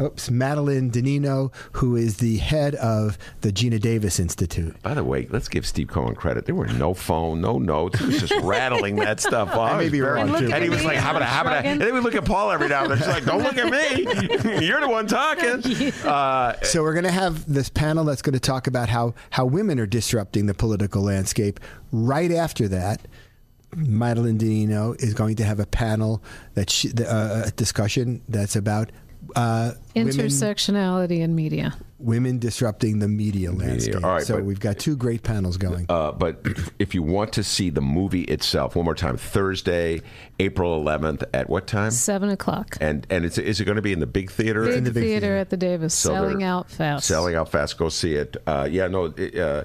Oops, 0.00 0.30
Madeline 0.30 0.90
Di 0.90 1.02
Nonno, 1.02 1.52
who 1.72 1.96
is 1.96 2.18
the 2.18 2.36
head 2.38 2.74
of 2.76 3.18
the 3.40 3.52
Geena 3.52 3.80
Davis 3.80 4.20
Institute. 4.20 4.80
By 4.82 4.94
the 4.94 5.02
way, 5.04 5.26
let's 5.30 5.48
give 5.48 5.66
Steve 5.66 5.88
Cohen 5.88 6.14
credit. 6.14 6.46
There 6.46 6.54
were 6.54 6.66
no 6.68 6.94
phone, 6.94 7.40
no 7.40 7.58
notes. 7.58 7.98
He 7.98 8.06
was 8.06 8.20
just 8.20 8.34
rattling 8.44 8.96
that 8.96 9.18
stuff 9.28 9.54
off. 9.54 9.72
I 9.72 9.78
may 9.78 9.88
be 9.88 10.00
wrong, 10.00 10.34
and, 10.34 10.48
too. 10.50 10.60
he 10.60 10.68
was 10.68 10.84
like, 10.84 10.98
"How 10.98 11.10
about, 11.10 11.22
I'm 11.22 11.28
how 11.28 11.40
about?" 11.42 11.64
And 11.64 11.80
then 11.80 11.94
we 11.94 12.00
look 12.00 12.14
at 12.14 12.24
Paul 12.24 12.50
every 12.50 12.68
now 12.68 12.82
and 12.82 12.92
then. 12.92 12.98
She's 12.98 13.08
like, 13.08 13.24
"Don't 13.24 13.42
look 13.42 13.56
at 13.56 13.70
me. 13.70 14.60
You're 14.66 14.80
the 14.80 14.88
one 14.88 15.06
talking." 15.06 15.92
Uh, 16.08 16.54
So 16.62 16.82
we're 16.82 16.92
going 16.94 17.04
to 17.04 17.10
have 17.10 17.52
this 17.52 17.68
panel 17.68 18.04
that's 18.04 18.22
going 18.22 18.32
to 18.34 18.40
talk 18.40 18.66
about 18.66 18.88
how 18.88 19.14
how 19.30 19.44
women 19.44 19.78
are 19.80 19.86
disrupting 19.86 20.46
the 20.46 20.54
political 20.54 21.02
landscape. 21.02 21.58
Right 21.92 22.30
after 22.30 22.68
that, 22.68 23.06
Madeline 23.76 24.38
Di 24.38 24.66
Nonno 24.66 25.00
is 25.02 25.14
going 25.14 25.36
to 25.36 25.44
have 25.44 25.60
a 25.60 25.66
panel 25.66 26.22
that 26.54 26.70
she, 26.70 26.90
uh, 26.92 27.44
a 27.46 27.50
discussion 27.52 28.22
that's 28.28 28.56
about 28.56 28.90
uh, 29.36 29.72
women 29.94 30.12
intersectionality 30.14 31.20
in 31.20 31.34
media. 31.34 31.74
women 31.98 32.38
disrupting 32.38 32.98
the 33.00 33.08
media 33.08 33.52
landscape. 33.52 33.96
All 34.04 34.12
right, 34.14 34.22
so 34.22 34.36
but- 34.36 34.44
we've 34.44 34.60
got 34.60 34.78
two 34.78 34.96
great 34.96 35.22
panels 35.22 35.56
going. 35.56 35.86
Uh, 35.88 36.12
but 36.12 36.44
if 36.78 36.94
you 36.94 37.02
want 37.02 37.32
to 37.34 37.42
see 37.44 37.70
the 37.70 37.80
movie 37.80 38.22
itself, 38.22 38.76
one 38.76 38.84
more 38.84 38.94
time, 38.94 39.16
Thursday, 39.16 40.00
April 40.38 40.82
11th 40.82 41.24
at 41.34 41.48
what 41.50 41.66
time? 41.66 41.90
Seven 41.90 42.30
o'clock. 42.30 42.76
And 42.80 43.06
and 43.10 43.24
it's, 43.24 43.38
is 43.38 43.60
it 43.60 43.64
going 43.64 43.76
to 43.76 43.82
be 43.82 43.92
in 43.92 44.00
the 44.00 44.06
big 44.06 44.30
theater? 44.30 44.64
Big, 44.64 44.84
the 44.84 44.90
big 44.92 45.02
theater, 45.02 45.20
theater. 45.20 45.36
at 45.36 45.50
the 45.50 45.56
Davis, 45.56 45.94
So 45.94 46.10
selling 46.10 46.42
out 46.42 46.70
fast. 46.70 47.06
Selling 47.06 47.34
out 47.34 47.48
fast. 47.50 47.76
Go 47.78 47.88
see 47.88 48.14
it. 48.14 48.36
Uh, 48.46 48.68
yeah, 48.70 48.86
no. 48.86 49.06
It, 49.16 49.36
uh, 49.38 49.64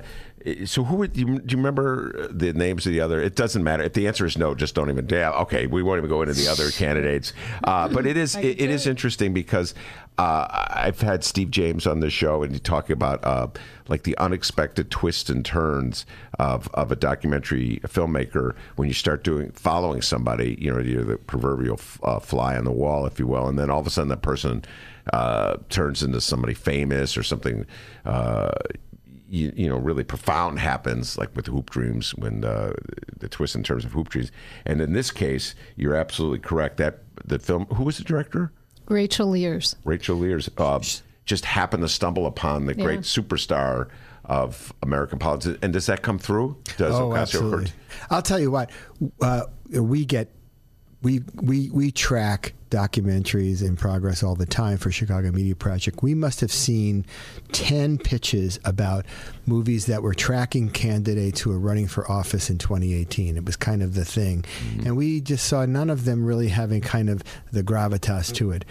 So 0.65 0.83
who 0.83 0.97
would 0.97 1.15
you, 1.15 1.39
do 1.39 1.51
you 1.53 1.57
remember 1.57 2.27
the 2.29 2.51
names 2.51 2.85
of 2.85 2.91
the 2.91 2.99
other? 2.99 3.21
It 3.21 3.35
doesn't 3.35 3.63
matter 3.63 3.83
if 3.83 3.93
the 3.93 4.07
answer 4.07 4.25
is 4.25 4.37
no. 4.37 4.53
Just 4.53 4.75
don't 4.75 4.89
even. 4.89 5.07
Yeah, 5.07 5.31
okay, 5.31 5.67
we 5.67 5.81
won't 5.81 5.99
even 5.99 6.09
go 6.09 6.21
into 6.21 6.33
the 6.33 6.49
other 6.49 6.69
candidates. 6.71 7.31
Uh, 7.63 7.87
but 7.87 8.05
it 8.05 8.17
is 8.17 8.35
it, 8.35 8.59
it 8.61 8.69
is 8.69 8.85
interesting 8.85 9.33
because 9.33 9.73
uh, 10.17 10.45
I've 10.69 11.01
had 11.01 11.23
Steve 11.23 11.49
James 11.49 11.87
on 11.87 12.01
the 12.01 12.09
show 12.09 12.43
and 12.43 12.53
he 12.53 12.59
talking 12.59 12.93
about 12.93 13.23
uh, 13.23 13.47
like 13.87 14.03
the 14.03 14.17
unexpected 14.17 14.91
twists 14.91 15.29
and 15.29 15.45
turns 15.45 16.05
of, 16.39 16.67
of 16.73 16.91
a 16.91 16.95
documentary 16.95 17.79
filmmaker 17.85 18.55
when 18.75 18.87
you 18.87 18.93
start 18.93 19.23
doing 19.23 19.51
following 19.51 20.01
somebody. 20.01 20.57
You 20.59 20.73
know, 20.73 20.79
you're 20.79 21.03
the 21.03 21.17
proverbial 21.17 21.79
uh, 22.03 22.19
fly 22.19 22.57
on 22.57 22.65
the 22.65 22.71
wall, 22.71 23.05
if 23.05 23.17
you 23.17 23.27
will, 23.27 23.47
and 23.47 23.57
then 23.57 23.69
all 23.69 23.79
of 23.79 23.87
a 23.87 23.89
sudden 23.89 24.09
that 24.09 24.21
person 24.21 24.65
uh, 25.11 25.57
turns 25.69 26.03
into 26.03 26.21
somebody 26.21 26.53
famous 26.53 27.17
or 27.17 27.23
something. 27.23 27.65
You, 29.33 29.51
you, 29.55 29.67
know, 29.67 29.77
really 29.77 30.03
profound 30.03 30.59
happens, 30.59 31.17
like 31.17 31.35
with 31.35 31.47
Hoop 31.47 31.71
Dreams, 31.71 32.13
when 32.13 32.45
uh, 32.45 32.73
the 33.17 33.27
twist 33.27 33.55
in 33.55 33.63
terms 33.63 33.83
of 33.83 33.91
Hoop 33.93 34.09
Dreams. 34.09 34.31
And 34.65 34.79
in 34.79 34.93
this 34.93 35.09
case, 35.09 35.55
you're 35.75 35.95
absolutely 35.95 36.37
correct. 36.37 36.77
That 36.77 36.99
the 37.25 37.39
film, 37.39 37.65
who 37.65 37.83
was 37.83 37.97
the 37.97 38.03
director? 38.03 38.51
Rachel 38.87 39.27
Lears. 39.27 39.75
Rachel 39.85 40.17
Lears 40.17 40.51
uh, 40.57 40.79
just 41.25 41.45
happened 41.45 41.81
to 41.81 41.89
stumble 41.89 42.27
upon 42.27 42.67
the 42.67 42.75
great 42.75 42.99
superstar 42.99 43.89
of 44.25 44.71
American 44.83 45.17
politics. 45.19 45.57
And 45.61 45.73
does 45.73 45.87
that 45.87 46.03
come 46.03 46.19
through? 46.19 46.57
Does 46.77 46.93
oh, 46.93 47.15
absolutely. 47.15 47.71
I'll 48.09 48.21
tell 48.21 48.39
you 48.39 48.51
what. 48.51 48.69
Uh, 49.19 49.45
we 49.71 50.05
get 50.05 50.29
we 51.01 51.21
we 51.41 51.69
we 51.71 51.91
track 51.91 52.53
documentaries 52.73 53.61
in 53.61 53.75
progress 53.75 54.23
all 54.23 54.35
the 54.35 54.47
time 54.47 54.77
for 54.77 54.91
Chicago 54.91 55.31
Media 55.31 55.55
Project. 55.55 56.01
We 56.01 56.15
must 56.15 56.41
have 56.41 56.51
seen 56.51 57.05
ten 57.51 57.99
pitches 57.99 58.59
about 58.65 59.05
movies 59.45 59.85
that 59.85 60.01
were 60.01 60.15
tracking 60.15 60.69
candidates 60.69 61.41
who 61.41 61.51
were 61.51 61.59
running 61.59 61.87
for 61.87 62.09
office 62.11 62.49
in 62.49 62.57
2018. 62.57 63.37
It 63.37 63.45
was 63.45 63.55
kind 63.55 63.83
of 63.83 63.93
the 63.93 64.03
thing, 64.05 64.43
and 64.83 64.97
we 64.97 65.21
just 65.21 65.45
saw 65.45 65.65
none 65.65 65.89
of 65.91 66.05
them 66.05 66.25
really 66.25 66.47
having 66.49 66.81
kind 66.81 67.09
of 67.09 67.23
the 67.51 67.63
gravitas 67.63 68.33
to 68.35 68.51
it. 68.51 68.65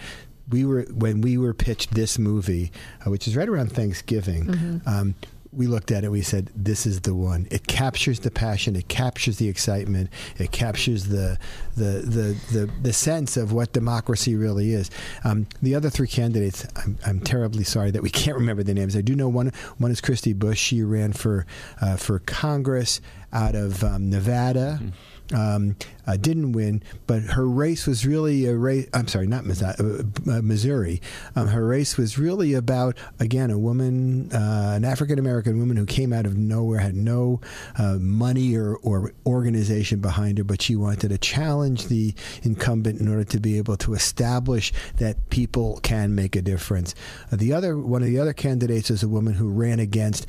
We 0.49 0.65
were 0.65 0.83
when 0.91 1.21
we 1.21 1.37
were 1.37 1.53
pitched 1.53 1.93
this 1.93 2.19
movie, 2.19 2.71
uh, 3.05 3.09
which 3.09 3.27
is 3.27 3.37
right 3.37 3.47
around 3.47 3.71
Thanksgiving. 3.71 4.45
Mhm. 4.45 4.87
Um, 4.87 5.15
we 5.55 5.67
looked 5.67 5.91
at 5.91 6.03
it. 6.03 6.11
We 6.11 6.21
said, 6.21 6.49
"This 6.55 6.85
is 6.85 7.01
the 7.01 7.13
one." 7.13 7.47
It 7.51 7.67
captures 7.67 8.19
the 8.21 8.31
passion. 8.31 8.75
It 8.75 8.87
captures 8.87 9.37
the 9.37 9.47
excitement. 9.47 10.09
It 10.37 10.51
captures 10.51 11.05
the 11.05 11.37
the 11.75 12.01
the 12.01 12.57
the, 12.57 12.69
the 12.81 12.93
sense 12.93 13.37
of 13.37 13.51
what 13.51 13.73
democracy 13.73 14.35
really 14.35 14.73
is. 14.73 14.89
Um, 15.23 15.47
the 15.61 15.75
other 15.75 15.89
three 15.89 16.07
candidates, 16.07 16.65
I'm, 16.75 16.97
I'm 17.05 17.19
terribly 17.19 17.63
sorry 17.63 17.91
that 17.91 18.01
we 18.01 18.09
can't 18.23 18.37
remember 18.37 18.63
the 18.63 18.73
names. 18.73 18.95
I 18.95 19.01
do 19.01 19.15
know 19.15 19.29
one. 19.29 19.51
One 19.77 19.91
is 19.91 20.01
Christy 20.01 20.33
Bush. 20.33 20.59
She 20.59 20.83
ran 20.83 21.13
for 21.13 21.45
uh, 21.81 21.97
for 21.97 22.19
Congress 22.19 23.01
out 23.31 23.55
of 23.55 23.83
um, 23.83 24.09
Nevada. 24.09 24.79
Um, 25.33 25.75
uh, 26.05 26.17
didn't 26.17 26.51
win, 26.51 26.83
but 27.07 27.21
her 27.23 27.47
race 27.47 27.87
was 27.87 28.05
really 28.05 28.45
a 28.45 28.55
race. 28.55 28.87
I'm 28.93 29.07
sorry, 29.07 29.27
not 29.27 29.45
Missouri. 29.45 29.75
Uh, 29.79 30.31
uh, 30.31 30.41
Missouri. 30.41 31.01
Um, 31.35 31.47
her 31.47 31.65
race 31.65 31.97
was 31.97 32.17
really 32.17 32.53
about 32.53 32.97
again 33.19 33.51
a 33.51 33.57
woman, 33.57 34.31
uh, 34.31 34.73
an 34.75 34.85
African 34.85 35.19
American 35.19 35.59
woman 35.59 35.77
who 35.77 35.85
came 35.85 36.11
out 36.11 36.25
of 36.25 36.37
nowhere, 36.37 36.79
had 36.79 36.95
no 36.95 37.39
uh, 37.77 37.97
money 37.99 38.55
or, 38.55 38.75
or 38.77 39.13
organization 39.25 39.99
behind 39.99 40.37
her, 40.37 40.43
but 40.43 40.61
she 40.61 40.75
wanted 40.75 41.09
to 41.09 41.17
challenge 41.17 41.87
the 41.87 42.13
incumbent 42.43 42.99
in 42.99 43.07
order 43.07 43.23
to 43.23 43.39
be 43.39 43.57
able 43.57 43.77
to 43.77 43.93
establish 43.93 44.73
that 44.97 45.29
people 45.29 45.79
can 45.83 46.15
make 46.15 46.35
a 46.35 46.41
difference. 46.41 46.93
Uh, 47.31 47.37
the 47.37 47.53
other 47.53 47.77
one 47.77 48.01
of 48.01 48.07
the 48.07 48.19
other 48.19 48.33
candidates 48.33 48.89
is 48.89 49.03
a 49.03 49.07
woman 49.07 49.33
who 49.33 49.49
ran 49.49 49.79
against 49.79 50.27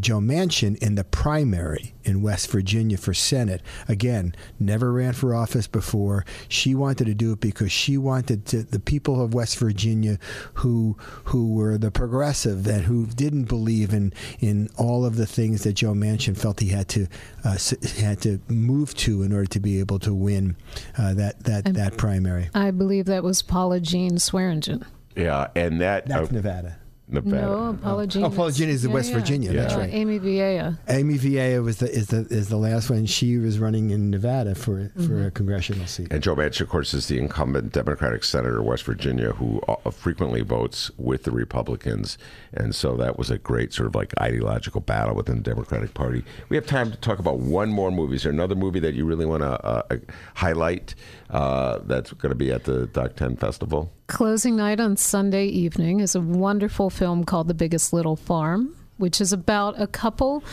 Joe 0.00 0.18
Manchin 0.18 0.78
in 0.78 0.94
the 0.94 1.04
primary 1.04 1.94
in 2.04 2.22
West 2.22 2.50
Virginia 2.50 2.96
for 2.96 3.12
Senate. 3.12 3.60
Again, 3.88 4.34
never 4.66 4.92
ran 4.92 5.12
for 5.14 5.34
office 5.34 5.66
before. 5.66 6.24
She 6.48 6.74
wanted 6.74 7.06
to 7.06 7.14
do 7.14 7.32
it 7.32 7.40
because 7.40 7.72
she 7.72 7.96
wanted 7.96 8.44
to, 8.46 8.62
the 8.62 8.80
people 8.80 9.22
of 9.22 9.32
West 9.32 9.58
Virginia 9.58 10.18
who 10.54 10.96
who 11.24 11.54
were 11.54 11.78
the 11.78 11.90
progressive 11.90 12.66
and 12.66 12.82
who 12.84 13.06
didn't 13.06 13.44
believe 13.44 13.92
in 13.94 14.12
in 14.40 14.68
all 14.76 15.04
of 15.06 15.16
the 15.16 15.26
things 15.26 15.62
that 15.62 15.74
Joe 15.74 15.92
Manchin 15.94 16.36
felt 16.36 16.60
he 16.60 16.68
had 16.68 16.88
to 16.88 17.06
uh, 17.44 17.56
had 17.98 18.20
to 18.22 18.40
move 18.48 18.94
to 18.96 19.22
in 19.22 19.32
order 19.32 19.46
to 19.46 19.60
be 19.60 19.78
able 19.78 19.98
to 20.00 20.12
win 20.12 20.56
uh, 20.98 21.14
that 21.14 21.44
that 21.44 21.66
And- 21.66 21.76
that 21.76 21.96
primary. 21.96 22.50
I 22.54 22.70
believe 22.72 23.06
that 23.06 23.22
was 23.24 23.42
Paula 23.42 23.80
Jean 23.80 24.16
Swearengin. 24.16 24.84
Yeah, 25.14 25.48
and 25.54 25.80
that 25.80 26.06
That's 26.06 26.28
uh, 26.30 26.32
Nevada. 26.32 26.76
Nevada. 27.08 27.36
No, 27.40 27.78
Paula 27.82 28.06
Jean. 28.06 28.24
Oh, 28.24 28.30
Paula 28.30 28.50
Jean 28.52 28.68
is 28.68 28.82
the 28.82 28.90
West 28.90 29.12
Virginia, 29.12 29.52
that's 29.52 29.74
Uh, 29.74 29.78
right. 29.78 29.90
Amy 29.92 30.18
Vilela. 30.18 30.76
Amy 30.88 31.14
Vilela 31.18 31.62
was 31.62 31.78
the 31.78 31.88
is 31.90 32.08
the 32.08 32.26
is 32.30 32.48
the 32.48 32.56
last 32.56 32.90
one. 32.90 33.06
She 33.06 33.38
was 33.38 33.58
running 33.60 33.90
in 33.90 34.10
Nevada 34.10 34.54
for 34.56 34.90
for 34.96 35.02
Mhm. 35.02 35.26
a 35.26 35.30
congressional 35.30 35.86
seat. 35.86 36.08
And 36.10 36.22
Joe 36.22 36.34
Manchin, 36.34 36.62
of 36.62 36.68
course, 36.68 36.92
is 36.94 37.06
the 37.06 37.18
incumbent 37.18 37.72
Democratic 37.72 38.24
senator 38.24 38.58
of 38.58 38.64
West 38.64 38.82
Virginia 38.84 39.32
who 39.32 39.60
uh, 39.68 39.90
frequently 39.90 40.40
votes 40.42 40.90
with 40.96 41.22
the 41.22 41.30
Republicans. 41.30 42.18
And 42.52 42.74
so 42.74 42.96
that 42.96 43.16
was 43.18 43.30
a 43.30 43.38
great 43.38 43.72
sort 43.72 43.86
of 43.86 43.94
like 43.94 44.12
ideological 44.20 44.80
battle 44.80 45.14
within 45.14 45.36
the 45.36 45.42
Democratic 45.42 45.94
Party. 45.94 46.24
We 46.48 46.56
have 46.56 46.66
time 46.66 46.90
to 46.90 46.96
talk 46.96 47.18
about 47.20 47.38
one 47.38 47.70
more 47.70 47.90
movie. 47.92 48.16
Is 48.16 48.24
there 48.24 48.32
another 48.32 48.54
movie 48.56 48.80
that 48.80 48.94
you 48.94 49.04
really 49.04 49.26
want 49.26 49.42
to 49.42 49.64
uh, 49.64 49.82
highlight 50.34 50.94
uh, 51.30 51.78
that's 51.84 52.12
going 52.12 52.30
to 52.30 52.36
be 52.36 52.52
at 52.52 52.64
the 52.64 52.86
Doc 52.86 53.16
10 53.16 53.36
Festival? 53.36 53.92
Closing 54.06 54.56
night 54.56 54.80
on 54.80 54.96
Sunday 54.96 55.46
evening 55.46 56.00
is 56.00 56.14
a 56.14 56.20
wonderful 56.20 56.90
film 56.90 57.24
called 57.24 57.48
The 57.48 57.54
Biggest 57.54 57.92
Little 57.92 58.16
Farm, 58.16 58.76
which 58.98 59.20
is 59.20 59.32
about 59.32 59.80
a 59.80 59.86
couple 59.86 60.44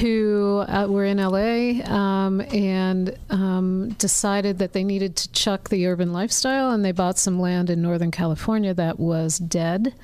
who 0.00 0.64
uh, 0.66 0.86
were 0.88 1.04
in 1.04 1.18
LA 1.18 1.84
um, 1.88 2.40
and 2.52 3.16
um, 3.30 3.90
decided 3.90 4.58
that 4.58 4.72
they 4.72 4.82
needed 4.82 5.14
to 5.16 5.30
chuck 5.32 5.68
the 5.68 5.86
urban 5.86 6.12
lifestyle, 6.12 6.70
and 6.70 6.84
they 6.84 6.92
bought 6.92 7.18
some 7.18 7.38
land 7.38 7.70
in 7.70 7.80
Northern 7.80 8.10
California 8.10 8.74
that 8.74 8.98
was 8.98 9.38
dead 9.38 9.94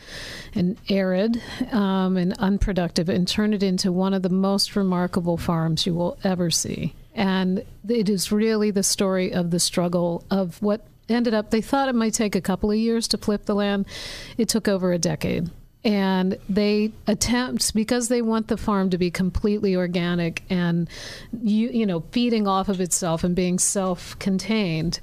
and 0.54 0.76
arid 0.88 1.42
um, 1.72 2.16
and 2.16 2.34
unproductive, 2.38 3.08
and 3.08 3.26
turned 3.26 3.54
it 3.54 3.62
into 3.62 3.90
one 3.90 4.14
of 4.14 4.22
the 4.22 4.28
most 4.28 4.76
remarkable 4.76 5.36
farms 5.36 5.86
you 5.86 5.94
will 5.94 6.16
ever 6.22 6.50
see. 6.50 6.94
And 7.14 7.64
it 7.88 8.08
is 8.08 8.30
really 8.30 8.70
the 8.70 8.82
story 8.82 9.32
of 9.32 9.50
the 9.50 9.60
struggle 9.60 10.24
of 10.30 10.60
what 10.62 10.86
ended 11.08 11.34
up 11.34 11.50
they 11.50 11.60
thought 11.60 11.88
it 11.88 11.94
might 11.94 12.14
take 12.14 12.34
a 12.34 12.40
couple 12.40 12.70
of 12.70 12.76
years 12.76 13.08
to 13.08 13.18
flip 13.18 13.46
the 13.46 13.54
land. 13.54 13.86
It 14.38 14.48
took 14.48 14.68
over 14.68 14.92
a 14.92 14.98
decade. 14.98 15.50
And 15.82 16.38
they 16.48 16.92
attempt 17.06 17.74
because 17.74 18.08
they 18.08 18.20
want 18.22 18.48
the 18.48 18.58
farm 18.58 18.90
to 18.90 18.98
be 18.98 19.10
completely 19.10 19.74
organic 19.74 20.42
and 20.50 20.88
you 21.42 21.70
you 21.70 21.86
know 21.86 22.00
feeding 22.12 22.46
off 22.46 22.68
of 22.68 22.82
itself 22.82 23.24
and 23.24 23.34
being 23.34 23.58
self-contained 23.58 25.00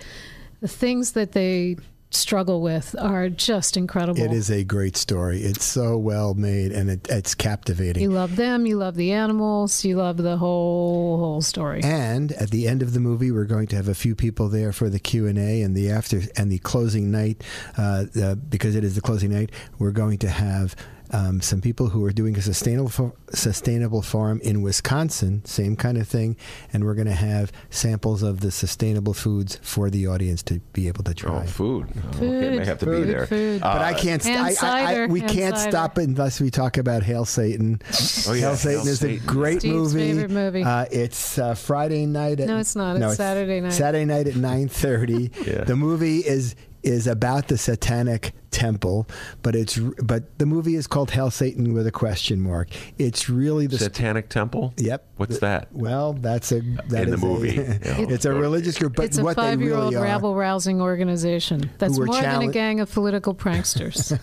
the 0.62 0.68
things 0.68 1.14
that 1.14 1.32
they 1.32 1.78
struggle 2.10 2.62
with 2.62 2.96
are 3.00 3.30
just 3.30 3.76
incredible 3.78 4.22
It 4.22 4.32
is 4.32 4.50
a 4.50 4.64
great 4.64 4.96
story. 4.96 5.42
It's 5.42 5.66
so 5.66 5.98
well 5.98 6.34
made 6.34 6.72
and 6.72 6.90
it, 6.90 7.08
it's 7.10 7.36
captivating. 7.36 8.02
you 8.02 8.10
love 8.10 8.36
them 8.38 8.66
you 8.66 8.78
love 8.78 8.96
the 8.96 9.12
animals 9.12 9.84
you 9.84 9.98
love 9.98 10.18
the 10.18 10.38
whole 10.38 11.18
whole 11.18 11.42
story 11.42 11.82
And 11.84 12.32
at 12.34 12.50
the 12.52 12.68
end 12.68 12.82
of 12.82 12.94
the 12.94 13.00
movie, 13.00 13.32
we're 13.32 13.46
going 13.46 13.68
to 13.68 13.76
have 13.76 13.88
a 13.88 13.96
few 13.96 14.16
people 14.16 14.50
there 14.50 14.72
for 14.72 14.90
the 14.90 15.00
Q 15.00 15.28
and 15.28 15.38
A 15.38 15.62
and 15.62 15.76
the 15.76 15.90
after 15.90 16.22
and 16.36 16.52
the 16.52 16.60
closing 16.60 17.12
night. 17.12 17.44
Uh, 17.78 18.06
uh, 18.22 18.36
because 18.36 18.76
it 18.76 18.84
is 18.84 18.96
the 18.96 19.02
closing 19.02 19.32
night, 19.32 19.52
we're 19.80 19.92
going 19.92 20.18
to 20.20 20.30
have. 20.30 20.76
Um, 21.12 21.40
some 21.42 21.62
people 21.62 21.88
who 21.90 22.04
are 22.06 22.12
doing 22.12 22.36
a 22.38 22.42
sustainable 22.42 23.16
sustainable 23.34 24.02
farm 24.02 24.42
in 24.42 24.62
Wisconsin, 24.62 25.44
same 25.46 25.76
kind 25.76 25.98
of 25.98 26.08
thing, 26.08 26.36
and 26.74 26.84
we're 26.84 26.96
going 26.96 27.08
to 27.08 27.14
have 27.14 27.52
samples 27.70 28.24
of 28.24 28.42
the 28.42 28.52
sustainable 28.52 29.14
foods 29.14 29.58
for 29.62 29.90
the 29.90 30.08
audience 30.08 30.44
to 30.44 30.60
be 30.74 30.88
able 30.88 31.04
to 31.06 31.14
try. 31.14 31.44
Oh, 31.44 31.48
food. 31.48 31.88
Okay, 32.10 32.18
Food, 32.18 32.58
may 32.60 32.66
have 32.66 32.80
to 32.80 32.86
be 32.86 32.92
food, 32.92 33.08
there. 33.08 33.28
food. 33.28 33.62
But 33.62 33.82
I 33.82 33.94
Uh, 33.94 33.98
can't. 33.98 34.22
St- 34.22 34.36
And 34.38 34.58
I, 34.62 34.62
I, 34.62 35.04
I, 35.04 35.06
we 35.08 35.22
can't 35.22 35.56
cider. 35.58 35.72
stop 35.72 35.98
it 35.98 36.10
unless 36.10 36.42
we 36.42 36.50
talk 36.50 36.78
about 36.78 37.04
Hail 37.04 37.26
Satan. 37.26 37.80
Oh, 38.28 38.34
yeah, 38.34 38.42
Hail 38.42 38.56
Satan 38.56 38.80
Hail 38.84 38.88
is 38.88 39.00
Satan. 39.00 39.24
a 39.24 39.28
great 39.28 39.60
Steve's 39.60 39.94
movie. 39.94 40.12
favorite 40.14 40.32
movie. 40.32 40.64
Uh, 40.64 40.86
it's 40.92 41.38
uh, 41.40 41.54
Friday 41.56 42.06
night. 42.06 42.40
At, 42.40 42.48
No, 42.48 42.58
it's 42.58 42.76
not. 42.76 42.98
It's 43.02 43.16
Saturday 43.18 43.62
night. 43.62 43.74
Saturday 43.74 44.06
night 44.06 44.28
at 44.28 44.36
nine 44.36 44.68
thirty. 44.68 45.32
Yeah. 45.46 45.64
The 45.64 45.76
movie 45.76 46.20
is 46.20 46.56
is 46.84 47.08
about 47.08 47.48
the 47.48 47.58
Satanic 47.58 48.34
Temple, 48.52 49.08
but 49.44 49.56
it's 49.56 49.78
but 49.78 50.38
the 50.40 50.46
movie 50.46 50.76
is 50.76 50.88
called 50.88 51.12
Hail 51.12 51.30
Satan 51.30 51.74
with 51.74 51.86
a 51.88 51.92
question 51.92 52.42
mark. 52.42 52.70
It's 52.98 53.30
really 53.30 53.68
the 53.68 53.78
Satanic 53.78 54.30
Temple? 54.30 54.74
Yep. 54.78 55.06
What's 55.18 55.40
that? 55.40 55.68
Well, 55.74 56.14
that's 56.14 56.52
a 56.52 56.62
that 56.90 57.04
In 57.04 57.10
the 57.10 57.16
is 57.18 57.24
a- 57.24 57.26
movie. 57.26 57.48
Yeah. 57.88 58.06
it's 58.10 58.26
a 58.26 58.34
religious 58.34 58.78
group, 58.78 58.96
but 58.96 59.06
it's 59.06 59.18
a 59.18 59.24
what 59.24 59.36
they 59.36 59.42
five-year-old 59.44 59.94
really 59.94 60.04
rabble 60.04 60.36
rousing 60.36 60.82
organization 60.82 61.70
that's 61.78 61.98
were 61.98 62.06
more 62.06 62.22
than 62.22 62.42
a 62.44 62.52
gang 62.52 62.80
of 62.80 62.92
political 62.92 63.34
pranksters 63.36 64.18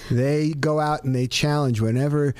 they 0.10 0.50
go 0.52 0.80
out 0.80 1.04
and 1.04 1.14
they 1.14 1.26
challenge 1.26 1.80
whenever 1.80 2.34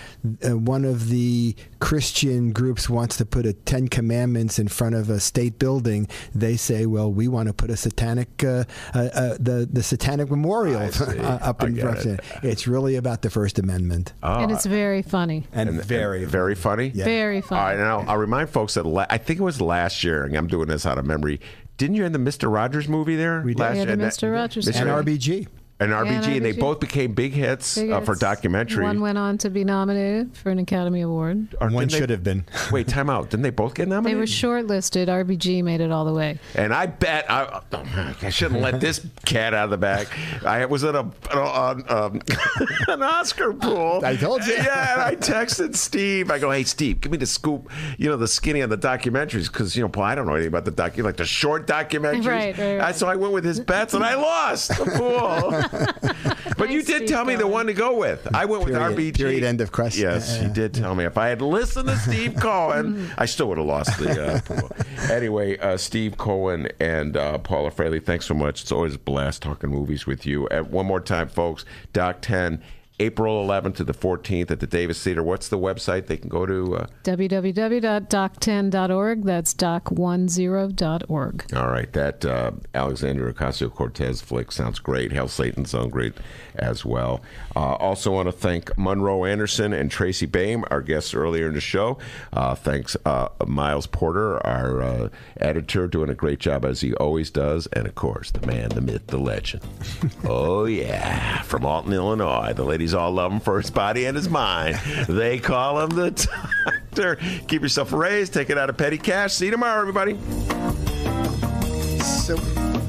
uh, 0.45 0.57
one 0.57 0.85
of 0.85 1.09
the 1.09 1.55
Christian 1.81 2.53
groups 2.53 2.89
wants 2.89 3.17
to 3.17 3.25
put 3.25 3.47
a 3.47 3.53
Ten 3.53 3.89
Commandments 3.89 4.59
in 4.59 4.69
front 4.69 4.95
of 4.95 5.09
a 5.11 5.19
state 5.21 5.59
building. 5.59 6.09
They 6.35 6.57
say, 6.57 6.87
"Well, 6.87 7.11
we 7.13 7.27
want 7.29 7.49
to 7.49 7.55
put 7.55 7.71
a 7.71 7.77
satanic, 7.77 8.45
uh, 8.45 8.65
uh, 8.95 8.99
uh, 8.99 9.37
the 9.41 9.69
the 9.71 9.83
satanic 9.83 10.31
memorial." 10.31 10.81
I 11.25 11.39
see. 11.39 11.45
uh, 11.45 11.49
up 11.51 11.63
in 11.63 11.75
get 11.75 12.07
it. 12.07 12.21
It's 12.43 12.67
really 12.67 12.97
about 12.97 13.23
the 13.23 13.31
First 13.31 13.59
Amendment. 13.59 14.13
and 14.23 14.51
it's 14.51 14.67
very 14.67 15.03
funny. 15.03 15.47
and, 15.53 15.83
very, 15.83 16.25
very 16.25 16.55
funny. 16.55 16.91
Very 16.91 17.41
funny. 17.41 17.61
All 17.61 17.67
right, 17.67 17.79
now 17.79 18.01
I'll 18.09 18.19
remind 18.19 18.51
folks 18.51 18.75
that 18.75 18.87
la- 18.87 19.07
I 19.11 19.19
think 19.19 19.41
it 19.41 19.43
was 19.43 19.61
last 19.61 20.03
year, 20.05 20.25
and 20.25 20.35
I'm 20.37 20.47
doing 20.47 20.69
this 20.69 20.87
out 20.87 20.99
of 20.99 21.07
memory. 21.07 21.41
Didn't 21.77 21.97
you 21.97 22.03
have 22.03 22.13
the 22.13 22.19
Mister 22.19 22.49
Rogers 22.51 22.89
movie 22.89 23.17
there? 23.17 23.41
We 23.43 23.55
did. 23.55 23.61
last 23.61 23.73
We 23.73 23.79
had 23.79 23.89
year? 23.89 23.97
the 23.97 24.03
And 24.05 24.13
Mr. 24.13 24.33
Rogers 24.33 24.67
Mr. 24.67 24.81
and 24.81 24.91
movie. 25.07 25.19
RBG. 25.19 25.47
And 25.81 25.93
RBG, 25.93 26.25
and 26.25 26.27
and 26.37 26.45
they 26.45 26.53
both 26.53 26.79
became 26.81 27.13
big 27.15 27.33
hits 27.33 27.77
Big 27.77 27.91
uh, 27.91 28.01
for 28.01 28.13
hits. 28.13 28.21
documentary. 28.21 28.85
One 28.85 29.01
went 29.01 29.19
on 29.19 29.39
to 29.39 29.51
be 29.51 29.65
nominated 29.65 30.37
for 30.37 30.51
an 30.51 30.59
Academy 30.59 31.01
Award. 31.01 31.57
Or 31.61 31.69
One 31.69 31.81
didn't 31.83 31.93
they- 31.93 31.99
should 31.99 32.11
have 32.11 32.23
been. 32.23 32.45
Wait, 32.73 32.87
time 32.89 33.09
out. 33.11 33.31
Didn't 33.31 33.43
they 33.43 33.51
both 33.51 33.75
get 33.75 33.89
nominated? 33.89 34.17
They 34.17 34.21
were 34.21 34.27
shortlisted. 34.27 35.07
RBG 35.09 35.63
made 35.65 35.81
it 35.81 35.91
all 35.91 36.05
the 36.05 36.13
way. 36.13 36.39
And 36.55 36.73
I 36.75 36.87
bet 36.87 37.31
I, 37.31 37.61
I 38.23 38.31
shouldn't 38.31 38.61
let 38.61 38.81
this 38.81 39.05
cat 39.25 39.55
out 39.55 39.65
of 39.65 39.71
the 39.71 39.79
bag. 39.79 40.07
I 40.45 40.67
was 40.67 40.85
in 40.85 40.95
a, 40.95 41.01
an, 41.33 41.85
um, 41.89 42.21
an 42.89 43.03
Oscar 43.03 43.53
pool. 43.53 44.03
I 44.05 44.17
told 44.17 44.47
you. 44.47 44.55
Yeah, 44.55 44.93
and 44.95 45.03
I 45.03 45.17
texted 45.17 45.75
Steve. 45.77 46.31
I 46.31 46.39
go, 46.39 46.51
"Hey, 46.51 46.65
Steve, 46.65 47.01
give 47.01 47.11
me 47.13 47.19
the 47.19 47.27
scoop. 47.27 47.71
You 47.99 48.09
know, 48.11 48.17
the 48.17 48.29
skinny 48.29 48.63
on 48.63 48.69
the 48.69 48.79
documentaries 48.79 49.47
because 49.51 49.75
you 49.77 49.83
know, 49.83 49.89
Paul, 49.89 50.05
I 50.05 50.15
don't 50.15 50.27
know 50.27 50.35
anything 50.35 50.49
about 50.49 50.65
the 50.65 50.71
doc. 50.71 50.99
Like 50.99 51.17
the 51.17 51.25
short 51.25 51.67
documentaries, 51.67 52.27
Right, 52.27 52.57
right, 52.59 52.79
right. 52.79 52.81
I- 52.81 52.93
so 52.93 53.09
I 53.09 53.17
went 53.17 53.33
with 53.33 53.45
his 53.45 53.59
bets 53.61 53.95
and 53.95 54.05
I 54.05 54.15
lost 54.17 54.69
the 54.77 54.85
pool. 54.85 55.63
but 56.57 56.71
you 56.71 56.83
did 56.83 56.97
Steve 56.97 57.09
tell 57.09 57.25
me 57.25 57.37
the 57.37 57.47
one 57.47 57.67
to 57.67 57.73
go 57.73 57.97
with. 57.97 58.27
I 58.35 58.45
went 58.45 58.65
with 58.65 58.75
Period. 58.75 58.97
RBG. 59.15 59.17
Period. 59.17 59.45
End 59.45 59.61
of 59.61 59.73
question. 59.73 60.03
Yes, 60.03 60.39
Uh, 60.39 60.45
you 60.45 60.49
did 60.53 60.75
tell 60.75 60.95
me. 60.95 61.05
If 61.05 61.17
I 61.19 61.29
had 61.29 61.41
listened 61.43 61.89
to 61.89 61.97
Steve 61.97 62.35
Cohen, 62.41 63.11
I 63.19 63.27
still 63.27 63.49
would 63.49 63.59
have 63.59 63.67
lost 63.67 63.99
the 63.99 64.35
uh, 64.35 64.41
pool. 64.41 64.71
Anyway, 65.11 65.59
uh, 65.59 65.77
Steve 65.77 66.17
Cohen 66.17 66.69
and 66.81 67.17
uh, 67.17 67.39
Paula 67.39 67.71
Froehle, 67.71 68.01
thanks 68.01 68.27
so 68.27 68.35
much. 68.35 68.63
It's 68.63 68.73
always 68.73 68.95
a 68.95 68.99
blast 68.99 69.43
talking 69.43 69.71
movies 69.71 70.07
with 70.07 70.27
you. 70.27 70.47
And 70.49 70.71
one 70.71 70.87
more 70.87 71.01
time, 71.01 71.29
folks, 71.29 71.65
Doc 71.93 72.19
10, 72.21 72.63
April 73.01 73.45
11th 73.47 73.77
to 73.77 73.85
the 73.85 73.95
14th 73.95 74.51
at 74.51 74.61
the 74.61 74.67
Davis 74.67 75.03
Theater. 75.03 75.23
What's 75.23 75.49
the 75.49 75.57
website 75.59 76.07
they 76.07 76.19
can 76.19 76.29
go 76.29 76.45
to? 76.45 76.77
Uh, 76.77 76.87
www.doc10.org. 77.03 79.25
That's 79.25 79.55
doc10.org. 79.55 81.55
all 81.57 81.69
right, 81.69 81.91
that 81.95 82.25
uh, 82.27 82.51
Alexandria 82.75 83.33
Ocasio-Cortez 83.33 84.21
flick 84.21 84.53
sounds 84.53 84.79
great. 84.79 85.13
Hail 85.13 85.29
Satan 85.29 85.65
sounds 85.65 85.93
great 85.93 86.13
as 86.57 86.85
well. 86.85 87.23
Uh, 87.57 87.73
also, 87.77 88.13
want 88.13 88.29
to 88.29 88.33
thank 88.33 88.77
Monroe 88.77 89.25
Anderson 89.25 89.73
and 89.73 89.91
Tracy 89.91 90.27
Baim, 90.27 90.65
our 90.71 90.83
guests 90.83 91.15
earlier 91.15 91.49
in 91.49 91.55
the 91.55 91.61
show. 91.61 91.97
Uh, 92.33 92.55
thanks, 92.55 92.97
uh, 93.07 93.29
Miles 93.47 93.87
Porter, 93.87 94.47
our 94.47 94.83
uh, 94.83 95.09
editor, 95.39 95.87
doing 95.87 96.11
a 96.11 96.15
great 96.15 96.39
job 96.39 96.67
as 96.67 96.83
he 96.83 96.93
always 96.95 97.31
does. 97.31 97.67
And 97.69 97.87
of 97.87 97.95
course, 97.95 98.31
the 98.31 98.47
man, 98.47 98.69
the 98.71 98.83
myth, 98.83 99.07
the 99.07 99.19
legend. 99.19 99.63
oh, 100.25 100.67
yeah, 100.67 101.41
from 101.43 101.65
Alton, 101.65 101.93
Illinois. 101.95 102.53
The 102.53 102.65
ladies 102.65 102.90
all 102.95 103.13
love 103.13 103.33
him 103.33 103.41
for 103.41 103.61
his 103.61 103.71
body 103.71 104.07
and 104.07 104.17
his 104.17 104.29
mind. 104.29 104.77
They 105.09 105.39
call 105.39 105.81
him 105.81 105.91
the 105.91 106.11
doctor. 106.11 107.17
Keep 107.49 107.63
yourself 107.63 107.93
raised, 107.93 108.33
take 108.33 108.51
it 108.51 108.59
out 108.59 108.71
of 108.71 108.77
petty 108.77 108.99
cash. 108.99 109.35
See 109.35 109.47
you 109.47 109.51
tomorrow, 109.51 109.81
everybody. 109.81 110.19
So. 112.03 112.80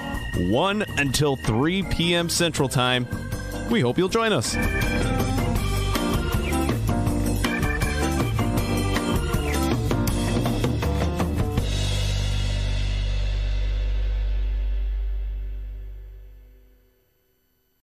1 0.50 0.84
until 0.98 1.36
3 1.36 1.84
p.m. 1.84 2.28
Central 2.28 2.68
Time. 2.68 3.06
We 3.70 3.80
hope 3.80 3.96
you'll 3.96 4.08
join 4.08 4.32
us. 4.32 4.56